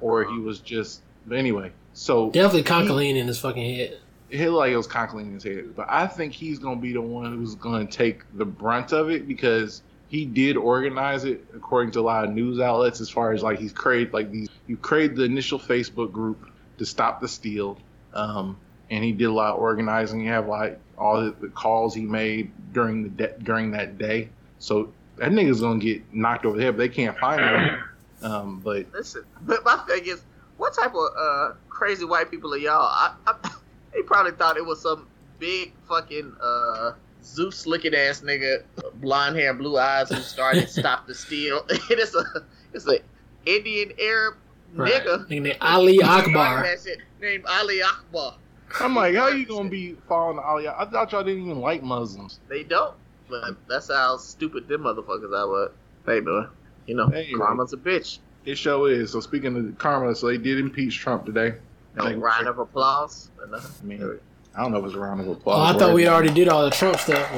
or 0.00 0.24
he 0.24 0.38
was 0.38 0.60
just. 0.60 1.02
But 1.26 1.38
anyway, 1.38 1.72
so 1.94 2.30
Definitely 2.30 2.64
concholine 2.64 3.16
in 3.16 3.26
his 3.26 3.38
fucking 3.40 3.76
head. 3.76 3.98
he 4.28 4.38
looked 4.46 4.58
like 4.58 4.72
it 4.72 4.76
was 4.76 4.86
conkling 4.88 5.28
in 5.28 5.34
his 5.34 5.44
head. 5.44 5.74
But 5.76 5.86
I 5.88 6.06
think 6.06 6.32
he's 6.32 6.58
gonna 6.58 6.80
be 6.80 6.92
the 6.92 7.00
one 7.00 7.36
who's 7.36 7.54
gonna 7.54 7.86
take 7.86 8.22
the 8.36 8.44
brunt 8.44 8.92
of 8.92 9.10
it 9.10 9.26
because 9.26 9.82
he 10.08 10.26
did 10.26 10.56
organize 10.56 11.24
it 11.24 11.44
according 11.56 11.92
to 11.92 12.00
a 12.00 12.02
lot 12.02 12.24
of 12.24 12.30
news 12.30 12.60
outlets. 12.60 13.00
As 13.00 13.08
far 13.08 13.32
as 13.32 13.42
like 13.42 13.58
he's 13.58 13.72
created 13.72 14.12
like 14.12 14.30
these, 14.30 14.48
you 14.66 14.76
created 14.76 15.16
the 15.16 15.24
initial 15.24 15.58
Facebook 15.58 16.12
group 16.12 16.46
to 16.78 16.84
stop 16.84 17.20
the 17.22 17.28
steal, 17.28 17.78
um, 18.12 18.56
and 18.90 19.02
he 19.02 19.12
did 19.12 19.24
a 19.26 19.32
lot 19.32 19.54
of 19.54 19.60
organizing. 19.60 20.20
You 20.20 20.30
have 20.30 20.46
like 20.46 20.78
all 20.98 21.22
the, 21.24 21.30
the 21.40 21.48
calls 21.48 21.94
he 21.94 22.02
made 22.02 22.50
during 22.74 23.02
the 23.04 23.08
de- 23.08 23.38
during 23.42 23.70
that 23.70 23.96
day. 23.96 24.28
So 24.64 24.92
that 25.16 25.30
nigga's 25.30 25.60
gonna 25.60 25.78
get 25.78 26.02
knocked 26.14 26.46
over 26.46 26.56
the 26.56 26.62
head. 26.64 26.70
But 26.76 26.78
they 26.78 26.88
can't 26.88 27.18
find 27.18 27.40
him. 27.40 27.84
Um, 28.22 28.60
but 28.64 28.86
Listen, 28.94 29.22
but 29.42 29.62
my 29.66 29.76
thing 29.86 30.06
is, 30.06 30.22
what 30.56 30.72
type 30.72 30.94
of 30.94 31.08
uh, 31.18 31.52
crazy 31.68 32.06
white 32.06 32.30
people 32.30 32.54
are 32.54 32.56
y'all? 32.56 32.80
I, 32.80 33.14
I, 33.26 33.34
they 33.92 34.00
probably 34.00 34.32
thought 34.32 34.56
it 34.56 34.64
was 34.64 34.80
some 34.80 35.08
big 35.38 35.72
fucking 35.86 36.34
uh, 36.40 36.92
Zeus 37.22 37.66
looking 37.66 37.94
ass 37.94 38.22
nigga, 38.22 38.62
blonde 38.94 39.36
hair, 39.36 39.52
blue 39.52 39.76
eyes, 39.76 40.08
who 40.08 40.16
started 40.22 40.70
stop 40.70 41.06
the 41.06 41.14
steal. 41.14 41.66
it's 41.68 42.14
a 42.14 42.24
it's 42.72 42.88
a 42.88 43.00
Indian 43.44 43.92
Arab 44.00 44.36
Right. 44.72 45.04
nigga. 45.04 45.26
Nigga 45.26 45.42
named 45.42 45.56
Ali 45.60 46.00
Akbar. 46.00 46.62
That 46.62 46.80
shit 46.82 47.00
named 47.20 47.44
Ali 47.46 47.82
Akbar. 47.82 48.36
I'm 48.80 48.94
like, 48.94 49.14
how 49.16 49.28
you 49.28 49.44
gonna 49.44 49.68
be 49.68 49.96
following 50.08 50.38
Ali? 50.38 50.66
I 50.66 50.86
thought 50.86 51.12
y'all 51.12 51.22
didn't 51.24 51.42
even 51.44 51.60
like 51.60 51.82
Muslims. 51.82 52.40
They 52.48 52.62
don't, 52.62 52.94
but 53.28 53.56
that's 53.68 53.88
how 53.90 54.16
stupid 54.16 54.68
them 54.68 54.82
motherfuckers 54.82 55.32
are. 55.32 55.48
What 55.48 55.74
they 56.06 56.20
doing? 56.20 56.48
You 56.86 56.96
know, 56.96 57.08
Hey, 57.08 57.32
karma's 57.32 57.72
a 57.72 57.76
bitch. 57.76 58.18
It 58.44 58.56
show 58.58 58.84
is. 58.86 59.12
So 59.12 59.20
speaking 59.20 59.56
of 59.56 59.78
karma, 59.78 60.14
so 60.14 60.26
they 60.26 60.36
did 60.38 60.58
impeach 60.58 60.98
Trump 60.98 61.24
today. 61.24 61.54
No 61.96 62.04
Like- 62.04 62.16
round 62.20 62.46
of 62.46 62.58
applause. 62.58 63.30
or 63.40 63.46
nothing. 63.46 63.72
I 63.82 63.86
mean, 63.86 64.20
I 64.54 64.62
don't 64.62 64.72
know 64.72 64.78
if 64.80 64.86
it's 64.86 64.94
a 64.94 64.98
round 64.98 65.20
of 65.20 65.28
Oh, 65.28 65.32
applause. 65.32 65.74
I 65.74 65.78
thought 65.78 65.94
we 65.94 66.06
already 66.06 66.32
did 66.32 66.48
all 66.48 66.64
the 66.64 66.70
Trump 66.70 66.98
stuff. 66.98 67.30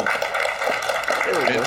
There 1.24 1.40
we 1.40 1.54
go. 1.54 1.60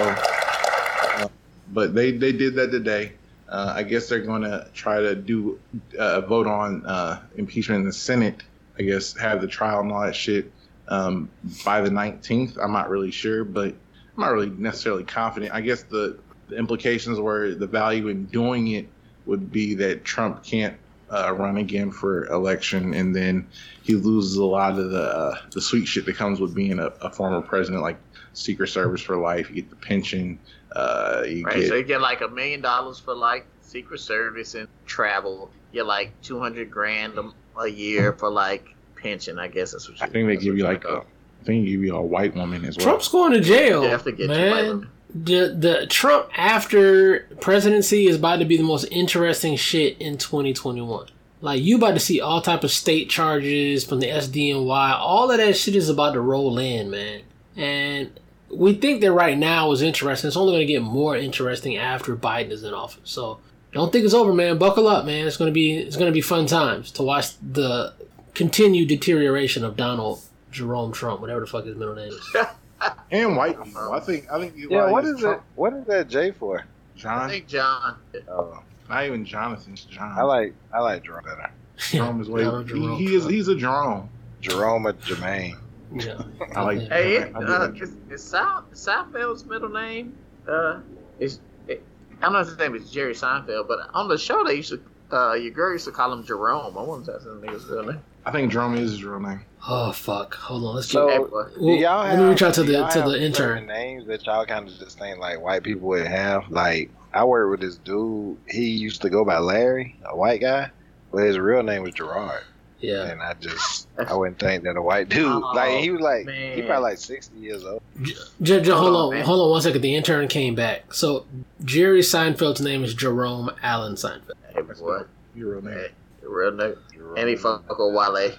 Uh, 0.00 1.28
But 1.72 1.94
they 1.94 2.12
they 2.12 2.32
did 2.32 2.54
that 2.56 2.70
today. 2.70 3.12
Uh, 3.48 3.72
I 3.76 3.82
guess 3.82 4.08
they're 4.08 4.20
going 4.20 4.42
to 4.42 4.68
try 4.74 5.00
to 5.00 5.14
do 5.16 5.58
uh, 5.98 6.20
vote 6.22 6.46
on 6.46 6.84
uh, 6.86 7.20
impeachment 7.36 7.80
in 7.80 7.86
the 7.86 7.92
Senate. 7.92 8.42
I 8.78 8.82
guess 8.82 9.16
have 9.16 9.40
the 9.40 9.46
trial 9.48 9.80
and 9.80 9.90
all 9.92 10.02
that 10.02 10.14
shit 10.14 10.50
um, 10.90 11.30
by 11.64 11.80
the 11.80 11.90
19th. 11.90 12.58
I'm 12.62 12.72
not 12.72 12.90
really 12.90 13.10
sure, 13.10 13.44
but 13.44 13.68
I'm 13.68 14.20
not 14.20 14.32
really 14.32 14.50
necessarily 14.50 15.04
confident. 15.04 15.54
I 15.54 15.60
guess 15.60 15.84
the, 15.84 16.18
the 16.48 16.56
implications 16.56 17.18
were 17.18 17.54
the 17.54 17.66
value 17.66 18.08
in 18.08 18.26
doing 18.26 18.68
it 18.68 18.88
would 19.26 19.50
be 19.52 19.74
that 19.76 20.04
Trump 20.04 20.42
can't 20.42 20.76
uh, 21.10 21.32
run 21.32 21.56
again 21.56 21.90
for 21.90 22.26
election, 22.26 22.94
and 22.94 23.14
then 23.14 23.46
he 23.82 23.94
loses 23.94 24.36
a 24.36 24.44
lot 24.44 24.78
of 24.78 24.90
the 24.90 25.02
uh, 25.02 25.38
the 25.50 25.60
sweet 25.60 25.86
shit 25.86 26.04
that 26.06 26.16
comes 26.16 26.40
with 26.40 26.54
being 26.54 26.78
a, 26.78 26.86
a 27.00 27.10
former 27.10 27.40
president, 27.40 27.82
like 27.82 27.98
Secret 28.32 28.68
Service 28.68 29.02
for 29.02 29.16
life. 29.16 29.48
You 29.48 29.56
get 29.56 29.70
the 29.70 29.76
pension. 29.76 30.38
Uh, 30.72 31.24
you 31.26 31.44
Right, 31.44 31.56
get 31.56 31.68
so 31.68 31.74
you 31.74 31.82
get 31.82 32.00
like 32.00 32.20
a 32.20 32.28
million 32.28 32.60
dollars 32.60 33.00
for 33.00 33.14
like 33.14 33.44
Secret 33.60 34.00
Service 34.00 34.54
and 34.54 34.68
travel. 34.86 35.50
You 35.72 35.80
get 35.80 35.86
like 35.86 36.12
two 36.22 36.38
hundred 36.38 36.70
grand 36.70 37.18
a, 37.18 37.32
a 37.58 37.68
year 37.68 38.12
for 38.12 38.30
like 38.30 38.74
pension. 39.02 39.38
I 39.38 39.48
guess 39.48 39.72
that's 39.72 39.88
what 39.88 39.98
you. 39.98 40.04
I 40.04 40.08
think 40.08 40.28
they 40.28 40.36
give 40.36 40.56
you 40.56 40.64
like 40.64 40.84
a, 40.84 40.88
go. 40.88 41.04
I 41.40 41.44
think 41.44 41.64
they 41.64 41.70
give 41.72 41.82
you 41.82 41.96
a 41.96 42.02
white 42.02 42.34
woman 42.34 42.64
as 42.64 42.76
well. 42.76 42.86
Trump's 42.86 43.08
going 43.08 43.32
to 43.32 43.40
jail, 43.40 43.82
You 43.82 43.88
have 43.88 44.04
to 44.04 44.12
get 44.12 44.30
you 44.30 44.50
white 44.50 44.64
man. 44.64 44.88
The 45.12 45.56
the 45.58 45.86
Trump 45.88 46.28
after 46.36 47.26
presidency 47.40 48.06
is 48.06 48.16
about 48.16 48.36
to 48.38 48.44
be 48.44 48.56
the 48.56 48.62
most 48.62 48.84
interesting 48.92 49.56
shit 49.56 49.98
in 49.98 50.18
2021. 50.18 51.08
Like 51.40 51.62
you 51.62 51.76
about 51.76 51.94
to 51.94 52.00
see 52.00 52.20
all 52.20 52.40
type 52.40 52.62
of 52.62 52.70
state 52.70 53.10
charges 53.10 53.84
from 53.84 54.00
the 54.00 54.06
SDNY. 54.06 54.98
All 54.98 55.30
of 55.30 55.38
that 55.38 55.56
shit 55.56 55.74
is 55.74 55.88
about 55.88 56.12
to 56.12 56.20
roll 56.20 56.58
in, 56.58 56.90
man. 56.90 57.22
And 57.56 58.20
we 58.50 58.74
think 58.74 59.00
that 59.00 59.12
right 59.12 59.36
now 59.36 59.72
is 59.72 59.82
interesting. 59.82 60.28
It's 60.28 60.36
only 60.36 60.52
going 60.52 60.66
to 60.66 60.72
get 60.72 60.82
more 60.82 61.16
interesting 61.16 61.76
after 61.76 62.14
Biden 62.14 62.50
is 62.50 62.62
in 62.62 62.74
office. 62.74 63.10
So 63.10 63.38
don't 63.72 63.92
think 63.92 64.04
it's 64.04 64.14
over, 64.14 64.32
man. 64.34 64.58
Buckle 64.58 64.88
up, 64.88 65.04
man. 65.06 65.26
It's 65.26 65.36
gonna 65.36 65.50
be 65.52 65.76
it's 65.76 65.96
gonna 65.96 66.12
be 66.12 66.20
fun 66.20 66.46
times 66.46 66.90
to 66.92 67.02
watch 67.02 67.34
the 67.38 67.94
continued 68.34 68.88
deterioration 68.88 69.64
of 69.64 69.76
Donald 69.76 70.22
Jerome 70.50 70.92
Trump, 70.92 71.20
whatever 71.20 71.40
the 71.40 71.46
fuck 71.46 71.64
his 71.64 71.76
middle 71.76 71.94
name 71.94 72.12
is. 72.12 72.36
and 73.10 73.36
white 73.36 73.62
people. 73.62 73.92
I 73.92 74.00
think 74.00 74.30
I 74.30 74.38
think 74.40 74.56
you 74.56 74.68
Yeah, 74.70 74.84
like, 74.84 74.92
what 74.92 75.04
is 75.04 75.18
it? 75.18 75.20
Trump- 75.20 75.42
What 75.54 75.72
is 75.74 75.84
that 75.86 76.08
J 76.08 76.30
for? 76.32 76.64
John. 76.96 77.22
I 77.22 77.28
think 77.28 77.46
John. 77.46 77.96
Oh, 78.28 78.62
not 78.88 79.04
even 79.06 79.24
Jonathan's 79.24 79.84
John. 79.84 80.18
I 80.18 80.22
like 80.22 80.54
I 80.72 80.80
like 80.80 81.04
Jerome 81.04 81.24
better. 81.24 81.50
Jerome 81.78 82.20
is 82.20 82.28
way. 82.28 82.42
Donald 82.44 82.66
Jerome 82.66 82.98
he, 82.98 83.06
he 83.06 83.14
is 83.14 83.26
he's 83.26 83.48
a 83.48 83.56
Jerome. 83.56 84.08
Jerome 84.40 84.86
or 84.86 84.92
Jermaine. 84.94 85.56
Yeah. 85.94 86.22
I 86.54 86.62
like. 86.74 86.80
Hey, 86.88 87.16
it, 87.16 87.32
do 87.32 87.40
uh, 87.40 87.68
like 87.70 87.82
is, 87.82 87.94
is 88.10 88.22
Sal, 88.22 88.64
Seinfeld's 88.72 89.44
middle 89.44 89.68
name? 89.68 90.16
Uh, 90.48 90.80
is 91.18 91.40
it, 91.68 91.82
I 92.18 92.22
don't 92.22 92.32
know 92.32 92.40
if 92.40 92.48
his 92.48 92.58
name 92.58 92.74
is 92.74 92.90
Jerry 92.90 93.14
Seinfeld, 93.14 93.68
but 93.68 93.78
on 93.92 94.08
the 94.08 94.18
show 94.18 94.44
they 94.44 94.54
used 94.56 94.70
to. 94.70 94.80
Uh, 95.12 95.34
your 95.34 95.50
girl 95.50 95.72
used 95.72 95.86
to 95.86 95.90
call 95.90 96.12
him 96.12 96.24
Jerome. 96.24 96.78
I 96.78 96.82
wonder 96.82 97.00
if 97.00 97.06
that's 97.06 97.24
his 97.24 97.34
nigga's 97.42 97.66
real 97.66 97.84
name. 97.84 98.00
I 98.26 98.30
think 98.32 98.52
Jerome 98.52 98.74
is 98.76 98.90
his 98.92 99.04
real 99.04 99.20
name. 99.20 99.40
Oh 99.68 99.92
fuck! 99.92 100.34
Hold 100.34 100.64
on, 100.64 100.74
let's 100.76 100.88
So- 100.88 101.06
get. 101.08 101.16
Hey. 101.18 101.24
Do 101.58 101.66
Well, 101.66 101.74
y'all 101.76 102.02
let 102.04 102.10
have, 102.12 102.18
me 102.20 102.24
reach 102.30 102.42
out 102.42 102.54
to 102.54 102.62
the 102.62 102.86
to 102.88 103.02
the 103.02 103.22
intern. 103.22 103.66
names 103.66 104.06
that 104.06 104.24
y'all 104.26 104.46
kind 104.46 104.68
of 104.68 104.78
just 104.78 104.98
think 104.98 105.18
like 105.18 105.40
white 105.40 105.62
people 105.62 105.88
would 105.88 106.06
have. 106.06 106.50
Like 106.50 106.90
I 107.12 107.24
worked 107.24 107.50
with 107.50 107.60
this 107.60 107.76
dude. 107.76 108.38
He 108.48 108.68
used 108.70 109.02
to 109.02 109.10
go 109.10 109.24
by 109.24 109.38
Larry, 109.38 109.96
a 110.06 110.16
white 110.16 110.40
guy, 110.40 110.70
but 111.12 111.24
his 111.24 111.38
real 111.38 111.62
name 111.62 111.82
was 111.82 111.92
Gerard. 111.94 112.42
Yeah, 112.80 113.10
And 113.10 113.20
I 113.20 113.34
just 113.34 113.88
I 113.98 114.14
wouldn't 114.14 114.38
think 114.38 114.62
that 114.62 114.74
a 114.74 114.80
white 114.80 115.10
dude 115.10 115.26
Oh, 115.26 115.52
like 115.54 115.80
he 115.80 115.90
was 115.90 116.00
like 116.00 116.26
he 116.30 116.62
probably 116.62 116.90
like 116.92 116.96
sixty 116.98 117.38
years 117.38 117.62
old. 117.62 117.82
J- 118.00 118.14
J- 118.40 118.54
hold 118.70 118.78
Hold 118.80 118.96
on, 118.96 119.04
on, 119.08 119.10
man. 119.16 119.24
hold 119.26 119.40
on 119.42 119.50
one 119.50 119.60
second. 119.60 119.82
The 119.82 119.94
intern 119.94 120.28
came 120.28 120.54
back. 120.54 120.94
So 120.94 121.26
Jerry 121.62 122.00
Seinfeld's 122.00 122.62
name 122.62 122.82
is 122.82 122.94
Jerome 122.94 123.50
Allen 123.62 123.96
Seinfeld. 123.96 124.30
Hey, 124.54 124.62
boy. 124.62 125.02
Your 125.34 125.52
real 125.56 125.62
name. 125.62 125.74
Hey, 125.74 125.88
your 126.22 126.34
real 126.38 126.52
name. 126.52 126.76
Jerome. 127.14 127.18
And 127.18 127.28
he 127.28 127.36
fuck 127.36 127.68
with 127.68 127.94
Wale. 127.94 128.32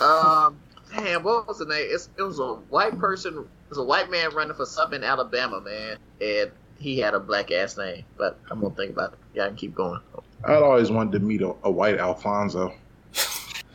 Um, 0.00 0.58
damn, 0.94 1.22
what 1.22 1.46
was 1.48 1.58
the 1.58 1.64
name? 1.66 1.86
It's, 1.90 2.08
it 2.18 2.22
was 2.22 2.38
a 2.38 2.54
white 2.54 2.98
person. 2.98 3.38
It 3.38 3.68
was 3.70 3.78
a 3.78 3.84
white 3.84 4.10
man 4.10 4.34
running 4.34 4.54
for 4.56 4.66
something 4.66 4.98
in 5.02 5.04
Alabama, 5.04 5.60
man, 5.60 5.98
and 6.20 6.50
he 6.78 6.98
had 6.98 7.14
a 7.14 7.20
black 7.20 7.50
ass 7.50 7.76
name. 7.76 8.04
But 8.16 8.38
I'm 8.50 8.60
gonna 8.60 8.74
think 8.74 8.92
about 8.92 9.14
it. 9.14 9.18
Yeah, 9.34 9.44
I 9.44 9.48
can 9.48 9.56
keep 9.56 9.74
going. 9.74 10.00
I'd 10.44 10.62
always 10.62 10.90
wanted 10.90 11.12
to 11.12 11.18
meet 11.20 11.42
a, 11.42 11.54
a 11.64 11.70
white 11.70 11.98
Alfonso. 11.98 12.72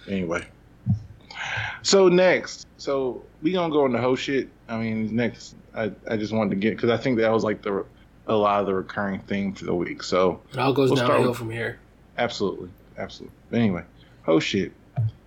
anyway, 0.09 0.47
so 1.82 2.07
next, 2.07 2.65
so 2.78 3.21
we 3.41 3.51
gonna 3.51 3.74
go 3.74 3.86
into 3.86 3.99
whole 3.99 4.15
shit. 4.15 4.49
I 4.69 4.78
mean, 4.78 5.13
next, 5.15 5.55
I, 5.76 5.91
I 6.09 6.15
just 6.17 6.32
wanted 6.34 6.51
to 6.51 6.55
get 6.55 6.76
because 6.76 6.89
I 6.89 6.97
think 6.97 7.17
that 7.19 7.32
was 7.32 7.43
like 7.43 7.61
the 7.61 7.86
a 8.28 8.34
lot 8.36 8.61
of 8.61 8.67
the 8.67 8.74
recurring 8.74 9.19
theme 9.21 9.53
for 9.53 9.65
the 9.65 9.76
week. 9.76 10.01
So 10.01 10.39
It 10.53 10.57
all 10.59 10.71
goes 10.74 10.91
We'll 10.91 11.05
downhill 11.05 11.30
with- 11.30 11.38
from 11.38 11.51
here. 11.51 11.80
Absolutely, 12.17 12.69
absolutely. 12.97 13.36
But 13.49 13.59
anyway, 13.59 13.84
oh 14.28 14.39
shit. 14.39 14.71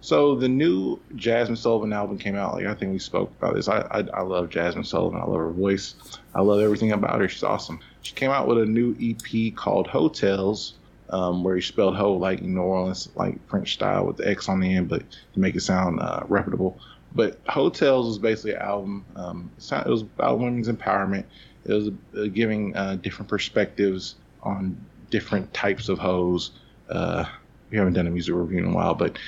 So 0.01 0.37
the 0.37 0.49
new 0.49 1.01
Jazmine 1.15 1.57
Sullivan 1.57 1.93
album 1.93 2.19
came 2.19 2.37
out. 2.37 2.55
Like 2.55 2.67
I 2.67 2.75
think 2.75 2.93
we 2.93 2.99
spoke 2.99 3.31
about 3.39 3.55
this. 3.55 3.69
I 3.69 3.81
I, 3.81 4.01
I 4.15 4.23
love 4.23 4.51
Jazmine 4.51 4.87
Sullivan. 4.87 5.21
I 5.21 5.25
love 5.25 5.39
her 5.39 5.51
voice. 5.51 5.95
I 6.35 6.43
love 6.43 6.61
everything 6.61 6.93
about 6.93 7.21
her. 7.21 7.29
She's 7.29 7.43
awesome. 7.43 7.81
She 8.03 8.15
came 8.15 8.31
out 8.31 8.47
with 8.47 8.59
a 8.59 8.67
new 8.67 8.97
EP 9.01 9.55
called 9.55 9.89
Heaux 9.89 10.09
Tales, 10.09 10.75
um, 11.11 11.43
where 11.43 11.61
she 11.61 11.73
spelled 11.73 11.97
"ho" 11.97 12.15
like 12.15 12.43
New 12.43 12.61
Orleans, 12.61 13.09
like 13.17 13.45
French 13.49 13.75
style 13.75 14.07
with 14.07 14.19
the 14.19 14.29
X 14.29 14.49
on 14.49 14.61
the 14.61 14.75
end, 14.75 14.89
but 14.89 15.03
to 15.35 15.41
make 15.41 15.57
it 15.57 15.63
sound 15.63 16.01
uh, 16.01 16.23
reputable. 16.29 16.79
But 17.13 17.41
Heaux 17.49 17.71
Tales 17.71 18.07
was 18.07 18.19
basically 18.19 18.53
an 18.53 18.63
album. 18.63 19.05
Um, 19.17 19.51
it 19.57 19.87
was 19.87 20.03
about 20.03 20.39
women's 20.39 20.69
empowerment. 20.69 21.25
It 21.65 21.73
was 21.73 21.89
uh, 22.17 22.27
giving 22.33 22.77
uh, 22.77 22.97
different 22.97 23.29
perspectives 23.29 24.17
on 24.43 24.77
different 25.11 25.53
types 25.53 25.89
of 25.89 25.99
hoes. 25.99 26.53
Uh, 26.89 27.25
we 27.71 27.79
haven't 27.79 27.95
done 27.95 28.07
a 28.07 28.11
music 28.11 28.35
review 28.35 28.59
in 28.59 28.67
a 28.67 28.75
while, 28.75 28.95
but 28.95 29.19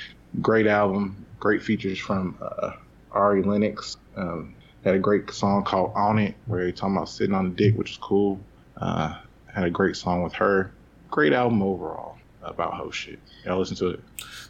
great 0.41 0.67
album, 0.67 1.25
great 1.39 1.61
features 1.61 1.99
from 1.99 2.37
uh, 2.41 2.71
Ari 3.11 3.43
Lennox. 3.43 3.97
Um, 4.15 4.55
had 4.83 4.95
a 4.95 4.99
great 4.99 5.29
song 5.31 5.63
called 5.63 5.91
"On 5.95 6.17
It," 6.19 6.35
where 6.45 6.65
he 6.65 6.71
talking 6.71 6.95
about 6.95 7.09
sitting 7.09 7.35
on 7.35 7.49
the 7.49 7.55
dick, 7.55 7.77
which 7.77 7.91
is 7.91 7.97
cool. 7.97 8.39
Uh, 8.77 9.15
had 9.53 9.65
a 9.65 9.69
great 9.69 9.95
song 9.95 10.23
with 10.23 10.33
her. 10.33 10.71
Great 11.11 11.33
album 11.33 11.61
overall 11.61 12.17
about 12.43 12.73
hoe 12.73 12.91
shit. 12.91 13.19
Y'all 13.45 13.59
listen 13.59 13.75
to 13.77 13.89
it. 13.89 13.99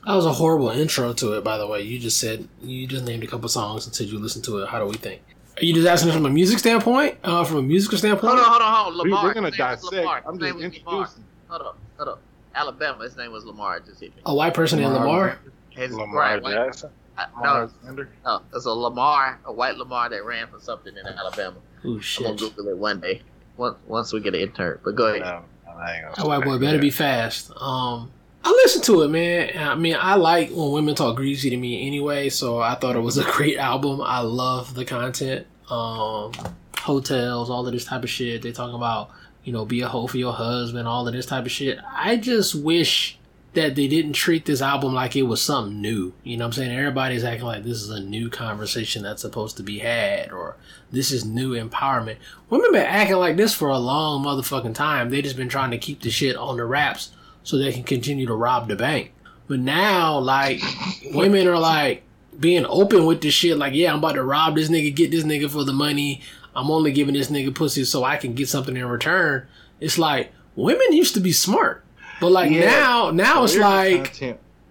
That 0.05 0.13
was 0.15 0.25
a 0.25 0.33
horrible 0.33 0.69
intro 0.69 1.13
to 1.13 1.33
it, 1.33 1.43
by 1.43 1.57
the 1.57 1.65
way. 1.67 1.81
You 1.81 1.99
just 1.99 2.19
said 2.19 2.47
you 2.61 2.85
just 2.87 3.05
named 3.05 3.23
a 3.23 3.27
couple 3.27 3.49
songs 3.49 3.85
and 3.85 3.95
said 3.95 4.07
you 4.07 4.19
listened 4.19 4.45
to 4.45 4.59
it. 4.59 4.69
How 4.69 4.79
do 4.79 4.85
we 4.85 4.95
think? 4.95 5.21
Are 5.57 5.65
you 5.65 5.73
just 5.73 5.87
asking 5.87 6.11
from 6.13 6.25
a 6.25 6.29
music 6.29 6.59
standpoint? 6.59 7.17
Uh, 7.23 7.43
from 7.43 7.57
a 7.57 7.61
musical 7.61 7.97
standpoint? 7.97 8.33
Hold 8.33 8.45
on, 8.45 8.49
hold 8.51 8.61
on, 8.61 8.73
hold 8.85 8.99
on. 8.99 9.03
We, 9.03 9.09
Lamar. 9.11 9.23
we're 9.25 9.33
gonna 9.33 9.49
His 9.49 9.57
name 9.59 9.67
was 9.69 9.81
dissect. 9.81 10.27
I'm 10.27 10.39
just 10.39 10.41
name 10.41 10.53
Lamar. 10.55 10.65
introducing. 10.65 11.23
Hold 11.47 11.61
up, 11.61 11.77
hold 11.97 12.09
up. 12.09 12.21
Alabama. 12.55 13.03
His 13.03 13.15
name 13.17 13.31
was 13.31 13.45
Lamar. 13.45 13.79
Just 13.79 13.99
hit 14.01 14.15
me. 14.15 14.21
A 14.25 14.33
white 14.33 14.53
person 14.53 14.79
named 14.79 14.93
Lamar? 14.93 15.39
His, 15.69 15.91
Lamar 15.93 16.15
right, 16.15 16.41
white- 16.43 16.53
Jackson. 16.53 16.89
I- 17.17 17.25
Lamar 17.35 17.43
no, 17.43 17.49
Alexander. 17.49 18.09
no, 18.25 18.41
it's 18.53 18.65
a 18.65 18.71
Lamar, 18.71 19.39
a 19.45 19.51
white 19.51 19.77
Lamar 19.77 20.09
that 20.09 20.23
ran 20.23 20.47
for 20.47 20.59
something 20.59 20.95
in 20.95 21.05
Alabama. 21.05 21.57
Oh 21.85 21.99
shit! 21.99 22.25
I'm 22.27 22.35
gonna! 22.35 22.51
Google 22.51 22.69
it 22.69 22.77
one 22.77 22.99
day. 23.01 23.21
Once, 23.57 23.77
once 23.87 24.13
we 24.13 24.21
get 24.21 24.33
an 24.35 24.41
intern. 24.41 24.79
But 24.83 24.95
go 24.95 25.07
ahead. 25.07 25.21
No, 25.21 25.41
I 25.77 25.95
ain't 25.95 26.03
gonna 26.03 26.15
That 26.15 26.25
white 26.27 26.43
boy 26.45 26.57
better 26.59 26.79
be 26.79 26.89
fast. 26.91 27.51
Um, 27.59 28.09
I 28.43 28.49
listen 28.51 28.81
to 28.83 29.01
it, 29.01 29.09
man. 29.09 29.51
I 29.57 29.75
mean, 29.75 29.97
I 29.99 30.15
like 30.15 30.49
when 30.51 30.71
women 30.71 30.95
talk 30.95 31.17
greasy 31.17 31.49
to 31.49 31.57
me 31.57 31.85
anyway, 31.85 32.29
so 32.29 32.59
I 32.59 32.75
thought 32.75 32.95
it 32.95 33.01
was 33.01 33.17
a 33.17 33.23
great 33.31 33.57
album. 33.57 33.99
I 34.01 34.19
love 34.21 34.73
the 34.75 34.85
content. 34.85 35.45
Um, 35.69 36.31
hotels, 36.77 37.49
all 37.49 37.67
of 37.67 37.73
this 37.73 37.83
type 37.85 38.03
of 38.03 38.09
shit. 38.09 38.41
They 38.41 38.51
talking 38.53 38.75
about 38.75 39.09
you 39.49 39.53
know 39.53 39.65
be 39.65 39.81
a 39.81 39.87
hoe 39.87 40.05
for 40.05 40.17
your 40.17 40.33
husband, 40.33 40.87
all 40.87 41.07
of 41.07 41.13
this 41.15 41.25
type 41.25 41.43
of 41.43 41.51
shit. 41.51 41.79
I 41.91 42.17
just 42.17 42.53
wish 42.53 43.17
that 43.55 43.73
they 43.73 43.87
didn't 43.87 44.13
treat 44.13 44.45
this 44.45 44.61
album 44.61 44.93
like 44.93 45.15
it 45.15 45.23
was 45.23 45.41
something 45.41 45.81
new. 45.81 46.13
You 46.23 46.37
know 46.37 46.43
what 46.43 46.49
I'm 46.49 46.53
saying? 46.53 46.77
Everybody's 46.77 47.23
acting 47.23 47.47
like 47.47 47.63
this 47.63 47.81
is 47.81 47.89
a 47.89 47.99
new 47.99 48.29
conversation 48.29 49.01
that's 49.01 49.23
supposed 49.23 49.57
to 49.57 49.63
be 49.63 49.79
had 49.79 50.31
or 50.31 50.55
this 50.91 51.11
is 51.11 51.25
new 51.25 51.55
empowerment. 51.55 52.17
Women 52.51 52.73
been 52.73 52.85
acting 52.85 53.15
like 53.15 53.37
this 53.37 53.55
for 53.55 53.69
a 53.69 53.79
long 53.79 54.23
motherfucking 54.23 54.75
time. 54.75 55.09
They 55.09 55.23
just 55.23 55.35
been 55.35 55.49
trying 55.49 55.71
to 55.71 55.79
keep 55.79 56.01
the 56.01 56.11
shit 56.11 56.35
on 56.35 56.57
the 56.57 56.65
wraps 56.65 57.09
so 57.41 57.57
they 57.57 57.73
can 57.73 57.81
continue 57.81 58.27
to 58.27 58.35
rob 58.35 58.67
the 58.67 58.75
bank. 58.75 59.13
But 59.47 59.61
now, 59.61 60.19
like, 60.19 60.61
women 61.05 61.47
are 61.47 61.57
like 61.57 62.03
being 62.39 62.67
open 62.67 63.07
with 63.07 63.21
this 63.21 63.33
shit. 63.33 63.57
Like, 63.57 63.73
yeah, 63.73 63.93
I'm 63.93 63.97
about 63.97 64.13
to 64.13 64.23
rob 64.23 64.57
this 64.57 64.69
nigga, 64.69 64.95
get 64.95 65.09
this 65.09 65.23
nigga 65.23 65.49
for 65.49 65.63
the 65.63 65.73
money. 65.73 66.21
I'm 66.59 66.69
only 66.71 66.91
giving 66.91 67.13
this 67.13 67.29
nigga 67.29 67.53
pussy 67.53 67.83
so 67.85 68.03
I 68.03 68.17
can 68.17 68.33
get 68.33 68.49
something 68.49 68.75
in 68.75 68.85
return. 68.85 69.47
It's 69.79 69.97
like 69.97 70.31
women 70.55 70.91
used 70.93 71.13
to 71.15 71.19
be 71.19 71.31
smart, 71.31 71.83
but 72.19 72.31
like 72.31 72.51
Yeah. 72.51 72.65
now, 72.65 73.11
now 73.11 73.43
it's 73.43 73.55
like 73.55 74.21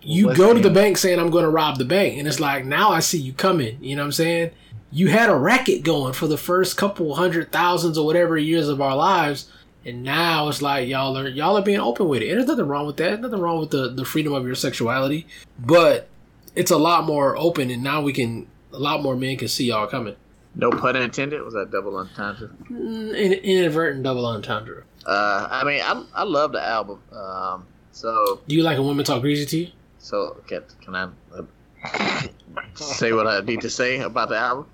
you 0.03 0.35
go 0.35 0.55
to 0.55 0.61
the 0.61 0.71
bank 0.71 0.97
saying 0.99 1.19
I'm 1.19 1.31
going 1.31 1.45
to 1.45 1.51
rob 1.51 1.79
the 1.79 1.85
bank, 1.85 2.19
and 2.19 2.29
it's 2.29 2.41
like 2.41 2.65
now 2.65 2.91
I 2.91 3.01
see 3.01 3.19
you 3.19 3.33
coming. 3.33 3.79
You 3.83 3.97
know 3.97 4.03
what 4.03 4.07
I'm 4.07 4.13
saying? 4.13 4.51
You 4.91 5.09
had 5.09 5.29
a 5.29 5.35
racket 5.35 5.83
going 5.83 6.13
for 6.15 6.27
the 6.27 6.39
first 6.39 6.77
couple 6.77 7.15
hundred 7.15 7.53
thousands 7.53 7.99
or 7.99 8.07
whatever 8.07 8.39
years 8.39 8.69
of 8.69 8.81
our 8.81 8.97
lives, 8.97 9.51
and 9.85 10.03
now 10.03 10.49
it's 10.49 10.63
like 10.63 10.89
y'all 10.89 11.17
are 11.19 11.29
y'all 11.29 11.57
are 11.59 11.63
being 11.63 11.81
open 11.81 12.09
with 12.09 12.23
it. 12.23 12.29
And 12.29 12.39
there's 12.39 12.49
nothing 12.49 12.67
wrong 12.67 12.87
with 12.87 12.97
that. 12.99 13.21
Nothing 13.21 13.41
wrong 13.41 13.61
with 13.61 13.71
the 13.71 13.89
the 13.91 14.05
freedom 14.05 14.33
of 14.33 14.47
your 14.47 14.55
sexuality, 14.55 15.27
but 15.59 16.09
it's 16.55 16.71
a 16.71 16.79
lot 16.79 17.05
more 17.05 17.37
open, 17.37 17.71
and 17.71 17.83
now 17.83 18.01
we 18.01 18.13
can 18.13 18.47
a 18.73 18.79
lot 18.79 19.03
more 19.03 19.17
men 19.17 19.37
can 19.37 19.49
see 19.49 19.67
y'all 19.67 19.87
coming. 19.87 20.17
No 20.59 20.71
pun 20.71 20.97
intended. 20.97 21.41
Was 21.43 21.55
that 21.55 21.71
double 21.71 21.97
entendre? 21.97 22.51
In, 22.69 23.15
inadvertent 23.15 24.03
double 24.03 24.27
entendre. 24.27 24.83
Uh, 25.07 25.47
I 25.51 25.65
mean, 25.65 25.81
I 25.81 26.05
I 26.15 26.25
love 26.25 26.53
the 26.53 26.63
album. 26.63 27.01
Um, 27.13 27.65
so 27.93 28.41
Do 28.47 28.55
you 28.57 28.65
like 28.65 28.77
a 28.77 28.83
woman 28.83 29.05
talk 29.05 29.23
greasy 29.23 29.47
to 29.47 29.57
you? 29.59 29.73
so 29.99 30.37
can 30.47 30.63
can 30.81 30.95
I 30.95 31.09
uh, 31.37 32.23
say 32.75 33.13
what 33.13 33.27
I 33.27 33.41
need 33.41 33.61
to 33.63 33.71
say 33.71 34.01
about 34.01 34.29
the 34.29 34.37
album? 34.37 34.67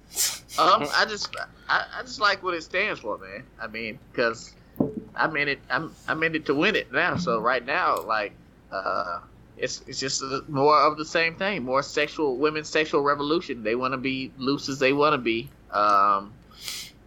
Um, 0.58 0.88
I 0.94 1.04
just 1.08 1.34
I, 1.68 1.84
I 1.98 2.02
just 2.02 2.20
like 2.20 2.42
what 2.42 2.54
it 2.54 2.62
stands 2.62 3.00
for, 3.00 3.18
man. 3.18 3.44
I 3.60 3.66
mean, 3.66 3.98
because 4.10 4.54
I'm 5.14 5.36
in 5.36 5.48
it. 5.48 5.60
I'm 5.70 5.94
I'm 6.08 6.22
in 6.22 6.34
it 6.34 6.46
to 6.46 6.54
win 6.54 6.76
it 6.76 6.92
now. 6.92 7.16
So 7.16 7.38
right 7.40 7.64
now, 7.64 8.00
like, 8.02 8.32
uh, 8.72 9.20
it's 9.56 9.82
it's 9.86 10.00
just 10.00 10.22
more 10.48 10.78
of 10.78 10.96
the 10.96 11.04
same 11.04 11.34
thing. 11.36 11.62
More 11.62 11.82
sexual 11.82 12.36
women's 12.36 12.68
sexual 12.68 13.02
revolution. 13.02 13.62
They 13.62 13.74
want 13.74 13.92
to 13.92 13.98
be 13.98 14.32
loose 14.38 14.68
as 14.68 14.78
they 14.78 14.92
want 14.92 15.12
to 15.12 15.18
be. 15.18 15.50
Um, 15.74 16.32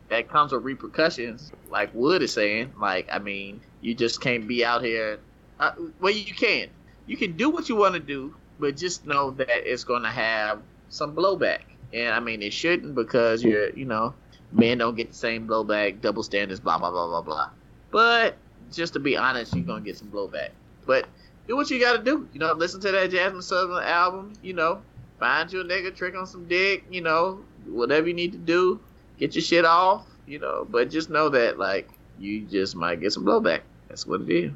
that 0.09 0.29
comes 0.29 0.51
with 0.51 0.63
repercussions. 0.63 1.51
Like 1.69 1.89
Wood 1.93 2.21
is 2.21 2.33
saying, 2.33 2.73
like 2.79 3.07
I 3.11 3.19
mean, 3.19 3.61
you 3.81 3.93
just 3.95 4.21
can't 4.21 4.47
be 4.47 4.63
out 4.63 4.83
here. 4.83 5.19
Uh, 5.59 5.71
well, 5.99 6.13
you 6.13 6.33
can. 6.33 6.69
You 7.07 7.17
can 7.17 7.37
do 7.37 7.49
what 7.49 7.69
you 7.69 7.75
want 7.75 7.93
to 7.95 7.99
do, 7.99 8.35
but 8.59 8.77
just 8.77 9.05
know 9.05 9.31
that 9.31 9.71
it's 9.71 9.83
going 9.83 10.03
to 10.03 10.09
have 10.09 10.61
some 10.89 11.15
blowback. 11.15 11.61
And 11.93 12.13
I 12.13 12.19
mean, 12.19 12.41
it 12.41 12.53
shouldn't 12.53 12.95
because 12.95 13.43
you're, 13.43 13.69
you 13.71 13.85
know, 13.85 14.13
men 14.51 14.77
don't 14.79 14.95
get 14.95 15.09
the 15.09 15.15
same 15.15 15.47
blowback, 15.47 16.01
double 16.01 16.23
standards, 16.23 16.59
blah 16.59 16.77
blah 16.77 16.91
blah 16.91 17.07
blah 17.07 17.21
blah. 17.21 17.49
But 17.91 18.35
just 18.71 18.93
to 18.93 18.99
be 18.99 19.15
honest, 19.15 19.55
you're 19.55 19.65
gonna 19.65 19.81
get 19.81 19.97
some 19.97 20.09
blowback. 20.09 20.49
But 20.85 21.07
do 21.47 21.55
what 21.55 21.69
you 21.69 21.79
gotta 21.79 22.03
do. 22.03 22.27
You 22.33 22.39
know, 22.39 22.53
listen 22.53 22.81
to 22.81 22.91
that 22.91 23.09
Jazmine 23.09 23.43
Sullivan 23.43 23.83
album. 23.83 24.33
You 24.41 24.53
know, 24.53 24.81
find 25.19 25.51
you 25.51 25.61
a 25.61 25.63
nigga, 25.63 25.95
trick 25.95 26.15
on 26.15 26.27
some 26.27 26.47
dick. 26.47 26.83
You 26.91 27.01
know, 27.01 27.39
whatever 27.67 28.07
you 28.07 28.13
need 28.13 28.31
to 28.31 28.37
do, 28.37 28.79
get 29.19 29.35
your 29.35 29.41
shit 29.41 29.65
off. 29.65 30.05
You 30.25 30.39
know, 30.39 30.67
but 30.69 30.89
just 30.89 31.09
know 31.09 31.29
that 31.29 31.57
like 31.57 31.89
you 32.19 32.41
just 32.41 32.75
might 32.75 32.99
get 32.99 33.13
some 33.13 33.23
blowback. 33.23 33.61
That's 33.87 34.05
what 34.05 34.21
it 34.21 34.29
is. 34.29 34.51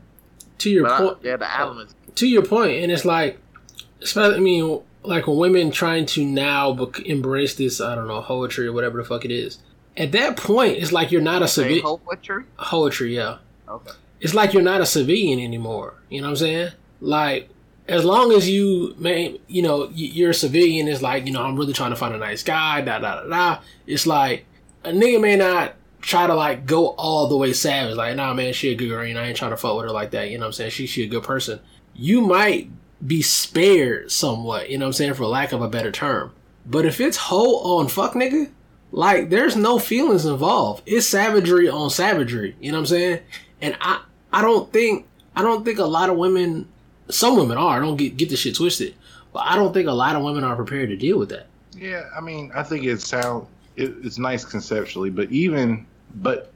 To 0.59 0.69
your 0.69 0.87
point, 0.87 1.17
yeah, 1.23 1.37
the 1.37 1.79
is 1.79 1.95
to 2.15 2.27
your 2.27 2.43
point, 2.43 2.83
and 2.83 2.91
it's 2.91 3.05
like, 3.05 3.39
especially, 4.01 4.35
I 4.35 4.39
mean, 4.39 4.81
like 5.03 5.27
when 5.27 5.37
women 5.37 5.71
trying 5.71 6.05
to 6.07 6.25
now 6.25 6.73
bec- 6.73 7.05
embrace 7.05 7.55
this, 7.55 7.81
I 7.81 7.95
don't 7.95 8.07
know, 8.07 8.21
poetry 8.21 8.67
or 8.67 8.73
whatever 8.73 8.97
the 9.01 9.07
fuck 9.07 9.25
it 9.25 9.31
is. 9.31 9.59
At 9.97 10.11
that 10.13 10.37
point, 10.37 10.77
it's 10.77 10.91
like 10.91 11.11
you're 11.11 11.21
not 11.21 11.41
a 11.41 11.47
civilian. 11.47 11.81
poetry. 11.81 12.43
Poetry, 12.57 13.15
yeah. 13.15 13.39
Okay. 13.67 13.91
It's 14.19 14.33
like 14.33 14.53
you're 14.53 14.61
not 14.61 14.81
a 14.81 14.85
civilian 14.85 15.39
anymore. 15.39 15.95
You 16.09 16.21
know 16.21 16.27
what 16.27 16.31
I'm 16.31 16.37
saying? 16.37 16.71
Like, 16.99 17.49
as 17.87 18.05
long 18.05 18.31
as 18.31 18.49
you, 18.49 18.95
may 18.97 19.39
you 19.47 19.61
know, 19.61 19.89
you're 19.93 20.31
a 20.31 20.33
civilian, 20.33 20.87
it's 20.87 21.01
like, 21.01 21.25
you 21.25 21.33
know, 21.33 21.43
I'm 21.43 21.57
really 21.57 21.73
trying 21.73 21.91
to 21.91 21.95
find 21.95 22.13
a 22.13 22.17
nice 22.17 22.43
guy, 22.43 22.81
da 22.81 22.99
da 22.99 23.23
da 23.23 23.27
da. 23.27 23.61
It's 23.87 24.07
like, 24.07 24.45
a 24.83 24.89
nigga 24.89 25.21
may 25.21 25.35
not 25.35 25.75
try 26.01 26.27
to 26.27 26.33
like 26.35 26.65
go 26.65 26.89
all 26.89 27.27
the 27.27 27.37
way 27.37 27.53
savage. 27.53 27.95
Like, 27.95 28.15
nah, 28.15 28.33
man, 28.33 28.53
she 28.53 28.71
a 28.71 28.75
good 28.75 28.89
girl. 28.89 29.07
Know, 29.07 29.21
I 29.21 29.27
ain't 29.27 29.37
trying 29.37 29.51
to 29.51 29.57
fuck 29.57 29.75
with 29.75 29.85
her 29.85 29.91
like 29.91 30.11
that. 30.11 30.29
You 30.29 30.37
know 30.37 30.45
what 30.45 30.47
I'm 30.47 30.53
saying? 30.53 30.71
She 30.71 30.87
she 30.87 31.03
a 31.03 31.07
good 31.07 31.23
person. 31.23 31.59
You 31.93 32.21
might 32.21 32.69
be 33.05 33.21
spared 33.21 34.11
somewhat. 34.11 34.69
You 34.69 34.77
know 34.77 34.85
what 34.85 34.89
I'm 34.89 34.93
saying? 34.93 35.13
For 35.15 35.25
lack 35.25 35.51
of 35.51 35.61
a 35.61 35.69
better 35.69 35.91
term. 35.91 36.33
But 36.65 36.85
if 36.85 36.99
it's 36.99 37.17
whole 37.17 37.79
on 37.79 37.87
fuck 37.87 38.13
nigga, 38.13 38.49
like 38.91 39.29
there's 39.29 39.55
no 39.55 39.79
feelings 39.79 40.25
involved. 40.25 40.83
It's 40.85 41.07
savagery 41.07 41.69
on 41.69 41.89
savagery. 41.89 42.55
You 42.59 42.71
know 42.71 42.77
what 42.77 42.81
I'm 42.81 42.87
saying? 42.87 43.19
And 43.61 43.77
I 43.81 44.03
I 44.33 44.41
don't 44.41 44.71
think 44.71 45.07
I 45.35 45.41
don't 45.41 45.63
think 45.63 45.79
a 45.79 45.85
lot 45.85 46.09
of 46.09 46.17
women. 46.17 46.67
Some 47.11 47.37
women 47.37 47.57
are. 47.57 47.79
Don't 47.79 47.97
get 47.97 48.17
get 48.17 48.29
the 48.29 48.37
shit 48.37 48.55
twisted. 48.55 48.95
But 49.33 49.45
I 49.45 49.55
don't 49.55 49.73
think 49.73 49.87
a 49.87 49.93
lot 49.93 50.15
of 50.15 50.23
women 50.23 50.43
are 50.43 50.55
prepared 50.55 50.89
to 50.89 50.97
deal 50.97 51.17
with 51.17 51.29
that. 51.29 51.47
Yeah, 51.73 52.03
I 52.15 52.21
mean, 52.21 52.51
I 52.53 52.63
think 52.63 52.83
it 52.83 52.99
sound 53.01 53.47
it, 53.75 53.93
it's 54.03 54.17
nice 54.17 54.43
conceptually, 54.43 55.09
but 55.09 55.31
even 55.31 55.85
but, 56.15 56.51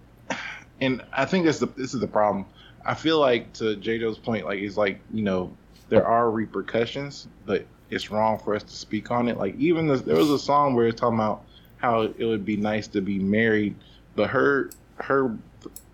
and 0.82 1.02
I 1.14 1.26
think 1.26 1.46
that's 1.46 1.60
the 1.60 1.68
this 1.68 1.94
is 1.94 2.00
the 2.00 2.08
problem. 2.08 2.46
I 2.86 2.94
feel 2.94 3.20
like 3.20 3.52
to 3.54 3.76
J 3.78 4.00
Joe's 4.00 4.18
point, 4.18 4.46
like 4.46 4.60
it's 4.60 4.78
like 4.78 5.00
you 5.14 5.24
know 5.24 5.56
there 5.90 6.06
are 6.06 6.30
repercussions, 6.30 7.28
but 7.46 7.66
it's 7.90 8.12
wrong 8.12 8.40
for 8.40 8.56
us 8.56 8.64
to 8.64 8.76
speak 8.76 9.12
on 9.12 9.30
it. 9.30 9.38
Like 9.38 9.56
even 9.58 9.88
this, 9.88 10.02
there 10.02 10.16
was 10.16 10.30
a 10.30 10.40
song 10.40 10.76
where 10.76 10.88
it's 10.88 11.00
talking 11.00 11.18
about 11.18 11.44
how 11.78 12.02
it 12.02 12.26
would 12.26 12.46
be 12.46 12.58
nice 12.58 12.88
to 12.88 13.02
be 13.02 13.20
married, 13.20 13.76
but 14.16 14.30
her 14.30 14.72
her 14.98 15.36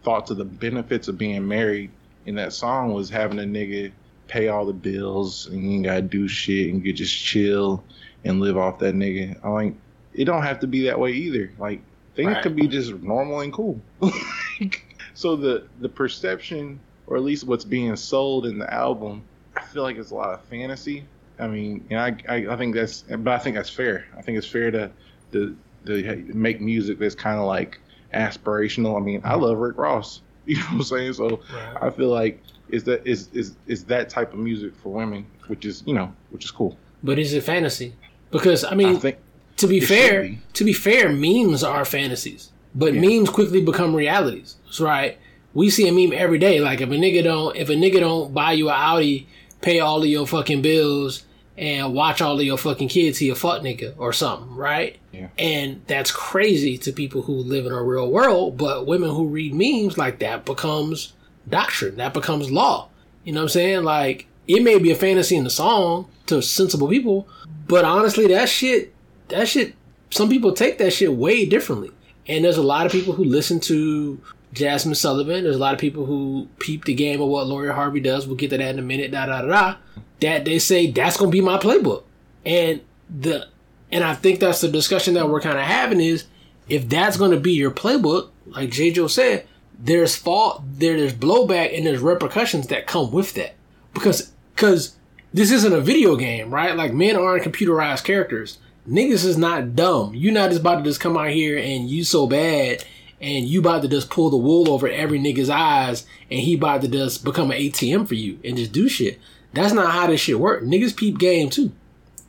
thoughts 0.03 0.32
of 0.32 0.38
the 0.38 0.45
benefits 0.45 1.07
of 1.07 1.18
being 1.18 1.47
married 1.47 1.91
in 2.26 2.36
that 2.36 2.53
song 2.53 2.93
was 2.93 3.09
having 3.09 3.39
a 3.39 3.43
nigga 3.43 3.91
pay 4.32 4.48
all 4.48 4.66
the 4.66 4.72
bills 4.74 5.48
and 5.48 5.62
you 5.62 5.72
ain't 5.72 5.86
gotta 5.86 6.02
do 6.02 6.26
shit 6.28 6.74
and 6.74 6.86
you 6.86 6.94
just 6.94 7.14
chill 7.16 7.84
and 8.24 8.40
live 8.40 8.58
off 8.58 8.80
that 8.80 8.96
nigga. 8.96 9.38
I 9.44 9.50
like 9.50 9.74
it 10.14 10.26
don't 10.26 10.44
have 10.44 10.60
to 10.62 10.68
be 10.68 10.84
that 10.86 10.98
way 11.00 11.12
either. 11.12 11.52
Like 11.60 11.82
things 12.16 12.34
Right. 12.34 12.42
could 12.44 12.56
be 12.56 12.68
just 12.68 12.94
normal 12.96 13.42
and 13.42 13.52
cool. 13.52 13.82
so 15.14 15.36
the 15.36 15.68
the 15.82 15.90
perception 15.90 16.80
or 17.08 17.18
at 17.18 17.24
least 17.24 17.46
what's 17.46 17.66
being 17.66 17.94
sold 17.98 18.46
in 18.46 18.58
the 18.58 18.74
album, 18.74 19.24
I 19.58 19.64
feel 19.64 19.84
like 19.84 19.98
it's 19.98 20.12
a 20.12 20.16
lot 20.16 20.34
of 20.34 20.42
fantasy. 20.46 21.06
I 21.38 21.48
mean, 21.48 21.86
and 21.90 22.00
I, 22.00 22.16
I 22.30 22.54
I 22.54 22.56
think 22.56 22.74
that's 22.76 23.02
but 23.02 23.28
I 23.28 23.38
think 23.40 23.56
that's 23.58 23.70
fair. 23.70 24.06
I 24.18 24.22
think 24.22 24.38
it's 24.38 24.48
fair 24.48 24.72
to 24.72 24.92
to, 25.34 25.58
to 25.88 26.16
make 26.34 26.62
music 26.62 27.00
that's 27.00 27.16
kind 27.16 27.38
of 27.40 27.46
like 27.48 27.80
aspirational. 28.14 28.96
I 28.96 29.04
mean, 29.04 29.22
I 29.26 29.36
love 29.36 29.58
Rick 29.58 29.78
Ross. 29.78 30.22
You 30.44 30.56
know 30.58 30.64
what 30.64 30.74
I'm 30.74 30.84
saying? 30.84 31.14
So 31.14 31.42
I 31.80 31.92
feel 31.92 32.10
like 32.10 32.42
is 32.72 32.84
that 32.86 33.05
is 33.05 33.30
is 33.34 33.55
is 33.67 33.84
that 33.86 34.09
type 34.09 34.34
of 34.34 34.39
music 34.39 34.74
for 34.76 34.89
women, 34.93 35.26
which 35.47 35.65
is 35.65 35.84
you 35.86 35.93
know 35.93 36.11
which 36.32 36.45
is 36.45 36.51
cool. 36.51 36.78
But 37.03 37.19
is 37.19 37.34
it 37.34 37.43
fantasy? 37.43 37.93
Because 38.32 38.63
I 38.63 38.76
mean, 38.76 38.97
I 39.03 39.15
to 39.57 39.67
be 39.67 39.80
fair, 39.80 40.24
be. 40.24 40.39
to 40.53 40.63
be 40.63 40.74
fair, 40.74 41.09
memes 41.09 41.63
are 41.63 41.84
fantasies, 41.86 42.51
but 42.74 42.93
Yeah. 42.93 43.01
memes 43.01 43.30
quickly 43.30 43.61
become 43.61 43.95
realities. 43.95 44.55
That's 44.65 44.80
right. 44.80 45.17
We 45.53 45.69
see 45.69 45.88
a 45.88 45.91
meme 45.91 46.13
every 46.17 46.38
day. 46.39 46.61
Like 46.61 46.80
if 46.82 46.89
a 46.89 46.93
nigga 46.93 47.24
don't, 47.24 47.55
if 47.57 47.69
a 47.69 47.74
nigga 47.74 47.99
don't 47.99 48.34
buy 48.34 48.53
you 48.53 48.69
an 48.69 48.76
Audi, 48.78 49.28
pay 49.61 49.80
all 49.80 50.01
of 50.01 50.07
your 50.07 50.26
fucking 50.26 50.61
bills, 50.61 51.24
and 51.57 51.93
watch 51.93 52.22
all 52.22 52.39
of 52.39 52.45
your 52.45 52.57
fucking 52.57 52.88
kids, 52.88 53.17
he 53.17 53.30
a 53.30 53.36
fuck 53.36 53.61
nigga 53.61 53.93
or 53.97 54.13
something, 54.13 54.55
right? 54.55 54.97
Yeah. 55.11 55.28
And 55.38 55.82
that's 55.88 56.09
crazy 56.11 56.78
to 56.80 56.93
people 56.93 57.24
who 57.24 57.34
live 57.34 57.65
in 57.65 57.74
a 57.74 57.84
real 57.84 58.09
world. 58.09 58.57
But 58.57 58.88
women 58.88 59.09
who 59.09 59.28
read 59.28 59.53
memes 59.53 59.97
like 59.97 60.19
that 60.19 60.45
becomes 60.45 61.13
doctrine. 61.48 61.98
That 61.98 62.14
becomes 62.14 62.52
law. 62.52 62.89
You 63.24 63.34
know 63.34 63.42
what 63.42 63.46
I'm 63.46 63.50
saying? 63.50 63.84
Like 63.84 64.28
it 64.48 64.64
may 64.64 64.80
be 64.80 64.92
a 64.92 64.96
fantasy 64.96 65.36
in 65.36 65.44
the 65.44 65.50
song 65.50 66.08
to 66.28 66.42
sensible 66.42 66.88
people, 66.88 67.28
but 67.68 67.86
honestly, 67.86 68.28
that 68.28 68.50
shit, 68.50 68.94
that 69.30 69.48
shit, 69.48 69.76
some 70.10 70.30
people 70.30 70.54
take 70.54 70.78
that 70.80 70.92
shit 70.92 71.14
way 71.14 71.46
differently. 71.46 71.92
And 72.28 72.46
there's 72.46 72.58
a 72.58 72.64
lot 72.64 72.86
of 72.86 72.92
people 72.92 73.14
who 73.14 73.24
listen 73.24 73.60
to 73.62 74.20
Jazmine 74.54 74.96
Sullivan. 74.96 75.44
There's 75.44 75.56
a 75.56 75.60
lot 75.60 75.74
of 75.74 75.80
people 75.80 76.06
who 76.06 76.48
peep 76.60 76.86
the 76.86 76.94
game 76.94 77.22
of 77.22 77.30
what 77.30 77.48
Lori 77.48 77.74
Harvey 77.74 78.00
does. 78.00 78.28
We'll 78.28 78.36
get 78.36 78.50
to 78.52 78.58
that 78.58 78.70
in 78.70 78.80
a 78.80 78.84
minute. 78.84 79.12
Da 79.12 79.26
da 79.26 79.42
da. 79.42 79.48
da. 79.48 79.76
That 80.20 80.46
they 80.46 80.60
say 80.60 80.92
that's 80.92 81.18
gonna 81.18 81.32
be 81.32 81.42
my 81.42 81.58
playbook, 81.58 82.04
and 82.46 82.82
the 83.10 83.48
and 83.92 84.04
I 84.04 84.14
think 84.14 84.39
that's 84.39 84.62
the 84.62 84.68
discussion 84.68 85.16
that 85.16 85.28
we're 85.28 85.42
kind 85.42 85.58
of 85.58 85.64
having 85.64 86.00
is 86.00 86.26
if 86.70 86.88
that's 86.88 87.18
gonna 87.18 87.39
be 87.39 87.54
your 87.54 87.72
playbook, 87.72 88.30
like 88.46 88.70
J. 88.70 88.92
Joe 88.92 89.08
said, 89.08 89.48
there's 89.84 90.16
fault, 90.16 90.64
there, 90.66 90.98
there's 90.98 91.14
blowback, 91.14 91.76
and 91.76 91.86
there's 91.86 92.02
repercussions 92.02 92.68
that 92.68 92.88
come 92.88 93.12
with 93.12 93.34
that 93.34 93.56
because 93.94 94.32
because 94.56 94.96
this 95.34 95.52
isn't 95.52 95.74
a 95.74 95.82
video 95.82 96.16
game, 96.16 96.54
right? 96.54 96.76
Like 96.76 96.94
men 96.94 97.16
aren't 97.16 97.44
computerized 97.44 98.04
characters. 98.04 98.60
Niggas 98.88 99.26
is 99.26 99.38
not 99.38 99.76
dumb. 99.76 100.14
You're 100.16 100.34
not 100.34 100.50
just 100.50 100.62
about 100.62 100.78
to 100.78 100.84
just 100.84 101.00
come 101.00 101.18
out 101.18 101.30
here 101.30 101.58
and 101.58 101.90
you 101.90 102.04
so 102.04 102.28
bad 102.28 102.84
and 103.22 103.46
you 103.46 103.60
about 103.60 103.84
to 103.84 103.88
just 103.88 104.10
pull 104.10 104.30
the 104.32 104.38
wool 104.38 104.70
over 104.70 104.88
every 104.88 105.20
nigga's 105.20 105.50
eyes, 105.50 106.08
and 106.30 106.40
he 106.40 106.56
about 106.56 106.82
to 106.82 106.88
just 106.88 107.24
become 107.24 107.52
an 107.52 107.58
ATM 107.58 108.08
for 108.08 108.16
you 108.16 108.40
and 108.44 108.58
just 108.58 108.72
do 108.72 108.90
shit. 108.90 109.20
That's 109.54 109.74
not 109.74 109.92
how 109.92 110.08
this 110.08 110.22
shit 110.22 110.40
work. 110.40 110.64
Niggas 110.64 110.96
peep 110.96 111.20
game 111.20 111.50
too, 111.50 111.72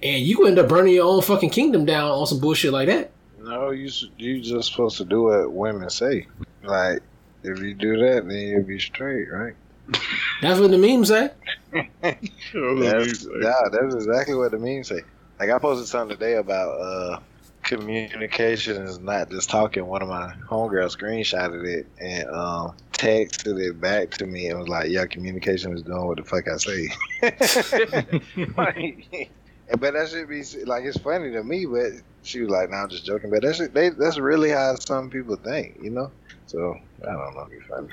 and 0.02 0.22
you 0.22 0.46
end 0.46 0.58
up 0.58 0.68
burning 0.68 0.94
your 0.94 1.06
own 1.06 1.22
fucking 1.22 1.50
kingdom 1.50 1.86
down 1.86 2.10
on 2.10 2.26
some 2.26 2.40
bullshit 2.40 2.72
like 2.72 2.88
that. 2.88 3.10
No, 3.40 3.70
you 3.70 3.90
you 4.18 4.40
just 4.40 4.70
supposed 4.70 4.98
to 4.98 5.04
do 5.04 5.24
what 5.24 5.52
women 5.52 5.88
say. 5.88 6.26
Like 6.62 7.02
if 7.42 7.60
you 7.60 7.74
do 7.74 7.98
that, 7.98 8.28
then 8.28 8.38
you'll 8.38 8.62
be 8.62 8.78
straight, 8.78 9.30
right? 9.30 9.54
That's 10.40 10.60
what 10.60 10.70
the 10.70 10.78
memes 10.78 11.08
say. 11.08 11.30
That's, 11.72 13.26
yeah, 13.40 13.68
that's 13.70 13.94
exactly 13.94 14.34
what 14.34 14.52
the 14.52 14.58
meme 14.58 14.84
say. 14.84 15.00
Like 15.40 15.50
I 15.50 15.58
posted 15.58 15.88
something 15.88 16.16
today 16.16 16.34
about 16.34 16.80
uh 16.80 17.20
communication 17.62 18.82
is 18.82 18.98
not 18.98 19.30
just 19.30 19.50
talking. 19.50 19.86
One 19.86 20.02
of 20.02 20.08
my 20.08 20.32
homegirls 20.48 20.96
screenshotted 20.96 21.64
it 21.66 21.86
and 22.00 22.28
um 22.30 22.74
texted 22.92 23.60
it 23.60 23.80
back 23.80 24.10
to 24.12 24.26
me 24.26 24.48
and 24.48 24.58
was 24.58 24.68
like, 24.68 24.90
"Yeah, 24.90 25.06
communication 25.06 25.72
is 25.72 25.82
doing 25.82 26.06
what 26.06 26.18
the 26.18 26.24
fuck 26.24 26.46
I 26.48 26.56
say." 26.56 26.88
Like, 28.56 29.30
but 29.78 29.94
that 29.94 30.08
should 30.10 30.28
be 30.28 30.42
like 30.64 30.84
it's 30.84 30.98
funny 30.98 31.32
to 31.32 31.42
me, 31.42 31.66
but 31.66 31.92
she 32.22 32.40
was 32.40 32.50
like, 32.50 32.70
"No, 32.70 32.76
I'm 32.76 32.88
just 32.88 33.04
joking." 33.04 33.30
But 33.30 33.42
that's 33.42 33.66
they, 33.68 33.90
that's 33.90 34.18
really 34.18 34.50
how 34.50 34.74
some 34.76 35.10
people 35.10 35.36
think, 35.36 35.78
you 35.82 35.90
know. 35.90 36.10
So 36.46 36.76
I 37.02 37.12
don't 37.12 37.34
know. 37.34 37.48
It's 37.50 37.66
funny. 37.66 37.88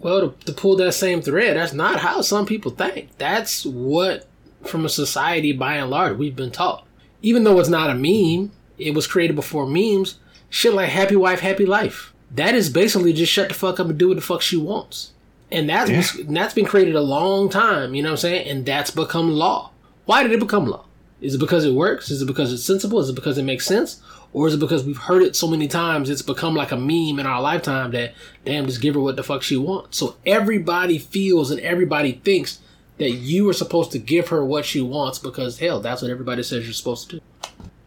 Well, 0.00 0.30
to, 0.30 0.44
to 0.46 0.52
pull 0.52 0.76
that 0.76 0.92
same 0.92 1.22
thread, 1.22 1.56
that's 1.56 1.72
not 1.72 2.00
how 2.00 2.20
some 2.20 2.46
people 2.46 2.70
think. 2.70 3.10
That's 3.18 3.64
what, 3.64 4.26
from 4.64 4.84
a 4.84 4.88
society 4.88 5.52
by 5.52 5.74
and 5.76 5.90
large, 5.90 6.16
we've 6.18 6.36
been 6.36 6.50
taught. 6.50 6.86
Even 7.22 7.44
though 7.44 7.58
it's 7.58 7.68
not 7.68 7.90
a 7.90 7.94
meme, 7.94 8.52
it 8.78 8.94
was 8.94 9.06
created 9.06 9.34
before 9.36 9.66
memes. 9.66 10.18
Shit 10.50 10.72
like 10.74 10.88
happy 10.90 11.16
wife, 11.16 11.40
happy 11.40 11.66
life. 11.66 12.12
That 12.30 12.54
is 12.54 12.70
basically 12.70 13.12
just 13.12 13.32
shut 13.32 13.48
the 13.48 13.54
fuck 13.54 13.80
up 13.80 13.88
and 13.88 13.98
do 13.98 14.08
what 14.08 14.14
the 14.16 14.20
fuck 14.22 14.42
she 14.42 14.56
wants. 14.56 15.12
And 15.50 15.68
that's 15.68 15.90
Yeah. 16.14 16.26
and 16.26 16.36
that's 16.36 16.54
been 16.54 16.66
created 16.66 16.94
a 16.94 17.00
long 17.00 17.48
time, 17.48 17.94
you 17.94 18.02
know 18.02 18.10
what 18.10 18.12
I'm 18.12 18.18
saying? 18.18 18.48
And 18.48 18.66
that's 18.66 18.90
become 18.90 19.30
law. 19.32 19.70
Why 20.04 20.22
did 20.22 20.32
it 20.32 20.40
become 20.40 20.66
law? 20.66 20.84
Is 21.20 21.34
it 21.34 21.38
because 21.38 21.64
it 21.64 21.72
works? 21.72 22.10
Is 22.10 22.22
it 22.22 22.26
because 22.26 22.52
it's 22.52 22.62
sensible? 22.64 23.00
Is 23.00 23.08
it 23.08 23.14
because 23.14 23.38
it 23.38 23.42
makes 23.44 23.66
sense? 23.66 24.00
Or 24.32 24.46
is 24.46 24.54
it 24.54 24.60
because 24.60 24.84
we've 24.84 24.98
heard 24.98 25.22
it 25.22 25.34
so 25.34 25.46
many 25.46 25.68
times 25.68 26.10
it's 26.10 26.22
become 26.22 26.54
like 26.54 26.70
a 26.70 26.76
meme 26.76 27.18
in 27.18 27.26
our 27.26 27.40
lifetime 27.40 27.92
that 27.92 28.14
damn 28.44 28.66
just 28.66 28.82
give 28.82 28.94
her 28.94 29.00
what 29.00 29.16
the 29.16 29.22
fuck 29.22 29.42
she 29.42 29.56
wants. 29.56 29.98
So 29.98 30.16
everybody 30.26 30.98
feels 30.98 31.50
and 31.50 31.60
everybody 31.60 32.12
thinks 32.12 32.60
that 32.98 33.10
you 33.10 33.48
are 33.48 33.54
supposed 33.54 33.92
to 33.92 33.98
give 33.98 34.28
her 34.28 34.44
what 34.44 34.64
she 34.64 34.80
wants 34.80 35.18
because 35.18 35.58
hell, 35.58 35.80
that's 35.80 36.02
what 36.02 36.10
everybody 36.10 36.42
says 36.42 36.64
you're 36.64 36.74
supposed 36.74 37.10
to 37.10 37.16
do. 37.16 37.22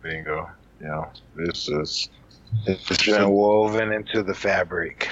Bingo. 0.01 0.49
Yeah, 0.81 1.05
it's 1.37 1.65
just 1.65 2.09
it's 2.65 3.05
been 3.05 3.29
woven 3.29 3.91
into 3.91 4.23
the 4.23 4.33
fabric. 4.33 5.07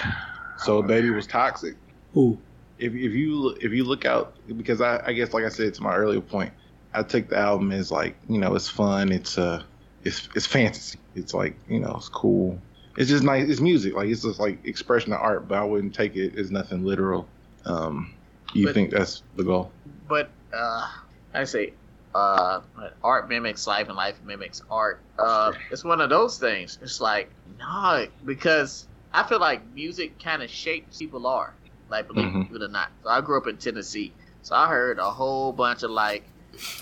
So 0.58 0.82
baby 0.82 1.10
was 1.10 1.28
toxic. 1.28 1.76
Ooh. 2.18 2.38
If 2.80 2.94
if 2.94 3.14
you 3.14 3.56
if 3.62 3.72
you 3.72 3.84
look 3.84 4.06
out 4.06 4.34
because 4.58 4.82
I, 4.82 5.02
I 5.06 5.14
guess 5.14 5.34
like 5.34 5.46
I 5.46 5.50
said 5.50 5.74
to 5.76 5.84
my 5.84 5.96
earlier 5.96 6.22
point, 6.22 6.52
I 6.94 7.04
take 7.04 7.30
the 7.30 7.38
album 7.38 7.72
as 7.72 7.92
like 7.92 8.16
you 8.28 8.40
know 8.40 8.56
it's 8.56 8.70
fun. 8.70 9.12
It's 9.12 9.38
uh 9.38 9.64
it's 10.04 10.28
it's 10.36 10.46
fantasy. 10.46 10.98
It's 11.20 11.34
like 11.34 11.56
you 11.68 11.80
know 11.80 11.96
it's 11.98 12.10
cool. 12.10 12.60
It's 12.98 13.10
just 13.10 13.24
nice. 13.24 13.48
It's 13.50 13.62
music. 13.62 13.94
Like 13.94 14.10
it's 14.10 14.24
just 14.24 14.40
like 14.40 14.66
expression 14.66 15.14
of 15.14 15.20
art. 15.22 15.48
But 15.48 15.60
I 15.60 15.64
wouldn't 15.64 15.94
take 15.94 16.16
it 16.16 16.36
as 16.38 16.50
nothing 16.52 16.84
literal. 16.84 17.28
Um, 17.66 18.14
you 18.54 18.66
But- 18.66 18.74
think 18.74 18.92
that's 18.92 19.22
the 19.36 19.44
goal? 19.44 19.72
but 20.08 20.30
uh, 20.52 20.90
I 21.36 21.44
say, 21.44 21.74
uh, 22.16 22.62
art 23.04 23.30
mimics 23.30 23.68
life 23.68 23.88
and 23.88 23.96
life 23.96 24.16
mimics 24.26 24.64
art. 24.72 25.00
Uh, 25.20 25.52
it's 25.70 25.84
one 25.84 26.02
of 26.02 26.10
those 26.10 26.40
things. 26.40 26.80
It's 26.82 27.00
like 27.00 27.30
no, 27.60 28.08
because 28.26 28.88
I 29.14 29.22
feel 29.24 29.40
like 29.40 29.62
music 29.76 30.18
kind 30.20 30.42
of 30.42 30.50
shapes 30.50 30.98
people 30.98 31.28
are. 31.28 31.54
Like 31.90 32.08
believe 32.08 32.26
Mhm. 32.32 32.56
it 32.56 32.62
or 32.64 32.68
not. 32.68 32.90
So 33.04 33.10
I 33.10 33.22
grew 33.22 33.38
up 33.38 33.48
in 33.48 33.58
Tennessee, 33.58 34.14
so 34.42 34.56
I 34.56 34.68
heard 34.68 34.98
a 35.00 35.10
whole 35.12 35.52
bunch 35.54 35.84
of 35.84 35.92
like 35.92 36.24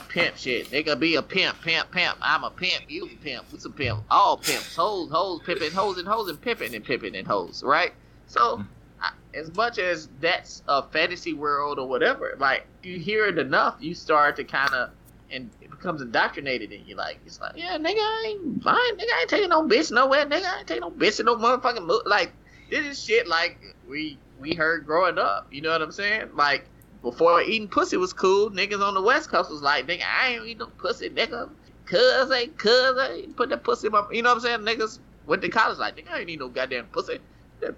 pimp 0.09 0.37
shit. 0.37 0.69
Nigga 0.71 0.99
be 0.99 1.15
a 1.15 1.21
pimp, 1.21 1.61
pimp, 1.61 1.91
pimp. 1.91 2.17
I'm 2.21 2.43
a 2.43 2.49
pimp. 2.49 2.85
You 2.87 3.05
a 3.05 3.15
pimp. 3.23 3.45
Who's 3.51 3.65
a 3.65 3.69
pimp? 3.69 4.03
All 4.09 4.37
pimps. 4.37 4.75
Hoes, 4.75 5.09
hoes, 5.11 5.41
pimping, 5.45 5.71
hoes 5.71 5.97
and 5.97 6.07
hoes 6.07 6.29
and 6.29 6.39
pimping 6.39 6.75
and 6.75 6.83
pimping 6.83 7.15
and 7.15 7.27
hoes. 7.27 7.63
Right. 7.63 7.93
So 8.27 8.57
mm-hmm. 8.57 8.63
I- 9.01 9.11
as 9.33 9.53
much 9.55 9.77
as 9.77 10.09
that's 10.19 10.63
a 10.67 10.83
fantasy 10.83 11.33
world 11.33 11.79
or 11.79 11.87
whatever, 11.87 12.35
like 12.39 12.65
you 12.83 12.99
hear 12.99 13.25
it 13.25 13.37
enough, 13.37 13.75
you 13.79 13.93
start 13.93 14.35
to 14.37 14.43
kind 14.43 14.73
of, 14.73 14.89
and 15.29 15.49
it 15.61 15.69
becomes 15.69 16.01
indoctrinated 16.01 16.71
in 16.71 16.85
you. 16.87 16.95
Like 16.95 17.19
it's 17.25 17.39
like, 17.39 17.53
yeah, 17.55 17.77
nigga, 17.77 17.97
I 17.97 18.35
ain't 18.35 18.63
fine, 18.63 18.97
nigga, 18.97 19.13
I 19.13 19.19
ain't 19.21 19.29
taking 19.29 19.49
no 19.49 19.63
bitch 19.63 19.91
nowhere, 19.91 20.25
nigga, 20.25 20.45
I 20.45 20.59
ain't 20.59 20.67
taking 20.67 20.81
no 20.81 20.91
bitch 20.91 21.19
in 21.19 21.27
no 21.27 21.35
motherfucking 21.35 21.85
mo-. 21.85 22.01
like 22.05 22.31
this 22.69 22.85
is 22.85 23.03
shit 23.03 23.27
like 23.27 23.75
we 23.87 24.17
we 24.39 24.53
heard 24.53 24.85
growing 24.85 25.17
up. 25.17 25.47
You 25.51 25.61
know 25.61 25.71
what 25.71 25.81
I'm 25.81 25.91
saying? 25.91 26.29
Like 26.33 26.65
before 27.09 27.41
eating 27.41 27.69
pussy 27.69 27.95
was 27.95 28.11
cool, 28.11 28.51
niggas 28.51 28.85
on 28.85 28.93
the 28.93 29.01
West 29.01 29.29
Coast 29.29 29.49
was 29.49 29.61
like, 29.61 29.87
nigga, 29.87 30.01
I 30.03 30.27
ain't 30.27 30.45
eat 30.45 30.57
no 30.57 30.65
pussy, 30.65 31.09
nigga. 31.09 31.49
Cuz 31.85 32.29
ain't 32.31 32.57
cuz 32.57 32.99
ain't 32.99 33.37
put 33.37 33.47
that 33.47 33.63
pussy 33.63 33.87
in 33.87 33.93
my, 33.93 34.03
you 34.11 34.21
know 34.21 34.35
what 34.35 34.43
I'm 34.45 34.65
saying? 34.65 34.77
Niggas 34.77 34.99
went 35.25 35.41
to 35.43 35.47
college 35.47 35.77
like, 35.77 35.95
nigga, 35.95 36.11
I 36.11 36.17
ain't 36.17 36.27
need 36.27 36.39
no 36.39 36.49
goddamn 36.49 36.87
pussy. 36.87 37.19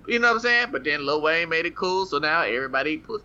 You 0.08 0.18
know 0.18 0.30
what 0.30 0.38
I'm 0.38 0.40
saying? 0.40 0.68
But 0.72 0.84
then 0.84 1.06
Lil 1.06 1.22
Wayne 1.22 1.48
made 1.48 1.68
it 1.68 1.76
cool, 1.76 2.08
so 2.08 2.18
now 2.18 2.42
everybody 2.42 2.94
eat 2.94 3.04
pussy. 3.04 3.24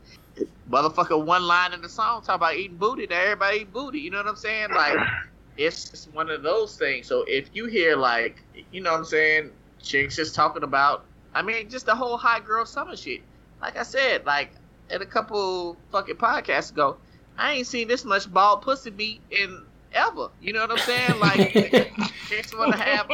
Motherfucker, 0.71 1.25
one 1.25 1.45
line 1.45 1.73
in 1.73 1.81
the 1.81 1.89
song 1.89 2.21
talk 2.21 2.37
about 2.37 2.55
eating 2.55 2.77
booty, 2.77 3.07
now 3.07 3.23
everybody 3.23 3.61
eat 3.61 3.73
booty. 3.73 4.01
You 4.01 4.11
know 4.11 4.19
what 4.19 4.29
I'm 4.29 4.37
saying? 4.37 4.73
Like, 4.73 4.99
it's, 5.57 5.91
it's 5.95 6.07
one 6.13 6.29
of 6.29 6.43
those 6.43 6.77
things. 6.77 7.07
So 7.07 7.25
if 7.27 7.49
you 7.55 7.65
hear 7.65 7.97
like, 7.97 8.43
you 8.73 8.83
know 8.83 8.93
what 8.93 8.99
I'm 8.99 9.05
saying, 9.07 9.53
chicks 9.81 10.17
just 10.17 10.35
talking 10.35 10.65
about, 10.65 11.07
I 11.33 11.41
mean, 11.41 11.71
just 11.71 11.87
the 11.87 11.95
whole 11.95 12.19
hot 12.19 12.45
girl 12.45 12.67
summer 12.67 12.95
shit. 12.95 13.23
Like 13.63 13.79
I 13.79 13.85
said, 13.85 14.27
like 14.27 14.53
at 14.91 15.03
a 15.03 15.07
couple 15.07 15.77
fucking 15.91 16.17
podcasts 16.17 16.71
ago, 16.71 16.97
I 17.37 17.53
ain't 17.53 17.67
seen 17.67 17.89
this 17.89 18.05
much 18.05 18.33
bald 18.33 18.63
pussy 18.63 18.91
meat 18.91 19.21
in 19.31 19.65
ever. 19.93 20.29
You 20.41 20.53
know 20.53 20.61
what 20.61 20.73
I'm 20.73 20.79
saying? 20.79 21.21
Like, 21.21 21.93
chicks 22.29 22.55
want 22.55 22.73
to 22.73 22.79
have 22.79 23.11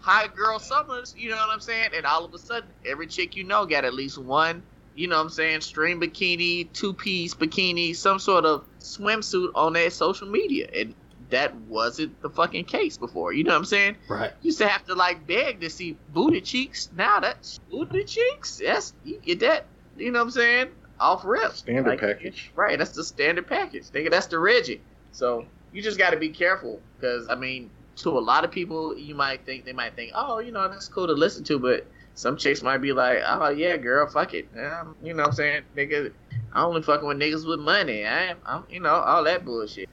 hot 0.00 0.36
girl 0.36 0.58
summers, 0.58 1.14
you 1.16 1.30
know 1.30 1.36
what 1.36 1.50
I'm 1.50 1.60
saying? 1.60 1.90
And 1.94 2.04
all 2.04 2.24
of 2.24 2.34
a 2.34 2.38
sudden, 2.38 2.68
every 2.84 3.06
chick 3.06 3.36
you 3.36 3.44
know 3.44 3.64
got 3.66 3.84
at 3.84 3.94
least 3.94 4.18
one, 4.18 4.62
you 4.94 5.08
know 5.08 5.16
what 5.16 5.22
I'm 5.22 5.30
saying, 5.30 5.62
string 5.62 6.00
bikini, 6.00 6.72
two 6.72 6.92
piece 6.92 7.34
bikini, 7.34 7.96
some 7.96 8.18
sort 8.18 8.44
of 8.44 8.64
swimsuit 8.80 9.50
on 9.54 9.72
their 9.72 9.90
social 9.90 10.28
media. 10.28 10.68
And 10.74 10.94
that 11.30 11.54
wasn't 11.54 12.20
the 12.22 12.30
fucking 12.30 12.66
case 12.66 12.96
before. 12.96 13.32
You 13.32 13.44
know 13.44 13.52
what 13.52 13.58
I'm 13.58 13.64
saying? 13.64 13.96
Right. 14.08 14.32
used 14.42 14.58
to 14.58 14.68
have 14.68 14.84
to 14.86 14.94
like 14.94 15.26
beg 15.26 15.60
to 15.62 15.70
see 15.70 15.96
booty 16.12 16.40
cheeks. 16.40 16.90
Now 16.96 17.20
that's 17.20 17.58
booty 17.70 18.04
cheeks. 18.04 18.60
That's 18.64 18.92
you 19.04 19.18
get 19.18 19.40
that. 19.40 19.66
You 19.96 20.10
know 20.12 20.20
what 20.20 20.26
I'm 20.26 20.30
saying? 20.32 20.68
Off 21.00 21.24
rip. 21.24 21.52
Standard 21.52 21.90
Like, 21.90 22.00
package. 22.00 22.52
Right. 22.54 22.78
That's 22.78 22.92
the 22.92 23.04
standard 23.04 23.46
package. 23.46 23.90
Nigga, 23.90 24.10
that's 24.10 24.26
the 24.26 24.38
Reggie. 24.38 24.80
So 25.12 25.46
you 25.72 25.82
just 25.82 25.98
got 25.98 26.10
to 26.10 26.16
be 26.16 26.28
careful 26.28 26.80
because 26.96 27.28
I 27.28 27.34
mean, 27.34 27.70
to 27.96 28.10
a 28.10 28.20
lot 28.20 28.44
of 28.44 28.50
people, 28.50 28.96
you 28.96 29.14
might 29.14 29.44
think 29.44 29.64
they 29.64 29.72
might 29.72 29.94
think, 29.94 30.12
oh, 30.14 30.38
you 30.38 30.52
know, 30.52 30.68
that's 30.68 30.88
cool 30.88 31.06
to 31.06 31.12
listen 31.12 31.44
to, 31.44 31.58
but 31.58 31.86
some 32.14 32.36
chicks 32.36 32.62
might 32.62 32.78
be 32.78 32.92
like, 32.92 33.18
oh 33.26 33.48
yeah, 33.48 33.76
girl, 33.76 34.06
fuck 34.06 34.34
it. 34.34 34.48
Um, 34.56 34.96
you 35.02 35.14
know 35.14 35.22
what 35.22 35.30
I'm 35.30 35.34
saying, 35.34 35.62
nigga? 35.76 36.12
I 36.52 36.62
only 36.62 36.82
fucking 36.82 37.06
with 37.06 37.18
niggas 37.18 37.46
with 37.46 37.60
money. 37.60 38.06
I, 38.06 38.34
I'm, 38.46 38.64
you 38.70 38.80
know, 38.80 38.94
all 38.94 39.24
that 39.24 39.44
bullshit. 39.44 39.88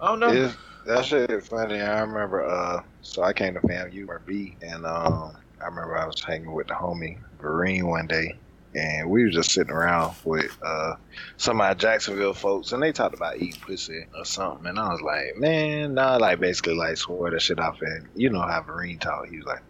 Oh 0.00 0.16
no. 0.16 0.28
It's, 0.28 0.56
that 0.86 1.04
shit 1.04 1.30
is 1.30 1.46
funny. 1.46 1.80
I 1.80 2.00
remember, 2.00 2.44
uh, 2.44 2.82
so 3.02 3.22
I 3.22 3.32
came 3.32 3.54
to 3.54 3.60
FAMU 3.60 4.08
or 4.08 4.22
B, 4.24 4.56
and 4.62 4.86
um, 4.86 5.36
I 5.60 5.66
remember 5.66 5.96
I 5.96 6.06
was 6.06 6.20
hanging 6.22 6.52
with 6.52 6.68
the 6.68 6.74
homie 6.74 7.18
Vereen 7.40 7.84
one 7.84 8.06
day, 8.06 8.34
and 8.74 9.10
we 9.10 9.24
were 9.24 9.30
just 9.30 9.50
sitting 9.50 9.72
around 9.72 10.14
with 10.24 10.56
uh, 10.62 10.94
some 11.36 11.52
of 11.52 11.58
my 11.58 11.74
Jacksonville 11.74 12.34
folks, 12.34 12.72
and 12.72 12.82
they 12.82 12.92
talked 12.92 13.14
about 13.14 13.36
eating 13.36 13.60
pussy 13.60 14.06
or 14.16 14.24
something, 14.24 14.66
and 14.66 14.78
I 14.78 14.92
was 14.92 15.02
like, 15.02 15.36
man, 15.36 15.94
nah, 15.94 16.16
like 16.16 16.40
basically 16.40 16.74
like 16.74 16.96
swore 16.96 17.30
that 17.30 17.42
shit 17.42 17.58
off, 17.58 17.82
and 17.82 18.08
you 18.14 18.30
know 18.30 18.42
how 18.42 18.62
Vereen 18.62 19.00
talk, 19.00 19.28
he 19.28 19.38
was 19.38 19.46
like. 19.46 19.62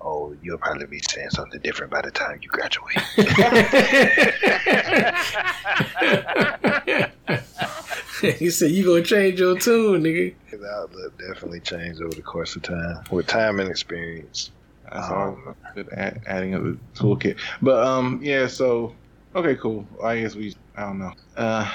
Oh, 0.00 0.32
you'll 0.44 0.58
probably 0.58 0.86
be 0.86 1.00
saying 1.00 1.30
something 1.30 1.60
different 1.60 1.90
by 1.90 2.00
the 2.02 2.12
time 2.12 2.38
you 2.40 2.48
graduate. 2.48 2.98
he 8.38 8.48
said 8.48 8.70
you 8.70 8.84
gonna 8.84 9.02
change 9.02 9.40
your 9.40 9.58
tune, 9.58 10.04
nigga. 10.04 10.32
His 10.46 10.62
outlook 10.62 11.18
definitely 11.18 11.58
changed 11.58 12.00
over 12.00 12.14
the 12.14 12.22
course 12.22 12.54
of 12.54 12.62
time, 12.62 13.02
with 13.10 13.26
time 13.26 13.58
and 13.58 13.68
experience. 13.68 14.52
That's 14.92 15.08
all 15.10 15.38
good 15.74 15.88
add, 15.92 16.22
adding 16.26 16.54
of 16.54 16.64
the 16.64 16.78
toolkit. 16.94 17.38
But 17.62 17.84
um, 17.86 18.20
yeah. 18.22 18.46
So 18.46 18.94
okay, 19.34 19.54
cool. 19.56 19.86
I 20.02 20.20
guess 20.20 20.34
we. 20.34 20.54
I 20.76 20.82
don't 20.82 20.98
know. 20.98 21.12
Uh, 21.36 21.70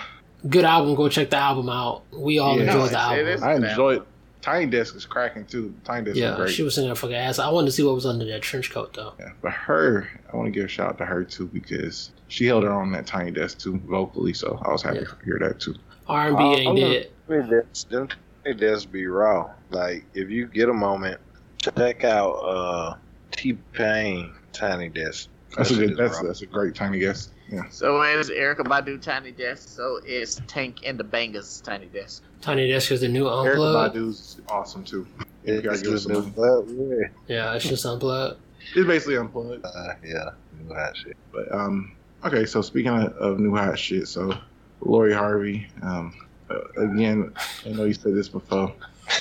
Good 0.49 0.65
album. 0.65 0.95
Go 0.95 1.07
check 1.09 1.29
the 1.29 1.37
album 1.37 1.69
out. 1.69 2.03
We 2.11 2.39
all 2.39 2.57
Yeah. 2.57 2.65
enjoyed 2.65 2.91
the 2.91 2.99
album. 2.99 3.43
I 3.43 3.55
enjoyed. 3.55 4.03
Tiny 4.41 4.65
Desk 4.65 4.93
is 4.93 5.05
cracking 5.05 5.45
too. 5.45 5.73
Tiny 5.85 6.03
Desk 6.03 6.17
is 6.17 6.21
Yeah, 6.21 6.35
great. 6.35 6.49
she 6.49 6.63
was 6.63 6.77
in 6.77 6.83
there 6.83 6.95
fucking 6.95 7.15
ass. 7.15 7.39
I 7.39 7.49
wanted 7.49 7.67
to 7.67 7.71
see 7.71 7.83
what 7.83 7.95
was 7.95 8.05
under 8.05 8.25
that 8.25 8.41
trench 8.41 8.71
coat 8.71 8.93
though. 8.93 9.13
Yeah, 9.17 9.29
but 9.41 9.53
her, 9.53 10.05
I 10.31 10.35
want 10.35 10.47
to 10.47 10.51
give 10.51 10.65
a 10.65 10.67
shout 10.67 10.89
out 10.89 10.97
to 10.97 11.05
her 11.05 11.23
too 11.23 11.47
because 11.47 12.11
she 12.27 12.45
held 12.45 12.63
her 12.65 12.71
own 12.73 12.91
that 12.91 13.07
Tiny 13.07 13.31
Desk 13.31 13.57
too 13.57 13.77
vocally. 13.87 14.33
So 14.33 14.59
I 14.65 14.71
was 14.73 14.81
happy 14.81 14.97
Yeah. 14.97 15.03
to 15.05 15.15
hear 15.23 15.39
that 15.39 15.61
too. 15.61 15.75
R 16.07 16.27
and 16.27 16.35
Uh, 16.35 16.39
B 16.39 16.43
I'm 16.43 16.51
ain't 16.55 16.65
gonna- 16.65 16.93
dead. 16.93 17.09
Them 17.49 17.69
them 17.89 18.07
Tiny 18.43 18.55
Desks 18.57 18.85
be 18.85 19.07
raw. 19.07 19.49
Like 19.69 20.03
if 20.13 20.29
you 20.29 20.47
get 20.47 20.67
a 20.67 20.73
moment, 20.73 21.21
check 21.61 22.03
out 22.03 22.33
uh 22.33 22.95
T 23.33 23.53
Pain 23.73 24.33
Tiny 24.51 24.89
Desk. 24.89 25.29
That's 25.55 25.71
a 25.71 25.75
good. 25.75 25.97
That's 25.97 26.19
that's 26.21 26.41
a 26.41 26.45
great 26.45 26.75
tiny 26.75 26.99
guess. 26.99 27.29
Yeah. 27.49 27.69
So 27.69 28.01
it 28.01 28.17
is 28.17 28.29
Erykah 28.29 28.65
Badu 28.65 29.01
Tiny 29.01 29.31
Desk. 29.31 29.69
So 29.69 29.99
it's 30.05 30.41
Tank 30.47 30.79
and 30.85 30.99
the 30.99 31.03
Bangas 31.03 31.61
Tiny 31.61 31.85
Desk. 31.87 32.23
Tiny 32.41 32.67
Desk 32.69 32.91
is 32.91 33.01
the 33.01 33.07
new 33.07 33.27
Erica 33.27 33.61
unplugged. 33.61 33.95
Badu's 33.95 34.41
awesome 34.49 34.83
too. 34.83 35.05
You 35.45 35.61
gotta 35.61 35.73
It's 35.73 35.83
give 35.83 35.93
us 35.93 36.05
just 36.05 36.35
some 36.35 36.75
new 36.77 36.99
yeah. 36.99 37.07
Yeah, 37.27 37.55
it's 37.55 37.65
just 37.65 37.85
unplugged. 37.85 38.39
It's 38.75 38.87
basically 38.87 39.17
unplugged. 39.17 39.65
Uh, 39.65 39.93
yeah, 40.03 40.31
new 40.59 40.73
hot 40.73 40.97
shit. 40.97 41.17
But 41.31 41.51
um, 41.51 41.95
okay. 42.25 42.45
So 42.45 42.61
speaking 42.61 42.91
of, 42.91 43.13
of 43.17 43.39
new 43.39 43.55
hot 43.55 43.77
shit, 43.77 44.07
so 44.07 44.33
Lori 44.81 45.13
Harvey. 45.13 45.67
Um, 45.81 46.15
uh, 46.49 46.61
again, 46.81 47.33
I 47.65 47.69
know 47.69 47.85
you 47.85 47.93
said 47.93 48.15
this 48.15 48.29
before. 48.29 48.73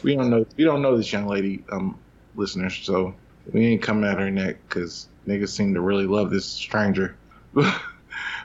We 0.03 0.17
don't 0.17 0.31
know. 0.31 0.47
We 0.57 0.65
don't 0.65 0.81
know 0.83 0.97
this 0.97 1.13
young 1.13 1.27
lady, 1.27 1.65
um, 1.71 1.99
listeners. 2.37 2.79
So 2.83 3.15
we 3.53 3.67
ain't 3.67 3.83
coming 3.83 4.05
at 4.09 4.19
her 4.19 4.31
neck 4.31 4.57
because 4.69 5.09
niggas 5.27 5.49
seem 5.51 5.75
to 5.75 5.81
really 5.81 6.07
love 6.07 6.31
this 6.31 6.45
stranger. 6.45 7.17
but 7.55 7.75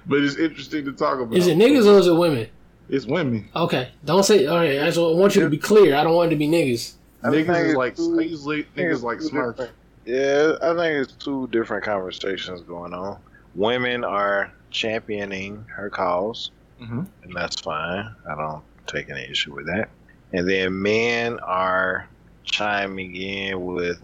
it's 0.10 0.36
interesting 0.36 0.86
to 0.86 0.93
talk 0.93 1.20
about. 1.20 1.36
Is 1.38 1.48
it 1.48 1.58
niggas 1.58 1.86
or 1.86 2.00
is 2.00 2.08
it 2.08 2.14
women? 2.14 2.48
It's 2.89 3.06
women. 3.06 3.50
Okay, 3.56 3.91
don't 4.06 4.24
say. 4.24 4.45
All 4.45 4.58
right, 4.58 4.80
I 4.82 4.86
just 4.86 4.98
want 5.00 5.36
you 5.36 5.41
to 5.41 5.50
be 5.50 5.58
clear. 5.58 5.95
I 5.95 6.04
don't 6.04 6.14
want 6.14 6.28
it 6.32 6.36
to 6.36 6.39
be 6.39 6.48
niggas. 6.48 6.93
I 7.24 7.32
think 7.32 7.48
Niggas 7.48 7.62
is 7.64 7.68
it's 7.70 7.78
like 7.78 7.95
two- 7.95 8.10
niggas, 8.12 8.66
niggas 8.76 9.04
like 9.04 9.20
two 9.20 9.30
Smurf. 9.30 9.70
Yeah, 10.06 10.54
I 10.62 10.74
think 10.76 11.04
it's 11.04 11.14
two 11.14 11.48
different 11.48 11.84
conversations 11.84 12.62
going 12.62 12.93
on. 12.93 13.20
Women 13.56 14.04
are 14.06 14.54
championing 14.70 15.66
her 15.76 15.89
cause, 15.89 16.52
hmm 16.80 17.02
and 17.24 17.34
that's 17.36 17.60
fine. 17.60 18.16
I 18.30 18.36
don't 18.36 18.64
take 18.86 19.10
any 19.10 19.24
issue 19.30 19.54
with 19.54 19.66
that. 19.66 19.89
And 20.32 20.48
then 20.50 20.82
men 20.82 21.39
are 21.39 22.08
chiming 22.45 23.16
in 23.16 23.66
with 23.66 24.00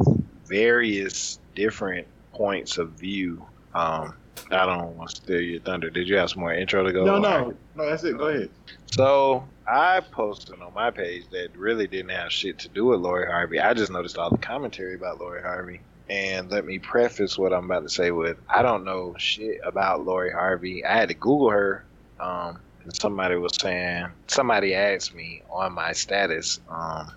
various 0.46 1.40
different 1.56 2.08
points 2.34 2.78
of 2.78 2.92
view. 2.92 3.46
Um, 3.74 4.16
I 4.52 4.66
don't 4.66 4.96
want 4.98 5.10
to 5.10 5.16
steal 5.16 5.42
your 5.42 5.62
thunder. 5.62 5.90
Did 5.90 6.08
you 6.08 6.18
have 6.18 6.30
some 6.32 6.42
more 6.42 6.54
intro 6.54 6.84
to 6.84 6.92
go? 6.92 7.06
No, 7.06 7.20
no, 7.20 7.54
no. 7.76 7.90
That's 7.90 8.04
it. 8.04 8.18
Go 8.18 8.28
ahead. 8.28 8.50
So 8.92 9.44
I 9.68 10.02
posted 10.02 10.62
on 10.62 10.74
my 10.74 10.92
page 10.92 11.24
that 11.32 11.56
really 11.56 11.88
didn't 11.88 12.12
have 12.12 12.32
shit 12.32 12.60
to 12.60 12.70
do 12.70 12.86
with 12.86 13.00
Lori 13.00 13.26
Harvey. 13.26 13.60
I 13.60 13.74
just 13.74 13.92
noticed 13.92 14.18
all 14.18 14.30
the 14.30 14.38
commentary 14.38 14.96
about 14.96 15.20
Lori 15.20 15.42
Harvey. 15.42 15.82
And 16.10 16.52
let 16.52 16.66
me 16.66 16.80
preface 16.80 17.38
what 17.38 17.54
I'm 17.54 17.66
about 17.66 17.84
to 17.84 17.90
say 17.90 18.12
with 18.12 18.38
I 18.50 18.62
don't 18.62 18.84
know 18.84 19.16
shit 19.18 19.62
about 19.64 20.06
Lori 20.06 20.32
Harvey. 20.32 20.84
I 20.84 20.94
had 20.98 21.10
to 21.10 21.16
Google 21.16 21.50
her. 21.50 21.86
Um, 22.20 22.60
and 22.84 22.96
somebody 22.96 23.36
was 23.36 23.56
saying, 23.56 24.08
somebody 24.28 24.76
asked 24.76 25.16
me 25.16 25.42
on 25.50 25.74
my 25.74 25.94
status, 25.94 26.60
um, 26.70 27.12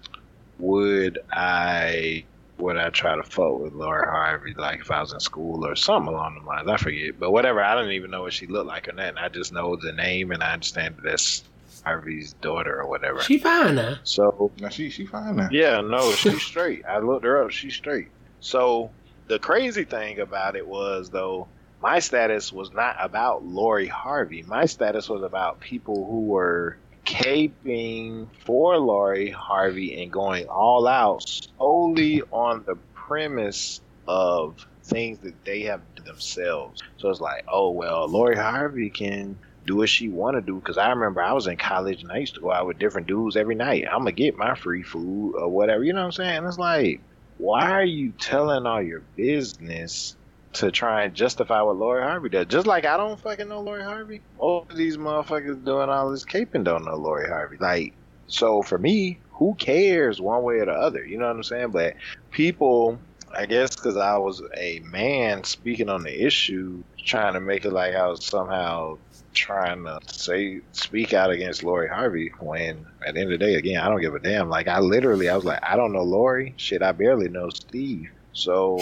would 0.58 1.18
I 1.32 2.24
would 2.58 2.76
I 2.76 2.90
try 2.90 3.16
to 3.16 3.22
fuck 3.22 3.58
with 3.58 3.72
Lori 3.74 4.06
Harvey 4.06 4.54
like 4.54 4.80
if 4.80 4.90
I 4.90 5.00
was 5.00 5.12
in 5.12 5.20
school 5.20 5.66
or 5.66 5.76
something 5.76 6.12
along 6.12 6.40
the 6.40 6.46
lines? 6.46 6.68
I 6.68 6.76
forget, 6.76 7.18
but 7.18 7.30
whatever. 7.30 7.62
I 7.62 7.74
don't 7.74 7.90
even 7.92 8.10
know 8.10 8.22
what 8.22 8.32
she 8.32 8.46
looked 8.46 8.66
like 8.68 8.88
or 8.88 8.92
nothing. 8.92 9.18
I 9.18 9.28
just 9.28 9.52
know 9.52 9.76
the 9.76 9.92
name 9.92 10.32
and 10.32 10.42
I 10.42 10.52
understand 10.54 10.96
that 10.96 11.02
that's 11.04 11.44
Harvey's 11.84 12.32
daughter 12.34 12.80
or 12.80 12.88
whatever. 12.88 13.20
She 13.20 13.38
fine 13.38 13.74
now. 13.76 13.96
So 14.04 14.50
Now 14.60 14.70
she 14.70 14.90
she 14.90 15.06
fine 15.06 15.36
now. 15.36 15.48
yeah, 15.52 15.80
no, 15.80 16.10
she's 16.14 16.42
straight. 16.42 16.84
I 16.86 16.98
looked 16.98 17.24
her 17.24 17.44
up. 17.44 17.50
She's 17.50 17.74
straight. 17.74 18.08
So 18.40 18.90
the 19.28 19.38
crazy 19.38 19.84
thing 19.84 20.18
about 20.20 20.56
it 20.56 20.66
was 20.66 21.10
though, 21.10 21.48
my 21.82 21.98
status 21.98 22.52
was 22.52 22.72
not 22.72 22.96
about 22.98 23.44
Lori 23.44 23.86
Harvey. 23.86 24.42
My 24.42 24.64
status 24.64 25.08
was 25.08 25.22
about 25.22 25.60
people 25.60 26.06
who 26.06 26.22
were 26.22 26.78
caping 27.06 28.28
for 28.44 28.76
Lori 28.76 29.30
Harvey 29.30 30.02
and 30.02 30.12
going 30.12 30.46
all 30.46 30.86
out 30.86 31.22
solely 31.58 32.22
on 32.32 32.64
the 32.66 32.76
premise 32.94 33.80
of 34.06 34.66
things 34.84 35.18
that 35.20 35.44
they 35.44 35.62
have 35.62 35.80
themselves. 36.04 36.82
So 36.98 37.08
it's 37.08 37.20
like, 37.20 37.44
oh 37.50 37.70
well, 37.70 38.08
Lori 38.08 38.36
Harvey 38.36 38.90
can 38.90 39.38
do 39.66 39.76
what 39.76 39.88
she 39.88 40.08
want 40.08 40.36
to 40.36 40.40
do. 40.40 40.56
Because 40.56 40.78
I 40.78 40.90
remember 40.90 41.22
I 41.22 41.32
was 41.32 41.46
in 41.46 41.56
college 41.56 42.02
and 42.02 42.12
I 42.12 42.18
used 42.18 42.34
to 42.34 42.40
go 42.40 42.52
out 42.52 42.66
with 42.66 42.78
different 42.78 43.06
dudes 43.06 43.36
every 43.36 43.54
night. 43.54 43.84
I'm 43.90 44.00
gonna 44.00 44.12
get 44.12 44.36
my 44.36 44.54
free 44.54 44.82
food 44.82 45.34
or 45.36 45.48
whatever. 45.48 45.84
You 45.84 45.92
know 45.92 46.00
what 46.00 46.06
I'm 46.06 46.12
saying? 46.12 46.44
It's 46.44 46.58
like, 46.58 47.00
why 47.38 47.70
are 47.70 47.84
you 47.84 48.12
telling 48.12 48.66
all 48.66 48.82
your 48.82 49.02
business 49.16 50.16
to 50.56 50.70
try 50.70 51.04
and 51.04 51.14
justify 51.14 51.62
what 51.62 51.76
Lori 51.76 52.02
Harvey 52.02 52.28
does? 52.28 52.46
Just 52.46 52.66
like 52.66 52.84
I 52.84 52.96
don't 52.96 53.18
fucking 53.18 53.48
know 53.48 53.60
Lori 53.60 53.82
Harvey. 53.82 54.20
All 54.38 54.66
these 54.74 54.96
motherfuckers 54.96 55.64
doing 55.64 55.88
all 55.88 56.10
this 56.10 56.24
caping 56.24 56.64
don't 56.64 56.84
know 56.84 56.96
Lori 56.96 57.28
Harvey. 57.28 57.56
Like, 57.58 57.94
so 58.26 58.62
for 58.62 58.78
me, 58.78 59.18
who 59.32 59.54
cares 59.54 60.20
one 60.20 60.42
way 60.42 60.56
or 60.56 60.66
the 60.66 60.72
other? 60.72 61.04
You 61.04 61.18
know 61.18 61.26
what 61.26 61.36
I'm 61.36 61.42
saying? 61.42 61.70
But 61.70 61.94
people 62.30 62.98
I 63.36 63.44
guess 63.44 63.76
because 63.76 63.96
I 63.96 64.16
was 64.16 64.42
a 64.56 64.80
man 64.80 65.44
speaking 65.44 65.90
on 65.90 66.02
the 66.02 66.24
issue, 66.26 66.82
trying 66.96 67.34
to 67.34 67.40
make 67.40 67.64
it 67.64 67.72
like 67.72 67.94
I 67.94 68.06
was 68.06 68.24
somehow 68.24 68.98
trying 69.34 69.84
to 69.84 70.00
say 70.06 70.62
speak 70.72 71.12
out 71.12 71.30
against 71.30 71.62
Lori 71.62 71.88
Harvey. 71.88 72.32
When 72.40 72.86
at 73.06 73.14
the 73.14 73.20
end 73.20 73.32
of 73.32 73.38
the 73.38 73.44
day, 73.44 73.54
again, 73.56 73.80
I 73.80 73.88
don't 73.88 74.00
give 74.00 74.14
a 74.14 74.18
damn. 74.18 74.48
Like 74.48 74.68
I 74.68 74.80
literally, 74.80 75.28
I 75.28 75.36
was 75.36 75.44
like, 75.44 75.60
I 75.62 75.76
don't 75.76 75.92
know 75.92 76.02
Lori. 76.02 76.54
Shit, 76.56 76.82
I 76.82 76.92
barely 76.92 77.28
know 77.28 77.50
Steve. 77.50 78.10
So 78.36 78.78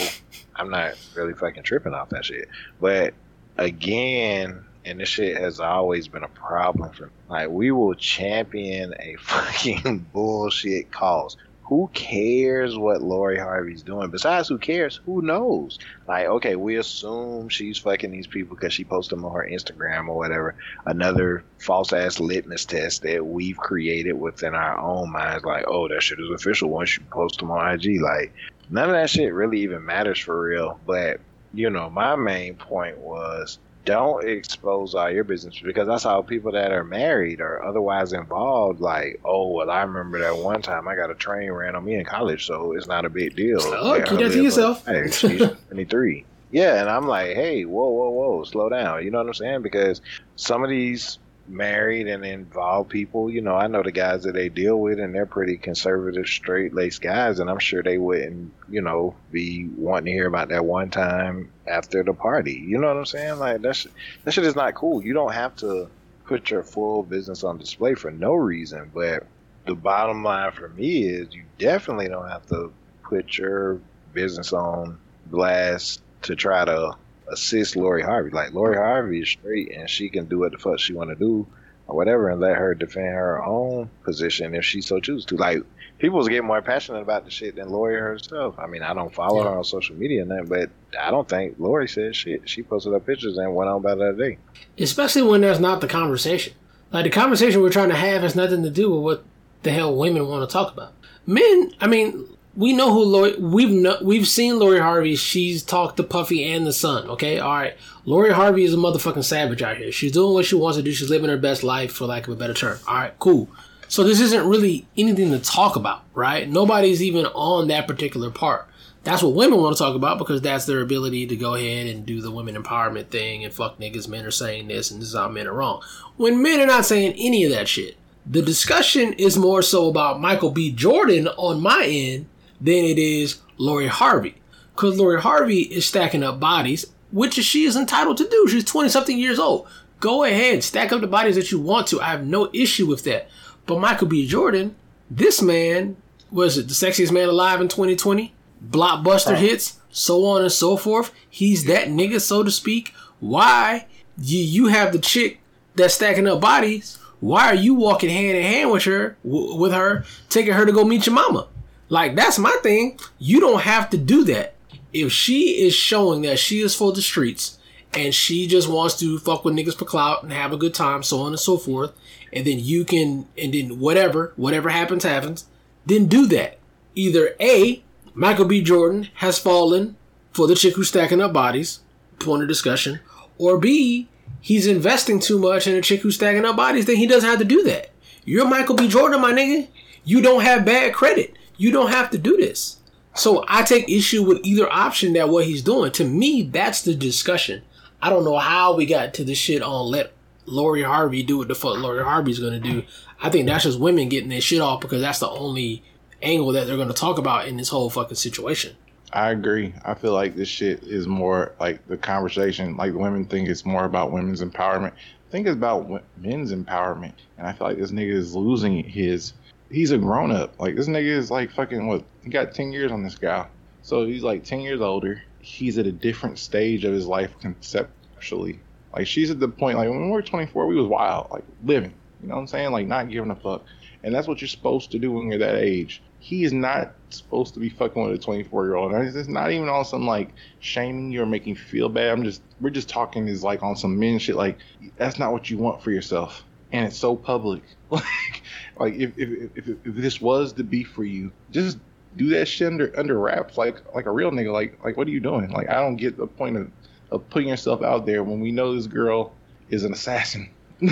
I'm 0.57 0.69
not 0.69 0.95
really 1.15 1.33
fucking 1.33 1.63
tripping 1.63 1.95
off 1.95 2.11
that 2.11 2.25
shit. 2.25 2.49
But 2.81 3.15
again, 3.57 4.65
and 4.85 5.01
this 5.01 5.09
shit 5.09 5.37
has 5.39 5.61
always 5.61 6.09
been 6.09 6.25
a 6.25 6.29
problem 6.29 6.91
for 6.91 7.07
me. 7.07 7.13
Like 7.29 7.49
we 7.49 7.71
will 7.71 7.95
champion 7.95 8.95
a 8.99 9.15
fucking 9.21 10.07
bullshit 10.13 10.91
cause. 10.91 11.37
Who 11.69 11.89
cares 11.95 12.77
what 12.77 13.01
Lori 13.01 13.39
Harvey's 13.39 13.83
doing? 13.83 14.11
Besides, 14.11 14.49
who 14.49 14.59
cares? 14.59 15.01
Who 15.07 15.23
knows? 15.23 15.79
Like, 16.07 16.27
okay, 16.27 16.57
we 16.57 16.77
assume 16.77 17.49
she's 17.49 17.79
fucking 17.79 18.11
these 18.11 18.27
people 18.27 18.55
because 18.55 18.75
she 18.75 18.85
posted 18.85 19.17
them 19.17 19.25
on 19.25 19.33
her 19.33 19.49
Instagram 19.51 20.09
or 20.09 20.17
whatever. 20.17 20.57
Another 20.85 21.43
false 21.57 21.95
ass 21.95 22.21
litmus 22.21 22.67
test 22.67 23.01
that 23.03 23.25
we've 23.25 23.57
created 23.57 24.13
within 24.13 24.55
our 24.55 24.77
own 24.77 25.11
minds. 25.11 25.45
Like, 25.45 25.65
oh, 25.67 25.89
that 25.89 26.03
shit 26.03 26.21
is 26.21 26.29
official 26.29 26.69
once 26.69 26.99
you 26.99 27.03
post 27.11 27.39
them 27.39 27.51
on 27.51 27.73
IG. 27.73 27.99
Like, 27.99 28.35
none 28.71 28.89
of 28.89 28.95
that 28.95 29.11
shit 29.11 29.33
really 29.33 29.61
even 29.61 29.85
matters 29.85 30.19
for 30.19 30.41
real. 30.41 30.79
But, 30.87 31.21
you 31.53 31.71
know, 31.71 31.91
my 31.91 32.17
main 32.17 32.55
point 32.57 32.99
was 32.99 33.59
don't 33.85 34.27
expose 34.27 34.95
all 34.95 35.11
your 35.11 35.25
business 35.25 35.61
because 35.63 35.89
I 35.91 35.99
saw 35.99 36.23
people 36.23 36.53
that 36.53 36.73
are 36.73 36.85
married 36.85 37.41
or 37.43 37.63
otherwise 37.63 38.15
involved 38.15 38.81
like, 38.81 39.21
oh 39.27 39.49
well, 39.49 39.71
I 39.71 39.83
remember 39.83 40.19
that 40.21 40.37
one 40.39 40.63
time 40.63 40.89
I 40.89 40.97
got 40.97 41.11
a 41.11 41.15
train 41.15 41.51
ran 41.53 41.77
on 41.77 41.85
me 41.85 41.97
in 41.97 42.05
college, 42.07 42.47
so 42.47 42.73
it's 42.73 42.87
not 42.87 43.05
a 43.05 43.11
big 43.11 43.37
deal. 43.37 43.61
Oh, 43.63 43.91
Let 43.91 44.09
keep 44.09 44.19
that 44.21 44.33
to 44.33 44.43
yourself. 44.43 44.87
life. 44.89 45.15
She's 45.15 45.39
23. 45.69 46.25
Yeah, 46.51 46.81
and 46.81 46.89
I'm 46.89 47.07
like, 47.09 47.35
hey, 47.35 47.65
whoa, 47.65 47.89
whoa, 47.91 48.11
whoa, 48.11 48.45
slow 48.45 48.69
down. 48.69 49.05
You 49.05 49.11
know 49.11 49.19
what 49.19 49.27
I'm 49.27 49.35
saying? 49.35 49.63
Because 49.63 50.01
some 50.37 50.63
of 50.65 50.71
these 50.71 51.19
married 51.47 52.09
and 52.09 52.25
involved 52.25 52.91
people, 52.91 53.31
you 53.31 53.41
know, 53.41 53.55
I 53.55 53.67
know 53.67 53.83
the 53.83 53.93
guys 53.93 54.23
that 54.23 54.35
they 54.35 54.49
deal 54.49 54.81
with, 54.81 54.99
and 54.99 55.15
they're 55.15 55.27
pretty 55.27 55.57
conservative, 55.57 56.27
straight 56.27 56.75
laced 56.75 57.03
guys, 57.03 57.39
and 57.39 57.51
I'm 57.51 57.59
sure 57.59 57.83
they 57.83 57.99
wouldn't, 57.99 58.53
you 58.69 58.81
know, 58.81 59.15
be 59.31 59.69
wanting 59.77 60.07
to 60.07 60.13
hear 60.13 60.27
about 60.27 60.49
that 60.49 60.65
one 60.65 60.91
time 60.91 61.51
after 61.67 62.03
the 62.03 62.15
party. 62.15 62.55
You 62.55 62.79
know 62.79 62.89
what 62.89 62.97
I'm 62.97 63.07
saying? 63.07 63.39
Like 63.39 63.63
that's 63.63 63.87
that 64.25 64.33
shit 64.33 64.45
is 64.45 64.57
not 64.57 64.75
cool. 64.75 65.03
You 65.03 65.13
don't 65.13 65.33
have 65.33 65.57
to 65.57 65.89
put 66.25 66.51
your 66.51 66.63
full 66.63 67.03
business 67.03 67.45
on 67.45 67.59
display 67.59 67.95
for 67.95 68.11
no 68.11 68.35
reason. 68.35 68.91
But 68.95 69.27
the 69.67 69.75
bottom 69.75 70.23
line 70.23 70.53
for 70.53 70.69
me 70.71 71.05
is 71.05 71.35
you 71.35 71.45
definitely 71.59 72.09
don't 72.09 72.29
have 72.29 72.47
to 72.47 72.73
put 73.03 73.37
your 73.39 73.81
business 74.13 74.53
on 74.53 74.99
blast 75.27 76.03
to 76.23 76.37
try 76.37 76.65
to 76.65 76.95
assist 77.29 77.77
Lori 77.77 78.03
Harvey. 78.03 78.31
Like 78.31 78.53
Lori 78.53 78.77
Harvey 78.77 79.21
is 79.21 79.29
straight 79.29 79.73
and 79.73 79.89
she 79.89 80.09
can 80.09 80.27
do 80.27 80.41
what 80.41 80.53
the 80.53 80.59
fuck 80.59 80.79
she 80.79 80.93
want 80.93 81.11
to 81.11 81.17
do 81.17 81.47
or 81.87 81.97
whatever, 81.97 82.31
and 82.31 82.41
let 82.41 82.57
her 82.57 82.75
defend 82.75 83.09
her 83.09 83.45
own 83.45 83.91
position 84.05 84.55
if 84.55 84.65
she 84.65 84.81
so 84.81 85.01
chooses 85.01 85.27
to. 85.27 85.37
Like 85.37 85.63
people 85.99 86.19
was 86.19 86.29
getting 86.29 86.47
more 86.47 86.63
passionate 86.63 87.01
about 87.01 87.25
the 87.25 87.31
shit 87.31 87.57
than 87.57 87.69
Lori 87.69 87.99
herself. 87.99 88.59
I 88.59 88.67
mean, 88.67 88.83
I 88.83 88.95
don't 88.95 89.15
follow 89.15 89.43
her 89.43 89.57
on 89.57 89.65
social 89.65 89.97
media 89.97 90.23
and 90.23 90.31
that, 90.31 90.49
but 90.49 90.71
I 90.99 91.11
don't 91.11 91.29
think 91.29 91.57
Lori 91.59 91.89
said 91.89 92.17
shit. 92.17 92.49
She 92.49 92.63
posted 92.63 92.93
her 92.93 93.01
pictures 93.01 93.37
and 93.37 93.55
went 93.55 93.69
on 93.69 93.79
about 93.79 93.99
that 93.99 94.17
day. 94.19 94.39
Especially 94.79 95.23
when 95.23 95.43
that's 95.43 95.61
not 95.61 95.81
the 95.81 95.89
conversation. 95.89 96.55
Like 96.91 97.05
the 97.05 97.11
conversation 97.11 97.61
we're 97.61 97.71
trying 97.71 97.89
to 97.89 97.97
have 97.97 98.23
has 98.23 98.35
nothing 98.37 98.63
to 98.63 98.71
do 98.71 98.91
with 98.91 99.03
what 99.03 99.25
the 99.63 99.73
hell 99.73 99.95
women 99.95 100.29
want 100.29 100.49
to 100.49 100.53
talk 100.53 100.73
about. 100.73 100.93
Men, 101.27 101.73
I 101.81 101.87
mean, 101.87 102.29
we 102.57 102.73
know 102.73 102.93
who 102.93 103.05
Lori. 103.05 103.37
We've 103.37 104.03
we've 104.03 104.29
seen 104.29 104.59
Lori 104.59 104.81
Harvey. 104.81 105.17
She's 105.17 105.63
talked 105.63 105.97
to 105.97 106.03
Puffy 106.03 106.45
and 106.45 106.67
the 106.67 106.73
son. 106.73 107.09
Okay, 107.11 107.39
all 107.39 107.53
right. 107.53 107.77
Lori 108.05 108.33
Harvey 108.33 108.65
is 108.65 108.75
a 108.75 108.77
motherfucking 108.77 109.25
savage 109.25 109.63
out 109.63 109.77
here. 109.77 109.91
She's 109.91 110.13
doing 110.13 110.35
what 110.35 110.45
she 110.45 110.55
wants 110.55 110.77
to 110.77 110.83
do. 110.83 110.93
She's 110.93 111.11
living 111.11 111.31
her 111.31 111.37
best 111.37 111.63
life, 111.63 111.93
for 111.93 112.07
lack 112.07 112.27
of 112.29 112.35
a 112.35 112.37
better 112.37 112.55
term. 112.55 112.79
All 112.87 112.95
right, 112.95 113.19
cool. 113.19 113.49
So 113.89 114.05
this 114.05 114.21
isn't 114.21 114.49
really 114.49 114.87
anything 114.97 115.31
to 115.31 115.39
talk 115.39 115.77
about, 115.77 116.03
right? 116.15 116.49
Nobody's 116.49 117.03
even 117.03 117.27
on 117.27 117.69
that 117.69 117.87
particular 117.87 118.31
part. 118.31 118.69
That's 119.05 119.23
what 119.23 119.35
women 119.35 119.61
want 119.61 119.77
to 119.77 119.83
talk 119.83 119.95
about 119.95 120.19
because 120.19 120.41
that's 120.41 120.65
their 120.65 120.81
ability 120.81 121.27
to 121.27 121.37
go 121.37 121.55
ahead 121.55 121.87
and 121.87 122.07
do 122.07 122.23
the 122.23 122.31
women 122.31 122.57
empowerment 122.57 123.09
thing 123.09 123.45
and 123.45 123.53
fuck 123.53 123.79
niggas. 123.79 124.09
Men 124.09 124.25
are 124.25 124.31
saying 124.31 124.69
this 124.69 124.91
and 124.91 125.01
this 125.01 125.09
is 125.09 125.15
how 125.15 125.29
men 125.29 125.47
are 125.47 125.53
wrong. 125.53 125.83
When 126.17 126.43
men 126.43 126.61
are 126.61 126.67
not 126.67 126.87
saying 126.87 127.15
any 127.19 127.45
of 127.45 127.53
that 127.53 127.69
shit. 127.69 127.97
The 128.27 128.41
discussion 128.41 129.13
is 129.13 129.37
more 129.37 129.61
so 129.61 129.87
about 129.91 130.19
Michael 130.19 130.51
B. 130.51 130.73
Jordan 130.73 131.29
on 131.29 131.61
my 131.61 131.85
end 131.87 132.27
than 132.65 132.85
it 132.85 132.99
is 132.99 133.41
Lori 133.59 133.87
Harvey. 133.87 134.35
Because 134.75 134.99
Lori 134.99 135.21
Harvey 135.21 135.61
is 135.61 135.87
stacking 135.87 136.25
up 136.25 136.41
bodies, 136.41 136.87
which 137.13 137.35
she 137.35 137.65
is 137.65 137.77
entitled 137.77 138.17
to 138.17 138.29
do. 138.29 138.49
She's 138.49 138.65
20 138.65 138.89
something 138.89 139.19
years 139.19 139.39
old. 139.39 139.69
Go 140.01 140.25
ahead, 140.25 140.65
stack 140.65 140.91
up 140.91 141.01
the 141.01 141.07
bodies 141.07 141.37
that 141.37 141.53
you 141.53 141.61
want 141.61 141.87
to. 141.89 142.01
I 142.01 142.07
have 142.07 142.27
no 142.27 142.51
issue 142.53 142.87
with 142.87 143.05
that. 143.05 143.29
But 143.67 143.79
Michael 143.81 144.09
B. 144.09 144.27
Jordan, 144.27 144.75
this 145.11 145.41
man, 145.41 145.97
was 146.31 146.59
it 146.59 146.67
the 146.69 146.75
sexiest 146.75 147.13
man 147.13 147.29
alive 147.29 147.61
in 147.61 147.69
2020? 147.69 148.35
Blockbuster 148.69 149.37
hits, 149.37 149.79
so 149.91 150.25
on 150.25 150.43
and 150.43 150.51
so 150.53 150.77
forth. 150.77 151.13
He's 151.29 151.65
that 151.67 151.89
nigga, 151.89 152.21
so 152.21 152.43
to 152.43 152.51
speak. 152.51 152.93
Why 153.21 153.87
you 154.19 154.41
you 154.41 154.67
have 154.67 154.93
the 154.93 154.99
chick 154.99 155.41
that's 155.77 155.95
stacking 155.95 156.27
up 156.27 156.41
bodies? 156.41 156.99
Why 157.21 157.47
are 157.47 157.55
you 157.55 157.75
walking 157.75 158.11
hand 158.11 158.37
in 158.37 158.43
hand 158.43 158.71
with 158.71 158.85
her, 158.85 159.17
w- 159.25 159.55
with 159.57 159.73
her, 159.73 160.05
taking 160.29 160.53
her 160.53 160.67
to 160.67 160.73
go 160.73 160.85
meet 160.85 161.07
your 161.07 161.15
mama? 161.15 161.47
Like 161.89 162.15
that's 162.15 162.39
my 162.39 162.57
thing. 162.63 162.99
You 163.19 163.41
don't 163.41 163.63
have 163.63 163.91
to 163.91 163.99
do 163.99 164.25
that. 164.25 164.55
If 164.93 165.13
she 165.13 165.65
is 165.65 165.75
showing 165.75 166.23
that 166.23 166.39
she 166.39 166.61
is 166.61 166.75
for 166.75 166.93
the 166.93 167.03
streets 167.03 167.59
and 167.93 168.15
she 168.15 168.47
just 168.47 168.69
wants 168.69 168.99
to 169.01 169.19
fuck 169.19 169.45
with 169.45 169.55
niggas 169.55 169.77
for 169.77 169.85
clout 169.85 170.23
and 170.23 170.33
have 170.33 170.53
a 170.53 170.57
good 170.57 170.75
time, 170.75 171.03
so 171.03 171.21
on 171.21 171.29
and 171.29 171.41
so 171.41 171.57
forth, 171.57 171.93
and 172.33 172.47
then 172.47 172.59
you 172.59 172.85
can, 172.85 173.27
and 173.39 173.55
then 173.55 173.79
whatever, 173.79 174.33
whatever 174.37 174.69
happens, 174.69 175.05
happens, 175.05 175.47
then 175.87 176.07
do 176.07 176.27
that. 176.27 176.59
Either 176.95 177.35
A, 177.41 177.83
Michael 178.15 178.45
B. 178.45 178.63
Jordan 178.63 179.09
has 179.15 179.39
fallen 179.39 179.97
for 180.33 180.47
the 180.47 180.55
chick 180.55 180.75
who's 180.75 180.89
stacking 180.89 181.21
up 181.21 181.33
bodies, 181.33 181.81
point 182.19 182.43
of 182.43 182.49
discussion, 182.49 183.01
or 183.39 183.59
B, 183.59 184.09
he's 184.41 184.67
investing 184.67 185.21
too 185.21 185.39
much 185.39 185.67
in 185.67 185.75
a 185.75 185.81
chick 185.81 186.01
who's 186.01 186.17
stacking 186.17 186.45
up 186.45 186.57
bodies, 186.57 186.87
then 186.87 186.97
he 186.97 187.07
doesn't 187.07 187.29
have 187.29 187.39
to 187.39 187.45
do 187.45 187.63
that. 187.65 187.91
You're 188.25 188.49
Michael 188.49 188.77
B. 188.77 188.89
Jordan, 188.89 189.21
my 189.21 189.33
nigga. 189.33 189.69
You 190.05 190.21
don't 190.21 190.43
have 190.43 190.65
bad 190.65 190.93
credit. 190.93 191.35
You 191.57 191.71
don't 191.71 191.91
have 191.91 192.11
to 192.11 192.19
do 192.19 192.37
this. 192.37 192.79
So 193.15 193.45
I 193.49 193.63
take 193.63 193.89
issue 193.89 194.25
with 194.25 194.45
either 194.45 194.71
option 194.71 195.13
that 195.13 195.29
what 195.29 195.47
he's 195.47 195.63
doing. 195.63 195.93
To 195.93 196.05
me, 196.05 196.43
that's 196.43 196.83
the 196.83 196.95
discussion. 196.95 197.63
I 198.03 198.11
don't 198.11 198.25
know 198.25 198.39
how 198.39 198.77
we 198.77 198.87
got 198.87 199.15
to 199.15 199.25
the 199.25 199.35
shit 199.35 199.63
on 199.63 199.91
let 199.91 200.13
Lori 200.47 200.83
Harvey 200.83 201.23
do 201.23 201.39
what 201.39 201.49
the 201.49 201.55
fuck 201.55 201.79
Lori 201.79 202.03
Harvey's 202.03 202.39
gonna 202.39 202.61
do. 202.61 202.83
I 203.23 203.31
think 203.31 203.47
that's 203.47 203.65
just 203.65 203.79
women 203.79 204.09
getting 204.09 204.29
their 204.29 204.41
shit 204.41 204.61
off 204.61 204.81
because 204.81 205.01
that's 205.01 205.21
the 205.21 205.31
only 205.31 205.83
angle 206.23 206.53
that 206.53 206.67
they're 206.67 206.77
gonna 206.77 206.93
talk 206.93 207.19
about 207.19 207.47
in 207.47 207.57
this 207.57 207.69
whole 207.69 207.89
fucking 207.89 208.17
situation. 208.17 208.77
I 209.13 209.31
agree. 209.31 209.73
I 209.85 209.95
feel 209.95 210.13
like 210.13 210.35
this 210.35 210.49
shit 210.49 210.83
is 210.83 211.07
more 211.07 211.55
like 211.61 211.87
the 211.87 211.97
conversation. 211.97 212.77
Like 212.77 212.93
women 212.95 213.25
think 213.27 213.49
it's 213.49 213.65
more 213.65 213.85
about 213.85 214.11
women's 214.11 214.43
empowerment. 214.43 214.93
I 214.93 215.31
think 215.31 215.47
it's 215.47 215.57
about 215.57 215.89
men's 216.19 216.53
empowerment, 216.53 217.15
and 217.39 217.47
I 217.47 217.53
feel 217.53 217.69
like 217.69 217.79
this 217.79 217.93
nigga 217.93 218.13
is 218.13 218.35
losing 218.35 218.83
his. 218.83 219.35
He's 219.75 219.91
a 219.91 219.99
grown 219.99 220.31
up. 220.31 220.59
Like 220.61 220.77
this 220.77 220.89
nigga 220.89 221.07
is 221.07 221.31
like 221.31 221.51
fucking 221.51 221.87
what? 221.87 222.05
He 222.23 222.31
got 222.31 222.55
ten 222.55 222.73
years 222.73 222.93
on 222.93 223.03
this 223.03 223.17
guy, 223.17 223.47
so 223.83 224.07
he's 224.07 224.23
like 224.23 224.45
ten 224.45 224.61
years 224.61 224.81
older. 224.81 225.23
He's 225.41 225.79
at 225.79 225.87
a 225.87 225.93
different 225.93 226.39
stage 226.39 226.85
of 226.85 226.93
his 226.93 227.07
life 227.07 227.33
conceptually. 227.41 228.61
Like 228.95 229.07
she's 229.07 229.31
at 229.31 229.41
the 229.41 229.49
point 229.49 229.77
like 229.77 229.89
when 229.89 230.07
we 230.07 230.11
were 230.11 230.23
24, 230.23 230.67
we 230.67 230.77
was 230.77 230.87
wild, 230.87 231.31
like 231.31 231.45
living. 231.65 231.93
You 232.23 232.29
know 232.29 232.37
what 232.37 232.43
I'm 232.43 232.47
saying? 232.47 232.71
Like 232.71 232.87
not 232.87 233.11
giving 233.11 233.31
a 233.31 233.37
fuck. 233.37 233.65
And 234.03 234.15
that's 234.15 234.29
what 234.29 234.41
you're 234.41 234.49
supposed 234.49 234.93
to 234.93 234.99
do 234.99 235.11
when 235.11 235.29
you're 235.29 235.39
that 235.39 235.57
age. 235.57 236.03
He 236.21 236.45
is 236.45 236.53
not 236.53 236.95
supposed 237.11 237.55
to 237.55 237.61
be 237.61 237.69
fucking 237.69 238.03
with 238.03 238.15
a 238.15 238.19
24 238.19 238.65
year 238.65 238.77
old. 238.77 238.93
And 238.93 239.17
it's 239.17 239.29
not 239.29 239.51
even 239.51 239.69
on 239.69 239.85
some 239.85 240.07
like 240.07 240.31
shaming 240.61 241.11
you 241.11 241.23
or 241.23 241.27
making 241.27 241.51
you 241.51 241.61
feel 241.61 241.89
bad. 241.89 242.11
I'm 242.11 242.23
just 242.23 242.41
we're 242.61 242.71
just 242.71 242.89
talking 242.89 243.29
is 243.29 243.43
like 243.43 243.63
on 243.63 243.77
some 243.77 243.99
men 243.99 244.19
shit. 244.19 244.37
Like 244.37 244.59
that's 244.97 245.19
not 245.19 245.33
what 245.33 245.51
you 245.51 245.59
want 245.59 245.83
for 245.83 245.91
yourself. 245.91 246.45
And 246.73 246.87
it's 246.87 246.97
so 246.97 247.17
public. 247.17 247.63
Like 247.91 248.43
like 248.79 248.95
if 248.95 249.19
if, 249.19 249.51
if, 249.57 249.69
if 249.69 249.95
this 249.95 250.21
was 250.21 250.53
to 250.55 250.65
be 250.65 250.85
for 250.85 251.05
you, 251.05 251.33
just 251.51 251.79
do 252.17 252.29
that 252.31 252.47
shit 252.47 252.69
under 252.69 252.93
under 252.99 253.19
wraps 253.19 253.57
like 253.57 253.83
like 253.95 254.07
a 254.07 254.11
real 254.11 254.31
nigga. 254.31 254.53
Like 254.53 254.83
like 254.85 254.97
what 254.97 255.07
are 255.07 255.11
you 255.11 255.21
doing? 255.21 255.51
Like 255.51 255.69
I 255.69 255.75
don't 255.75 255.97
get 255.97 256.17
the 256.17 256.27
point 256.27 256.57
of 256.57 256.71
of 257.11 257.29
putting 257.31 257.49
yourself 257.49 257.83
out 257.83 258.07
there 258.07 258.25
when 258.25 258.41
we 258.41 258.51
know 258.51 258.75
this 258.75 258.87
girl 258.87 259.33
is 259.71 259.85
an 259.85 259.93
assassin. 259.93 260.51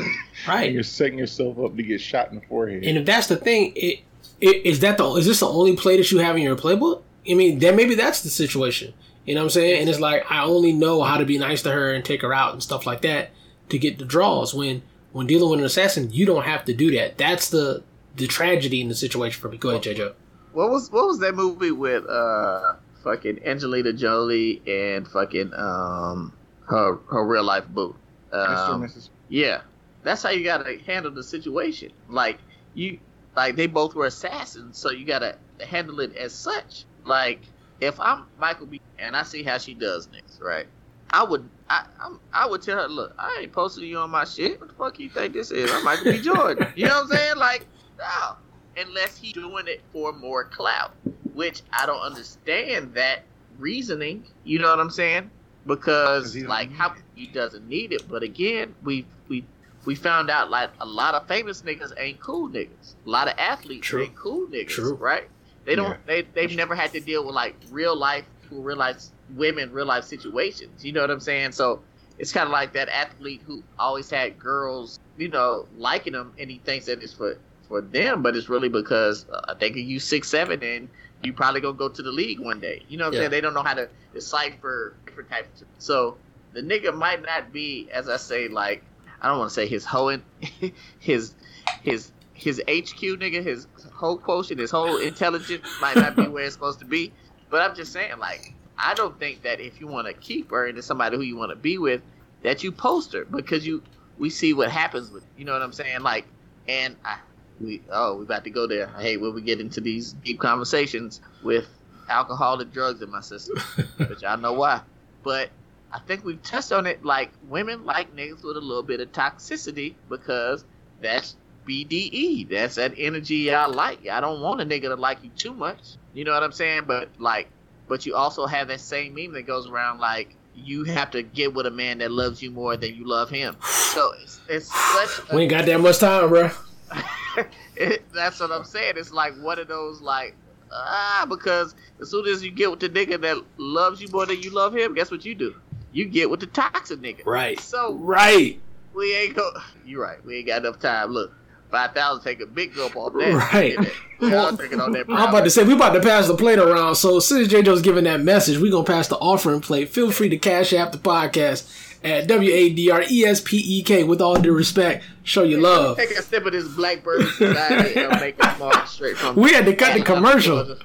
Right. 0.49 0.65
And 0.65 0.75
you're 0.75 0.83
setting 0.83 1.19
yourself 1.19 1.59
up 1.59 1.77
to 1.77 1.83
get 1.83 2.01
shot 2.01 2.31
in 2.31 2.37
the 2.37 2.47
forehead. 2.47 2.85
And 2.85 2.99
if 2.99 3.07
that's 3.07 3.29
the 3.29 3.37
thing, 3.37 3.73
it, 3.77 4.01
it 4.41 4.67
is 4.67 4.81
that 4.81 4.99
the 4.99 5.07
is 5.15 5.27
this 5.27 5.41
the 5.41 5.49
only 5.49 5.77
play 5.77 5.97
that 5.97 6.11
you 6.11 6.19
have 6.19 6.37
in 6.37 6.43
your 6.43 6.57
playbook? 6.57 7.03
I 7.31 7.35
mean, 7.35 7.61
then 7.61 7.77
maybe 7.77 7.95
that's 7.95 8.23
the 8.23 8.31
situation. 8.31 8.93
You 9.25 9.35
know 9.35 9.43
what 9.43 9.47
I'm 9.47 9.51
saying? 9.51 9.81
And 9.81 9.89
it's 9.89 10.01
like 10.01 10.25
I 10.31 10.43
only 10.43 10.73
know 10.73 11.03
how 11.03 11.19
to 11.19 11.25
be 11.25 11.39
nice 11.39 11.63
to 11.63 11.71
her 11.71 11.93
and 11.93 12.05
take 12.05 12.23
her 12.23 12.35
out 12.35 12.55
and 12.55 12.63
stuff 12.63 12.87
like 12.87 13.03
that 13.03 13.31
to 13.69 13.79
get 13.79 13.99
the 13.99 14.05
draws. 14.05 14.53
When 14.53 14.83
when 15.13 15.27
dealing 15.27 15.51
with 15.51 15.61
an 15.61 15.67
assassin, 15.67 16.11
you 16.13 16.27
don't 16.27 16.45
have 16.45 16.65
to 16.67 16.75
do 16.75 16.91
that. 16.93 17.19
That's 17.19 17.51
the 17.51 17.83
the 18.17 18.27
tragedy 18.27 18.81
in 18.81 18.89
the 18.89 18.95
situation 18.95 19.41
for 19.41 19.49
me. 19.49 19.57
Go 19.57 19.71
ahead, 19.71 19.83
JoJo. 19.83 20.15
What 20.53 20.71
was 20.71 20.91
what 20.91 21.07
was 21.07 21.19
that 21.21 21.35
movie 21.35 21.71
with 21.71 22.05
uh 22.09 22.75
fucking 23.03 23.45
Angelina 23.45 23.93
Jolie 23.93 24.63
and 24.67 25.07
fucking 25.09 25.53
um 25.55 26.33
her 26.69 26.99
her 27.11 27.25
real 27.25 27.45
life 27.45 27.67
boo? 27.69 27.95
Um, 28.33 28.83
and 28.83 29.09
yeah, 29.29 29.63
that's 30.03 30.23
how 30.23 30.31
you 30.31 30.45
gotta 30.45 30.79
handle 30.87 31.11
the 31.11 31.23
situation. 31.23 31.93
Like 32.09 32.39
you, 32.75 32.99
like 33.37 33.57
they 33.57 33.67
both 33.67 33.95
were 33.95 34.07
assassins, 34.07 34.79
so 34.79 34.91
you 34.91 35.05
gotta 35.05 35.37
handle 35.67 36.01
it 36.01 36.17
as 36.17 36.33
such. 36.33 36.85
Like 37.05 37.41
if 37.81 37.99
I'm 38.01 38.25
Michael 38.39 38.67
B. 38.67 38.81
and 38.99 39.17
I 39.17 39.23
see 39.23 39.43
how 39.43 39.59
she 39.59 39.75
does 39.75 40.07
things, 40.07 40.39
right? 40.43 40.67
I 41.13 41.23
would, 41.23 41.49
I, 41.69 41.85
I'm, 42.01 42.19
I 42.33 42.47
would 42.47 42.63
tell 42.63 42.79
her, 42.79 42.89
look, 42.89 43.15
I 43.19 43.41
ain't 43.43 43.53
posting 43.53 43.85
you 43.85 43.99
on 43.99 44.11
my 44.11 44.25
shit. 44.25 44.59
What 44.61 44.69
the 44.71 44.75
fuck 44.75 44.99
you 44.99 45.11
think 45.11 45.35
this 45.35 45.51
is? 45.51 45.71
I'm 45.71 45.85
Michael 45.85 46.13
B. 46.13 46.21
Jordan. 46.21 46.69
You 46.77 46.87
know 46.87 47.03
what 47.03 47.05
I'm 47.05 47.09
saying? 47.11 47.37
Like, 47.37 47.67
no, 47.99 48.37
unless 48.77 49.19
he's 49.19 49.35
doing 49.35 49.67
it 49.69 49.83
for 49.93 50.13
more 50.13 50.45
clout, 50.45 50.93
which 51.35 51.63
I 51.73 51.87
don't 51.87 52.01
understand 52.01 52.95
that 52.95 53.25
reasoning. 53.59 54.25
You 54.45 54.59
know 54.59 54.71
what 54.71 54.81
I'm 54.81 54.91
saying? 54.91 55.31
Because 55.67 56.37
like 56.37 56.73
how 56.73 56.95
he 57.15 57.27
doesn't 57.27 57.69
need 57.69 57.93
it, 57.93 58.09
but 58.09 58.23
again, 58.25 58.75
we 58.83 59.07
we 59.29 59.45
we 59.85 59.95
found 59.95 60.29
out 60.29 60.51
like 60.51 60.71
a 60.81 60.87
lot 60.87 61.15
of 61.15 61.29
famous 61.29 61.63
niggas 61.63 61.93
ain't 61.99 62.19
cool 62.19 62.49
niggas. 62.49 62.95
A 63.07 63.11
lot 63.11 63.29
of 63.29 63.35
athletes 63.39 63.87
True. 63.87 64.03
ain't 64.03 64.17
cool 64.17 64.49
niggas, 64.49 64.69
True. 64.69 64.95
right? 64.95 65.29
They 65.65 65.77
don't. 65.77 65.91
Yeah. 65.91 65.97
They 66.07 66.23
they've 66.23 66.57
never 66.57 66.75
had 66.75 66.93
to 66.95 67.01
deal 67.01 67.25
with 67.25 67.35
like 67.37 67.55
real 67.71 67.95
life, 67.97 68.25
real 68.51 68.77
life 68.77 69.05
women, 69.35 69.73
real 69.73 69.87
life 69.87 70.05
situations. 70.05 70.85
You 70.85 70.93
know 70.93 71.01
what 71.01 71.11
I'm 71.11 71.21
saying? 71.21 71.53
So 71.53 71.81
it's 72.19 72.33
kind 72.33 72.47
of 72.47 72.53
like 72.53 72.73
that 72.75 72.89
athlete 72.89 73.43
who 73.45 73.63
always 73.79 74.11
had 74.11 74.39
girls, 74.39 74.99
you 75.17 75.29
know, 75.29 75.67
liking 75.77 76.15
him, 76.15 76.33
and 76.39 76.51
he 76.51 76.59
thinks 76.59 76.87
that 76.87 77.03
it's 77.03 77.13
for 77.13 77.39
for 77.69 77.81
them, 77.81 78.23
but 78.23 78.37
it's 78.37 78.49
really 78.49 78.69
because 78.69 79.27
uh, 79.33 79.55
they 79.55 79.71
can 79.71 79.87
use 79.87 80.05
six 80.05 80.29
seven, 80.29 80.63
and 80.63 80.89
you 81.23 81.33
probably 81.33 81.61
gonna 81.61 81.77
go 81.77 81.89
to 81.89 82.03
the 82.03 82.13
league 82.13 82.41
one 82.41 82.61
day. 82.61 82.83
You 82.89 82.99
know 82.99 83.05
what 83.05 83.15
I'm 83.15 83.21
saying? 83.21 83.31
They 83.31 83.41
don't 83.41 83.55
know 83.55 83.63
how 83.63 83.75
to 83.75 83.89
decipher 84.13 84.95
different 85.07 85.31
types. 85.31 85.63
Of, 85.63 85.69
so 85.79 86.17
the 86.53 86.61
nigga 86.61 86.95
might 86.95 87.23
not 87.23 87.53
be, 87.53 87.89
as 87.93 88.09
I 88.09 88.17
say, 88.17 88.49
like 88.49 88.83
I 89.21 89.29
don't 89.29 89.39
want 89.39 89.51
to 89.51 89.55
say 89.55 89.67
his 89.67 89.85
whole 89.85 90.17
his 90.99 91.35
his 91.83 92.13
his 92.35 92.59
HQ 92.69 93.01
nigga, 93.01 93.43
his 93.43 93.67
whole 93.93 94.19
quotient, 94.19 94.61
his 94.61 94.71
whole 94.71 94.99
intelligence 94.99 95.67
might 95.81 95.97
not 95.97 96.17
be 96.17 96.27
where 96.29 96.45
it's 96.45 96.55
supposed 96.55 96.81
to 96.81 96.85
be. 96.85 97.13
But 97.51 97.63
I'm 97.63 97.77
just 97.77 97.93
saying, 97.93 98.19
like, 98.19 98.55
I 98.83 98.95
don't 98.95 99.19
think 99.19 99.43
that 99.43 99.61
if 99.61 99.81
you 99.81 99.87
want 99.87 100.09
to 100.09 100.13
keep 100.13 100.51
her 100.51 100.67
into 100.67 100.83
somebody 100.83 101.17
who 101.17 101.23
you 101.23 101.37
want 101.37 101.51
to 101.51 101.57
be 101.57 101.79
with, 101.79 102.03
that 102.43 102.65
you 102.65 102.73
post 102.73 103.13
her 103.13 103.25
because 103.25 103.65
you 103.65 103.83
we 104.19 104.29
see 104.29 104.53
what 104.53 104.71
happens 104.71 105.11
with 105.11 105.25
you 105.37 105.45
know 105.45 105.53
what 105.53 105.63
I'm 105.63 105.73
saying, 105.73 106.01
like, 106.01 106.27
and 106.69 106.97
I, 107.05 107.19
we 107.61 107.81
oh 107.91 108.17
we 108.17 108.25
about 108.25 108.45
to 108.45 108.51
go 108.51 108.67
there. 108.67 108.89
Hey, 108.99 109.17
when 109.17 109.35
we 109.35 109.41
get 109.41 109.61
into 109.61 109.81
these 109.81 110.13
deep 110.13 110.41
conversations 110.41 111.21
with 111.43 111.69
alcohol 112.09 112.61
and 112.61 112.73
drugs 112.73 113.01
in 113.01 113.11
my 113.11 113.21
system, 113.21 113.57
which 114.09 114.25
I 114.25 114.35
know 114.37 114.53
why, 114.53 114.81
but 115.23 115.51
I 115.93 116.01
think 116.01 116.25
we've 116.25 116.43
touched 116.43 116.73
on 116.73 116.87
it. 116.87 117.05
Like 117.05 117.31
women 117.49 117.85
like 117.85 118.15
niggas 118.17 118.43
with 118.43 118.57
a 118.57 118.61
little 118.61 118.83
bit 118.83 119.01
of 119.01 119.13
toxicity 119.13 119.95
because 120.09 120.65
that's 121.01 121.37
BDE. 121.69 122.49
That's 122.49 122.75
that 122.75 122.95
energy 122.97 123.55
I 123.55 123.67
like. 123.67 124.09
I 124.09 124.21
don't 124.21 124.41
want 124.41 124.61
a 124.61 124.65
nigga 124.65 124.89
to 124.89 124.97
like 124.97 125.23
you 125.23 125.31
too 125.31 125.55
much. 125.55 125.97
You 126.15 126.25
know 126.25 126.33
what 126.33 126.43
I'm 126.43 126.53
saying? 126.53 126.83
But 126.87 127.11
like, 127.19 127.49
but 127.89 128.07
you 128.07 128.15
also 128.15 128.47
have 128.47 128.69
that 128.69 128.81
same 128.81 129.15
meme 129.15 129.33
that 129.33 129.43
goes 129.43 129.69
around 129.69 129.99
like 129.99 130.37
you 130.55 130.85
have 130.85 131.11
to 131.11 131.23
get 131.23 131.55
with 131.55 131.67
a 131.67 131.71
man 131.71 131.99
that 131.99 132.11
loves 132.11 132.43
you 132.43 132.51
more 132.51 132.77
than 132.77 132.95
you 132.95 133.07
love 133.07 133.31
him. 133.31 133.57
So 133.63 134.13
it's, 134.23 134.41
it's 134.49 134.67
such. 134.67 135.31
A, 135.31 135.37
We 135.37 135.43
ain't 135.43 135.51
got 135.51 135.67
that 135.67 135.81
much 135.81 135.99
time, 135.99 136.29
bro. 136.29 136.51
it, 137.77 138.05
that's 138.13 138.41
what 138.41 138.51
I'm 138.51 138.65
saying. 138.65 138.95
It's 138.97 139.13
like 139.13 139.35
one 139.41 139.59
of 139.59 139.69
those 139.69 140.01
like 140.01 140.35
ah 140.71 141.27
because 141.29 141.75
as 142.01 142.11
soon 142.11 142.27
as 142.27 142.43
you 142.43 142.51
get 142.51 142.71
with 142.71 142.81
the 142.81 142.89
nigga 142.89 143.21
that 143.21 143.39
loves 143.59 144.01
you 144.01 144.09
more 144.09 144.27
than 144.27 144.41
you 144.43 144.51
love 144.51 144.75
him, 144.75 144.95
guess 144.95 145.11
what 145.11 145.25
you 145.25 145.35
do? 145.35 145.55
You 145.93 146.07
get 146.07 146.31
with 146.31 146.41
the 146.41 146.47
toxic 146.47 147.01
nigga. 147.01 147.25
Right. 147.27 147.59
So 147.61 147.95
Right. 147.95 148.61
we 148.95 149.15
ain't 149.15 149.35
go. 149.37 149.51
You 149.85 150.01
right. 150.01 150.25
We 150.25 150.39
ain't 150.39 150.47
got 150.47 150.65
enough 150.65 150.79
time. 150.79 151.11
Look, 151.11 151.33
five 151.73 151.93
thousand 151.93 152.23
take 152.23 152.41
a 152.41 152.47
big 152.47 152.75
gulp 152.75 152.95
off 152.95 153.13
that. 153.15 153.51
Right. 153.53 153.77
We 154.21 154.33
all 154.35 154.55
drinking 154.55 154.81
on 154.81 154.93
that. 154.93 155.07
I'm 155.09 155.31
about 155.31 155.43
to 155.43 155.51
say 155.51 155.65
we 155.65 155.73
about 155.73 155.95
to 155.95 156.01
pass 156.01 156.29
the 156.29 156.37
plate 156.37 156.61
around. 156.61 156.95
So 156.95 157.19
since 157.19 157.49
JoJo's 157.49 157.83
giving 157.83 158.05
that 158.05 158.21
message, 158.21 158.59
we 158.59 158.71
gonna 158.71 158.85
pass 158.85 159.09
the 159.09 159.17
offering 159.17 159.61
plate. 159.61 159.89
Feel 159.89 160.13
free 160.13 160.29
to 160.29 160.39
cash 160.39 160.73
app 160.73 160.93
the 160.93 160.99
podcast 160.99 161.69
at 162.05 162.29
W 162.29 162.53
A 162.53 162.71
D 162.71 162.91
R 162.91 163.03
E 163.11 163.25
S 163.25 163.41
P 163.41 163.57
E 163.57 163.83
K. 163.83 164.05
With 164.05 164.21
all 164.21 164.41
due 164.41 164.53
respect, 164.53 165.05
show 165.25 165.43
your 165.43 165.61
love. 165.61 165.97
Take 165.97 166.11
a 166.13 166.23
sip 166.23 166.47
of 166.47 166.53
this 166.53 166.69
blackbird 166.69 167.27
society 167.31 167.99
and 168.01 168.21
make 168.21 168.37
it 168.39 168.59
mark 168.61 168.87
straight 168.87 169.17
from. 169.17 169.35
We 169.35 169.53
had 169.53 169.65
to 169.67 169.75
cut 169.75 169.99
the 169.99 170.05
commercial. 170.05 170.77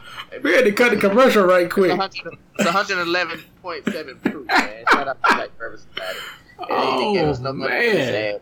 We 0.41 0.53
had 0.53 0.65
to 0.65 0.71
cut 0.71 0.91
the 0.91 0.97
commercial 0.97 1.43
right 1.43 1.69
quick. 1.69 1.91
It's 1.99 2.69
111.7 2.69 4.21
proof, 4.23 4.47
man. 4.47 4.83
Shout 4.91 5.07
out 5.07 5.23
to 5.23 5.35
Blackbird 5.35 5.79
Society. 5.79 6.19
And 6.69 6.99
they 6.99 7.13
didn't 7.13 7.29
us 7.29 7.39
no 7.39 7.49
Oh, 7.49 7.67
this 7.67 8.11
man. 8.11 8.39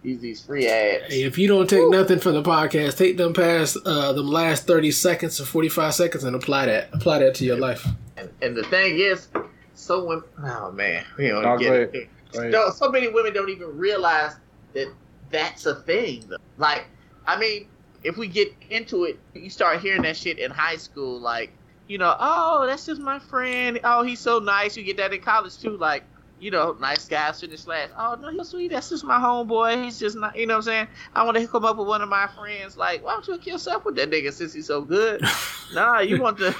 But 0.00 0.08
use 0.08 0.20
these 0.20 0.42
free 0.44 0.68
ads. 0.68 1.12
Hey, 1.12 1.22
if 1.22 1.38
you 1.38 1.48
don't 1.48 1.68
take 1.68 1.88
nothing 1.88 2.18
from 2.18 2.34
the 2.34 2.42
podcast, 2.42 2.96
take 2.96 3.16
them 3.16 3.32
past 3.32 3.76
uh, 3.84 4.12
them 4.12 4.28
last 4.28 4.66
thirty 4.66 4.90
seconds 4.90 5.40
or 5.40 5.44
forty 5.44 5.68
five 5.68 5.94
seconds 5.94 6.24
and 6.24 6.34
apply 6.34 6.66
that. 6.66 6.88
Apply 6.92 7.18
that 7.20 7.34
to 7.36 7.44
your 7.44 7.56
life. 7.56 7.86
And, 8.16 8.30
and 8.42 8.56
the 8.56 8.64
thing 8.64 8.98
is, 8.98 9.28
so 9.74 10.04
women, 10.04 10.24
oh 10.44 10.72
man, 10.72 11.04
we 11.16 11.28
don't 11.28 11.42
No, 11.42 11.56
get 11.56 11.68
go 11.68 11.74
it. 11.74 11.94
ahead. 11.94 12.08
Go. 12.32 12.48
No, 12.50 12.70
so 12.70 12.90
many 12.90 13.08
women 13.08 13.32
don't 13.32 13.48
even 13.48 13.76
realize 13.78 14.34
that 14.74 14.92
that's 15.30 15.66
a 15.66 15.76
thing. 15.76 16.24
Though. 16.28 16.36
Like, 16.58 16.86
I 17.26 17.38
mean, 17.38 17.68
if 18.04 18.16
we 18.16 18.28
get 18.28 18.54
into 18.70 19.04
it, 19.04 19.18
you 19.34 19.50
start 19.50 19.80
hearing 19.80 20.02
that 20.02 20.16
shit 20.16 20.38
in 20.38 20.50
high 20.50 20.76
school, 20.76 21.18
like, 21.20 21.52
you 21.86 21.96
know, 21.96 22.14
oh, 22.18 22.66
that's 22.66 22.84
just 22.84 23.00
my 23.00 23.18
friend. 23.18 23.80
Oh, 23.82 24.02
he's 24.02 24.20
so 24.20 24.38
nice. 24.40 24.76
You 24.76 24.84
get 24.84 24.98
that 24.98 25.14
in 25.14 25.20
college 25.20 25.58
too, 25.58 25.76
like, 25.78 26.04
you 26.40 26.50
know, 26.50 26.76
nice 26.80 27.06
guy 27.06 27.32
finish 27.32 27.66
last. 27.66 27.92
Oh 27.98 28.16
no, 28.20 28.30
he's 28.30 28.48
sweet. 28.48 28.70
That's 28.70 28.88
just 28.88 29.04
my 29.04 29.18
homeboy. 29.18 29.84
He's 29.84 29.98
just 29.98 30.16
not, 30.16 30.36
you 30.36 30.46
know 30.46 30.54
what 30.54 30.58
I'm 30.58 30.62
saying? 30.62 30.88
I 31.14 31.24
want 31.24 31.36
to 31.36 31.42
hook 31.42 31.54
him 31.54 31.64
up 31.64 31.76
with 31.76 31.88
one 31.88 32.02
of 32.02 32.08
my 32.08 32.28
friends. 32.28 32.76
Like, 32.76 33.04
why 33.04 33.12
don't 33.12 33.26
you 33.26 33.34
hook 33.34 33.46
yourself 33.46 33.84
with 33.84 33.96
that 33.96 34.10
nigga 34.10 34.32
since 34.32 34.52
he's 34.52 34.66
so 34.66 34.82
good? 34.82 35.22
nah, 35.74 36.00
you 36.00 36.20
want 36.20 36.38
the. 36.38 36.54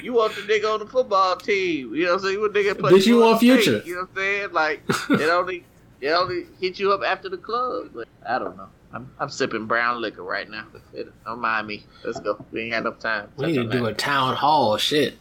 You 0.00 0.12
want 0.14 0.34
the 0.36 0.42
nigga 0.42 0.72
on 0.72 0.78
the 0.80 0.86
football 0.86 1.36
team, 1.36 1.94
you 1.94 2.04
know 2.04 2.12
what 2.12 2.18
I'm 2.18 2.22
saying? 2.22 2.34
You 2.34 2.40
want 2.42 2.54
the 2.54 2.60
nigga 2.60 2.78
play 2.78 2.92
Bitch, 2.92 3.06
you 3.06 3.18
want 3.18 3.40
the 3.40 3.50
state, 3.54 3.62
future. 3.64 3.82
You 3.84 3.94
know 3.96 4.00
what 4.02 4.10
I'm 4.10 4.16
saying? 4.16 4.52
Like 4.52 4.82
it 5.10 5.28
only 5.30 5.64
it 6.00 6.10
only 6.10 6.46
hit 6.60 6.78
you 6.78 6.92
up 6.92 7.02
after 7.04 7.28
the 7.28 7.36
club. 7.36 7.90
But 7.92 8.08
I 8.26 8.38
don't 8.38 8.56
know. 8.56 8.68
I'm 8.92 9.10
I'm 9.18 9.28
sipping 9.28 9.66
brown 9.66 10.00
liquor 10.00 10.22
right 10.22 10.48
now. 10.48 10.66
It- 10.94 11.12
Don't 11.24 11.40
mind 11.40 11.66
me. 11.66 11.84
Let's 12.04 12.20
go. 12.20 12.42
We 12.52 12.62
ain't 12.62 12.70
got 12.72 12.82
enough 12.82 13.00
time. 13.00 13.28
We 13.36 13.46
need 13.46 13.56
to 13.56 13.64
do 13.68 13.86
a 13.86 13.92
town 13.92 14.36
hall 14.36 14.76
shit. 14.78 15.18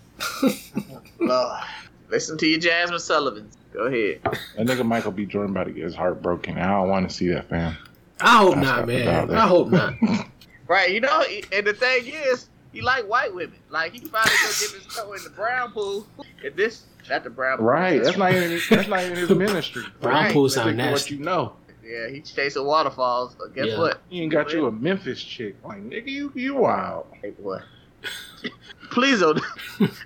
Lord. 1.19 1.63
Listen 2.09 2.37
to 2.37 2.47
your 2.47 2.59
Jazmine 2.59 2.99
Sullivan. 2.99 3.49
Go 3.73 3.81
ahead. 3.85 4.21
That 4.23 4.65
nigga 4.67 4.85
Michael 4.85 5.11
B. 5.11 5.25
Jordan 5.25 5.51
about 5.51 5.65
to 5.65 5.71
get 5.71 5.83
his 5.83 5.95
heart 5.95 6.21
broken. 6.21 6.57
I 6.57 6.67
don't 6.71 6.89
want 6.89 7.09
to 7.09 7.15
see 7.15 7.27
that, 7.29 7.49
fam. 7.49 7.75
I 8.19 8.37
hope 8.37 8.55
That's 8.55 8.65
not, 8.65 8.77
not 8.79 8.87
man. 8.87 9.31
I 9.31 9.47
hope 9.47 9.69
not. 9.69 9.93
Right, 10.69 10.91
you 10.91 10.99
know, 10.99 11.23
and 11.53 11.65
the 11.65 11.73
thing 11.73 12.07
is, 12.07 12.49
he 12.73 12.81
like 12.81 13.07
white 13.07 13.33
women. 13.33 13.57
Like 13.69 13.93
he 13.93 13.99
finally 13.99 14.35
go 14.43 14.47
dip 14.59 14.83
his 14.83 14.93
toe 14.93 15.13
in 15.13 15.23
the 15.23 15.29
brown 15.29 15.71
pool. 15.71 16.05
And 16.43 16.53
this, 16.57 16.83
not 17.09 17.23
the 17.23 17.29
brown 17.29 17.59
pool. 17.59 17.67
Right. 17.67 18.03
That's 18.03 18.17
not 18.17 18.33
even 18.33 18.59
that's 18.69 18.89
not 18.89 19.01
even 19.05 19.15
his 19.15 19.29
ministry. 19.45 19.83
Brown 20.01 20.23
Right. 20.25 20.33
pool 20.33 20.49
Stick 20.49 20.63
sound 20.63 20.77
to 20.77 20.83
what 20.83 20.91
nasty. 20.91 21.15
you 21.15 21.23
know. 21.23 21.53
Yeah, 21.85 22.09
he's 22.09 22.29
chasing 22.31 22.65
waterfalls. 22.65 23.33
But 23.39 23.55
guess 23.55 23.67
Yeah. 23.67 23.77
what? 23.79 24.01
He 24.09 24.21
ain't 24.21 24.33
got 24.33 24.51
you 24.51 24.65
a 24.65 24.71
Memphis 24.73 25.23
chick. 25.23 25.55
Like 25.63 25.81
nigga, 25.83 26.07
you 26.09 26.33
you 26.35 26.55
wild. 26.55 27.07
Hey, 27.21 27.29
boy. 27.29 27.61
Please 28.91 29.19
don't. 29.19 29.39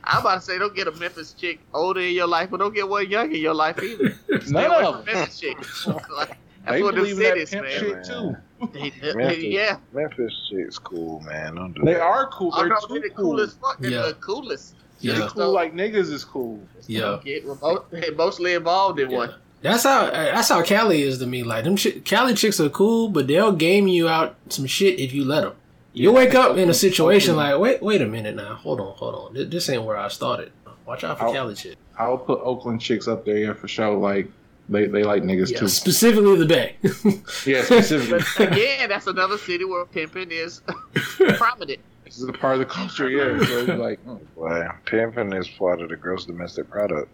I'm 0.03 0.19
about 0.21 0.35
to 0.35 0.41
say, 0.41 0.57
don't 0.57 0.75
get 0.75 0.87
a 0.87 0.91
Memphis 0.91 1.33
chick 1.33 1.59
older 1.73 2.01
in 2.01 2.13
your 2.13 2.27
life, 2.27 2.49
but 2.49 2.57
don't 2.57 2.73
get 2.73 2.87
one 2.89 3.09
young 3.09 3.31
in 3.31 3.39
your 3.39 3.53
life 3.53 3.81
either. 3.81 4.11
Stay 4.41 4.51
None 4.51 4.65
away 4.65 4.83
of 4.83 4.95
from 4.97 5.05
them. 5.05 5.15
Memphis 5.15 5.39
chicks. 5.39 5.87
Like, 6.15 6.37
that's 6.65 6.77
They 6.77 6.83
what 6.83 6.93
the 6.95 7.01
believe 7.01 7.19
in 7.19 7.45
cities, 7.47 7.51
man. 7.53 7.79
shit 7.79 8.03
too. 8.03 8.35
They- 8.73 9.13
Memphis. 9.15 9.43
yeah. 9.43 9.77
Memphis 9.93 10.47
shit's 10.49 10.77
cool, 10.79 11.19
man. 11.21 11.55
Don't 11.55 11.73
do 11.73 11.81
They 11.83 11.93
that. 11.93 12.01
are 12.01 12.27
cool. 12.27 12.51
Oh, 12.53 12.59
They're 12.59 12.69
no, 12.69 12.79
too 12.81 12.93
they're 12.93 13.01
the 13.01 13.09
cool. 13.09 13.31
coolest 13.31 13.59
fuck. 13.59 13.77
They're 13.79 13.91
Yeah. 13.91 14.01
the 14.07 14.13
coolest. 14.15 14.75
Yeah. 14.99 15.13
They're 15.19 15.27
cool 15.29 15.51
like 15.51 15.73
niggas 15.73 16.11
is 16.11 16.23
cool. 16.23 16.59
Yeah. 16.87 17.19
Get 17.23 17.45
remote, 17.45 17.91
mostly 18.15 18.53
involved 18.53 18.99
in 18.99 19.09
one. 19.11 19.33
That's 19.63 19.83
how 19.83 20.09
that's 20.11 20.49
how 20.49 20.61
Cali 20.63 21.01
is 21.03 21.17
to 21.19 21.25
me. 21.27 21.41
Like 21.43 21.63
them, 21.63 21.75
shit, 21.77 22.03
Cali 22.05 22.33
chicks 22.35 22.59
are 22.59 22.69
cool, 22.69 23.09
but 23.09 23.27
they'll 23.27 23.51
game 23.51 23.87
you 23.87 24.07
out 24.09 24.35
some 24.49 24.65
shit 24.67 24.99
if 24.99 25.13
you 25.13 25.23
let 25.25 25.41
them. 25.41 25.53
You 25.93 26.11
wake 26.13 26.35
up 26.35 26.57
in 26.57 26.69
a 26.69 26.73
situation 26.73 27.35
like, 27.35 27.59
wait, 27.59 27.81
wait 27.83 28.01
a 28.01 28.05
minute 28.07 28.35
now, 28.35 28.55
hold 28.55 28.79
on, 28.79 28.93
hold 28.95 29.15
on, 29.15 29.33
Th- 29.33 29.49
this 29.49 29.67
ain't 29.69 29.83
where 29.83 29.97
I 29.97 30.07
started. 30.07 30.51
Watch 30.85 31.03
out 31.03 31.19
for 31.19 31.25
I'll- 31.25 31.33
Cali 31.33 31.55
shit. 31.55 31.77
I'll 31.97 32.17
put 32.17 32.39
Oakland 32.41 32.81
chicks 32.81 33.07
up 33.07 33.25
there 33.25 33.37
yeah, 33.37 33.53
for 33.53 33.67
sure. 33.67 33.91
Like 33.95 34.27
they, 34.69 34.85
they 34.87 35.03
like 35.03 35.21
niggas 35.23 35.51
Yeah, 35.51 35.59
too. 35.59 35.67
specifically 35.67 36.37
the 36.37 36.45
Bay. 36.45 36.75
Yeah, 37.45 37.63
specifically. 37.63 38.21
But 38.37 38.53
again, 38.53 38.89
that's 38.89 39.05
another 39.07 39.37
city 39.37 39.65
where 39.65 39.85
pimping 39.85 40.31
is 40.31 40.61
prominent. 41.37 41.79
this 42.05 42.17
is 42.17 42.27
a 42.27 42.33
part 42.33 42.53
of 42.53 42.59
the 42.59 42.65
culture. 42.65 43.09
Yeah, 43.09 43.37
so 43.45 43.57
it's 43.59 43.67
like 43.79 44.03
mm, 44.05 44.19
Boy, 44.35 44.67
pimping 44.85 45.33
is 45.33 45.47
part 45.49 45.81
of 45.81 45.89
the 45.89 45.95
gross 45.97 46.25
domestic 46.25 46.69
product. 46.69 47.09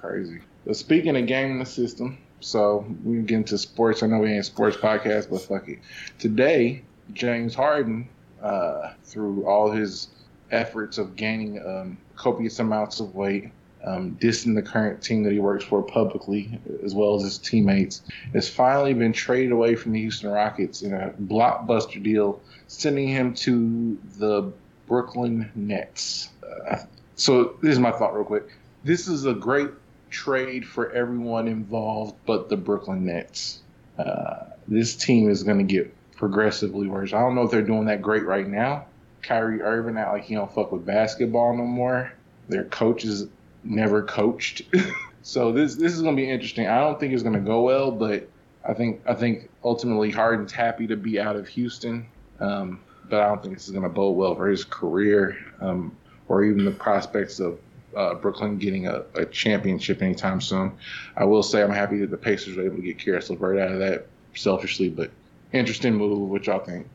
crazy. 0.00 0.40
But 0.66 0.76
speaking 0.76 1.16
of 1.16 1.26
gaming 1.26 1.58
the 1.58 1.66
system, 1.66 2.18
so 2.40 2.86
we 3.04 3.16
can 3.16 3.24
get 3.26 3.36
into 3.36 3.58
sports. 3.58 4.02
I 4.02 4.06
know 4.06 4.18
we 4.18 4.32
ain't 4.32 4.44
sports 4.46 4.76
podcast, 4.76 5.28
but 5.30 5.42
fuck 5.42 5.68
it. 5.68 5.78
Today, 6.18 6.82
James 7.12 7.54
Harden, 7.54 8.08
uh, 8.42 8.92
through 9.04 9.46
all 9.46 9.70
his 9.70 10.08
efforts 10.50 10.98
of 10.98 11.16
gaining 11.16 11.64
um, 11.66 11.98
copious 12.16 12.58
amounts 12.58 13.00
of 13.00 13.14
weight, 13.14 13.50
um, 13.84 14.16
dissing 14.20 14.54
the 14.54 14.62
current 14.62 15.02
team 15.02 15.22
that 15.24 15.32
he 15.32 15.38
works 15.38 15.64
for 15.64 15.82
publicly, 15.82 16.58
as 16.82 16.94
well 16.94 17.16
as 17.16 17.22
his 17.22 17.38
teammates, 17.38 18.02
has 18.32 18.48
finally 18.48 18.94
been 18.94 19.12
traded 19.12 19.52
away 19.52 19.74
from 19.74 19.92
the 19.92 20.00
Houston 20.00 20.30
Rockets 20.30 20.82
in 20.82 20.94
a 20.94 21.10
blockbuster 21.22 22.02
deal, 22.02 22.40
sending 22.66 23.08
him 23.08 23.34
to 23.34 23.98
the 24.18 24.50
Brooklyn 24.86 25.50
Nets. 25.54 26.30
Uh, 26.70 26.78
so 27.16 27.56
this 27.62 27.72
is 27.72 27.78
my 27.78 27.90
thought, 27.92 28.14
real 28.14 28.24
quick. 28.24 28.48
This 28.84 29.08
is 29.08 29.26
a 29.26 29.34
great 29.34 29.70
trade 30.10 30.66
for 30.66 30.90
everyone 30.92 31.48
involved, 31.48 32.14
but 32.26 32.48
the 32.48 32.56
Brooklyn 32.56 33.06
Nets. 33.06 33.60
Uh, 33.98 34.44
this 34.66 34.96
team 34.96 35.28
is 35.28 35.42
going 35.42 35.58
to 35.58 35.64
get 35.64 35.94
progressively 36.16 36.88
worse. 36.88 37.12
I 37.12 37.20
don't 37.20 37.34
know 37.34 37.42
if 37.42 37.50
they're 37.50 37.62
doing 37.62 37.86
that 37.86 38.02
great 38.02 38.24
right 38.24 38.46
now. 38.46 38.86
Kyrie 39.22 39.62
Irving 39.62 39.96
out 39.96 40.12
like 40.12 40.24
he 40.24 40.34
don't 40.34 40.52
fuck 40.52 40.72
with 40.72 40.84
basketball 40.84 41.56
no 41.56 41.64
more. 41.64 42.12
Their 42.48 42.64
coaches 42.64 43.26
never 43.62 44.02
coached. 44.02 44.62
so 45.22 45.52
this 45.52 45.74
this 45.76 45.92
is 45.92 46.02
to 46.14 46.20
be 46.20 46.30
interesting. 46.30 46.66
I 46.66 46.80
don't 46.80 47.00
think 47.00 47.12
it's 47.14 47.22
to 47.34 47.40
go 47.40 47.62
well, 47.62 47.90
but 47.90 48.28
I 48.66 48.74
think 48.74 49.00
I 49.06 49.14
think 49.14 49.48
ultimately 49.62 50.10
Harden's 50.10 50.52
happy 50.52 50.86
to 50.86 50.96
be 50.96 51.18
out 51.18 51.36
of 51.36 51.48
Houston. 51.48 52.06
Um, 52.40 52.80
but 53.08 53.20
I 53.20 53.28
don't 53.28 53.42
think 53.42 53.54
this 53.54 53.68
is 53.68 53.72
to 53.82 53.88
bode 53.88 54.16
well 54.16 54.34
for 54.34 54.48
his 54.48 54.64
career 54.64 55.36
um, 55.60 55.96
or 56.28 56.44
even 56.44 56.64
the 56.64 56.70
prospects 56.70 57.38
of 57.38 57.58
uh, 57.96 58.14
Brooklyn 58.14 58.58
getting 58.58 58.86
a, 58.86 59.04
a 59.14 59.24
championship 59.26 60.02
anytime 60.02 60.40
soon. 60.40 60.72
I 61.16 61.24
will 61.24 61.42
say 61.42 61.62
I'm 61.62 61.70
happy 61.70 61.98
that 61.98 62.10
the 62.10 62.16
Pacers 62.16 62.56
were 62.56 62.64
able 62.64 62.76
to 62.76 62.82
get 62.82 62.98
Caris 62.98 63.30
LeVert 63.30 63.58
out 63.58 63.72
of 63.72 63.78
that 63.78 64.06
selfishly, 64.34 64.88
but 64.88 65.10
interesting 65.54 65.94
move. 65.94 66.28
What 66.28 66.46
y'all 66.46 66.64
think? 66.64 66.88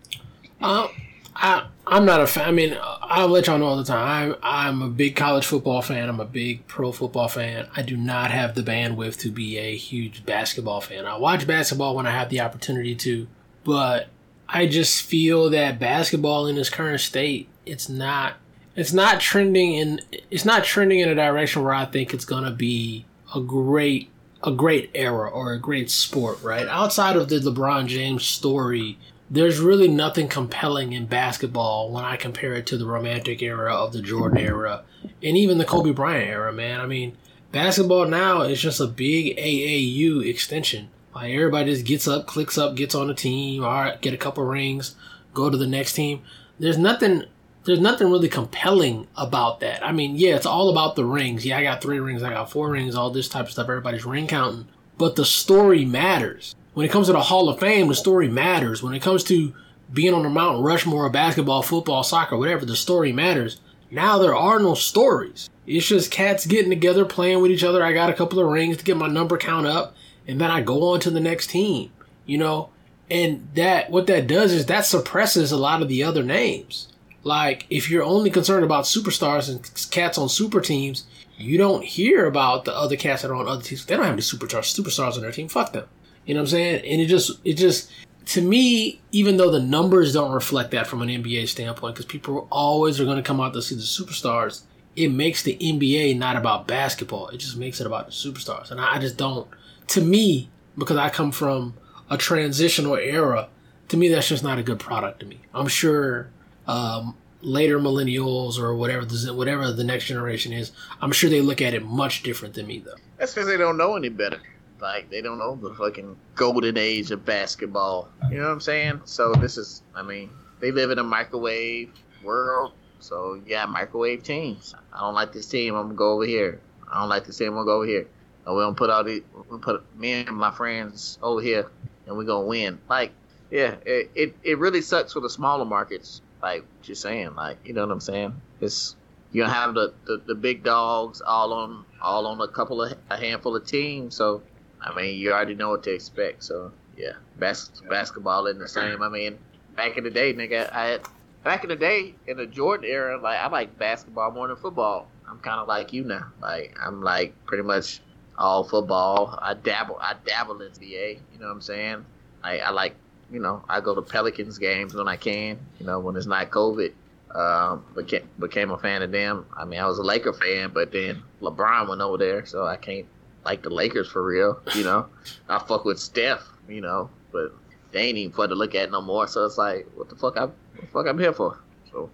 Um, 0.62 0.90
I 1.36 1.68
I'm 1.88 2.06
not 2.06 2.22
a 2.22 2.28
fan. 2.28 2.48
I 2.48 2.52
mean, 2.52 2.78
I'll 2.82 3.30
let 3.30 3.48
y'all 3.48 3.58
know 3.58 3.66
all 3.66 3.78
the 3.78 3.84
time. 3.84 4.36
I'm 4.44 4.80
I'm 4.80 4.82
a 4.82 4.90
big 4.90 5.16
college 5.16 5.46
football 5.46 5.82
fan. 5.82 6.10
I'm 6.10 6.20
a 6.20 6.26
big 6.26 6.68
pro 6.68 6.92
football 6.92 7.28
fan. 7.28 7.68
I 7.76 7.82
do 7.82 7.98
not 7.98 8.32
have 8.32 8.56
the 8.56 8.62
bandwidth 8.62 9.18
to 9.20 9.32
be 9.32 9.58
a 9.58 9.76
huge 9.76 10.26
basketball 10.26 10.82
fan. 10.82 11.06
I 11.06 11.18
watch 11.18 11.48
basketball 11.48 11.96
when 11.96 12.06
I 12.06 12.12
have 12.12 12.30
the 12.30 12.42
opportunity 12.42 12.96
to, 12.96 13.28
but 13.64 14.08
I 14.48 14.68
just 14.68 15.04
feel 15.04 15.50
that 15.52 15.80
basketball 15.80 16.48
in 16.48 16.58
its 16.58 16.70
current 16.70 17.00
state, 17.00 17.48
it's 17.66 17.88
not 17.88 18.36
it's 18.76 18.94
not 18.94 19.20
trending 19.20 19.74
in 19.74 20.02
it's 20.30 20.46
not 20.46 20.64
trending 20.64 21.00
in 21.00 21.10
a 21.10 21.16
direction 21.16 21.64
where 21.64 21.74
I 21.74 21.86
think 21.86 22.14
it's 22.14 22.26
gonna 22.26 22.52
be 22.52 23.06
a 23.34 23.40
great 23.40 24.10
a 24.44 24.52
great 24.52 24.90
era 24.94 25.30
or 25.30 25.54
a 25.54 25.60
great 25.60 25.92
sport, 25.92 26.42
right? 26.42 26.68
Outside 26.68 27.16
of 27.16 27.30
the 27.30 27.40
LeBron 27.40 27.88
James 27.88 28.26
story, 28.26 28.98
there's 29.30 29.60
really 29.60 29.88
nothing 29.88 30.28
compelling 30.28 30.94
in 30.94 31.06
basketball 31.06 31.92
when 31.92 32.04
I 32.04 32.16
compare 32.16 32.54
it 32.54 32.66
to 32.68 32.78
the 32.78 32.86
romantic 32.86 33.42
era 33.42 33.74
of 33.74 33.94
the 33.94 34.02
Jordan 34.02 34.40
era 34.40 34.84
and 35.22 35.38
even 35.38 35.58
the 35.58 35.66
Kobe 35.66 35.92
Bryant 35.92 36.30
era, 36.30 36.52
man. 36.52 36.80
I 36.80 36.86
mean, 36.86 37.16
basketball 37.52 38.08
now 38.08 38.42
is 38.42 38.62
just 38.62 38.80
a 38.80 38.88
big 38.88 39.38
AAU 39.38 40.26
extension. 40.26 40.90
Like 41.14 41.34
everybody 41.34 41.72
just 41.72 41.86
gets 41.86 42.08
up, 42.08 42.26
clicks 42.26 42.58
up, 42.58 42.76
gets 42.76 42.96
on 42.96 43.08
the 43.08 43.14
team, 43.14 43.64
all 43.64 43.72
right, 43.72 44.02
get 44.02 44.14
a 44.14 44.18
couple 44.18 44.44
rings, 44.46 44.96
go 45.34 45.50
to 45.50 45.58
the 45.58 45.68
next 45.68 45.94
team. 45.94 46.22
There's 46.58 46.78
nothing 46.78 47.26
there's 47.70 47.80
nothing 47.80 48.10
really 48.10 48.28
compelling 48.28 49.08
about 49.16 49.60
that. 49.60 49.86
I 49.86 49.92
mean, 49.92 50.16
yeah, 50.16 50.36
it's 50.36 50.48
all 50.48 50.72
about 50.72 50.96
the 50.96 51.06
rings. 51.06 51.46
Yeah, 51.46 51.60
I 51.60 51.64
got 51.64 51.84
three 51.84 52.00
rings, 52.00 52.24
I 52.24 52.32
got 52.32 52.50
four 52.50 52.72
rings, 52.72 52.96
all 52.96 53.12
this 53.12 53.30
type 53.30 53.46
of 53.46 53.52
stuff. 53.52 53.70
Everybody's 53.70 54.06
ring 54.06 54.26
counting. 54.26 54.68
But 54.98 55.16
the 55.16 55.24
story 55.24 55.86
matters. 55.86 56.56
When 56.74 56.84
it 56.84 56.92
comes 56.92 57.08
to 57.08 57.14
the 57.14 57.22
Hall 57.22 57.48
of 57.48 57.60
Fame, 57.60 57.88
the 57.88 57.94
story 57.94 58.28
matters. 58.28 58.82
When 58.82 58.96
it 58.96 59.04
comes 59.04 59.24
to 59.26 59.54
being 59.94 60.16
on 60.16 60.24
the 60.24 60.30
Mount 60.30 60.64
Rushmore 60.64 61.06
of 61.06 61.14
basketball, 61.14 61.62
football, 61.62 62.02
soccer, 62.02 62.38
whatever, 62.38 62.66
the 62.66 62.76
story 62.76 63.12
matters. 63.12 63.62
Now 63.92 64.18
there 64.18 64.36
are 64.36 64.60
no 64.60 64.74
stories. 64.74 65.48
It's 65.68 65.88
just 65.88 66.10
cats 66.10 66.48
getting 66.48 66.72
together, 66.72 67.06
playing 67.06 67.40
with 67.40 67.52
each 67.52 67.64
other. 67.64 67.84
I 67.84 67.94
got 67.94 68.10
a 68.10 68.14
couple 68.14 68.40
of 68.40 68.48
rings 68.48 68.78
to 68.78 68.84
get 68.84 68.98
my 68.98 69.08
number 69.08 69.38
count 69.38 69.68
up, 69.68 69.96
and 70.28 70.42
then 70.42 70.50
I 70.50 70.62
go 70.62 70.90
on 70.94 71.02
to 71.02 71.12
the 71.12 71.20
next 71.20 71.52
team. 71.52 71.92
You 72.26 72.40
know, 72.40 72.70
and 73.12 73.48
that 73.54 73.92
what 73.92 74.08
that 74.08 74.26
does 74.26 74.54
is 74.54 74.66
that 74.66 74.88
suppresses 74.88 75.52
a 75.52 75.58
lot 75.58 75.84
of 75.84 75.88
the 75.88 76.04
other 76.04 76.24
names. 76.24 76.88
Like, 77.24 77.66
if 77.70 77.90
you're 77.90 78.04
only 78.04 78.30
concerned 78.30 78.64
about 78.64 78.86
superstars 78.86 79.50
and 79.50 79.92
cats 79.92 80.18
on 80.18 80.30
super 80.30 80.62
teams, 80.62 81.06
you 81.38 81.58
don't 81.58 81.84
hear 81.84 82.26
about 82.26 82.66
the 82.66 82.76
other 82.76 82.96
cats 82.96 83.22
that 83.22 83.32
are 83.32 83.36
on 83.36 83.48
other 83.48 83.62
teams. 83.62 83.86
They 83.86 83.96
don't 83.96 84.06
have 84.06 84.14
any 84.14 84.22
superstars 84.22 84.74
superstars 84.74 85.16
on 85.16 85.22
their 85.22 85.32
team. 85.32 85.48
Fuck 85.48 85.74
them. 85.74 85.88
You 86.26 86.34
know 86.34 86.42
what 86.42 86.48
I'm 86.48 86.52
saying? 86.52 86.86
And 86.86 87.02
it 87.02 87.08
just 87.08 87.40
it 87.44 87.54
just 87.54 87.90
to 88.28 88.42
me, 88.42 89.02
even 89.12 89.38
though 89.38 89.50
the 89.50 89.60
numbers 89.60 90.14
don't 90.14 90.32
reflect 90.32 90.72
that 90.72 90.86
from 90.86 91.02
an 91.02 91.10
NBA 91.10 91.48
standpoint, 91.48 91.96
because 91.96 92.06
people 92.06 92.48
always 92.52 93.00
are 93.00 93.06
going 93.06 93.18
to 93.18 93.24
come 93.24 93.42
out 93.42 93.54
to 93.54 93.62
see 93.62 93.76
the 93.76 93.82
superstars, 93.82 94.62
it 94.96 95.10
makes 95.10 95.42
the 95.42 95.58
NBA 95.58 96.18
not 96.18 96.36
about 96.36 96.68
basketball. 96.68 97.30
It 97.30 97.38
just 97.38 97.58
makes 97.58 97.82
it 97.82 97.88
about 97.88 98.06
the 98.06 98.12
superstars. 98.12 98.70
And 98.70 98.80
I 98.80 99.00
just 99.00 99.18
don't. 99.18 99.48
To 99.88 100.02
me, 100.02 100.50
because 100.78 100.98
I 100.98 101.10
come 101.10 101.32
from 101.32 101.74
a 102.10 102.18
transitional 102.18 102.96
era, 102.96 103.50
to 103.88 103.98
me 103.98 104.10
that's 104.10 104.28
just 104.28 104.44
not 104.44 104.60
a 104.60 104.64
good 104.64 104.80
product 104.80 105.22
to 105.22 105.26
me. 105.26 105.40
I'm 105.54 105.68
sure 105.68 106.30
um, 106.70 107.16
later 107.42 107.80
millennials 107.80 108.60
or 108.60 108.76
whatever 108.76 109.06
the 109.06 109.34
whatever 109.34 109.72
the 109.72 109.84
next 109.84 110.06
generation 110.06 110.54
is, 110.54 110.72
I'm 111.02 111.12
sure 111.12 111.30
they 111.30 111.42
look 111.42 111.62
at 111.62 111.74
it 111.74 111.84
much 111.84 112.24
different 112.24 112.54
than 112.54 112.68
me 112.68 112.80
though. 112.80 112.96
That's 113.18 113.34
because 113.34 113.48
they 113.48 113.58
don't 113.58 113.78
know 113.78 113.96
any 113.96 114.10
better. 114.10 114.40
Like 114.80 115.10
they 115.10 115.22
don't 115.22 115.40
know 115.40 115.56
the 115.56 115.74
fucking 115.74 116.16
golden 116.36 116.78
age 116.78 117.12
of 117.12 117.26
basketball. 117.26 118.10
You 118.30 118.38
know 118.38 118.44
what 118.44 118.52
I'm 118.52 118.62
saying? 118.62 119.02
So 119.06 119.34
this 119.34 119.58
is, 119.58 119.82
I 119.96 120.04
mean, 120.04 120.30
they 120.60 120.72
live 120.72 120.92
in 120.92 121.00
a 121.00 121.04
microwave 121.04 121.92
world. 122.24 122.74
So 123.00 123.42
yeah, 123.46 123.66
microwave 123.66 124.24
teams. 124.24 124.76
I 124.94 125.00
don't 125.00 125.16
like 125.16 125.34
this 125.34 125.48
team. 125.48 125.76
I'm 125.76 125.88
gonna 125.88 125.96
go 125.96 126.14
over 126.14 126.26
here. 126.26 126.62
I 126.92 127.00
don't 127.00 127.10
like 127.10 127.26
this 127.26 127.38
team. 127.38 127.50
I'm 127.50 127.56
gonna 127.56 127.66
go 127.66 127.78
over 127.78 127.86
here. 127.86 128.08
And 128.46 128.56
we're 128.56 128.64
gonna 128.64 128.76
put 128.76 128.90
all 128.90 129.04
the 129.04 129.24
we 129.50 129.58
put 129.58 129.84
me 129.98 130.14
and 130.14 130.38
my 130.38 130.52
friends 130.52 131.18
over 131.22 131.42
here, 131.42 131.70
and 132.06 132.16
we're 132.16 132.24
gonna 132.26 132.48
win. 132.48 132.80
Like, 132.90 133.12
yeah, 133.52 133.76
it, 133.86 134.12
it 134.16 134.36
it 134.44 134.58
really 134.60 134.82
sucks 134.82 135.14
for 135.14 135.20
the 135.20 135.30
smaller 135.30 135.66
markets. 135.66 136.22
Like 136.42 136.62
what 136.62 136.88
you're 136.88 136.96
saying, 136.96 137.36
like 137.36 137.58
you 137.66 137.74
know 137.74 137.86
what 137.86 137.92
I'm 137.92 138.00
saying? 138.00 138.34
It's 138.62 138.96
you 139.32 139.44
have 139.44 139.74
the, 139.74 139.94
the, 140.06 140.22
the 140.26 140.36
big 140.36 140.64
dogs 140.64 141.22
all 141.22 141.54
on 141.54 141.86
all 142.02 142.26
on 142.28 142.40
a 142.42 142.48
couple 142.48 142.82
of 142.82 142.98
a 143.10 143.18
handful 143.18 143.56
of 143.56 143.66
teams. 143.66 144.16
So 144.16 144.42
I 144.82 144.96
mean, 144.96 145.20
you 145.20 145.32
already 145.32 145.56
know 145.56 145.70
what 145.70 145.84
to 145.84 145.94
expect. 145.94 146.44
So 146.44 146.72
yeah, 146.98 147.14
bas- 147.38 147.82
basketball 147.90 148.48
isn't 148.48 148.60
the 148.60 148.68
same. 148.68 149.02
I 149.02 149.10
mean, 149.10 149.38
back 149.76 149.98
in 149.98 150.04
the 150.04 150.10
day, 150.10 150.34
nigga, 150.34 150.72
I 150.74 150.86
had, 150.86 151.02
back 151.44 151.64
in 151.64 151.70
the 151.70 151.76
day 151.76 152.16
in 152.28 152.38
the 152.38 152.46
Jordan 152.46 152.90
era, 152.90 153.20
like 153.22 153.40
I 153.40 153.48
like 153.50 153.78
basketball 153.78 154.32
more 154.32 154.48
than 154.48 154.58
football. 154.58 155.08
I'm 155.30 155.40
kind 155.40 155.60
of 155.60 155.68
like 155.68 155.94
you 155.94 156.04
now. 156.04 156.28
Like 156.42 156.78
I'm 156.82 157.02
like 157.02 157.34
pretty 157.46 157.64
much 157.64 158.02
all 158.40 158.64
football. 158.64 159.38
I 159.42 159.54
dabble, 159.54 159.98
I 160.00 160.16
dabble 160.26 160.62
in 160.62 160.72
NBA. 160.72 161.20
You 161.34 161.40
know 161.40 161.48
what 161.48 161.52
I'm 161.52 161.62
saying? 161.62 162.06
I, 162.42 162.60
I 162.60 162.70
like, 162.72 162.96
you 163.32 163.40
know, 163.40 163.64
I 163.70 163.82
go 163.82 163.96
to 163.96 164.02
Pelicans 164.02 164.58
games 164.58 164.94
when 164.94 165.08
I 165.08 165.16
can. 165.16 165.60
You 165.80 165.86
know, 165.86 166.00
when 166.00 166.16
it's 166.16 166.26
not 166.26 166.50
COVID. 166.50 166.94
Um, 167.36 167.86
became 167.96 168.28
became 168.40 168.72
a 168.72 168.78
fan 168.78 169.04
of 169.04 169.12
them. 169.12 169.46
I 169.56 169.64
mean, 169.64 169.80
I 169.80 169.86
was 169.86 170.00
a 170.00 170.04
Laker 170.04 170.34
fan, 170.34 170.72
but 170.74 170.92
then 170.92 171.22
LeBron 171.42 171.88
went 171.88 172.02
over 172.02 172.18
there, 172.18 172.44
so 172.46 172.66
I 172.66 172.76
can't 172.76 173.06
like 173.46 173.62
the 173.62 173.70
Lakers 173.70 174.10
for 174.10 174.24
real. 174.24 174.60
You 174.74 174.84
know, 174.84 175.06
I 175.48 175.60
fuck 175.60 175.86
with 175.86 176.00
Steph. 176.00 176.44
You 176.68 176.82
know, 176.82 177.10
but 177.32 177.54
they 177.92 178.02
ain't 178.02 178.18
even 178.18 178.34
fun 178.34 178.50
to 178.50 178.56
look 178.56 178.76
at 178.76 178.92
no 178.92 179.02
more. 179.02 179.28
So 179.28 179.46
it's 179.46 179.58
like, 179.58 179.88
what 179.96 180.10
the 180.10 180.16
fuck? 180.16 180.38
I, 180.38 180.48
the 180.48 180.88
fuck 180.88 181.08
I'm 181.08 181.20
here 181.20 181.34
for? 181.34 181.60
So 181.92 182.10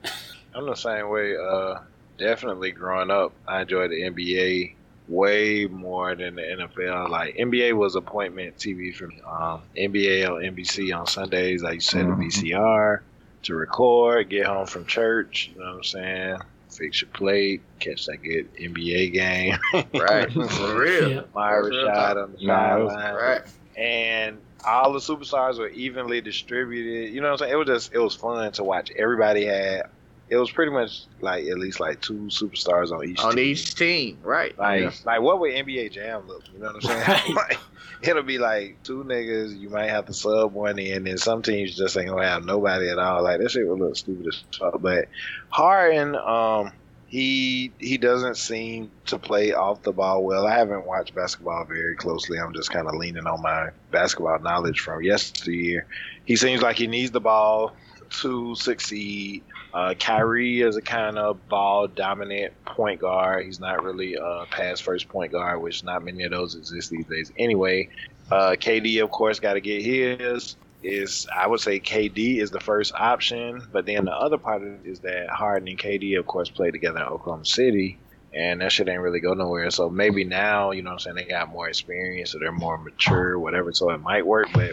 I'm 0.54 0.66
the 0.66 0.76
same 0.76 1.10
way. 1.10 1.36
Uh, 1.38 1.80
definitely 2.18 2.72
growing 2.72 3.12
up, 3.12 3.34
I 3.48 3.62
enjoyed 3.62 3.92
the 3.92 4.02
NBA 4.02 4.76
way 5.08 5.66
more 5.68 6.16
than 6.16 6.36
the 6.36 6.42
NFL. 6.42 7.10
Like 7.10 7.36
NBA 7.36 7.74
was 7.74 7.96
appointment 7.96 8.58
TV 8.58 8.94
for 8.96 9.08
me. 9.08 9.22
Um, 9.22 9.62
NBA 9.78 10.28
on 10.30 10.42
NBC 10.56 10.98
on 10.98 11.06
Sundays. 11.08 11.64
I 11.64 11.72
used 11.74 11.90
to 11.92 11.98
set 12.00 12.06
the 12.08 12.12
VCR 12.14 13.00
to 13.44 13.56
record, 13.56 14.30
get 14.30 14.46
home 14.48 14.66
from 14.66 14.86
church. 14.86 15.52
You 15.54 15.60
know 15.62 15.68
what 15.72 15.76
I'm 15.78 15.84
saying? 15.84 16.38
Fix 16.70 17.02
your 17.02 17.10
plate, 17.12 17.62
catch 17.80 18.06
that 18.08 18.18
good 18.24 18.54
NBA 18.56 19.14
game. 19.14 19.58
right, 19.94 20.32
for 20.52 20.80
real. 20.80 21.10
Yeah. 21.12 21.22
Myra 21.34 21.64
That's 21.64 21.76
shot 21.76 22.18
on 22.18 22.34
the 22.34 22.46
Nah, 22.46 22.78
it 22.80 22.84
was- 22.84 22.94
sideline 22.94 23.16
Right. 23.16 23.42
and 23.78 24.38
all 24.68 24.92
the 24.92 25.00
superstars 25.00 25.60
were 25.60 25.70
evenly 25.70 26.22
distributed. 26.22 27.14
You 27.14 27.22
know 27.22 27.28
what 27.28 27.34
I'm 27.34 27.38
saying? 27.48 27.54
It 27.54 27.56
was 27.56 27.68
just 27.68 27.94
it 27.94 28.00
was 28.00 28.16
fun 28.16 28.52
to 28.54 28.64
watch. 28.64 28.92
Everybody 28.98 29.46
had 29.46 29.84
it 30.30 30.38
was 30.38 30.50
pretty 30.52 30.72
much 30.72 31.04
like 31.22 31.46
at 31.46 31.60
least 31.60 31.80
like 31.80 32.02
two 32.02 32.28
superstars 32.32 32.92
on 32.92 33.08
each 33.08 33.20
On 33.20 33.36
team. 33.36 33.46
each 33.46 33.76
team, 33.76 34.20
right? 34.24 34.58
Like 34.58 34.82
Yeah. 34.82 34.92
like 35.06 35.22
what 35.22 35.40
would 35.40 35.52
NBA 35.52 35.92
Jam 35.92 36.28
look? 36.28 36.44
You 36.52 36.60
know 36.60 36.68
what 36.74 36.76
I'm 36.76 36.82
saying? 36.82 37.36
Right. 37.36 37.50
like, 37.52 37.60
it'll 38.02 38.24
be 38.24 38.38
like 38.40 38.82
two 38.84 39.04
niggas. 39.04 39.58
You 39.60 39.70
might 39.70 39.90
have 39.90 40.06
to 40.08 40.14
sub 40.14 40.54
one 40.54 40.80
in, 40.80 40.98
and 40.98 41.08
then 41.08 41.18
some 41.18 41.42
teams 41.42 41.76
just 41.76 41.96
ain't 41.98 42.10
gonna 42.10 42.28
have 42.28 42.44
nobody 42.46 42.90
at 42.90 42.98
all. 43.00 43.24
Like 43.24 43.40
that 43.40 43.52
shit 43.52 43.68
would 43.68 43.80
look 43.80 43.96
stupid 43.96 44.26
as 44.28 44.44
fuck. 44.58 44.82
But 44.82 45.08
Harden, 45.50 46.16
um, 46.16 46.72
he 47.08 47.72
he 47.80 47.98
doesn't 47.98 48.36
seem 48.38 48.92
to 49.06 49.20
play 49.20 49.54
off 49.54 49.84
the 49.84 49.94
ball 49.94 50.24
well. 50.24 50.48
I 50.48 50.58
haven't 50.58 50.86
watched 50.88 51.14
basketball 51.16 51.66
very 51.66 51.96
closely. 51.96 52.40
I'm 52.40 52.54
just 52.54 52.72
kind 52.72 52.88
of 52.88 52.96
leaning 52.96 53.28
on 53.28 53.42
my 53.42 53.70
basketball 53.92 54.40
knowledge 54.40 54.80
from 54.80 55.04
yesteryear. 55.04 55.86
He 56.26 56.36
seems 56.36 56.62
like 56.64 56.78
he 56.78 56.88
needs 56.88 57.12
the 57.12 57.22
ball 57.22 57.76
to 58.22 58.56
succeed. 58.56 59.44
Uh, 59.76 59.94
Kyrie 59.94 60.62
is 60.62 60.78
a 60.78 60.82
kind 60.82 61.18
of 61.20 61.50
ball 61.50 61.86
dominant 61.86 62.54
point 62.64 63.02
guard. 63.02 63.46
He's 63.46 63.60
not 63.60 63.84
really 63.84 64.16
a 64.16 64.46
pass 64.50 64.80
first 64.80 65.10
point 65.10 65.34
guard, 65.34 65.62
which 65.62 65.84
not 65.84 66.02
many 66.02 66.24
of 66.24 66.32
those 66.32 66.56
exist 66.56 66.92
these 66.92 67.06
days. 67.08 67.34
Anyway, 67.38 67.90
uh, 68.32 68.56
KD 68.58 69.04
of 69.04 69.12
course 69.12 69.42
got 69.42 69.56
to 69.56 69.62
get 69.62 69.84
his. 69.84 70.56
Is 70.82 71.28
I 71.36 71.48
would 71.48 71.60
say 71.60 71.82
KD 71.82 72.38
is 72.38 72.52
the 72.52 72.60
first 72.62 72.94
option, 72.94 73.68
but 73.74 73.86
then 73.86 74.06
the 74.06 74.14
other 74.14 74.38
part 74.38 74.62
is 74.86 75.00
that 75.00 75.28
Harden 75.30 75.68
and 75.68 75.78
KD 75.78 76.18
of 76.20 76.26
course 76.26 76.50
play 76.50 76.72
together 76.72 77.00
in 77.00 77.08
Oklahoma 77.08 77.44
City, 77.44 77.98
and 78.34 78.62
that 78.62 78.72
shit 78.72 78.88
ain't 78.88 79.02
really 79.02 79.20
go 79.20 79.34
nowhere. 79.34 79.72
So 79.72 79.90
maybe 79.90 80.24
now, 80.24 80.72
you 80.72 80.84
know 80.84 80.92
what 80.92 80.94
I'm 80.94 81.00
saying, 81.00 81.16
they 81.18 81.24
got 81.26 81.50
more 81.50 81.68
experience 81.68 82.34
or 82.34 82.40
they're 82.40 82.54
more 82.54 82.78
mature, 82.78 83.38
whatever. 83.38 83.74
So 83.74 83.90
it 83.90 83.98
might 83.98 84.26
work, 84.26 84.48
but 84.54 84.72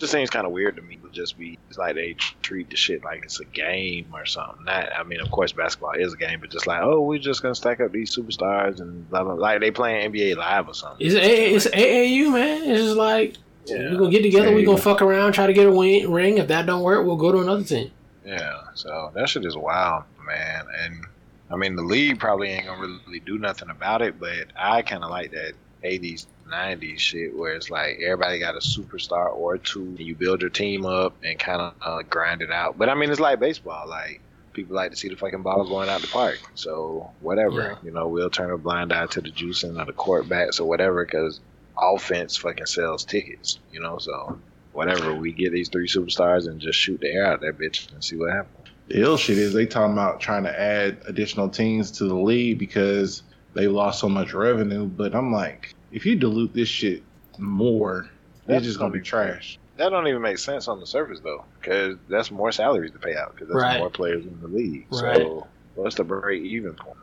just 0.00 0.10
seems 0.12 0.30
kind 0.30 0.46
of 0.46 0.52
weird 0.52 0.74
to 0.76 0.82
me 0.82 0.96
to 0.96 1.10
just 1.10 1.38
be 1.38 1.58
it's 1.68 1.78
like 1.78 1.94
they 1.94 2.14
treat 2.42 2.70
the 2.70 2.76
shit 2.76 3.04
like 3.04 3.22
it's 3.22 3.38
a 3.38 3.44
game 3.44 4.06
or 4.12 4.24
something. 4.26 4.64
Not, 4.64 4.88
I 4.96 5.02
mean, 5.04 5.20
of 5.20 5.30
course, 5.30 5.52
basketball 5.52 5.92
is 5.92 6.14
a 6.14 6.16
game, 6.16 6.40
but 6.40 6.50
just 6.50 6.66
like, 6.66 6.80
oh, 6.82 7.02
we're 7.02 7.18
just 7.18 7.42
gonna 7.42 7.54
stack 7.54 7.80
up 7.80 7.92
these 7.92 8.14
superstars 8.16 8.80
and 8.80 9.08
blah 9.10 9.22
blah. 9.22 9.34
Like 9.34 9.60
they 9.60 9.70
playing 9.70 10.10
NBA 10.12 10.36
live 10.36 10.66
or 10.68 10.74
something. 10.74 11.06
It's, 11.06 11.14
A- 11.14 11.54
it's 11.54 11.66
AAU, 11.66 12.32
man. 12.32 12.68
It's 12.70 12.80
just 12.80 12.96
like 12.96 13.36
Yeah. 13.66 13.90
we're 13.92 13.98
gonna 13.98 14.10
get 14.10 14.22
together. 14.22 14.52
We're 14.54 14.64
gonna 14.66 14.78
fuck 14.78 15.02
around, 15.02 15.32
try 15.32 15.46
to 15.46 15.52
get 15.52 15.66
a 15.66 15.72
win, 15.72 16.10
ring. 16.10 16.38
If 16.38 16.48
that 16.48 16.66
don't 16.66 16.82
work, 16.82 17.06
we'll 17.06 17.16
go 17.16 17.30
to 17.30 17.38
another 17.40 17.62
team. 17.62 17.90
Yeah, 18.24 18.58
so 18.74 19.10
that 19.14 19.28
shit 19.28 19.44
is 19.44 19.56
wild, 19.56 20.04
man. 20.26 20.64
And 20.82 21.06
I 21.50 21.56
mean, 21.56 21.74
the 21.76 21.82
league 21.82 22.18
probably 22.18 22.48
ain't 22.48 22.66
gonna 22.66 22.98
really 23.06 23.20
do 23.20 23.38
nothing 23.38 23.70
about 23.70 24.02
it, 24.02 24.18
but 24.20 24.46
I 24.56 24.82
kind 24.82 25.02
of 25.04 25.10
like 25.10 25.32
that 25.32 25.52
80s, 25.82 26.26
90s 26.50 26.98
shit 26.98 27.36
where 27.36 27.52
it's 27.54 27.70
like 27.70 27.98
everybody 28.04 28.38
got 28.38 28.54
a 28.56 28.58
superstar 28.60 29.32
or 29.34 29.58
two, 29.58 29.82
and 29.82 30.00
you 30.00 30.14
build 30.14 30.40
your 30.40 30.50
team 30.50 30.84
up 30.86 31.16
and 31.22 31.38
kind 31.38 31.60
of 31.60 31.74
uh, 31.80 32.02
grind 32.08 32.42
it 32.42 32.50
out. 32.50 32.76
But 32.78 32.88
I 32.88 32.94
mean, 32.94 33.10
it's 33.10 33.20
like 33.20 33.40
baseball. 33.40 33.88
Like 33.88 34.20
people 34.52 34.74
like 34.76 34.90
to 34.90 34.96
see 34.96 35.08
the 35.08 35.16
fucking 35.16 35.42
ball 35.42 35.64
going 35.68 35.88
out 35.88 36.00
the 36.00 36.08
park. 36.08 36.38
So 36.54 37.12
whatever, 37.20 37.60
Yeah. 37.60 37.74
you 37.84 37.92
know, 37.92 38.08
we'll 38.08 38.30
turn 38.30 38.50
a 38.50 38.58
blind 38.58 38.92
eye 38.92 39.06
to 39.06 39.20
the 39.20 39.30
juicing 39.30 39.80
or 39.80 39.84
the 39.84 39.92
court 39.92 40.28
bats 40.28 40.58
or 40.58 40.68
whatever 40.68 41.04
because 41.04 41.40
offense 41.78 42.36
fucking 42.36 42.66
sells 42.66 43.04
tickets, 43.04 43.58
you 43.70 43.80
know. 43.80 43.98
So 43.98 44.38
whatever, 44.72 45.14
we 45.14 45.32
get 45.32 45.52
these 45.52 45.68
three 45.68 45.88
superstars 45.88 46.46
and 46.48 46.60
just 46.60 46.78
shoot 46.78 47.00
the 47.00 47.08
air 47.12 47.26
out 47.26 47.40
that 47.42 47.58
bitch 47.58 47.92
and 47.92 48.02
see 48.02 48.16
what 48.16 48.32
happens. 48.32 48.56
The 48.88 49.00
ill 49.00 49.16
shit 49.16 49.38
is 49.38 49.52
they 49.52 49.66
talking 49.66 49.92
about 49.92 50.20
trying 50.20 50.42
to 50.44 50.60
add 50.60 50.98
additional 51.06 51.48
teams 51.48 51.92
to 51.92 52.04
the 52.04 52.16
league 52.16 52.58
because 52.58 53.22
they 53.54 53.68
lost 53.68 54.00
so 54.00 54.08
much 54.08 54.34
revenue. 54.34 54.84
But 54.86 55.14
I'm 55.14 55.32
like, 55.32 55.72
if 55.92 56.06
you 56.06 56.16
dilute 56.16 56.54
this 56.54 56.68
shit 56.68 57.02
more, 57.38 58.08
That's 58.46 58.58
it's 58.58 58.66
just 58.68 58.78
gonna 58.78 58.92
be 58.92 59.00
trash. 59.00 59.58
That 59.76 59.90
don't 59.90 60.06
even 60.08 60.20
make 60.22 60.38
sense 60.38 60.68
on 60.68 60.80
the 60.80 60.86
surface 60.86 61.20
though, 61.20 61.44
because 61.60 61.96
that's 62.08 62.30
more 62.30 62.52
salaries 62.52 62.90
to 62.92 62.98
pay 62.98 63.16
out 63.16 63.34
because 63.34 63.48
there's 63.48 63.62
Right. 63.62 63.78
more 63.78 63.90
players 63.90 64.24
in 64.26 64.38
the 64.40 64.48
league. 64.48 64.86
Right. 64.90 65.16
So 65.16 65.46
what's 65.74 65.96
the 65.96 66.04
break 66.04 66.42
even 66.42 66.74
point? 66.74 66.98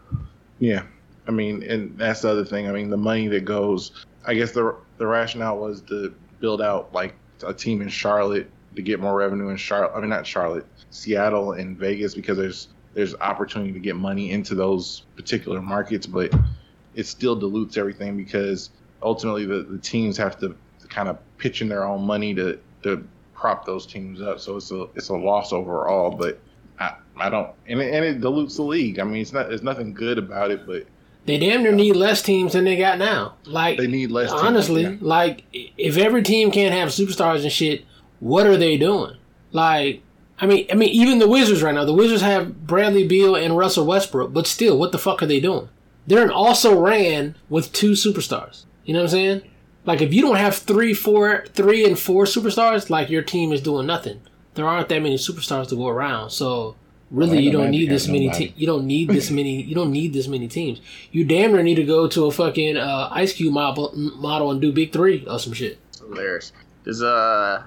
Yeah, 0.60 0.84
I 1.28 1.32
mean, 1.32 1.64
and 1.64 1.98
that's 1.98 2.22
the 2.22 2.30
other 2.30 2.46
thing. 2.46 2.68
I 2.68 2.72
mean, 2.72 2.90
the 2.90 2.98
money 2.98 3.28
that 3.30 3.46
goes. 3.46 4.06
I 4.26 4.34
guess 4.34 4.52
the 4.52 4.76
the 4.98 5.08
rationale 5.08 5.58
was 5.58 5.82
to 5.84 6.14
build 6.40 6.62
out 6.62 6.94
like 6.94 7.16
a 7.46 7.54
team 7.54 7.82
in 7.82 7.90
Charlotte 7.90 8.50
to 8.76 8.82
get 8.82 9.00
more 9.00 9.16
revenue 9.16 9.50
in 9.50 9.58
Charlotte. 9.58 9.92
I 9.96 10.02
mean, 10.02 10.10
not 10.10 10.26
Charlotte, 10.28 10.66
Seattle 10.90 11.54
and 11.54 11.78
Vegas 11.78 12.14
because 12.16 12.38
there's 12.38 12.68
there's 12.94 13.16
opportunity 13.16 13.72
to 13.74 13.80
get 13.80 13.96
money 13.96 14.32
into 14.32 14.56
those 14.56 15.04
particular 15.16 15.62
markets, 15.62 16.08
but 16.08 16.34
it 16.98 17.07
still 17.07 17.36
dilutes 17.36 17.78
everything 17.78 18.18
because 18.18 18.72
ultimately 19.02 19.45
the, 19.45 19.64
the 19.64 19.78
teams 19.78 20.18
have 20.18 20.38
to, 20.40 20.56
to 20.82 20.88
kind 20.88 21.07
of 21.07 21.18
pitch 21.38 21.61
in 21.61 21.69
their 21.69 21.86
own 21.86 22.02
money 22.02 22.34
to 22.34 22.60
to 22.84 23.07
prop 23.34 23.65
those 23.65 23.86
teams 23.86 24.22
up. 24.22 24.40
So 24.41 24.57
it's 24.57 24.72
a 24.72 24.88
it's 24.95 25.10
a 25.10 25.15
loss 25.15 25.53
overall, 25.53 26.11
but. 26.11 26.40
I, 26.80 26.94
I 27.19 27.30
don't, 27.32 27.49
and 27.68 27.82
it, 27.82 27.91
and 27.91 28.06
it 28.06 28.22
dilutes 28.22 28.57
the 28.57 28.61
league. 28.61 28.99
I 28.99 29.03
mean, 29.03 29.19
it's 29.19 29.34
not, 29.34 29.49
there's 29.49 29.64
nothing 29.64 29.95
good 29.95 30.19
about 30.19 30.52
it, 30.52 30.68
but 30.68 30.86
They 31.26 31.40
damn 31.40 31.64
near 31.64 31.72
need 31.72 31.95
less 31.95 32.22
teams 32.22 32.53
than 32.53 32.65
they 32.65 32.78
got 32.78 32.99
now. 32.99 33.34
Like 33.45 33.80
they 33.80 33.88
need 33.88 34.11
less. 34.11 34.30
teams, 34.30 34.44
honestly, 34.44 34.84
yeah. 34.84 34.95
like 35.02 35.44
if 35.52 35.98
every 35.98 36.22
team 36.22 36.52
can't 36.52 36.76
have 36.76 36.90
superstars 36.90 37.41
and 37.41 37.52
shit, 37.52 37.84
what 38.19 38.45
are 38.45 38.57
they 38.57 38.78
doing? 38.78 39.18
Like 39.52 40.03
I 40.40 40.45
mean, 40.45 40.68
I 40.72 40.76
mean, 40.76 40.90
even 40.90 41.18
the 41.18 41.28
Wizards 41.28 41.64
right 41.64 41.74
now, 41.74 41.86
the 41.86 41.94
Wizards 41.94 42.22
have 42.22 42.68
Bradley 42.68 43.07
Beal 43.07 43.36
and 43.36 43.57
Russell 43.57 43.88
Westbrook, 43.88 44.34
but 44.34 44.45
still, 44.45 44.78
what 44.78 44.91
the 44.91 44.99
fuck 44.99 45.24
are 45.24 45.28
they 45.28 45.40
doing? 45.40 45.69
They're 46.08 46.24
an 46.24 46.32
also 46.32 46.80
ran 46.80 47.36
with 47.50 47.74
two 47.74 47.92
superstars. 47.92 48.66
You 48.86 48.94
know 48.94 49.00
what 49.00 49.06
I'm 49.06 49.12
saying? 49.12 49.42
Like, 49.86 50.02
if 50.02 50.14
you 50.14 50.22
don't 50.22 50.38
have 50.38 50.56
three, 50.56 50.94
four, 50.94 51.46
three 51.54 51.86
and 51.86 52.00
four 52.00 52.24
superstars, 52.24 52.90
like 52.90 53.10
your 53.10 53.22
team 53.22 53.52
is 53.52 53.62
doing 53.62 53.86
nothing. 53.86 54.22
There 54.56 54.66
aren't 54.66 54.90
that 54.90 55.02
many 55.02 55.18
superstars 55.18 55.68
to 55.70 55.76
go 55.76 55.88
around, 55.88 56.32
so 56.32 56.76
really, 57.12 57.40
you 57.40 57.52
don't 57.52 57.70
need 57.70 57.90
this 57.90 58.08
many. 58.08 58.26
nobody. 58.28 58.48
Te- 58.48 58.54
you 58.58 58.66
don't 58.66 58.88
need 58.88 59.10
this 59.10 59.30
many. 59.30 59.62
You 59.62 59.76
don't 59.76 59.92
need 59.92 60.14
this 60.14 60.28
many 60.28 60.48
teams. 60.48 60.82
You 61.12 61.26
damn 61.26 61.52
near 61.52 61.62
need 61.62 61.76
to 61.76 61.84
go 61.84 62.08
to 62.08 62.26
a 62.26 62.32
fucking 62.32 62.76
uh, 62.76 63.10
Ice 63.12 63.34
Cube 63.34 63.54
model, 63.54 63.92
model 63.96 64.52
and 64.52 64.60
do 64.60 64.72
Big 64.72 64.92
Three 64.92 65.26
or 65.28 65.40
some 65.40 65.54
shit. 65.54 65.78
Hilarious. 66.00 66.54
There's 66.86 67.04
uh, 67.04 67.64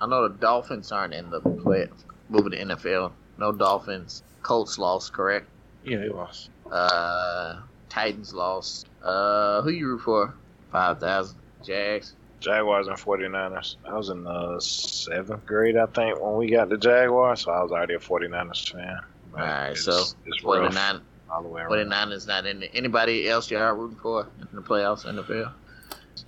I 0.00 0.06
know 0.06 0.28
the 0.28 0.34
Dolphins 0.34 0.90
aren't 0.90 1.14
in 1.14 1.30
the 1.30 1.40
play 1.40 1.86
moving 2.28 2.52
to 2.52 2.58
NFL. 2.58 3.12
No 3.38 3.52
Dolphins. 3.52 4.22
Colts 4.42 4.76
lost, 4.78 5.12
correct? 5.12 5.48
Yeah, 5.84 5.98
they 5.98 6.08
lost. 6.08 6.50
Uh, 6.70 7.60
Titans 7.94 8.34
lost. 8.34 8.88
Uh, 9.02 9.62
who 9.62 9.70
you 9.70 9.86
root 9.86 10.00
for? 10.00 10.34
Five 10.72 10.98
thousand. 10.98 11.38
Jags. 11.64 12.14
Jaguars 12.40 12.88
and 12.88 12.96
49ers. 12.96 13.76
I 13.88 13.94
was 13.94 14.10
in 14.10 14.24
the 14.24 14.60
seventh 14.60 15.46
grade, 15.46 15.76
I 15.78 15.86
think, 15.86 16.20
when 16.20 16.36
we 16.36 16.50
got 16.50 16.68
the 16.68 16.76
Jaguars, 16.76 17.40
so 17.42 17.52
I 17.52 17.62
was 17.62 17.72
already 17.72 17.94
a 17.94 17.98
49ers 17.98 18.70
fan. 18.70 18.98
But 19.32 19.40
Alright, 19.40 19.70
it's, 19.72 19.84
so 19.84 20.02
it's 20.26 20.42
Forty 20.42 20.60
rough 20.62 20.74
nine. 20.74 21.00
all 21.30 21.42
the 21.42 21.48
way 21.48 21.62
around. 21.62 21.70
Forty 21.70 21.84
nine 21.84 22.10
is 22.12 22.26
not 22.26 22.44
in 22.44 22.64
it. 22.64 22.70
Anybody 22.74 23.28
else 23.30 23.50
you 23.50 23.56
are 23.58 23.74
rooting 23.74 23.96
for 23.96 24.26
in 24.40 24.48
the 24.56 24.60
playoffs 24.62 25.06
NFL? 25.06 25.52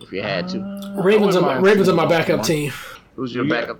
If 0.01 0.11
you 0.13 0.23
had 0.23 0.49
to, 0.51 0.61
Uh, 0.61 1.03
Ravens 1.03 1.37
are 1.37 1.43
my 1.43 1.59
Ravens 1.59 1.89
are 1.89 1.95
my 1.95 2.07
backup 2.07 2.43
team. 2.45 2.73
who's 3.17 3.35
your 3.35 3.45
Yeah. 3.45 3.61
backup? 3.61 3.79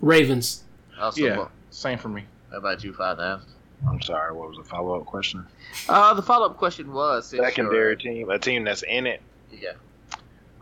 Ravens. 0.00 0.64
Also, 0.98 1.20
Yeah, 1.22 1.48
same 1.70 1.98
for 1.98 2.08
me. 2.08 2.24
about 2.52 2.82
you, 2.82 2.92
five 2.92 3.18
thousand? 3.18 3.48
I'm 3.88 4.00
sorry, 4.02 4.34
what 4.34 4.48
was 4.48 4.58
the 4.58 4.64
follow 4.64 4.98
up 4.98 5.06
question? 5.06 5.46
Uh, 5.88 6.14
the 6.14 6.22
follow 6.22 6.46
up 6.46 6.56
question 6.56 6.92
was 6.92 7.26
Secondary 7.26 7.96
team, 7.96 8.30
a 8.30 8.38
team 8.38 8.64
that's 8.64 8.82
in 8.82 9.06
it. 9.06 9.20
Yeah. 9.52 9.72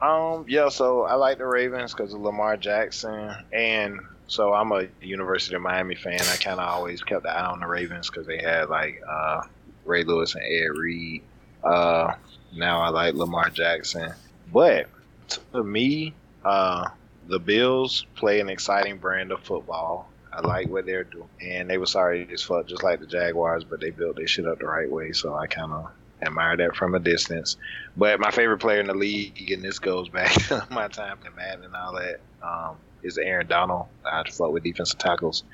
Um, 0.02 0.44
yeah, 0.48 0.68
so 0.68 1.02
I 1.02 1.14
like 1.14 1.38
the 1.38 1.46
Ravens 1.46 1.94
because 1.94 2.12
of 2.12 2.20
Lamar 2.20 2.56
Jackson, 2.56 3.34
and 3.52 4.00
so 4.26 4.52
I'm 4.52 4.72
a 4.72 4.86
University 5.00 5.54
of 5.54 5.62
Miami 5.62 5.94
fan. 5.94 6.20
I 6.20 6.36
kind 6.36 6.60
of 6.60 6.68
always 6.68 7.02
kept 7.02 7.24
an 7.24 7.30
eye 7.30 7.46
on 7.46 7.60
the 7.60 7.66
Ravens 7.66 8.10
because 8.10 8.26
they 8.26 8.38
had 8.38 8.68
like 8.68 9.00
uh, 9.08 9.42
Ray 9.84 10.04
Lewis 10.04 10.34
and 10.34 10.44
Ed 10.44 10.76
Reed. 10.78 11.22
Uh, 11.62 12.14
now 12.54 12.80
I 12.80 12.88
like 12.88 13.14
Lamar 13.14 13.48
Jackson, 13.50 14.12
but 14.52 14.88
to 15.52 15.64
me, 15.64 16.12
uh, 16.44 16.88
the 17.28 17.38
Bills 17.38 18.04
play 18.16 18.40
an 18.40 18.48
exciting 18.48 18.98
brand 18.98 19.32
of 19.32 19.40
football. 19.40 20.10
I 20.34 20.40
like 20.40 20.68
what 20.68 20.84
they're 20.84 21.04
doing, 21.04 21.28
and 21.40 21.70
they 21.70 21.78
were 21.78 21.86
sorry 21.86 22.28
as 22.32 22.42
fuck, 22.42 22.66
just 22.66 22.82
like 22.82 22.98
the 22.98 23.06
Jaguars, 23.06 23.62
but 23.62 23.80
they 23.80 23.90
built 23.90 24.16
their 24.16 24.26
shit 24.26 24.46
up 24.46 24.58
the 24.58 24.66
right 24.66 24.90
way. 24.90 25.12
So 25.12 25.34
I 25.34 25.46
kind 25.46 25.72
of 25.72 25.90
admire 26.22 26.56
that 26.56 26.74
from 26.74 26.94
a 26.94 26.98
distance. 26.98 27.56
But 27.96 28.18
my 28.18 28.30
favorite 28.30 28.58
player 28.58 28.80
in 28.80 28.88
the 28.88 28.94
league, 28.94 29.50
and 29.52 29.62
this 29.62 29.78
goes 29.78 30.08
back 30.10 30.32
to 30.48 30.66
my 30.70 30.88
time 30.88 31.18
in 31.24 31.34
Madden 31.36 31.64
and 31.66 31.76
all 31.76 31.94
that, 31.94 32.20
um, 32.42 32.76
is 33.02 33.16
Aaron 33.16 33.46
Donald. 33.46 33.86
I 34.04 34.24
fuck 34.28 34.50
with 34.50 34.64
defensive 34.64 34.98
tackles, 34.98 35.44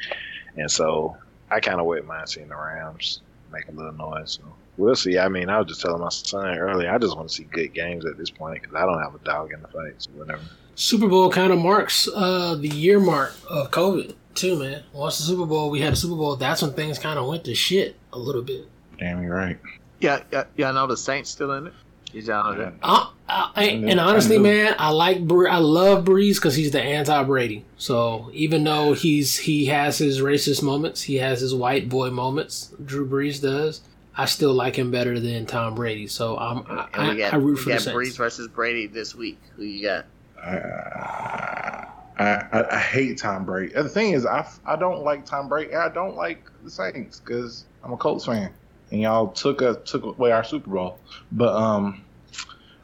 and 0.57 0.70
so 0.70 1.16
I 1.51 1.61
kind 1.61 1.78
of 1.78 1.86
wouldn't 1.86 2.07
mind 2.07 2.28
seeing 2.28 2.48
the 2.48 2.57
Rams 2.57 3.20
make 3.52 3.69
a 3.69 3.73
little 3.73 3.93
noise. 3.93 4.39
So 4.40 4.44
we'll 4.78 4.94
see. 4.94 5.19
I 5.19 5.28
mean, 5.28 5.51
I 5.51 5.59
was 5.59 5.66
just 5.66 5.82
telling 5.82 6.01
my 6.01 6.09
son 6.09 6.57
earlier, 6.57 6.90
I 6.90 6.97
just 6.97 7.16
want 7.16 7.28
to 7.28 7.35
see 7.35 7.44
good 7.44 7.74
games 7.74 8.07
at 8.07 8.16
this 8.16 8.31
point 8.31 8.62
because 8.62 8.74
I 8.74 8.86
don't 8.86 9.02
have 9.02 9.15
a 9.15 9.24
dog 9.24 9.52
in 9.52 9.61
the 9.61 9.69
fight. 9.69 9.94
So 9.98 10.11
whatever. 10.12 10.43
Super 10.74 11.09
Bowl 11.09 11.31
kind 11.31 11.52
of 11.52 11.59
marks 11.59 12.09
uh, 12.15 12.55
the 12.55 12.69
year 12.69 12.98
mark 12.98 13.35
of 13.51 13.70
COVID 13.70 14.15
too, 14.35 14.59
man. 14.59 14.82
Once 14.93 15.19
the 15.19 15.24
Super 15.24 15.47
Bowl, 15.47 15.70
we 15.70 15.81
had 15.81 15.93
a 15.93 15.97
Super 15.97 16.16
Bowl. 16.16 16.36
That's 16.36 16.62
when 16.62 16.73
things 16.73 16.98
kind 16.98 17.19
of 17.19 17.27
went 17.27 17.44
to 17.44 17.55
shit 17.55 17.97
a 18.12 18.19
little 18.19 18.43
bit. 18.43 18.69
Damn, 18.98 19.23
you're 19.23 19.35
right. 19.35 19.59
Yeah, 20.01 20.23
yeah, 20.32 20.44
yeah. 20.57 20.69
I 20.70 20.73
know 20.73 20.86
the 20.86 20.97
Saints 20.97 21.31
still 21.31 21.52
in 21.52 21.66
it. 21.69 21.73
Did 22.12 22.27
y'all 22.27 22.52
know 22.52 22.59
that? 22.59 22.74
I, 22.82 22.89
I, 23.28 23.32
I- 23.32 23.51
I 23.55 23.65
and 23.65 24.01
honestly, 24.01 24.36
I 24.36 24.40
man, 24.40 24.74
I 24.78 24.90
like 24.90 25.24
Bre- 25.27 25.48
I 25.48 25.59
love 25.59 26.05
Brees 26.05 26.35
because 26.36 26.57
he's 26.57 26.73
the 26.73 26.82
anti 26.82 27.23
Brady. 27.23 27.65
So 27.77 28.31
even 28.32 28.65
though 28.65 28.93
he's 28.94 29.36
he 29.39 29.66
has 29.66 29.98
his 29.98 30.20
racist 30.20 30.62
moments, 30.62 31.02
he 31.02 31.16
has 31.16 31.40
his 31.40 31.55
white 31.55 31.89
boy 31.89 32.11
moments. 32.11 32.73
Drew 32.85 33.07
Brees 33.09 33.40
does. 33.40 33.82
I 34.16 34.24
still 34.24 34.52
like 34.52 34.74
him 34.77 34.90
better 34.90 35.20
than 35.20 35.47
Tom 35.47 35.77
Brady. 35.77 36.09
So 36.09 36.36
I'm, 36.36 36.65
I, 36.69 36.89
And 36.94 37.11
I, 37.12 37.16
got, 37.16 37.32
I 37.32 37.36
root 37.36 37.59
we 37.59 37.62
for 37.62 37.70
the 37.70 37.78
Saints. 37.78 37.97
Brees 37.97 38.16
versus 38.16 38.48
Brady 38.48 38.86
this 38.89 39.15
week. 39.15 39.39
Who 39.57 39.62
you 39.62 39.82
got? 39.86 40.07
I, 40.43 41.86
I, 42.21 42.47
I, 42.53 42.77
I 42.77 42.79
hate 42.79 43.17
Tom 43.17 43.47
Brady. 43.47 43.73
And 43.75 43.87
the 43.87 43.89
thing 43.89 44.13
is, 44.13 44.27
I, 44.27 44.47
I 44.67 44.77
don't 44.77 45.03
like 45.03 45.25
Tom 45.25 45.49
Brady. 45.49 45.75
I 45.75 45.89
don't 45.89 46.17
like 46.17 46.51
the 46.63 46.71
Saints 46.71 47.19
because 47.19 47.65
I'm 47.83 47.95
a 47.95 47.97
Colts 47.97 48.27
fan, 48.27 48.53
and 48.91 49.01
y'all 49.01 49.29
took 49.29 49.63
us 49.63 49.79
took 49.91 50.05
away 50.05 50.31
our 50.31 50.45
Super 50.45 50.71
Bowl. 50.71 50.99
But 51.33 51.55
um, 51.55 52.05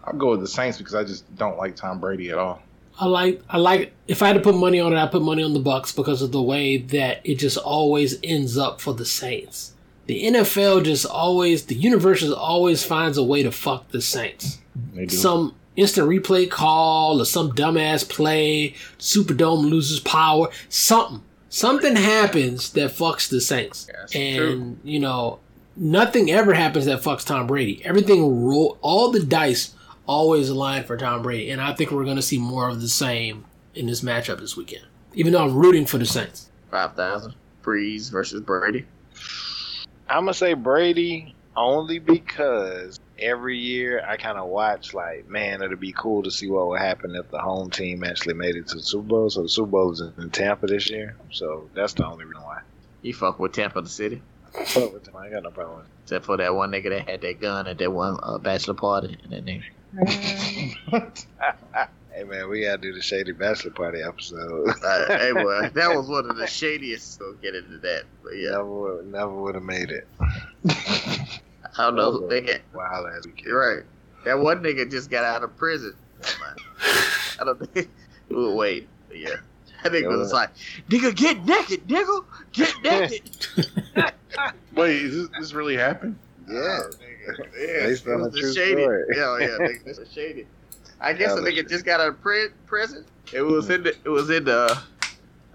I'll 0.05 0.15
go 0.15 0.31
with 0.31 0.41
the 0.41 0.49
Saints 0.49 0.79
because 0.79 0.95
I 0.95 1.05
just 1.05 1.37
don't 1.37 1.59
like 1.59 1.77
Tom 1.77 2.01
Brady 2.01 2.31
at 2.31 2.39
all. 2.39 2.63
I 2.99 3.05
like 3.05 3.43
I 3.51 3.59
like 3.59 3.93
if 4.09 4.23
I 4.23 4.29
had 4.29 4.35
to 4.35 4.41
put 4.41 4.55
money 4.55 4.81
on 4.81 4.95
it, 4.95 4.97
I 4.97 5.07
put 5.07 5.21
money 5.21 5.43
on 5.43 5.53
the 5.53 5.61
Bucks 5.61 5.93
because 5.93 6.23
of 6.23 6.33
the 6.33 6.43
way 6.43 6.79
that 6.79 7.21
it 7.25 7.35
just 7.35 7.59
always 7.59 8.19
ends 8.25 8.57
up 8.57 8.81
for 8.81 8.95
the 8.95 9.05
Saints. 9.05 9.75
The 10.07 10.25
NFL 10.25 10.85
just 10.85 11.05
always 11.05 11.67
the 11.67 11.75
universe 11.75 12.21
just 12.21 12.33
always 12.33 12.85
finds 12.85 13.19
a 13.19 13.23
way 13.23 13.43
to 13.43 13.53
fuck 13.53 13.91
the 13.91 14.01
Saints. 14.01 14.61
They 14.95 15.05
do. 15.05 15.15
Some 15.15 15.55
instant 15.77 16.09
replay 16.09 16.51
call 16.51 17.21
or 17.21 17.25
some 17.25 17.53
dumbass 17.53 18.09
play, 18.09 18.75
Superdome 18.99 19.69
loses 19.71 20.01
power, 20.01 20.49
something. 20.69 21.23
Something 21.49 21.97
happens 21.97 22.73
that 22.73 22.91
fucks 22.91 23.31
the 23.31 23.41
Saints. 23.41 23.87
That's 23.87 24.15
and 24.15 24.37
true. 24.83 24.91
you 24.91 24.99
know, 24.99 25.39
nothing 25.77 26.31
ever 26.31 26.53
happens 26.55 26.87
that 26.87 27.01
fucks 27.01 27.25
Tom 27.25 27.47
Brady. 27.47 27.83
Everything 27.85 28.45
roll 28.45 28.79
all 28.83 29.11
the 29.11 29.25
dice 29.25 29.75
always 30.07 30.49
align 30.49 30.85
for 30.85 30.97
Tom 30.97 31.23
Brady, 31.23 31.51
and 31.51 31.61
I 31.61 31.73
think 31.73 31.91
we're 31.91 32.05
going 32.05 32.17
to 32.17 32.23
see 32.23 32.39
more 32.39 32.69
of 32.69 32.81
the 32.81 32.89
same 32.89 33.45
in 33.75 33.87
this 33.87 34.01
matchup 34.03 34.41
this 34.41 34.57
weekend. 34.57 34.85
Even 35.15 35.33
though 35.33 35.45
I'm 35.45 35.55
rooting 35.55 35.87
for 35.87 35.99
the 35.99 36.07
Saints. 36.07 36.51
Five 36.71 36.95
thousand. 36.95 37.35
Brees 37.63 38.11
versus 38.11 38.41
Brady. 38.41 38.85
I'm 40.09 40.25
gonna 40.25 40.35
say 40.35 40.55
Brady 40.55 41.35
only 41.57 41.99
because 41.99 43.01
every 43.19 43.59
year 43.59 44.05
I 44.07 44.17
kind 44.17 44.39
of 44.39 44.49
watch 44.49 44.95
like, 44.95 45.29
man, 45.29 45.63
it'd 45.63 45.81
be 45.81 45.93
cool 45.93 46.23
to 46.23 46.31
see 46.31 46.49
what 46.49 46.69
would 46.69 46.81
happen 46.81 47.15
if 47.15 47.31
the 47.31 47.39
home 47.39 47.71
team 47.71 48.05
actually 48.05 48.35
made 48.35 48.57
it 48.57 48.69
to 48.69 48.77
the 48.77 48.83
Super 48.83 49.09
Bowl. 49.09 49.31
So 49.31 49.43
the 49.43 49.49
Super 49.49 49.71
Bowl 49.71 49.93
is 49.93 50.01
in 50.01 50.31
Tampa 50.31 50.67
this 50.67 50.91
year, 50.91 51.17
so 51.33 51.69
that's 51.75 51.95
the 51.95 52.07
only 52.07 52.25
reason 52.25 52.43
why. 52.43 52.61
You 53.03 53.15
fuck 53.15 53.39
with 53.39 53.53
Tampa 53.53 53.81
the 53.83 53.89
City. 53.89 54.23
Fuck 54.53 54.93
with 54.93 55.05
them, 55.05 55.17
I 55.17 55.29
got 55.29 55.43
no 55.43 55.51
problem. 55.51 55.79
with 55.79 55.87
Except 56.05 56.25
for 56.25 56.37
that 56.37 56.55
one 56.55 56.71
nigga 56.71 56.91
that 56.91 57.09
had 57.09 57.21
that 57.23 57.41
gun 57.41 57.67
at 57.67 57.79
that 57.79 57.93
one 57.93 58.19
uh, 58.23 58.39
bachelor 58.39 58.75
party 58.75 59.19
and 59.23 59.33
that 59.33 59.45
nigga. 59.45 59.65
Hey 62.17 62.25
man, 62.25 62.49
we 62.49 62.63
gotta 62.63 62.79
do 62.79 62.95
the 62.95 63.03
Shady 63.03 63.33
Bachelor 63.33 63.73
Party 63.73 64.01
episode. 64.01 64.71
Uh, 64.83 65.19
hey 65.19 65.33
boy, 65.33 65.69
that 65.75 65.95
was 65.95 66.09
one 66.09 66.31
of 66.31 66.39
the 66.39 66.47
shadiest. 66.47 67.21
We'll 67.21 67.35
get 67.35 67.55
into 67.55 67.77
that. 67.77 68.05
But 68.25 68.39
yeah, 68.39 68.53
never, 68.53 69.03
never 69.05 69.35
would 69.35 69.55
have 69.55 69.65
made 69.65 69.91
it. 69.91 70.09
I 71.79 71.83
don't 71.85 71.97
know. 71.97 72.13
who 72.13 72.29
They 72.29 72.41
got, 72.41 72.61
Wow, 72.75 73.07
ass 73.07 73.27
right. 73.47 73.83
That 74.25 74.39
one 74.39 74.63
nigga 74.63 74.91
just 74.91 75.11
got 75.11 75.25
out 75.25 75.43
of 75.45 75.57
prison. 75.57 75.95
I 77.41 77.45
don't 77.45 77.73
think. 77.75 77.89
We'll 78.29 78.57
wait. 78.57 78.89
But 79.07 79.19
yeah. 79.19 79.37
That 79.85 79.93
nigga 79.93 80.09
was 80.19 80.33
like, 80.33 80.51
nigga, 80.89 81.15
get 81.15 81.45
naked, 81.45 81.87
nigga. 81.87 82.25
Get 82.53 82.75
naked. 82.83 83.31
Wait, 84.75 84.97
is 84.97 85.15
this, 85.15 85.29
this 85.39 85.53
really 85.53 85.77
happened? 85.77 86.19
Yeah, 86.49 86.55
oh, 86.57 86.91
nigga. 86.99 87.39
Yeah, 87.57 87.87
Based 87.87 88.07
on 88.09 88.23
the 88.23 88.31
true 88.33 88.53
shady. 88.53 88.83
story. 88.83 89.05
Yeah, 89.15 89.39
yeah, 89.39 89.47
nigga, 89.61 89.85
this 89.85 89.99
is 89.99 90.13
shady. 90.13 90.47
I 91.01 91.13
guess 91.13 91.29
Yeah, 91.31 91.35
the 91.37 91.43
nigga 91.43 91.69
just 91.69 91.85
got 91.85 92.01
out 92.01 92.09
of 92.09 92.21
pri- 92.21 92.49
prison. 92.67 93.05
It 93.33 93.43
was 93.43 93.71
in 93.71 93.85
the. 93.85 93.91
It 94.05 94.09
was 94.09 94.29
in 94.31 94.45
the. 94.45 94.77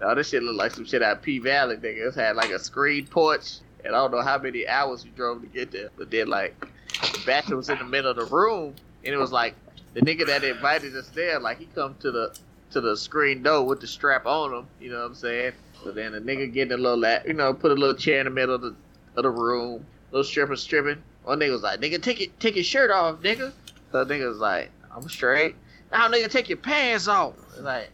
Oh, 0.00 0.14
this 0.14 0.30
shit 0.30 0.42
looked 0.42 0.56
like 0.58 0.72
some 0.72 0.86
shit 0.86 1.02
out 1.02 1.18
of 1.18 1.22
P 1.22 1.38
Valley, 1.40 1.76
nigga. 1.76 2.08
It 2.08 2.14
had 2.14 2.36
like 2.36 2.50
a 2.50 2.58
screen 2.58 3.06
porch, 3.06 3.56
and 3.84 3.94
I 3.94 3.98
don't 3.98 4.10
know 4.10 4.22
how 4.22 4.38
many 4.38 4.66
hours 4.66 5.04
we 5.04 5.10
drove 5.10 5.40
to 5.42 5.46
get 5.48 5.70
there. 5.72 5.90
But 5.96 6.10
then 6.10 6.28
like, 6.28 6.58
the 7.00 7.22
bachelor 7.26 7.56
was 7.56 7.68
in 7.68 7.78
the 7.78 7.84
middle 7.84 8.10
of 8.10 8.16
the 8.16 8.24
room, 8.24 8.74
and 9.04 9.14
it 9.14 9.18
was 9.18 9.32
like 9.32 9.54
the 9.94 10.00
nigga 10.00 10.26
that 10.26 10.44
invited 10.44 10.96
us 10.96 11.08
there, 11.10 11.38
like 11.38 11.58
he 11.58 11.66
come 11.74 11.96
to 12.00 12.10
the 12.10 12.36
to 12.70 12.80
the 12.80 12.96
screen 12.96 13.42
door 13.42 13.66
with 13.66 13.80
the 13.80 13.86
strap 13.86 14.26
on 14.26 14.52
him. 14.52 14.66
You 14.80 14.90
know 14.90 15.00
what 15.00 15.06
I'm 15.06 15.14
saying? 15.14 15.52
So 15.82 15.90
then 15.90 16.12
the 16.12 16.20
nigga 16.20 16.52
getting 16.52 16.72
a 16.72 16.76
little, 16.76 17.04
you 17.26 17.34
know, 17.34 17.52
put 17.52 17.70
a 17.70 17.74
little 17.74 17.96
chair 17.96 18.20
in 18.20 18.24
the 18.24 18.30
middle 18.30 18.54
of 18.54 18.62
the 18.62 18.74
of 19.16 19.24
the 19.24 19.30
room, 19.30 19.84
little 20.10 20.24
stripper 20.24 20.56
stripping. 20.56 21.02
One 21.24 21.38
nigga 21.38 21.52
was 21.52 21.62
like, 21.62 21.80
"Nigga, 21.80 22.02
take 22.02 22.20
it, 22.20 22.38
take 22.40 22.56
your 22.56 22.64
shirt 22.64 22.90
off, 22.90 23.20
nigga." 23.20 23.52
The 23.90 24.06
nigga 24.06 24.28
was 24.28 24.38
like, 24.38 24.70
"I'm 24.90 25.08
straight." 25.08 25.54
Now, 25.90 26.08
nigga, 26.08 26.30
take 26.30 26.48
your 26.48 26.58
pants 26.58 27.06
off. 27.06 27.34
Like, 27.60 27.90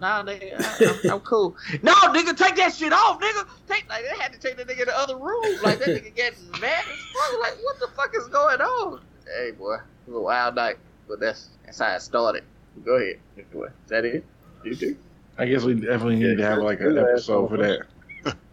nah, 0.00 0.22
nigga, 0.22 0.54
I, 0.58 1.08
I'm, 1.08 1.12
I'm 1.12 1.20
cool. 1.32 1.56
No, 1.82 1.92
nigga, 1.92 2.36
take 2.36 2.56
that 2.56 2.74
shit 2.74 2.92
off, 2.92 3.20
nigga. 3.20 3.46
Take 3.68 3.88
like 3.88 4.02
they 4.02 4.22
had 4.22 4.32
to 4.32 4.38
take 4.38 4.56
the 4.56 4.64
nigga 4.64 4.80
to 4.80 4.84
the 4.86 4.98
other 4.98 5.16
room. 5.16 5.42
Like 5.62 5.78
that 5.78 5.88
nigga 5.88 6.14
getting 6.14 6.50
mad 6.60 6.84
as 6.90 6.98
fuck. 7.12 7.40
Like, 7.40 7.56
what 7.62 7.78
the 7.80 7.88
fuck 7.96 8.14
is 8.16 8.26
going 8.28 8.60
on? 8.60 9.00
Hey, 9.26 9.52
boy, 9.52 9.74
it 9.74 9.80
was 10.06 10.16
a 10.16 10.20
wild 10.20 10.54
night, 10.56 10.78
but 11.08 11.20
that's 11.20 11.50
that's 11.64 11.78
how 11.78 11.94
it 11.94 12.02
started. 12.02 12.44
Go 12.84 12.96
ahead. 12.96 13.18
Anyway, 13.36 13.68
is 13.68 13.90
that 13.90 14.04
it? 14.04 14.24
You 14.64 14.74
too? 14.74 14.96
I 15.38 15.46
guess 15.46 15.64
we 15.64 15.74
definitely 15.74 16.16
need 16.16 16.36
to 16.36 16.44
have 16.44 16.58
like 16.58 16.80
an 16.80 16.98
episode 16.98 17.48
for 17.48 17.56
that. 17.56 17.80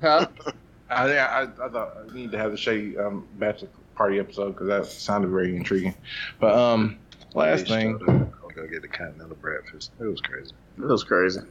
Huh? 0.01 0.27
I, 0.89 1.17
I, 1.17 1.41
I 1.43 1.69
thought 1.69 2.13
we 2.13 2.21
need 2.21 2.31
to 2.31 2.37
have 2.37 2.51
the 2.51 2.57
Shady 2.57 2.97
um, 2.97 3.27
Bachelor 3.37 3.69
Party 3.95 4.19
episode 4.19 4.53
because 4.53 4.67
that 4.67 4.85
sounded 4.85 5.29
very 5.29 5.55
intriguing. 5.55 5.95
But 6.39 6.55
um, 6.55 6.97
last 7.33 7.67
thing, 7.67 7.99
I'll 8.07 8.46
go 8.57 8.67
get 8.67 8.81
the 8.81 8.87
continental 8.87 9.35
breakfast. 9.37 9.91
It 9.99 10.05
was 10.05 10.21
crazy. 10.21 10.51
It 10.77 10.83
was 10.83 11.03
crazy. 11.03 11.41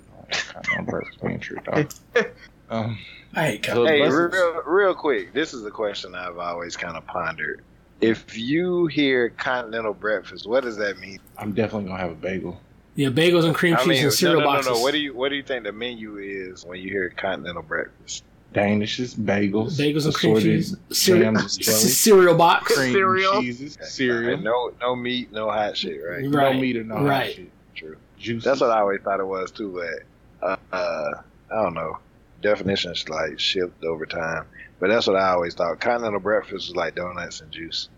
on 0.77 0.87
purpose 0.87 1.15
being 1.23 1.41
true, 1.41 1.59
dog. 1.65 1.91
Um, 2.69 2.99
I 3.33 3.47
hate 3.47 3.65
so 3.65 3.87
Hey, 3.87 4.01
real, 4.01 4.63
real 4.67 4.93
quick. 4.93 5.33
This 5.33 5.55
is 5.55 5.65
a 5.65 5.71
question 5.71 6.17
I've 6.17 6.39
always 6.39 6.77
kind 6.77 6.97
of 6.97 7.07
pondered. 7.07 7.63
If 8.01 8.37
you 8.37 8.87
hear 8.87 9.29
continental 9.31 9.95
breakfast, 9.95 10.49
what 10.49 10.65
does 10.65 10.77
that 10.79 10.99
mean? 10.99 11.21
I'm 11.39 11.53
definitely 11.53 11.89
gonna 11.89 12.01
have 12.01 12.11
a 12.11 12.17
bagel. 12.17 12.61
Yeah, 12.97 13.11
bagels 13.11 13.45
and 13.45 13.55
cream 13.55 13.75
I 13.75 13.79
cheese 13.79 13.87
mean, 13.87 14.05
and 14.05 14.13
cereal 14.13 14.41
no, 14.41 14.47
no, 14.47 14.53
boxes. 14.53 14.73
no. 14.73 14.81
What 14.81 14.93
do 14.93 14.99
you 14.99 15.15
What 15.15 15.29
do 15.29 15.37
you 15.37 15.45
think 15.45 15.63
the 15.63 15.71
menu 15.71 16.19
is 16.19 16.65
when 16.65 16.81
you 16.81 16.91
hear 16.91 17.09
continental 17.11 17.63
breakfast? 17.63 18.25
Danishes, 18.55 19.15
bagels, 19.15 19.79
bagels 19.79 20.07
and 20.07 20.15
cream 20.15 20.41
cheese, 20.41 20.77
cereal, 20.91 21.33
jams 21.35 21.63
cereal 21.99 22.35
box. 22.37 22.75
cream 22.75 22.93
Cereal. 22.93 23.43
cheeses, 23.43 23.77
cereal, 23.83 24.35
And 24.35 24.45
no, 24.45 24.73
no 24.81 24.97
meat, 24.97 25.31
no 25.33 25.51
hot 25.51 25.77
shit, 25.77 26.01
right? 26.03 26.23
Right. 26.33 26.55
no 26.55 26.61
meat 26.61 26.77
or 26.77 26.85
no 26.85 27.03
right. 27.05 27.35
shit. 27.35 27.51
True. 27.75 27.97
Juice. 28.19 28.45
That's 28.45 28.61
what 28.63 28.71
I 28.71 28.81
always 28.81 29.03
thought 29.03 29.21
it 29.21 29.27
was 29.27 29.51
too, 29.51 29.73
but 30.41 30.47
uh, 30.49 30.57
uh, 30.75 31.21
I 31.51 31.55
don't 31.63 31.75
know. 31.75 31.99
Definitions 32.41 33.09
like 33.11 33.39
shift 33.39 33.85
over 33.85 34.07
time, 34.07 34.47
but 34.81 34.89
that's 34.89 35.07
what 35.07 35.17
I 35.17 35.31
always 35.31 35.55
thought. 35.55 35.79
Continental 35.81 36.21
breakfast 36.21 36.69
was 36.69 36.77
like 36.77 36.95
donuts 36.95 37.41
and 37.43 37.51
juice. 37.51 37.89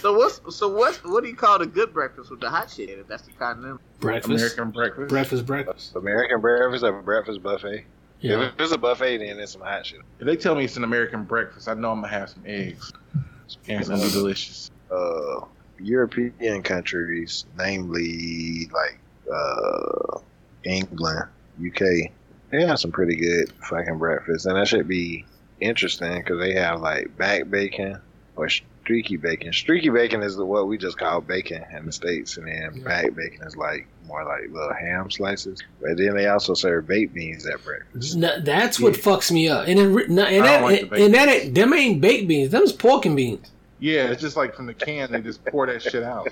So 0.00 0.16
what's 0.16 0.40
so 0.56 0.68
what's 0.68 1.02
what 1.04 1.22
do 1.22 1.28
you 1.28 1.36
call 1.36 1.58
the 1.58 1.66
good 1.66 1.92
breakfast 1.92 2.30
with 2.30 2.40
the 2.40 2.50
hot 2.50 2.70
shit? 2.70 2.90
in 2.90 2.98
it? 3.00 3.08
That's 3.08 3.22
the 3.22 3.32
continental. 3.32 3.80
breakfast, 4.00 4.30
American 4.30 4.70
breakfast. 4.70 5.08
breakfast, 5.08 5.46
breakfast. 5.46 5.96
American 5.96 6.40
breakfast 6.40 6.84
a 6.84 6.92
breakfast 6.92 7.42
buffet. 7.42 7.84
Yeah. 8.20 8.48
If 8.48 8.58
it's 8.58 8.72
a 8.72 8.78
buffet, 8.78 9.18
then 9.18 9.38
it's 9.38 9.52
some 9.52 9.60
hot 9.60 9.86
shit. 9.86 10.00
If 10.18 10.26
they 10.26 10.36
tell 10.36 10.54
me 10.54 10.64
it's 10.64 10.76
an 10.76 10.84
American 10.84 11.24
breakfast, 11.24 11.68
I 11.68 11.74
know 11.74 11.92
I'm 11.92 12.00
gonna 12.00 12.08
have 12.08 12.30
some 12.30 12.42
eggs, 12.46 12.92
and 13.68 13.80
it's 13.80 13.88
gonna 13.88 14.02
be 14.02 14.10
delicious. 14.10 14.70
Uh, 14.90 15.40
European 15.78 16.62
countries, 16.62 17.46
namely 17.58 18.70
like 18.72 18.98
uh, 19.32 20.18
England, 20.64 21.28
UK, 21.64 22.10
they 22.50 22.64
have 22.66 22.78
some 22.78 22.92
pretty 22.92 23.16
good 23.16 23.52
fucking 23.68 23.98
breakfast, 23.98 24.46
and 24.46 24.56
that 24.56 24.68
should 24.68 24.88
be 24.88 25.24
interesting 25.60 26.18
because 26.18 26.38
they 26.38 26.54
have 26.54 26.80
like 26.80 27.16
back 27.16 27.50
bacon 27.50 27.98
or 28.36 28.48
streaky 28.48 29.16
bacon. 29.16 29.52
Streaky 29.52 29.88
bacon 29.88 30.22
is 30.22 30.36
the, 30.36 30.44
what 30.44 30.66
we 30.68 30.76
just 30.76 30.98
call 30.98 31.20
bacon 31.20 31.64
in 31.74 31.86
the 31.86 31.92
states, 31.92 32.36
and 32.36 32.46
then 32.46 32.72
Yeah. 32.76 32.84
back 32.84 33.14
bacon 33.14 33.46
is 33.46 33.56
like 33.56 33.86
more 34.06 34.24
like 34.24 34.50
little 34.50 34.74
ham 34.74 35.10
slices. 35.10 35.62
But 35.80 35.96
then 35.96 36.14
they 36.14 36.26
also 36.26 36.54
serve 36.54 36.86
baked 36.86 37.14
beans 37.14 37.46
at 37.46 37.62
breakfast. 37.64 38.16
N- 38.16 38.44
that's 38.44 38.78
what 38.80 38.94
fucks 38.94 39.30
me 39.30 39.48
up. 39.48 39.66
And, 39.68 39.78
it, 39.78 40.10
no, 40.10 40.24
and 40.24 40.44
that, 40.44 40.62
like 40.62 40.80
and, 40.82 40.90
baked 40.90 41.02
and 41.02 41.14
that 41.14 41.54
them 41.54 41.72
ain't 41.72 42.00
baked 42.00 42.28
beans. 42.28 42.50
Them's 42.50 42.72
pork 42.72 43.06
and 43.06 43.16
beans. 43.16 43.50
Yeah, 43.80 44.04
it's 44.10 44.20
just 44.22 44.36
like 44.36 44.54
from 44.54 44.66
the 44.66 44.74
can, 44.74 45.12
they 45.12 45.20
just 45.20 45.44
pour 45.46 45.66
that 45.66 45.82
shit 45.82 46.02
out. 46.02 46.28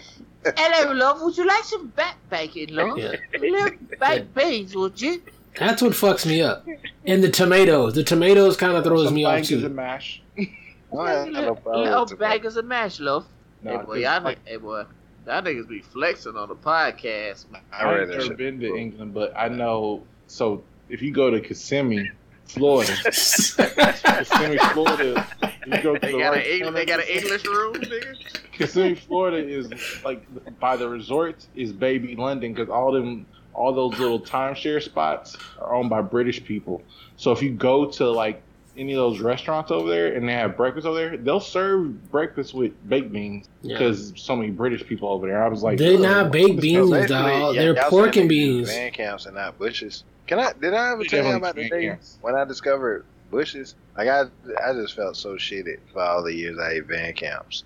Hello, 0.56 0.92
love. 0.92 1.20
Would 1.22 1.36
you 1.36 1.46
like 1.46 1.64
some 1.64 1.88
back 1.88 2.16
bacon, 2.30 2.74
love? 2.74 2.98
Yeah. 2.98 3.16
Little 3.38 3.70
baked 4.00 4.34
beans, 4.34 4.74
would 4.74 5.00
you? 5.00 5.22
That's 5.58 5.82
what 5.82 5.92
fucks 5.92 6.24
me 6.26 6.40
up. 6.42 6.66
And 7.06 7.22
the 7.22 7.30
tomatoes. 7.30 7.94
The 7.94 8.04
tomatoes 8.04 8.56
kind 8.56 8.76
of 8.76 8.84
throws 8.84 9.04
Some 9.06 9.14
me 9.14 9.24
off 9.24 9.32
bangers 9.34 9.48
too. 9.48 9.66
and 9.66 9.76
mash. 9.76 10.22
Oh, 10.94 10.98
I 11.00 11.10
have 11.12 11.28
no 11.28 11.54
problem 11.54 11.84
Little 11.86 12.04
with 12.04 12.18
bangers 12.18 12.56
and 12.58 12.68
mash, 12.68 13.00
love. 13.00 13.24
No, 13.62 13.78
hey 13.78 13.84
boy, 13.86 13.94
y'all, 14.00 14.20
ni- 14.22 14.36
hey 14.44 14.56
boy, 14.58 14.84
y'all 15.26 15.40
niggas 15.40 15.66
be 15.66 15.80
flexing 15.80 16.36
on 16.36 16.48
the 16.50 16.54
podcast. 16.54 17.50
Man. 17.50 17.62
I 17.72 17.84
I 17.84 17.92
read 17.92 18.00
ain't 18.00 18.08
that 18.08 18.14
never 18.18 18.26
shit. 18.28 18.36
been 18.36 18.60
to 18.60 18.76
England, 18.76 19.14
but 19.14 19.32
I 19.34 19.48
know. 19.48 20.02
So 20.26 20.62
if 20.90 21.00
you 21.00 21.10
go 21.10 21.30
to 21.30 21.40
Kissimmee, 21.40 22.10
Florida, 22.44 22.92
Kissimmee, 23.04 24.58
Florida, 24.74 25.26
you 25.66 25.82
go 25.82 25.94
to 25.94 25.98
They 26.00 26.12
the 26.12 26.18
got, 26.18 26.28
right 26.34 26.46
an, 26.46 26.66
Eng- 26.66 26.74
they 26.74 26.84
got 26.84 27.00
an 27.00 27.06
English 27.08 27.44
room, 27.46 27.74
nigga. 27.74 28.14
Kissimmee, 28.52 28.94
Florida 28.94 29.38
is 29.38 29.70
like 30.04 30.26
by 30.60 30.76
the 30.76 30.86
resorts 30.88 31.48
is 31.54 31.72
baby 31.72 32.16
London 32.16 32.52
because 32.52 32.68
all 32.68 32.92
them 32.92 33.24
all 33.54 33.72
those 33.72 33.98
little 33.98 34.20
timeshare 34.20 34.82
spots 34.82 35.36
are 35.60 35.74
owned 35.74 35.90
by 35.90 36.00
British 36.02 36.42
people. 36.44 36.82
So 37.16 37.32
if 37.32 37.42
you 37.42 37.50
go 37.50 37.86
to 37.86 38.10
like 38.10 38.42
any 38.76 38.92
of 38.94 38.96
those 38.96 39.20
restaurants 39.20 39.70
over 39.70 39.88
there 39.90 40.14
and 40.14 40.26
they 40.26 40.32
have 40.32 40.56
breakfast 40.56 40.86
over 40.86 40.96
there, 40.98 41.16
they'll 41.18 41.40
serve 41.40 42.10
breakfast 42.10 42.54
with 42.54 42.72
baked 42.88 43.12
beans 43.12 43.48
Yeah. 43.60 43.74
because 43.76 44.14
so 44.16 44.34
many 44.34 44.50
British 44.50 44.86
people 44.86 45.10
over 45.10 45.26
there. 45.26 45.44
I 45.44 45.48
was 45.48 45.62
like, 45.62 45.76
They're 45.78 45.98
not 45.98 46.16
oh, 46.16 46.22
what 46.24 46.32
baked 46.32 46.56
the 46.56 46.60
beans, 46.62 46.76
hell?" 46.78 46.90
Basically, 46.90 47.16
dog. 47.16 47.54
yeah, 47.54 47.60
They're 47.62 47.74
pork 47.90 48.16
and 48.16 48.28
beans. 48.28 48.68
Van 48.70 48.90
Camp's 48.92 49.26
and 49.26 49.34
not 49.34 49.58
Bush's. 49.58 50.04
Can 50.26 50.38
I? 50.38 50.52
Did 50.54 50.72
I 50.72 50.92
ever 50.92 51.04
tell 51.04 51.24
you 51.24 51.32
about 51.36 51.54
the 51.56 51.68
van 51.68 51.70
day 51.80 51.86
camps. 51.88 52.18
when 52.22 52.34
I 52.34 52.44
discovered 52.44 53.04
Bush's? 53.30 53.74
Like 53.98 54.08
I, 54.08 54.22
I 54.66 54.72
just 54.72 54.94
felt 54.96 55.16
so 55.16 55.34
shitted 55.34 55.78
for 55.92 56.00
all 56.00 56.22
the 56.22 56.32
years 56.34 56.58
I 56.58 56.72
ate 56.72 56.86
Van 56.86 57.12
Camp's. 57.12 57.64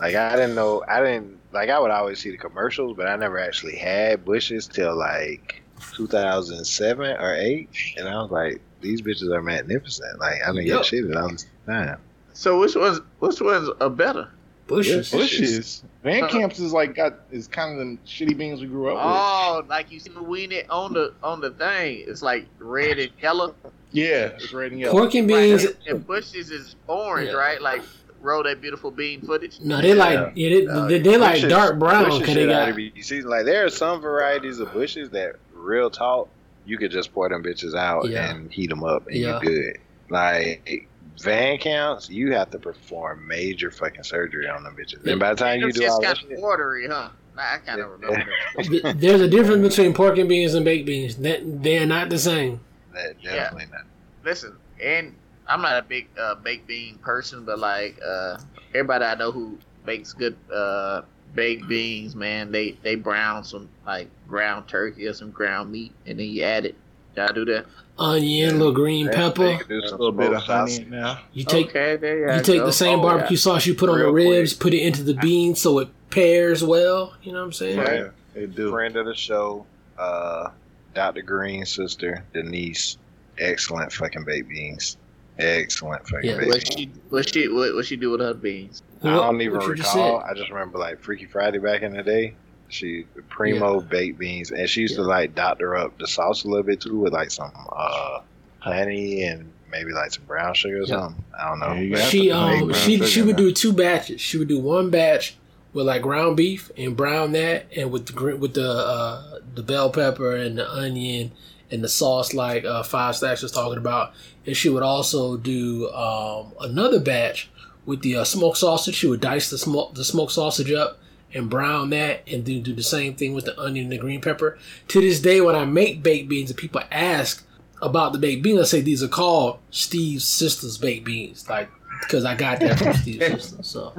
Like 0.00 0.14
I 0.14 0.36
didn't 0.36 0.54
know. 0.54 0.82
I 0.88 1.00
didn't 1.00 1.38
like. 1.56 1.70
I 1.70 1.78
would 1.80 1.90
always 1.90 2.20
see 2.20 2.30
the 2.30 2.36
commercials, 2.36 2.96
but 2.96 3.08
I 3.08 3.16
never 3.16 3.38
actually 3.38 3.76
had 3.76 4.24
Bush's 4.24 4.66
till 4.68 4.96
like 4.96 5.62
2007 5.96 7.16
or 7.20 7.34
eight, 7.34 7.68
and 7.96 8.08
I 8.08 8.20
was 8.22 8.30
like, 8.30 8.60
these 8.80 9.02
bitches 9.02 9.34
are 9.34 9.42
magnificent. 9.42 10.18
Like 10.20 10.36
I 10.46 10.52
didn't 10.52 10.66
Yup. 10.66 10.82
get 10.84 10.92
shitted 10.92 11.20
all 11.20 11.28
the 11.28 11.44
time. 11.66 11.98
So 12.32 12.60
which 12.60 12.74
ones? 12.76 13.00
Which 13.18 13.40
ones 13.40 13.68
are 13.80 13.90
better? 13.90 14.28
Bushes. 14.66 15.12
Yeah. 15.12 15.18
Bushes. 15.20 15.84
Van 16.02 16.24
uh-huh. 16.24 16.32
Camps 16.32 16.58
is 16.58 16.72
like 16.72 16.94
got 16.94 17.14
is 17.30 17.48
kind 17.48 17.78
of 17.78 17.86
the 17.86 17.98
shitty 18.06 18.36
beans 18.36 18.60
we 18.60 18.66
grew 18.66 18.88
up 18.88 18.96
with. 18.96 19.04
Oh, 19.04 19.64
like 19.68 19.90
you 19.90 19.98
see 20.00 20.10
the 20.10 20.20
weenie 20.20 20.64
on 20.68 20.92
the 20.92 21.14
on 21.22 21.40
the 21.40 21.50
thing. 21.50 22.04
It's 22.06 22.22
like 22.22 22.46
red 22.58 22.98
and 22.98 23.10
yellow. 23.20 23.54
Yeah, 23.92 24.26
it's 24.36 24.52
red 24.52 24.72
and 24.72 24.80
yellow. 24.80 24.92
Pork 25.00 25.14
and 25.14 25.28
beans. 25.28 25.64
and- 25.64 25.76
and 25.88 26.06
Bush's 26.06 26.50
is 26.50 26.76
orange, 26.88 27.30
Yeah. 27.30 27.36
right? 27.36 27.62
Like 27.62 27.82
roll 28.20 28.42
that 28.42 28.60
beautiful 28.60 28.90
bean 28.90 29.20
footage. 29.22 29.60
No, 29.60 29.80
they 29.80 29.94
like 29.94 30.32
yeah, 30.34 30.48
they, 30.50 30.66
Uh, 30.66 30.86
they, 30.86 30.98
they 30.98 31.16
like 31.16 31.46
dark 31.48 31.78
brown 31.78 32.18
because 32.18 32.34
they 32.34 32.46
got 32.46 32.62
already 32.68 32.90
be 32.90 33.02
seasoned. 33.02 33.30
Like 33.30 33.44
there 33.44 33.64
are 33.64 33.70
some 33.70 34.00
varieties 34.00 34.58
of 34.60 34.72
Bush's 34.72 35.10
that 35.10 35.36
real 35.54 35.90
talk, 35.90 36.28
you 36.64 36.78
could 36.78 36.90
just 36.90 37.12
pour 37.12 37.28
them 37.28 37.42
bitches 37.42 37.74
out 37.74 38.08
Yeah. 38.08 38.30
and 38.30 38.50
heat 38.52 38.68
them 38.70 38.84
up 38.84 39.06
and 39.06 39.16
Yeah. 39.16 39.40
you're 39.40 39.40
good. 39.40 39.78
Like 40.08 40.88
van 41.22 41.58
counts, 41.58 42.10
you 42.10 42.32
have 42.32 42.50
to 42.50 42.58
perform 42.58 43.26
major 43.26 43.70
fucking 43.70 44.02
surgery 44.04 44.48
on 44.48 44.64
them 44.64 44.76
bitches. 44.76 45.04
And 45.06 45.18
by 45.18 45.30
the 45.34 45.36
time 45.36 45.60
you 45.60 45.72
do 45.72 45.80
just 45.80 45.92
all 45.92 46.00
that 46.00 46.06
kind 46.06 46.18
shit, 46.18 46.32
of 46.32 46.42
watery, 46.42 46.88
huh? 46.88 47.08
I 47.38 47.58
kind 47.58 47.80
of 47.80 47.90
remember. 47.90 48.24
that. 48.56 48.96
there's 49.00 49.20
a 49.20 49.28
difference 49.28 49.76
between 49.76 49.92
pork 49.92 50.16
and 50.18 50.28
beans 50.28 50.54
and 50.54 50.64
baked 50.64 50.86
beans. 50.86 51.16
That 51.16 51.40
they're 51.62 51.86
not 51.86 52.08
the 52.08 52.18
same. 52.18 52.60
that 52.94 53.20
definitely 53.22 53.66
not. 53.70 53.82
Listen, 54.24 54.56
and 54.82 55.14
I'm 55.48 55.62
not 55.62 55.78
a 55.78 55.82
big 55.82 56.08
uh, 56.18 56.34
baked 56.36 56.66
bean 56.66 56.96
person, 56.98 57.44
but 57.44 57.58
like 57.58 57.98
uh, 58.04 58.38
everybody 58.74 59.04
I 59.04 59.14
know 59.14 59.30
who 59.32 59.58
makes 59.86 60.12
good 60.12 60.36
uh, 60.52 61.02
baked 61.34 61.68
beans, 61.68 62.14
man, 62.16 62.50
they 62.52 62.72
they 62.82 62.94
brown 62.96 63.44
some 63.44 63.68
like 63.86 64.08
ground 64.28 64.68
turkey 64.68 65.06
or 65.06 65.14
some 65.14 65.30
ground 65.30 65.70
meat, 65.70 65.92
and 66.06 66.18
then 66.18 66.26
you 66.26 66.42
add 66.42 66.66
it. 66.66 66.74
Y'all 67.16 67.32
do 67.32 67.44
that? 67.46 67.64
Onion, 67.98 68.58
little 68.58 68.74
green 68.74 69.06
They- 69.06 69.12
pepper. 69.14 69.44
they 69.44 69.56
could 69.56 69.68
do 69.68 69.78
a 69.78 69.90
little 69.92 70.12
bit 70.12 70.32
of 70.34 70.42
smoked 70.42 70.70
honey 70.72 70.86
now. 70.90 71.20
You 71.32 71.44
take 71.44 71.68
okay, 71.68 71.96
there 71.96 72.28
you, 72.30 72.36
you 72.36 72.42
take 72.42 72.60
go. 72.60 72.66
the 72.66 72.72
same 72.72 72.98
Oh, 72.98 73.02
barbecue 73.02 73.38
sauce 73.38 73.64
you 73.64 73.74
put 73.74 73.88
on 73.88 73.98
the 73.98 74.10
ribs, 74.12 74.52
quick. 74.52 74.60
put 74.60 74.74
it 74.74 74.82
into 74.82 75.02
the 75.02 75.14
beans 75.14 75.60
so 75.62 75.78
it 75.78 75.88
pairs 76.10 76.62
well. 76.62 77.14
You 77.22 77.32
know 77.32 77.38
what 77.38 77.44
I'm 77.46 77.52
saying? 77.54 77.78
Yeah. 77.78 77.94
Yeah, 77.94 78.08
they 78.34 78.46
do. 78.46 78.70
Friend 78.70 78.94
of 78.96 79.06
the 79.06 79.14
show, 79.14 79.64
uh, 79.98 80.50
Dr. 80.94 81.22
Green's 81.22 81.72
sister, 81.72 82.22
Denise, 82.34 82.98
excellent 83.38 83.90
fucking 83.92 84.24
baked 84.24 84.50
beans. 84.50 84.98
Excellent 85.38 86.08
fucking 86.08 86.30
Yeah. 86.30 86.36
baked 86.38 86.50
What 86.52 86.66
she 86.72 86.90
what 87.10 87.28
she 87.28 87.48
what, 87.48 87.74
what 87.74 87.84
she 87.84 87.96
do 87.96 88.10
with 88.10 88.20
her 88.20 88.34
beans? 88.34 88.82
I 89.02 89.14
What- 89.14 89.22
don't 89.22 89.40
even 89.42 89.58
what 89.58 89.76
just 89.76 89.94
recall. 89.94 90.18
I 90.20 90.32
just 90.34 90.50
remember 90.50 90.78
like 90.78 91.00
Freaky 91.00 91.26
Friday 91.26 91.58
back 91.58 91.82
in 91.82 91.92
the 91.94 92.02
day. 92.02 92.34
She 92.68 93.04
primo 93.28 93.80
baked 93.80 94.18
beans, 94.18 94.50
and 94.50 94.68
she 94.68 94.80
used 94.80 94.96
to 94.96 95.02
like 95.02 95.34
doctor 95.34 95.76
up 95.76 95.98
the 95.98 96.06
sauce 96.06 96.44
a 96.44 96.48
little 96.48 96.64
bit 96.64 96.80
too 96.80 96.98
with 96.98 97.12
like 97.12 97.30
some 97.30 97.52
uh, 97.70 98.20
honey 98.58 99.22
and 99.24 99.52
maybe 99.70 99.92
like 99.92 100.10
some 100.12 100.24
brown 100.24 100.54
sugar 100.54 100.78
or 100.78 100.80
Yeah. 100.80 100.86
something. 100.86 101.24
I 101.38 101.48
don't 101.48 101.58
know. 101.60 101.72
Yeah, 101.74 101.80
you 101.80 101.90
But 101.92 101.98
got 101.98 102.08
She 102.10 102.30
um 102.32 102.72
she 102.72 103.04
she 103.06 103.22
would 103.22 103.36
there. 103.36 103.46
do 103.46 103.52
two 103.52 103.72
batches. 103.72 104.20
She 104.20 104.38
would 104.38 104.48
do 104.48 104.58
one 104.58 104.90
batch 104.90 105.36
with 105.74 105.86
like 105.86 106.02
ground 106.02 106.36
beef 106.38 106.70
and 106.78 106.96
brown 106.96 107.32
that, 107.32 107.66
and 107.76 107.90
with 107.92 108.06
the 108.06 108.36
with 108.36 108.54
the 108.54 108.68
uh, 108.68 109.38
the 109.54 109.62
bell 109.62 109.90
pepper 109.90 110.34
and 110.34 110.58
the 110.58 110.68
onion 110.68 111.32
and 111.70 111.82
the 111.82 111.88
sauce 111.88 112.34
like 112.34 112.64
uh, 112.64 112.82
Five 112.82 113.16
Stacks 113.16 113.42
was 113.42 113.52
talking 113.52 113.78
about. 113.78 114.12
And 114.46 114.56
she 114.56 114.68
would 114.68 114.82
also 114.82 115.36
do 115.36 115.90
um, 115.90 116.52
another 116.60 117.00
batch 117.00 117.50
with 117.84 118.02
the 118.02 118.16
uh, 118.16 118.24
smoked 118.24 118.58
sausage. 118.58 118.94
She 118.94 119.06
would 119.06 119.20
dice 119.20 119.50
the 119.50 119.58
smoke 119.58 119.94
the 119.94 120.04
smoked 120.04 120.32
sausage 120.32 120.70
up 120.72 120.98
and 121.34 121.50
brown 121.50 121.90
that, 121.90 122.22
and 122.28 122.44
then 122.44 122.62
do 122.62 122.72
the 122.72 122.82
same 122.82 123.14
thing 123.14 123.34
with 123.34 123.44
the 123.44 123.58
onion 123.60 123.84
and 123.86 123.92
the 123.92 123.98
green 123.98 124.20
pepper. 124.20 124.58
To 124.88 125.00
this 125.00 125.20
day, 125.20 125.40
when 125.40 125.56
I 125.56 125.64
make 125.64 126.02
baked 126.02 126.28
beans 126.28 126.50
and 126.50 126.58
people 126.58 126.80
ask 126.90 127.44
about 127.82 128.12
the 128.12 128.18
baked 128.18 128.42
beans, 128.42 128.60
I 128.60 128.64
say 128.64 128.80
these 128.80 129.02
are 129.02 129.08
called 129.08 129.58
Steve's 129.70 130.24
sister's 130.24 130.78
baked 130.78 131.04
beans, 131.04 131.48
like 131.50 131.68
because 132.00 132.24
I 132.24 132.34
got 132.36 132.60
that 132.60 132.78
from 132.78 132.92
Steve's 132.94 133.26
sister. 133.42 133.62
So 133.62 133.92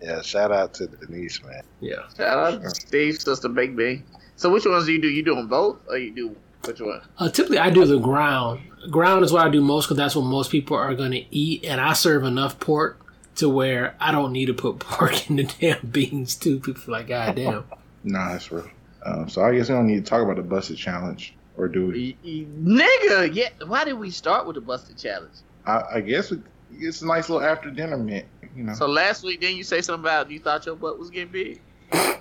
yeah, 0.00 0.22
shout 0.22 0.52
out 0.52 0.72
to 0.74 0.86
Denise, 0.86 1.42
man. 1.42 1.62
yeah, 1.80 2.08
Shout 2.16 2.54
out 2.54 2.62
to 2.62 2.70
Steve's 2.70 3.24
sister 3.24 3.48
baked 3.48 3.76
bean. 3.76 4.04
So 4.36 4.50
which 4.52 4.64
ones 4.64 4.86
do 4.86 4.92
you 4.92 5.00
do? 5.00 5.08
You 5.08 5.24
do 5.24 5.34
them 5.34 5.48
both, 5.48 5.78
or 5.88 5.98
you 5.98 6.14
do 6.14 6.36
which 6.64 6.80
one? 6.80 7.00
Uh, 7.18 7.28
typically, 7.28 7.58
I 7.58 7.70
do 7.70 7.84
the 7.84 7.98
ground. 7.98 8.60
Ground 8.90 9.24
is 9.24 9.32
what 9.32 9.46
I 9.46 9.50
do 9.50 9.60
most 9.60 9.86
because 9.86 9.96
that's 9.96 10.14
what 10.16 10.24
most 10.24 10.50
people 10.50 10.76
are 10.76 10.94
going 10.94 11.12
to 11.12 11.24
eat, 11.34 11.64
and 11.64 11.80
I 11.80 11.92
serve 11.94 12.24
enough 12.24 12.58
pork 12.60 13.00
to 13.36 13.48
where 13.48 13.94
I 14.00 14.10
don't 14.12 14.32
need 14.32 14.46
to 14.46 14.54
put 14.54 14.78
pork 14.80 15.28
in 15.30 15.36
the 15.36 15.44
damn 15.44 15.86
beans 15.86 16.34
too. 16.34 16.60
People 16.60 16.82
are 16.88 16.98
like, 16.98 17.08
God 17.08 17.36
damn. 17.36 17.64
Nah, 18.04 18.32
that's 18.32 18.50
real. 18.52 18.68
Um, 19.04 19.28
so 19.28 19.42
I 19.42 19.54
guess 19.54 19.68
we 19.68 19.74
don't 19.74 19.86
need 19.88 20.04
to 20.04 20.08
talk 20.08 20.22
about 20.22 20.36
the 20.36 20.42
busted 20.42 20.76
challenge, 20.78 21.34
or 21.56 21.66
do 21.68 21.88
we? 21.88 22.16
Y- 22.24 22.46
y- 22.46 22.82
Nigga, 23.08 23.34
yeah. 23.34 23.48
Why 23.66 23.84
did 23.84 23.94
we 23.94 24.10
start 24.10 24.46
with 24.46 24.54
the 24.54 24.60
busted 24.60 24.96
challenge? 24.96 25.34
I, 25.66 25.82
I 25.94 26.00
guess 26.00 26.30
we, 26.30 26.38
it's 26.72 27.02
a 27.02 27.06
nice 27.06 27.28
little 27.28 27.46
after 27.46 27.70
dinner 27.70 27.98
mint. 27.98 28.24
You 28.56 28.62
know, 28.64 28.74
So 28.74 28.86
last 28.86 29.24
week, 29.24 29.40
then 29.40 29.56
you 29.56 29.64
say 29.64 29.80
something 29.82 30.04
about 30.04 30.30
you 30.30 30.38
thought 30.38 30.64
your 30.64 30.76
butt 30.76 30.98
was 30.98 31.10
getting 31.10 31.32
big. 31.32 31.60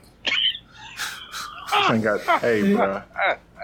this 1.70 1.92
ain't 1.92 2.04
got. 2.04 2.22
Hey, 2.42 2.74
bro. 2.74 3.02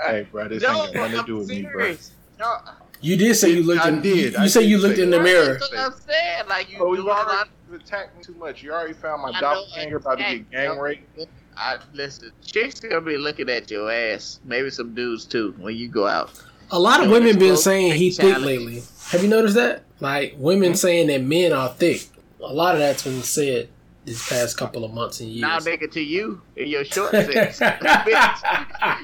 Hey, 0.05 0.27
bro. 0.31 0.47
This 0.47 0.63
ain't 0.63 0.93
got 0.93 1.11
nothing 1.11 1.19
to 1.19 1.25
do 1.25 1.37
with 1.37 1.49
me, 1.49 1.63
bro. 1.71 1.95
No, 2.39 2.57
You 3.01 3.15
did 3.17 3.35
say 3.35 3.49
you 3.49 3.63
looked. 3.63 3.85
I 3.85 3.89
in, 3.89 4.01
did. 4.01 4.33
You, 4.33 4.39
I 4.39 4.43
you 4.43 4.49
say 4.49 4.61
did 4.61 4.69
you 4.69 4.77
looked 4.79 4.97
say 4.97 5.03
in 5.03 5.09
the 5.11 5.19
mirror. 5.19 5.57
That's 5.59 5.71
what 5.71 5.79
I'm 5.79 5.93
saying. 5.93 6.47
Like 6.49 6.71
you 6.71 6.77
Oh, 6.79 6.95
doing 6.95 7.01
you 7.01 7.07
a 7.07 7.13
lot. 7.13 7.27
already 7.27 7.83
attacked 7.83 8.17
me 8.17 8.23
too 8.23 8.33
much. 8.35 8.63
You 8.63 8.71
already 8.73 8.93
found 8.93 9.21
my 9.21 9.29
I 9.29 9.31
know, 9.33 9.39
doppelganger 9.41 9.97
about 9.97 10.17
to 10.17 10.23
get 10.23 10.51
gang 10.51 10.77
raped. 10.79 11.27
I 11.55 11.77
listen. 11.93 12.31
Chicks 12.43 12.79
gonna 12.79 13.01
be 13.01 13.17
looking 13.17 13.49
at 13.49 13.69
your 13.69 13.91
ass. 13.91 14.39
Maybe 14.43 14.69
some 14.69 14.95
dudes 14.95 15.25
too 15.25 15.53
when 15.59 15.75
you 15.75 15.87
go 15.87 16.07
out. 16.07 16.31
A 16.71 16.79
lot 16.79 17.03
of 17.03 17.11
women 17.11 17.37
been 17.37 17.57
saying 17.57 17.93
he 17.93 18.09
thick 18.11 18.39
lately. 18.39 18.81
Have 19.09 19.21
you 19.21 19.29
noticed 19.29 19.55
that? 19.55 19.83
Like 19.99 20.35
women 20.37 20.71
hmm? 20.71 20.75
saying 20.75 21.07
that 21.07 21.21
men 21.21 21.53
are 21.53 21.69
thick. 21.69 22.09
A 22.41 22.51
lot 22.53 22.73
of 22.75 22.79
that's 22.79 23.03
been 23.03 23.21
said 23.21 23.69
these 24.05 24.27
past 24.27 24.57
couple 24.57 24.83
of 24.83 24.93
months 24.93 25.19
and 25.21 25.29
years. 25.29 25.41
Now, 25.41 25.59
nigga, 25.59 25.89
to 25.91 26.01
you 26.01 26.41
in 26.55 26.67
your 26.67 26.83
short 26.85 27.11
sets, 27.11 27.59
bitch. 27.59 28.41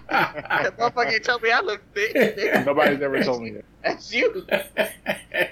That 0.09 0.77
motherfucker 0.77 1.23
told 1.23 1.43
me 1.43 1.51
I 1.51 1.61
look 1.61 1.81
thick. 1.93 2.13
nigga. 2.15 2.65
Nobody's 2.65 3.01
ever 3.01 3.23
told 3.23 3.43
me 3.43 3.51
that. 3.51 3.65
That's 3.83 4.13
you. 4.13 4.45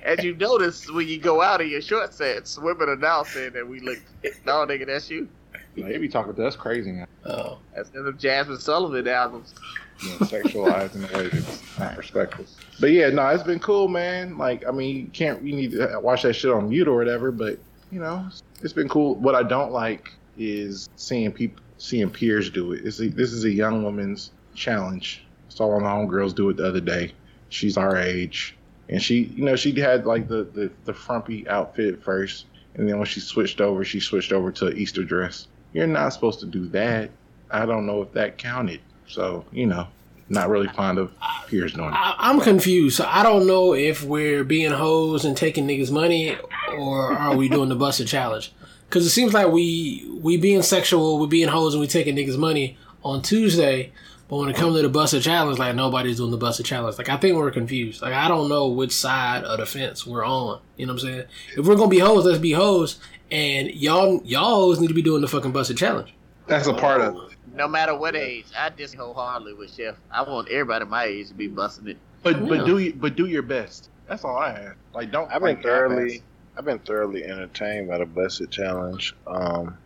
As 0.04 0.24
you 0.24 0.36
notice 0.36 0.90
when 0.92 1.08
you 1.08 1.18
go 1.18 1.42
out 1.42 1.62
in 1.62 1.70
your 1.70 1.82
short 1.82 2.14
sets, 2.14 2.58
women 2.60 2.90
are 2.90 2.96
now 2.98 3.24
saying 3.24 3.54
that 3.54 3.68
we 3.68 3.80
look. 3.80 4.00
No, 4.46 4.66
nigga, 4.66 4.86
that's 4.86 5.10
you. 5.10 5.30
Like, 5.78 5.94
they 5.94 5.98
be 5.98 6.10
talking 6.10 6.34
to 6.36 6.46
us 6.46 6.56
crazy 6.56 6.92
now. 6.92 7.06
oh. 7.26 7.60
That's 7.74 7.90
in 7.92 8.04
the 8.04 8.12
Jazmine 8.12 8.60
Sullivan 8.60 9.08
albums. 9.08 9.54
You 10.02 10.10
know, 10.10 10.16
sexualized 10.18 10.96
in 10.96 11.04
a 11.06 11.18
way 11.18 11.30
that's 11.30 11.80
not 11.80 11.96
respectful. 11.98 12.46
But 12.82 12.92
yeah, 12.92 13.10
no, 13.10 13.26
it's 13.28 13.44
been 13.44 13.60
cool, 13.60 13.88
man. 13.88 14.38
Like, 14.38 14.68
I 14.68 14.72
mean, 14.72 14.96
you 14.98 15.08
can't, 15.08 15.42
you 15.42 15.56
need 15.56 15.72
to 15.72 16.00
watch 16.02 16.24
that 16.24 16.34
shit 16.34 16.52
on 16.52 16.68
mute 16.70 16.88
or 16.88 16.96
whatever, 16.98 17.32
but, 17.32 17.58
you 17.92 18.00
know, 18.02 18.28
it's- 18.58 18.74
been 18.74 18.90
cool. 18.90 19.16
What 19.16 19.36
I 19.36 19.44
don't 19.44 19.72
like 19.72 20.12
is 20.38 20.90
seeing 20.96 21.32
people, 21.32 21.64
seeing 21.78 22.10
peers 22.10 22.50
do 22.50 22.74
it. 22.74 22.86
It's 22.86 23.00
a, 23.00 23.08
this 23.10 23.32
is 23.34 23.44
a 23.44 23.52
young 23.52 23.84
woman's 23.84 24.32
challenge. 24.56 25.24
Saw 25.50 25.68
one 25.68 25.78
of 25.78 25.84
my 25.84 25.90
homegirls 25.90 26.36
do 26.36 26.50
it 26.50 26.58
the 26.58 26.68
other 26.68 26.80
day. 26.80 27.14
She's 27.50 27.78
our 27.78 27.98
age. 27.98 28.56
And 28.90 29.02
she, 29.02 29.24
you 29.24 29.44
know, 29.44 29.56
she 29.56 29.78
had 29.80 30.06
like 30.06 30.28
the, 30.28 30.44
the, 30.44 30.72
the 30.86 30.94
frumpy 30.94 31.48
outfit 31.48 32.04
first. 32.04 32.46
And 32.76 32.88
then 32.88 32.98
when 32.98 33.08
she 33.08 33.20
switched 33.20 33.60
over, 33.60 33.84
she 33.84 34.00
switched 34.00 34.32
over 34.32 34.52
to 34.54 34.70
Easter 34.70 35.04
dress. 35.04 35.48
You're 35.74 35.88
not 35.88 36.14
supposed 36.14 36.40
to 36.42 36.46
do 36.46 36.68
that. 36.70 37.10
I 37.50 37.66
don't 37.66 37.86
know 37.86 38.02
if 38.02 38.12
that 38.14 38.38
counted. 38.38 38.82
So, 39.08 39.46
you 39.52 39.66
know, 39.66 39.88
not 40.30 40.50
really 40.50 40.68
fond 40.70 40.98
of 40.98 41.12
peers 41.48 41.74
doing 41.74 41.90
it. 41.90 41.94
I, 41.94 42.16
I'm 42.18 42.40
confused. 42.42 42.98
So 42.98 43.06
I 43.08 43.24
don't 43.24 43.48
know 43.48 43.74
if 43.74 44.04
we're 44.04 44.44
being 44.44 44.72
hoes 44.72 45.26
and 45.26 45.36
taking 45.36 45.68
niggas' 45.68 45.92
money, 45.92 46.38
or 46.78 47.14
are 47.14 47.36
we 47.36 47.50
doing 47.50 47.70
the 47.70 47.76
busted 47.76 48.08
challenge? 48.08 48.52
Because 48.90 49.06
it 49.06 49.10
seems 49.10 49.34
like 49.34 49.52
we 49.52 50.10
we 50.22 50.38
being 50.38 50.62
sexual, 50.62 51.20
we 51.20 51.28
being 51.28 51.50
hoes, 51.50 51.74
and 51.74 51.82
we 51.82 51.88
taking 51.88 52.16
niggas' 52.16 52.38
money 52.38 52.78
on 53.04 53.22
Tuesday. 53.22 53.92
But 54.30 54.38
when 54.38 54.50
it 54.50 54.58
comes 54.58 54.76
to 54.76 54.82
the 54.82 54.90
busted 54.90 55.24
challenge, 55.24 55.58
like 55.58 55.76
nobody's 55.76 56.18
doing 56.18 56.32
the 56.32 56.38
busted 56.38 56.66
challenge. 56.66 56.98
Like 56.98 57.10
I 57.10 57.18
think 57.18 57.38
we're 57.38 57.52
confused. 57.52 58.02
Like 58.02 58.14
I 58.14 58.28
don't 58.28 58.50
know 58.50 58.68
which 58.68 58.92
side 58.92 59.44
of 59.44 59.60
the 59.60 59.66
fence 59.66 60.06
we're 60.06 60.26
on. 60.26 60.60
You 60.76 60.86
know 60.86 60.94
what 60.94 61.04
I'm 61.04 61.08
saying? 61.08 61.24
If 61.58 61.66
we're 61.66 61.76
gonna 61.76 61.88
be 61.88 62.00
hoes, 62.00 62.26
let's 62.26 62.40
be 62.40 62.52
hoes. 62.52 63.00
And 63.32 63.74
y'all 63.74 64.22
y'all 64.26 64.56
hoes 64.56 64.80
need 64.80 64.88
to 64.88 64.94
be 64.94 65.02
doing 65.02 65.22
the 65.22 65.28
fucking 65.28 65.52
busted 65.54 65.78
challenge. 65.78 66.14
That's 66.48 66.68
a 66.68 66.74
part 66.74 67.02
of 67.02 67.16
it. 67.16 67.27
No 67.58 67.68
matter 67.68 67.98
what 67.98 68.16
age, 68.16 68.46
I 68.56 68.70
disagree 68.70 69.04
wholeheartedly 69.04 69.56
with 69.56 69.74
Chef. 69.74 69.96
I 70.12 70.22
want 70.22 70.48
everybody 70.50 70.86
my 70.86 71.06
age 71.06 71.30
to 71.30 71.34
be 71.34 71.48
busting 71.48 71.88
it. 71.88 71.98
But 72.22 72.40
Yeah. 72.40 72.50
but 72.50 72.66
do 72.66 72.78
you 72.78 72.94
but 72.94 73.16
do 73.16 73.26
your 73.26 73.42
best. 73.42 73.90
That's 74.08 74.24
all 74.24 74.38
I 74.38 74.52
have. 74.52 74.76
Like 74.94 75.12
don't. 75.12 75.32
I've 75.32 75.42
been 75.42 75.56
like, 75.56 75.64
thoroughly, 75.64 76.22
I've 76.56 76.66
been 76.66 76.80
thoroughly 76.80 77.24
entertained 77.24 77.88
by 77.88 77.98
the 77.98 78.06
Busted 78.06 78.52
Challenge. 78.52 79.16
Um, 79.26 79.80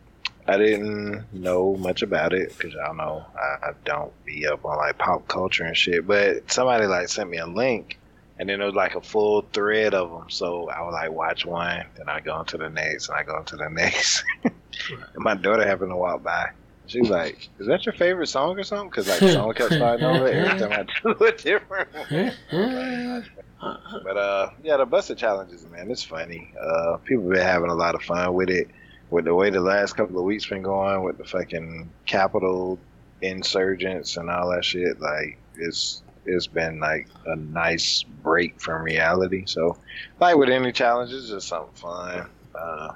I 0.48 0.58
didn't 0.58 1.32
know 1.32 1.78
much 1.78 2.02
about 2.02 2.34
it 2.34 2.50
because 2.50 2.74
y'all 2.74 2.94
know 2.94 3.26
I, 3.36 3.70
I 3.70 3.72
don't 3.86 4.12
be 4.26 4.46
up 4.48 4.66
on 4.66 4.76
like 4.76 4.98
pop 4.98 5.30
culture 5.30 5.64
and 5.64 5.78
shit. 5.78 6.06
But 6.06 6.52
somebody 6.52 6.88
like 6.88 7.08
sent 7.08 7.30
me 7.30 7.38
a 7.38 7.48
link, 7.48 8.00
and 8.38 8.50
then 8.50 8.60
it 8.60 8.66
was 8.66 8.76
like 8.76 8.96
a 8.96 9.02
full 9.02 9.44
thread 9.54 9.94
of 9.94 10.10
them. 10.12 10.30
So 10.30 10.70
I 10.70 10.82
would 10.84 10.92
like 10.92 11.12
watch 11.12 11.46
one, 11.46 11.86
then 11.96 12.10
I 12.10 12.20
go 12.20 12.38
into 12.42 12.58
the 12.58 12.70
next, 12.70 13.08
and 13.08 13.18
I 13.18 13.24
go 13.24 13.38
into 13.38 13.56
the 13.56 13.70
next. 13.72 14.26
and 14.44 14.54
my 15.16 15.36
daughter 15.36 15.66
happened 15.66 15.92
to 15.92 15.96
walk 15.96 16.22
by. 16.22 16.50
She 16.92 17.00
was 17.00 17.10
like, 17.10 17.48
"Is 17.58 17.68
that 17.68 17.86
your 17.86 17.94
favorite 17.94 18.28
song 18.28 18.60
or 18.60 18.64
something?" 18.64 18.90
Because 18.90 19.08
like 19.08 19.20
the 19.22 19.32
song 19.32 19.54
kept 19.54 19.72
starting 19.74 20.06
over 20.06 20.28
every 20.28 20.60
time 20.68 20.72
I 20.74 20.86
do 21.02 21.26
a 21.26 21.32
different 21.32 21.88
one. 21.94 23.26
But 24.04 24.18
uh, 24.18 24.50
yeah, 24.62 24.76
the 24.76 24.86
busted 24.86 25.18
challenges, 25.18 25.66
man, 25.70 25.90
it's 25.90 26.04
funny. 26.04 26.54
Uh, 26.62 26.98
people 26.98 27.30
been 27.30 27.38
having 27.38 27.70
a 27.70 27.76
lot 27.76 27.96
of 27.96 28.02
fun 28.02 28.34
with 28.34 28.50
it. 28.50 28.68
With 29.10 29.26
the 29.26 29.36
way 29.36 29.50
the 29.50 29.62
last 29.62 29.94
couple 29.94 30.18
of 30.20 30.26
weeks 30.26 30.48
been 30.48 30.64
going, 30.64 31.04
with 31.04 31.18
the 31.18 31.24
fucking 31.26 31.90
Capitol 32.06 32.78
insurgents 33.22 34.18
and 34.18 34.30
all 34.30 34.50
that 34.52 34.66
shit, 34.66 35.00
like 35.00 35.38
it's 35.56 36.02
it's 36.26 36.48
been 36.48 36.80
like 36.80 37.08
a 37.26 37.36
nice 37.38 38.04
break 38.04 38.60
from 38.60 38.84
reality. 38.84 39.44
So, 39.46 39.78
like 40.20 40.36
with 40.36 40.50
any 40.50 40.72
challenges, 40.74 41.30
just 41.30 41.48
something 41.48 41.74
fun. 41.76 42.30
Uh, 42.54 42.94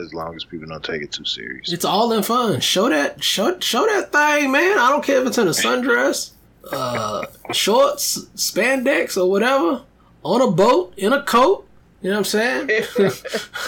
as 0.00 0.12
long 0.14 0.34
as 0.34 0.44
people 0.44 0.68
don't 0.68 0.84
take 0.84 1.02
it 1.02 1.12
too 1.12 1.24
serious. 1.24 1.72
It's 1.72 1.84
all 1.84 2.12
in 2.12 2.22
fun. 2.22 2.60
Show 2.60 2.88
that, 2.88 3.22
show, 3.22 3.58
show 3.60 3.86
that 3.86 4.12
thing, 4.12 4.52
man. 4.52 4.78
I 4.78 4.90
don't 4.90 5.04
care 5.04 5.20
if 5.20 5.26
it's 5.26 5.38
in 5.38 5.46
a 5.48 5.50
sundress, 5.50 6.32
uh, 6.72 7.26
shorts, 7.52 8.26
spandex, 8.36 9.16
or 9.16 9.30
whatever. 9.30 9.82
On 10.22 10.40
a 10.40 10.50
boat, 10.50 10.94
in 10.96 11.12
a 11.12 11.22
coat. 11.22 11.66
You 12.02 12.10
know 12.10 12.20
what 12.20 12.34
I'm 12.34 12.68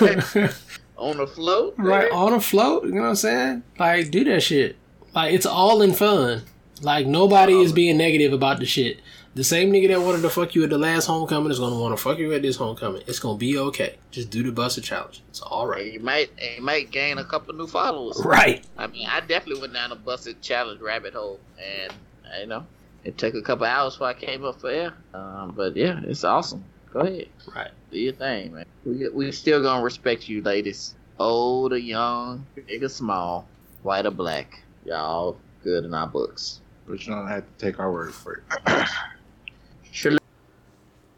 saying? 0.01 0.51
On 0.97 1.19
a 1.19 1.27
float, 1.27 1.75
right 1.79 2.13
on 2.13 2.35
a 2.35 2.41
float. 2.41 2.85
You 2.85 2.93
know 2.93 3.01
what 3.01 3.09
I'm 3.09 3.15
saying? 3.17 3.63
Like, 3.79 4.11
do 4.11 4.23
that 4.25 4.43
shit. 4.43 4.77
Like, 5.15 5.33
it's 5.33 5.47
all 5.47 5.81
in 5.81 5.95
fun. 5.95 6.43
Like, 6.83 7.07
nobody 7.07 7.55
is 7.55 7.73
being 7.73 7.97
negative 7.97 8.35
about 8.35 8.59
the 8.59 8.67
shit. 8.67 9.01
The 9.35 9.45
same 9.45 9.73
nigga 9.73 9.89
that 9.89 10.01
wanted 10.01 10.23
to 10.23 10.31
fuck 10.31 10.57
you 10.57 10.65
at 10.65 10.71
the 10.71 10.79
last 10.79 11.07
homecoming 11.07 11.53
is 11.53 11.61
gonna 11.61 11.79
want 11.79 11.97
to 11.97 12.03
fuck 12.03 12.19
you 12.19 12.33
at 12.33 12.43
this 12.43 12.57
homecoming. 12.57 13.03
It's 13.07 13.21
gonna 13.21 13.39
be 13.39 13.57
okay. 13.59 13.97
Just 14.11 14.29
do 14.31 14.43
the 14.43 14.51
busted 14.51 14.83
challenge. 14.83 15.23
It's 15.29 15.41
all 15.41 15.69
right. 15.69 15.85
And 15.85 15.93
you 15.95 16.01
might, 16.01 16.31
you 16.57 16.63
might 16.63 16.91
gain 16.91 17.19
a 17.19 17.25
couple 17.25 17.55
new 17.55 17.69
followers. 17.69 18.21
Right. 18.25 18.65
I 18.77 18.89
mean, 18.89 19.07
I 19.09 19.21
definitely 19.21 19.61
went 19.61 19.73
down 19.75 19.93
a 19.93 19.97
busted 19.97 20.43
challenge 20.43 20.81
rabbit 20.81 21.15
hole, 21.15 21.39
and 21.63 21.93
you 22.41 22.47
know, 22.49 22.67
it 23.05 23.19
took 23.19 23.35
a 23.35 23.43
couple 23.43 23.67
hours 23.67 23.95
before 23.95 24.09
I 24.09 24.15
came 24.15 24.45
up 24.45 24.61
for 24.61 24.69
air. 24.69 24.95
Um, 25.15 25.53
but 25.57 25.77
yeah, 25.77 26.01
it's 26.03 26.25
awesome. 26.25 26.65
Go 26.93 27.01
ahead, 27.01 27.29
Right. 27.55 27.71
do 27.93 27.99
your 28.01 28.15
thing, 28.15 28.53
man. 28.53 28.67
We 28.85 29.09
we 29.11 29.31
still 29.31 29.63
gonna 29.63 29.85
respect 29.85 30.29
you, 30.29 30.43
ladies. 30.43 30.95
Old 31.21 31.73
or 31.73 31.79
young, 31.79 32.47
big 32.67 32.83
or 32.83 32.89
small, 32.89 33.47
white 33.85 34.07
or 34.07 34.11
black, 34.11 34.61
y'all 34.85 35.37
good 35.63 35.85
in 35.85 35.95
our 35.95 36.09
books. 36.09 36.61
But 36.89 37.07
you 37.07 37.15
don't 37.15 37.29
have 37.29 37.45
to 37.45 37.65
take 37.65 37.79
our 37.79 37.93
word 37.93 38.13
for 38.13 38.43
it. 38.67 38.89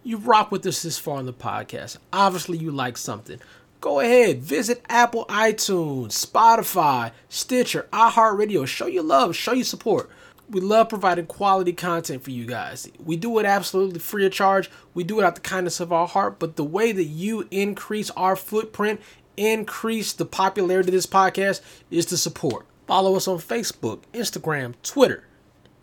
Sure. 0.02 0.10
you 0.10 0.16
rock 0.18 0.50
with 0.52 0.66
us 0.66 0.82
this 0.82 0.98
far 0.98 1.20
in 1.20 1.26
the 1.26 1.32
podcast. 1.32 1.98
Obviously, 2.12 2.58
you 2.58 2.70
like 2.70 2.96
something. 2.96 3.40
Go 3.80 3.98
ahead, 4.00 4.40
visit 4.42 4.84
Apple, 4.88 5.26
iTunes, 5.26 6.12
Spotify, 6.12 7.10
Stitcher, 7.28 7.88
iHeartRadio. 7.92 8.66
Show 8.66 8.86
your 8.86 9.02
love, 9.02 9.34
show 9.34 9.52
your 9.52 9.64
support. 9.64 10.08
We 10.48 10.60
love 10.60 10.88
providing 10.88 11.26
quality 11.26 11.72
content 11.72 12.22
for 12.22 12.30
you 12.30 12.46
guys. 12.46 12.88
We 13.02 13.16
do 13.16 13.38
it 13.38 13.46
absolutely 13.46 13.98
free 14.00 14.26
of 14.26 14.32
charge. 14.32 14.70
We 14.92 15.02
do 15.02 15.18
it 15.18 15.24
out 15.24 15.34
the 15.34 15.40
kindness 15.40 15.80
of 15.80 15.92
our 15.92 16.06
heart. 16.06 16.38
But 16.38 16.56
the 16.56 16.64
way 16.64 16.92
that 16.92 17.04
you 17.04 17.48
increase 17.50 18.10
our 18.10 18.36
footprint, 18.36 19.00
increase 19.36 20.12
the 20.12 20.26
popularity 20.26 20.90
of 20.90 20.92
this 20.92 21.06
podcast, 21.06 21.62
is 21.90 22.04
to 22.06 22.18
support. 22.18 22.66
Follow 22.86 23.16
us 23.16 23.26
on 23.26 23.38
Facebook, 23.38 24.00
Instagram, 24.12 24.74
Twitter. 24.82 25.24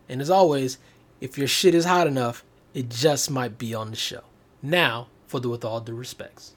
And 0.07 0.21
as 0.21 0.29
always, 0.29 0.77
if 1.19 1.37
your 1.37 1.47
shit 1.47 1.73
is 1.73 1.85
hot 1.85 2.05
enough, 2.05 2.43
it 2.73 2.89
just 2.89 3.29
might 3.31 3.57
be 3.57 3.73
on 3.73 3.91
the 3.91 3.95
show. 3.95 4.21
Now, 4.61 5.07
for 5.27 5.39
the 5.39 5.49
with 5.49 5.63
all 5.63 5.81
due 5.81 5.95
respects. 5.95 6.55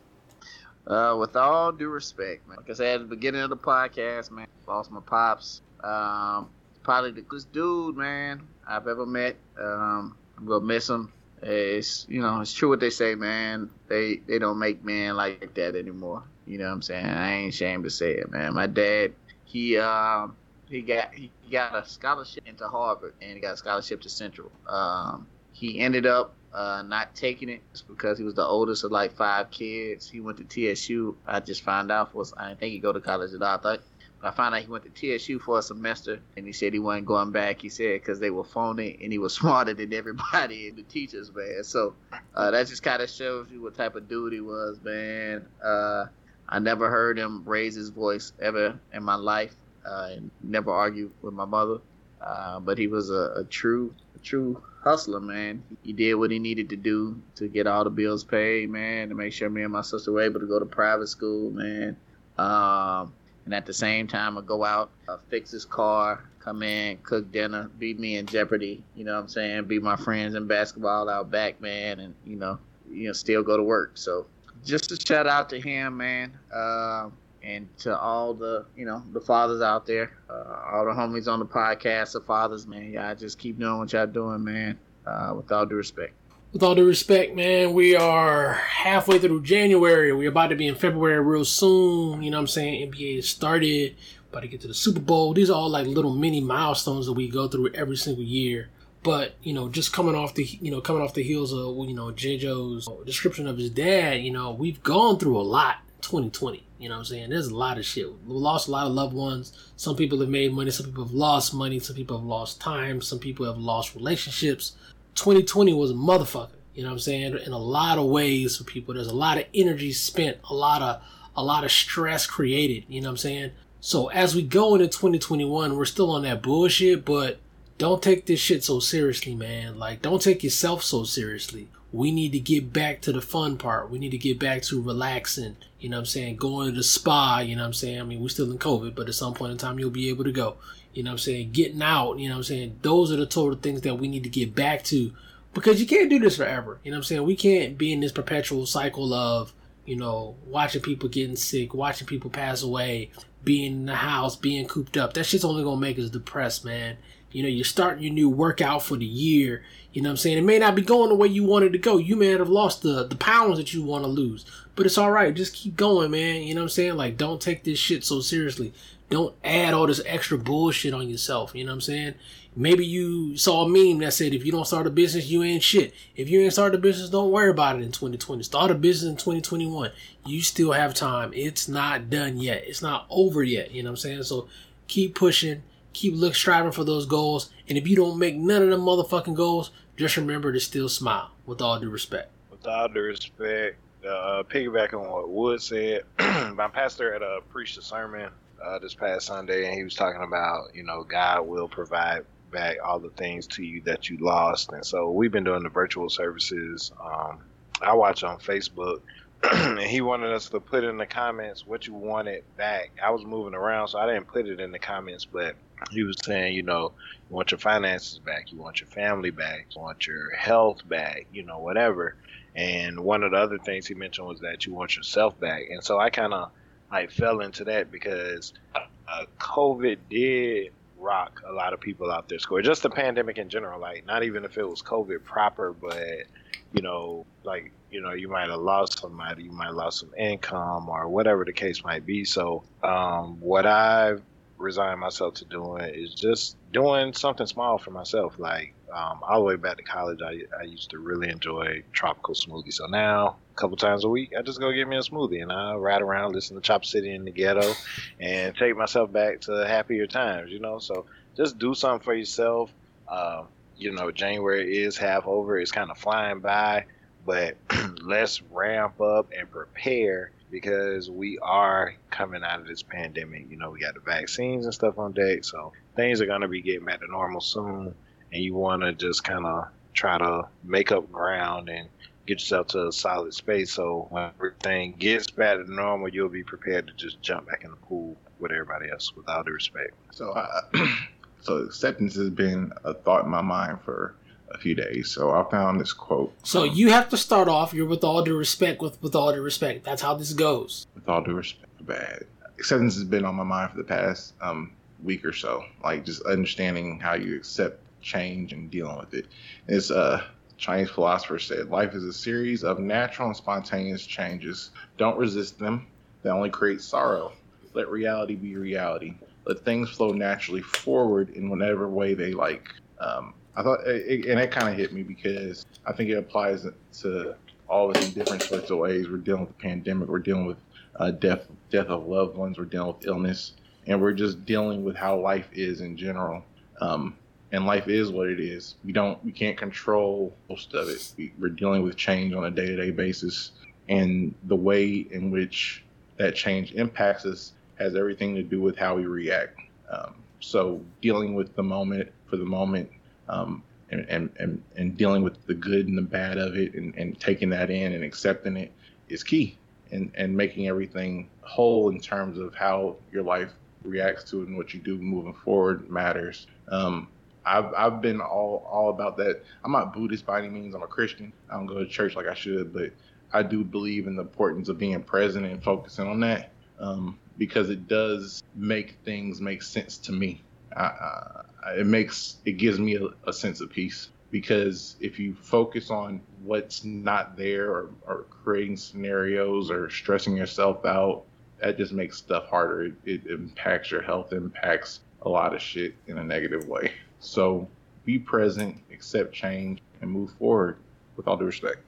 Uh, 0.86 1.16
with 1.18 1.36
all 1.36 1.70
due 1.72 1.88
respect, 1.88 2.46
man. 2.48 2.56
Like 2.58 2.70
I 2.70 2.72
said 2.72 2.94
at 2.94 3.00
the 3.02 3.14
beginning 3.14 3.40
of 3.40 3.50
the 3.50 3.56
podcast, 3.56 4.30
man, 4.30 4.46
lost 4.66 4.90
my 4.90 5.00
pops. 5.00 5.62
Um, 5.84 6.48
probably 6.82 7.12
the 7.12 7.22
coolest 7.22 7.52
dude, 7.52 7.96
man, 7.96 8.42
I've 8.66 8.88
ever 8.88 9.06
met. 9.06 9.36
Um, 9.58 10.16
I'm 10.36 10.46
gonna 10.46 10.64
miss 10.64 10.88
him. 10.88 11.12
It's 11.42 12.06
you 12.08 12.20
know, 12.20 12.40
it's 12.40 12.52
true 12.52 12.68
what 12.68 12.80
they 12.80 12.90
say, 12.90 13.14
man. 13.14 13.70
They 13.88 14.16
they 14.26 14.38
don't 14.38 14.58
make 14.58 14.84
men 14.84 15.16
like 15.16 15.54
that 15.54 15.76
anymore. 15.76 16.22
You 16.46 16.58
know 16.58 16.66
what 16.66 16.72
I'm 16.72 16.82
saying? 16.82 17.06
I 17.06 17.32
ain't 17.34 17.54
ashamed 17.54 17.84
to 17.84 17.90
say 17.90 18.12
it, 18.14 18.30
man. 18.30 18.54
My 18.54 18.66
dad, 18.66 19.12
he 19.44 19.78
um 19.78 20.36
he 20.68 20.82
got 20.82 21.14
he 21.14 21.30
got 21.50 21.76
a 21.76 21.86
scholarship 21.86 22.44
into 22.46 22.66
Harvard 22.66 23.14
and 23.20 23.34
he 23.34 23.40
got 23.40 23.54
a 23.54 23.56
scholarship 23.56 24.00
to 24.02 24.08
Central. 24.08 24.50
Um, 24.66 25.26
he 25.52 25.80
ended 25.80 26.06
up 26.06 26.34
uh, 26.52 26.82
not 26.86 27.14
taking 27.14 27.48
it 27.48 27.62
because 27.88 28.18
he 28.18 28.24
was 28.24 28.34
the 28.34 28.44
oldest 28.44 28.84
of 28.84 28.92
like 28.92 29.12
five 29.12 29.50
kids. 29.50 30.08
He 30.08 30.20
went 30.20 30.38
to 30.38 30.74
TSU. 30.74 31.16
I 31.26 31.40
just 31.40 31.62
found 31.62 31.90
out 31.90 32.14
was 32.14 32.34
I 32.36 32.48
didn't 32.48 32.60
think 32.60 32.72
he'd 32.72 32.82
go 32.82 32.92
to 32.92 33.00
college 33.00 33.32
at 33.32 33.42
all. 33.42 33.56
I 33.56 33.60
thought 33.60 33.80
I 34.24 34.30
found 34.30 34.54
out 34.54 34.60
he 34.60 34.68
went 34.68 34.84
to 34.84 35.18
TSU 35.18 35.40
for 35.40 35.58
a 35.58 35.62
semester, 35.62 36.20
and 36.36 36.46
he 36.46 36.52
said 36.52 36.72
he 36.72 36.78
wasn't 36.78 37.06
going 37.06 37.32
back. 37.32 37.60
He 37.60 37.68
said 37.68 38.00
because 38.00 38.20
they 38.20 38.30
were 38.30 38.44
phony, 38.44 38.98
and 39.02 39.12
he 39.12 39.18
was 39.18 39.34
smarter 39.38 39.74
than 39.74 39.92
everybody 39.92 40.68
in 40.68 40.76
the 40.76 40.82
teachers, 40.82 41.32
man. 41.34 41.64
So 41.64 41.94
uh, 42.34 42.50
that 42.50 42.68
just 42.68 42.82
kind 42.82 43.02
of 43.02 43.10
shows 43.10 43.48
you 43.50 43.62
what 43.62 43.74
type 43.74 43.96
of 43.96 44.08
dude 44.08 44.32
he 44.32 44.40
was, 44.40 44.78
man. 44.82 45.46
Uh, 45.62 46.06
I 46.48 46.58
never 46.58 46.90
heard 46.90 47.18
him 47.18 47.42
raise 47.46 47.74
his 47.74 47.88
voice 47.88 48.32
ever 48.40 48.78
in 48.92 49.02
my 49.02 49.16
life, 49.16 49.54
uh, 49.86 50.10
and 50.12 50.30
never 50.42 50.70
argue 50.70 51.10
with 51.22 51.34
my 51.34 51.46
mother. 51.46 51.78
Uh, 52.22 52.60
but 52.60 52.78
he 52.78 52.86
was 52.86 53.10
a, 53.10 53.32
a 53.36 53.44
true, 53.44 53.94
a 54.14 54.18
true 54.20 54.62
hustler, 54.82 55.20
man. 55.20 55.62
He 55.82 55.92
did 55.92 56.14
what 56.14 56.30
he 56.30 56.38
needed 56.38 56.68
to 56.70 56.76
do 56.76 57.20
to 57.36 57.48
get 57.48 57.66
all 57.66 57.84
the 57.84 57.90
bills 57.90 58.22
paid, 58.22 58.70
man, 58.70 59.08
to 59.08 59.14
make 59.14 59.32
sure 59.32 59.50
me 59.50 59.62
and 59.62 59.72
my 59.72 59.82
sister 59.82 60.12
were 60.12 60.22
able 60.22 60.40
to 60.40 60.46
go 60.46 60.58
to 60.58 60.66
private 60.66 61.08
school, 61.08 61.50
man. 61.50 61.96
Um, 62.38 63.12
and 63.44 63.54
at 63.54 63.66
the 63.66 63.72
same 63.72 64.06
time, 64.06 64.38
I 64.38 64.40
go 64.42 64.64
out, 64.64 64.90
uh, 65.08 65.16
fix 65.28 65.50
his 65.50 65.64
car, 65.64 66.24
come 66.38 66.62
in, 66.62 66.98
cook 66.98 67.30
dinner, 67.32 67.70
beat 67.78 67.98
me 67.98 68.16
in 68.16 68.26
Jeopardy. 68.26 68.84
You 68.94 69.04
know 69.04 69.14
what 69.14 69.22
I'm 69.22 69.28
saying? 69.28 69.64
Beat 69.64 69.82
my 69.82 69.96
friends 69.96 70.34
in 70.34 70.46
basketball 70.46 71.08
out 71.08 71.30
back, 71.30 71.60
man, 71.60 71.98
and 71.98 72.14
you 72.24 72.36
know, 72.36 72.58
you 72.90 73.08
know, 73.08 73.12
still 73.12 73.42
go 73.42 73.56
to 73.56 73.62
work. 73.62 73.92
So 73.94 74.26
just 74.64 74.92
a 74.92 74.96
shout 74.96 75.26
out 75.26 75.48
to 75.50 75.60
him, 75.60 75.96
man, 75.96 76.38
uh, 76.54 77.10
and 77.42 77.68
to 77.78 77.98
all 77.98 78.34
the 78.34 78.66
you 78.76 78.84
know 78.84 79.02
the 79.12 79.20
fathers 79.20 79.60
out 79.60 79.86
there, 79.86 80.12
uh, 80.30 80.70
all 80.72 80.84
the 80.84 80.92
homies 80.92 81.26
on 81.26 81.38
the 81.38 81.46
podcast, 81.46 82.12
the 82.12 82.20
fathers, 82.20 82.66
man. 82.66 82.92
Y'all 82.92 83.14
just 83.14 83.38
keep 83.38 83.58
doing 83.58 83.78
what 83.78 83.92
y'all 83.92 84.06
doing, 84.06 84.44
man. 84.44 84.78
Uh, 85.06 85.34
with 85.36 85.50
all 85.50 85.66
due 85.66 85.76
respect. 85.76 86.14
With 86.52 86.62
all 86.62 86.74
due 86.74 86.86
respect, 86.86 87.34
man, 87.34 87.72
we 87.72 87.96
are 87.96 88.52
halfway 88.52 89.18
through 89.18 89.42
January. 89.42 90.12
We're 90.12 90.28
about 90.28 90.48
to 90.48 90.56
be 90.56 90.68
in 90.68 90.74
February 90.74 91.20
real 91.20 91.44
soon. 91.44 92.22
You 92.22 92.30
know 92.30 92.36
what 92.36 92.42
I'm 92.42 92.46
saying? 92.46 92.92
NBA 92.92 93.24
started. 93.24 93.96
About 94.30 94.42
to 94.42 94.48
get 94.48 94.60
to 94.62 94.68
the 94.68 94.74
Super 94.74 95.00
Bowl. 95.00 95.34
These 95.34 95.50
are 95.50 95.54
all 95.54 95.68
like 95.68 95.86
little 95.86 96.14
mini 96.14 96.40
milestones 96.40 97.06
that 97.06 97.12
we 97.12 97.28
go 97.28 97.48
through 97.48 97.72
every 97.74 97.96
single 97.96 98.24
year. 98.24 98.70
But 99.02 99.34
you 99.42 99.52
know, 99.52 99.68
just 99.68 99.92
coming 99.92 100.14
off 100.14 100.34
the 100.34 100.44
you 100.44 100.70
know 100.70 100.80
coming 100.80 101.02
off 101.02 101.14
the 101.14 101.22
heels 101.22 101.52
of 101.52 101.76
you 101.88 101.94
know 101.94 102.12
JoJo's 102.12 102.88
description 103.04 103.46
of 103.46 103.58
his 103.58 103.70
dad, 103.70 104.22
you 104.22 104.30
know, 104.30 104.52
we've 104.52 104.82
gone 104.82 105.18
through 105.18 105.38
a 105.38 105.42
lot. 105.42 105.78
2020. 106.02 106.66
You 106.78 106.88
know 106.88 106.96
what 106.96 106.98
I'm 107.00 107.04
saying? 107.04 107.30
There's 107.30 107.48
a 107.48 107.56
lot 107.56 107.78
of 107.78 107.84
shit. 107.84 108.06
We 108.26 108.34
lost 108.34 108.68
a 108.68 108.70
lot 108.70 108.86
of 108.86 108.92
loved 108.92 109.14
ones. 109.14 109.52
Some 109.76 109.96
people 109.96 110.20
have 110.20 110.28
made 110.28 110.52
money. 110.52 110.70
Some 110.70 110.86
people 110.86 111.04
have 111.04 111.14
lost 111.14 111.54
money. 111.54 111.78
Some 111.78 111.96
people 111.96 112.18
have 112.18 112.26
lost 112.26 112.60
time. 112.60 113.00
Some 113.00 113.18
people 113.18 113.46
have 113.46 113.58
lost 113.58 113.94
relationships. 113.94 114.72
2020 115.14 115.72
was 115.74 115.90
a 115.90 115.94
motherfucker. 115.94 116.50
You 116.74 116.82
know 116.82 116.88
what 116.88 116.94
I'm 116.94 116.98
saying? 117.00 117.38
In 117.46 117.52
a 117.52 117.58
lot 117.58 117.98
of 117.98 118.06
ways 118.06 118.56
for 118.56 118.64
people. 118.64 118.94
There's 118.94 119.06
a 119.06 119.14
lot 119.14 119.38
of 119.38 119.44
energy 119.54 119.92
spent, 119.92 120.38
a 120.48 120.54
lot 120.54 120.82
of 120.82 121.02
a 121.36 121.42
lot 121.42 121.64
of 121.64 121.72
stress 121.72 122.26
created. 122.26 122.84
You 122.88 123.00
know 123.00 123.08
what 123.08 123.12
I'm 123.12 123.16
saying? 123.18 123.50
So 123.80 124.08
as 124.08 124.34
we 124.34 124.42
go 124.42 124.74
into 124.74 124.86
2021, 124.86 125.76
we're 125.76 125.84
still 125.84 126.10
on 126.10 126.22
that 126.22 126.42
bullshit, 126.42 127.04
but 127.04 127.38
don't 127.78 128.02
take 128.02 128.26
this 128.26 128.38
shit 128.38 128.62
so 128.62 128.80
seriously, 128.80 129.34
man. 129.34 129.78
Like, 129.78 130.02
don't 130.02 130.22
take 130.22 130.44
yourself 130.44 130.82
so 130.82 131.04
seriously. 131.04 131.68
We 131.92 132.10
need 132.10 132.32
to 132.32 132.40
get 132.40 132.72
back 132.72 133.02
to 133.02 133.12
the 133.12 133.20
fun 133.20 133.58
part. 133.58 133.90
We 133.90 133.98
need 133.98 134.10
to 134.10 134.18
get 134.18 134.38
back 134.38 134.62
to 134.62 134.80
relaxing. 134.80 135.56
You 135.78 135.90
know 135.90 135.98
what 135.98 136.02
I'm 136.02 136.06
saying? 136.06 136.36
Going 136.36 136.70
to 136.70 136.74
the 136.74 136.82
spa. 136.82 137.40
You 137.40 137.54
know 137.54 137.62
what 137.62 137.66
I'm 137.66 137.72
saying? 137.74 138.00
I 138.00 138.04
mean, 138.04 138.20
we're 138.20 138.28
still 138.28 138.50
in 138.50 138.58
COVID, 138.58 138.94
but 138.94 139.08
at 139.08 139.14
some 139.14 139.34
point 139.34 139.52
in 139.52 139.58
time, 139.58 139.78
you'll 139.78 139.90
be 139.90 140.08
able 140.08 140.24
to 140.24 140.32
go. 140.32 140.56
You 140.94 141.02
know 141.02 141.10
what 141.10 141.14
I'm 141.14 141.18
saying? 141.18 141.52
Getting 141.52 141.82
out. 141.82 142.18
You 142.18 142.28
know 142.28 142.36
what 142.36 142.38
I'm 142.38 142.44
saying? 142.44 142.78
Those 142.82 143.12
are 143.12 143.16
the 143.16 143.26
total 143.26 143.58
things 143.58 143.82
that 143.82 143.96
we 143.96 144.08
need 144.08 144.22
to 144.22 144.30
get 144.30 144.54
back 144.54 144.84
to 144.84 145.12
because 145.54 145.80
you 145.80 145.86
can't 145.86 146.10
do 146.10 146.18
this 146.18 146.36
forever. 146.36 146.80
You 146.82 146.90
know 146.90 146.96
what 146.96 147.00
I'm 147.00 147.04
saying? 147.04 147.24
We 147.24 147.36
can't 147.36 147.76
be 147.76 147.92
in 147.92 148.00
this 148.00 148.12
perpetual 148.12 148.66
cycle 148.66 149.12
of, 149.12 149.52
you 149.84 149.96
know, 149.96 150.36
watching 150.46 150.82
people 150.82 151.08
getting 151.08 151.36
sick, 151.36 151.74
watching 151.74 152.06
people 152.06 152.30
pass 152.30 152.62
away, 152.62 153.10
being 153.44 153.72
in 153.72 153.86
the 153.86 153.96
house, 153.96 154.36
being 154.36 154.66
cooped 154.66 154.96
up. 154.96 155.14
That 155.14 155.24
shit's 155.24 155.44
only 155.44 155.64
gonna 155.64 155.80
make 155.80 155.98
us 155.98 156.10
depressed, 156.10 156.64
man. 156.64 156.96
You 157.32 157.42
know, 157.42 157.48
you're 157.48 157.64
starting 157.64 158.02
your 158.02 158.12
new 158.12 158.28
workout 158.28 158.82
for 158.82 158.96
the 158.96 159.06
year. 159.06 159.62
You 159.92 160.02
know 160.02 160.08
what 160.08 160.12
I'm 160.12 160.16
saying? 160.18 160.38
It 160.38 160.44
may 160.44 160.58
not 160.58 160.74
be 160.74 160.82
going 160.82 161.10
the 161.10 161.14
way 161.14 161.28
you 161.28 161.44
wanted 161.44 161.72
to 161.72 161.78
go. 161.78 161.98
You 161.98 162.16
may 162.16 162.28
have 162.28 162.48
lost 162.48 162.82
the, 162.82 163.06
the 163.06 163.16
pounds 163.16 163.58
that 163.58 163.74
you 163.74 163.82
want 163.82 164.04
to 164.04 164.08
lose. 164.08 164.44
But 164.74 164.86
it's 164.86 164.98
alright. 164.98 165.34
Just 165.34 165.54
keep 165.54 165.76
going, 165.76 166.10
man. 166.10 166.42
You 166.42 166.54
know 166.54 166.62
what 166.62 166.66
I'm 166.66 166.70
saying? 166.70 166.96
Like, 166.96 167.16
don't 167.16 167.40
take 167.40 167.64
this 167.64 167.78
shit 167.78 168.04
so 168.04 168.20
seriously. 168.20 168.72
Don't 169.10 169.34
add 169.44 169.74
all 169.74 169.86
this 169.86 170.00
extra 170.06 170.38
bullshit 170.38 170.94
on 170.94 171.08
yourself. 171.10 171.54
You 171.54 171.64
know 171.64 171.72
what 171.72 171.76
I'm 171.76 171.80
saying? 171.82 172.14
Maybe 172.54 172.84
you 172.84 173.36
saw 173.36 173.64
a 173.64 173.68
meme 173.68 173.98
that 174.00 174.12
said, 174.12 174.34
if 174.34 174.44
you 174.44 174.52
don't 174.52 174.66
start 174.66 174.86
a 174.86 174.90
business, 174.90 175.28
you 175.28 175.42
ain't 175.42 175.62
shit. 175.62 175.94
If 176.16 176.28
you 176.28 176.40
ain't 176.40 176.52
start 176.52 176.74
a 176.74 176.78
business, 176.78 177.08
don't 177.08 177.30
worry 177.30 177.50
about 177.50 177.76
it 177.76 177.82
in 177.82 177.92
2020. 177.92 178.42
Start 178.42 178.70
a 178.70 178.74
business 178.74 179.10
in 179.10 179.16
2021. 179.16 179.90
You 180.26 180.42
still 180.42 180.72
have 180.72 180.94
time. 180.94 181.32
It's 181.34 181.66
not 181.66 182.10
done 182.10 182.38
yet. 182.38 182.64
It's 182.66 182.82
not 182.82 183.06
over 183.08 183.42
yet. 183.42 183.70
You 183.70 183.82
know 183.82 183.90
what 183.90 183.92
I'm 183.92 183.96
saying? 183.98 184.22
So 184.24 184.48
keep 184.86 185.14
pushing. 185.14 185.62
Keep 185.92 186.14
look 186.14 186.34
striving 186.34 186.72
for 186.72 186.84
those 186.84 187.06
goals. 187.06 187.50
And 187.68 187.76
if 187.78 187.86
you 187.86 187.96
don't 187.96 188.18
make 188.18 188.36
none 188.36 188.62
of 188.62 188.70
them 188.70 188.80
motherfucking 188.80 189.34
goals, 189.34 189.70
just 189.96 190.16
remember 190.16 190.52
to 190.52 190.60
still 190.60 190.88
smile 190.88 191.30
with 191.46 191.60
all 191.60 191.78
due 191.78 191.90
respect. 191.90 192.30
With 192.50 192.66
all 192.66 192.88
due 192.88 193.00
respect, 193.00 193.76
uh, 194.06 194.42
piggyback 194.44 194.94
on 194.94 195.10
what 195.10 195.28
Wood 195.28 195.62
said, 195.62 196.02
my 196.54 196.68
pastor 196.68 197.12
had 197.12 197.22
uh, 197.22 197.40
preached 197.50 197.78
a 197.78 197.82
sermon 197.82 198.30
uh, 198.62 198.78
this 198.78 198.94
past 198.94 199.26
Sunday, 199.26 199.66
and 199.66 199.74
he 199.74 199.84
was 199.84 199.94
talking 199.94 200.22
about, 200.22 200.74
you 200.74 200.82
know, 200.82 201.04
God 201.04 201.46
will 201.46 201.68
provide 201.68 202.24
back 202.50 202.76
all 202.84 202.98
the 202.98 203.10
things 203.10 203.46
to 203.48 203.64
you 203.64 203.80
that 203.82 204.08
you 204.08 204.18
lost. 204.18 204.72
And 204.72 204.84
so 204.84 205.10
we've 205.10 205.32
been 205.32 205.44
doing 205.44 205.62
the 205.62 205.68
virtual 205.68 206.08
services. 206.08 206.92
Um, 207.02 207.40
I 207.80 207.94
watch 207.94 208.22
on 208.22 208.38
Facebook, 208.38 209.00
he 209.80 210.00
wanted 210.00 210.32
us 210.32 210.48
to 210.50 210.60
put 210.60 210.84
in 210.84 210.98
the 210.98 211.06
comments 211.06 211.66
what 211.66 211.86
you 211.86 211.94
wanted 211.94 212.44
back. 212.56 212.92
I 213.02 213.10
was 213.10 213.24
moving 213.24 213.54
around, 213.54 213.88
so 213.88 213.98
I 213.98 214.06
didn't 214.06 214.28
put 214.28 214.46
it 214.46 214.60
in 214.60 214.70
the 214.70 214.78
comments, 214.78 215.24
but 215.24 215.56
he 215.90 216.04
was 216.04 216.16
saying, 216.22 216.54
you 216.54 216.62
know, 216.62 216.92
you 217.28 217.36
want 217.36 217.50
your 217.50 217.58
finances 217.58 218.18
back, 218.18 218.52
you 218.52 218.58
want 218.58 218.80
your 218.80 218.88
family 218.88 219.30
back, 219.30 219.66
you 219.74 219.80
want 219.80 220.06
your 220.06 220.30
health 220.34 220.86
back, 220.88 221.26
you 221.32 221.42
know, 221.42 221.58
whatever. 221.58 222.14
And 222.54 223.00
one 223.00 223.22
of 223.22 223.32
the 223.32 223.38
other 223.38 223.58
things 223.58 223.86
he 223.86 223.94
mentioned 223.94 224.28
was 224.28 224.40
that 224.40 224.66
you 224.66 224.74
want 224.74 224.96
yourself 224.96 225.38
back. 225.40 225.62
And 225.70 225.82
so 225.82 225.98
I 225.98 226.10
kind 226.10 226.34
of 226.34 226.50
like 226.90 227.10
fell 227.10 227.40
into 227.40 227.64
that 227.64 227.90
because 227.90 228.52
uh, 228.74 229.24
COVID 229.40 229.96
did 230.10 230.72
rock 230.98 231.42
a 231.48 231.52
lot 231.52 231.72
of 231.72 231.80
people 231.80 232.10
out 232.10 232.28
there 232.28 232.38
score. 232.38 232.62
Just 232.62 232.82
the 232.82 232.90
pandemic 232.90 233.38
in 233.38 233.48
general, 233.48 233.80
like 233.80 234.06
not 234.06 234.22
even 234.22 234.44
if 234.44 234.56
it 234.56 234.68
was 234.68 234.82
COVID 234.82 235.24
proper, 235.24 235.72
but 235.72 236.24
you 236.72 236.82
know, 236.82 237.26
like 237.42 237.72
you 237.92 238.00
know, 238.00 238.12
you 238.12 238.28
might 238.28 238.48
have 238.48 238.60
lost 238.60 238.98
somebody, 238.98 239.44
you 239.44 239.52
might 239.52 239.66
have 239.66 239.74
lost 239.74 240.00
some 240.00 240.14
income 240.18 240.88
or 240.88 241.08
whatever 241.08 241.44
the 241.44 241.52
case 241.52 241.84
might 241.84 242.06
be. 242.06 242.24
So, 242.24 242.64
um, 242.82 243.38
what 243.40 243.66
I've 243.66 244.22
resigned 244.56 245.00
myself 245.00 245.34
to 245.34 245.44
doing 245.44 245.84
is 245.94 246.14
just 246.14 246.56
doing 246.72 247.12
something 247.12 247.46
small 247.46 247.78
for 247.78 247.90
myself. 247.90 248.38
Like 248.38 248.74
um, 248.92 249.20
all 249.22 249.40
the 249.40 249.44
way 249.44 249.56
back 249.56 249.76
to 249.76 249.82
college, 249.82 250.20
I, 250.24 250.42
I 250.58 250.64
used 250.64 250.90
to 250.90 250.98
really 250.98 251.28
enjoy 251.28 251.82
tropical 251.92 252.34
smoothies. 252.34 252.74
So 252.74 252.86
now, 252.86 253.36
a 253.50 253.54
couple 253.54 253.76
times 253.76 254.04
a 254.04 254.08
week, 254.08 254.32
I 254.38 254.42
just 254.42 254.60
go 254.60 254.72
get 254.72 254.88
me 254.88 254.96
a 254.96 255.00
smoothie 255.00 255.42
and 255.42 255.52
I 255.52 255.74
ride 255.74 256.00
around, 256.00 256.32
listen 256.32 256.56
to 256.56 256.62
Chop 256.62 256.84
City 256.84 257.14
in 257.14 257.24
the 257.24 257.32
ghetto, 257.32 257.74
and 258.18 258.56
take 258.56 258.76
myself 258.76 259.12
back 259.12 259.42
to 259.42 259.66
happier 259.66 260.06
times. 260.06 260.50
You 260.50 260.60
know, 260.60 260.78
so 260.78 261.06
just 261.36 261.58
do 261.58 261.74
something 261.74 262.04
for 262.04 262.14
yourself. 262.14 262.70
Uh, 263.06 263.44
you 263.76 263.92
know, 263.92 264.10
January 264.10 264.78
is 264.78 264.96
half 264.96 265.26
over; 265.26 265.58
it's 265.58 265.72
kind 265.72 265.90
of 265.90 265.98
flying 265.98 266.40
by, 266.40 266.86
but 267.24 267.56
let's 268.02 268.42
ramp 268.50 269.00
up 269.00 269.30
and 269.36 269.50
prepare 269.50 270.30
because 270.50 271.10
we 271.10 271.38
are 271.40 271.94
coming 272.10 272.42
out 272.44 272.60
of 272.60 272.66
this 272.66 272.82
pandemic. 272.82 273.46
You 273.50 273.56
know, 273.56 273.70
we 273.70 273.80
got 273.80 273.94
the 273.94 274.00
vaccines 274.00 274.64
and 274.64 274.74
stuff 274.74 274.98
on 274.98 275.12
deck, 275.12 275.44
so 275.44 275.72
things 275.96 276.20
are 276.20 276.26
going 276.26 276.42
to 276.42 276.48
be 276.48 276.62
getting 276.62 276.84
back 276.84 277.00
to 277.00 277.06
normal 277.10 277.40
soon 277.40 277.94
and 278.32 278.42
you 278.42 278.54
want 278.54 278.82
to 278.82 278.92
just 278.92 279.22
kind 279.22 279.46
of 279.46 279.68
try 279.92 280.18
to 280.18 280.48
make 280.64 280.90
up 280.90 281.10
ground 281.12 281.68
and 281.68 281.88
get 282.26 282.40
yourself 282.40 282.68
to 282.68 282.88
a 282.88 282.92
solid 282.92 283.34
space. 283.34 283.72
So 283.72 284.06
when 284.10 284.30
everything 284.36 284.94
gets 284.98 285.30
back 285.30 285.58
to 285.58 285.72
normal, 285.72 286.08
you'll 286.08 286.28
be 286.28 286.42
prepared 286.42 286.86
to 286.86 286.92
just 286.94 287.20
jump 287.20 287.46
back 287.46 287.64
in 287.64 287.70
the 287.70 287.76
pool 287.76 288.16
with 288.38 288.52
everybody 288.52 288.90
else, 288.90 289.14
with 289.14 289.28
all 289.28 289.42
due 289.42 289.52
respect. 289.52 289.92
So, 290.12 290.30
uh, 290.30 290.60
so 291.42 291.58
acceptance 291.58 292.14
has 292.14 292.30
been 292.30 292.72
a 292.84 292.94
thought 292.94 293.24
in 293.24 293.30
my 293.30 293.42
mind 293.42 293.80
for 293.84 294.14
a 294.52 294.58
few 294.58 294.74
days. 294.74 295.10
So 295.10 295.30
I 295.30 295.48
found 295.50 295.80
this 295.80 295.92
quote. 295.92 296.32
So 296.44 296.64
you 296.64 296.90
have 296.90 297.08
to 297.10 297.16
start 297.16 297.48
off. 297.48 297.72
You're 297.74 297.86
with 297.86 298.04
all 298.04 298.22
due 298.22 298.36
respect. 298.36 298.80
With 298.80 299.02
with 299.02 299.14
all 299.14 299.32
due 299.32 299.42
respect. 299.42 299.84
That's 299.84 300.02
how 300.02 300.14
this 300.14 300.32
goes. 300.32 300.86
With 300.94 301.08
all 301.08 301.22
due 301.22 301.34
respect, 301.34 301.86
bad 301.86 302.24
acceptance 302.58 302.94
has 302.94 303.04
been 303.04 303.24
on 303.24 303.34
my 303.34 303.42
mind 303.42 303.72
for 303.72 303.76
the 303.76 303.84
past 303.84 304.34
um, 304.40 304.72
week 305.02 305.24
or 305.24 305.32
so. 305.32 305.64
Like 305.82 306.04
just 306.04 306.22
understanding 306.22 307.00
how 307.00 307.14
you 307.14 307.36
accept 307.36 307.80
change 308.00 308.52
and 308.52 308.70
dealing 308.70 308.98
with 308.98 309.14
it. 309.14 309.26
It's 309.66 309.90
a 309.90 309.96
uh, 309.96 310.22
Chinese 310.58 310.90
philosopher 310.90 311.40
said, 311.40 311.70
life 311.70 311.92
is 311.94 312.04
a 312.04 312.12
series 312.12 312.62
of 312.62 312.78
natural 312.78 313.26
and 313.26 313.36
spontaneous 313.36 314.06
changes. 314.06 314.70
Don't 314.96 315.18
resist 315.18 315.58
them. 315.58 315.88
They 316.22 316.30
only 316.30 316.50
create 316.50 316.80
sorrow. 316.80 317.32
Let 317.74 317.88
reality 317.88 318.36
be 318.36 318.54
reality. 318.54 319.14
let 319.44 319.64
things 319.64 319.90
flow 319.90 320.10
naturally 320.10 320.62
forward 320.62 321.30
in 321.30 321.50
whatever 321.50 321.88
way 321.88 322.14
they 322.14 322.32
like. 322.32 322.68
Um, 323.00 323.34
I 323.54 323.62
thought, 323.62 323.86
it, 323.86 324.26
and 324.26 324.40
it 324.40 324.50
kind 324.50 324.68
of 324.68 324.76
hit 324.76 324.92
me 324.92 325.02
because 325.02 325.66
I 325.84 325.92
think 325.92 326.10
it 326.10 326.14
applies 326.14 326.66
to 327.00 327.34
all 327.68 327.90
of 327.90 327.96
in 328.02 328.12
different 328.12 328.42
sorts 328.42 328.70
of 328.70 328.78
ways. 328.78 329.08
We're 329.08 329.18
dealing 329.18 329.42
with 329.42 329.56
the 329.56 329.62
pandemic. 329.62 330.08
We're 330.08 330.18
dealing 330.18 330.46
with 330.46 330.58
uh, 330.96 331.10
death, 331.10 331.46
death 331.70 331.86
of 331.86 332.06
loved 332.06 332.36
ones. 332.36 332.58
We're 332.58 332.64
dealing 332.64 332.94
with 332.94 333.06
illness, 333.06 333.52
and 333.86 334.00
we're 334.00 334.12
just 334.12 334.44
dealing 334.46 334.84
with 334.84 334.96
how 334.96 335.18
life 335.18 335.48
is 335.52 335.80
in 335.80 335.96
general. 335.96 336.44
Um, 336.80 337.16
and 337.52 337.66
life 337.66 337.88
is 337.88 338.10
what 338.10 338.28
it 338.28 338.40
is. 338.40 338.76
We 338.84 338.92
don't, 338.92 339.22
we 339.24 339.30
can't 339.32 339.58
control 339.58 340.34
most 340.48 340.72
of 340.74 340.88
it. 340.88 341.12
We, 341.18 341.32
we're 341.38 341.50
dealing 341.50 341.82
with 341.82 341.96
change 341.96 342.32
on 342.32 342.44
a 342.44 342.50
day-to-day 342.50 342.92
basis, 342.92 343.52
and 343.88 344.34
the 344.44 344.56
way 344.56 345.06
in 345.10 345.30
which 345.30 345.84
that 346.16 346.34
change 346.34 346.72
impacts 346.72 347.26
us 347.26 347.52
has 347.78 347.94
everything 347.94 348.34
to 348.36 348.42
do 348.42 348.60
with 348.60 348.76
how 348.76 348.96
we 348.96 349.04
react. 349.04 349.58
Um, 349.90 350.14
so 350.40 350.80
dealing 351.02 351.34
with 351.34 351.54
the 351.54 351.62
moment 351.62 352.10
for 352.26 352.36
the 352.36 352.44
moment 352.44 352.90
um, 353.32 353.62
and, 353.90 354.30
and, 354.38 354.62
and, 354.76 354.96
dealing 354.96 355.22
with 355.22 355.44
the 355.46 355.54
good 355.54 355.86
and 355.86 355.98
the 355.98 356.02
bad 356.02 356.38
of 356.38 356.56
it 356.56 356.74
and, 356.74 356.94
and 356.96 357.18
taking 357.20 357.50
that 357.50 357.70
in 357.70 357.92
and 357.92 358.04
accepting 358.04 358.56
it 358.56 358.72
is 359.08 359.22
key 359.22 359.58
and, 359.90 360.10
and 360.14 360.34
making 360.34 360.68
everything 360.68 361.28
whole 361.42 361.90
in 361.90 362.00
terms 362.00 362.38
of 362.38 362.54
how 362.54 362.96
your 363.10 363.22
life 363.22 363.52
reacts 363.84 364.24
to 364.30 364.42
it 364.42 364.48
and 364.48 364.56
what 364.56 364.72
you 364.72 364.80
do 364.80 364.96
moving 364.98 365.34
forward 365.34 365.90
matters. 365.90 366.46
Um, 366.68 367.08
I've, 367.44 367.72
I've 367.74 368.00
been 368.00 368.20
all, 368.20 368.66
all 368.70 368.90
about 368.90 369.16
that. 369.18 369.42
I'm 369.64 369.72
not 369.72 369.92
Buddhist 369.92 370.24
by 370.24 370.38
any 370.38 370.48
means. 370.48 370.74
I'm 370.74 370.82
a 370.82 370.86
Christian. 370.86 371.32
I 371.50 371.54
don't 371.54 371.66
go 371.66 371.78
to 371.78 371.86
church 371.86 372.14
like 372.14 372.26
I 372.26 372.34
should, 372.34 372.72
but 372.72 372.92
I 373.32 373.42
do 373.42 373.64
believe 373.64 374.06
in 374.06 374.16
the 374.16 374.22
importance 374.22 374.68
of 374.68 374.78
being 374.78 375.02
present 375.02 375.44
and 375.44 375.62
focusing 375.62 376.06
on 376.06 376.20
that 376.20 376.52
um, 376.78 377.18
because 377.38 377.68
it 377.68 377.88
does 377.88 378.42
make 378.54 378.98
things 379.04 379.40
make 379.40 379.62
sense 379.62 379.98
to 379.98 380.12
me. 380.12 380.42
I, 380.76 381.42
it 381.68 381.86
makes 381.86 382.36
it 382.44 382.52
gives 382.52 382.78
me 382.78 382.96
a, 382.96 383.08
a, 383.28 383.32
sense 383.32 383.60
of 383.60 383.70
peace 383.70 384.10
because 384.30 384.96
if 385.00 385.18
you 385.18 385.34
focus 385.34 385.90
on 385.90 386.20
what's 386.42 386.84
not 386.84 387.36
there 387.36 387.70
or, 387.70 387.90
or 388.06 388.26
creating 388.30 388.76
scenarios 388.76 389.70
or 389.70 389.90
stressing 389.90 390.36
yourself 390.36 390.84
out, 390.84 391.24
that 391.60 391.76
just 391.76 391.92
makes 391.92 392.18
stuff 392.18 392.46
harder. 392.48 392.86
It, 392.86 392.94
it 393.04 393.26
impacts 393.26 393.90
your 393.90 394.02
health, 394.02 394.32
impacts 394.32 395.00
a 395.22 395.28
lot 395.28 395.54
of 395.54 395.60
shit 395.60 395.94
in 396.06 396.18
a 396.18 396.24
negative 396.24 396.66
way. 396.66 396.92
So 397.20 397.68
be 398.04 398.18
present, 398.18 398.82
accept 398.92 399.32
change, 399.32 399.80
and 400.00 400.10
move 400.10 400.32
forward 400.32 400.78
with 401.16 401.28
all 401.28 401.36
due 401.36 401.44
respect. 401.44 401.78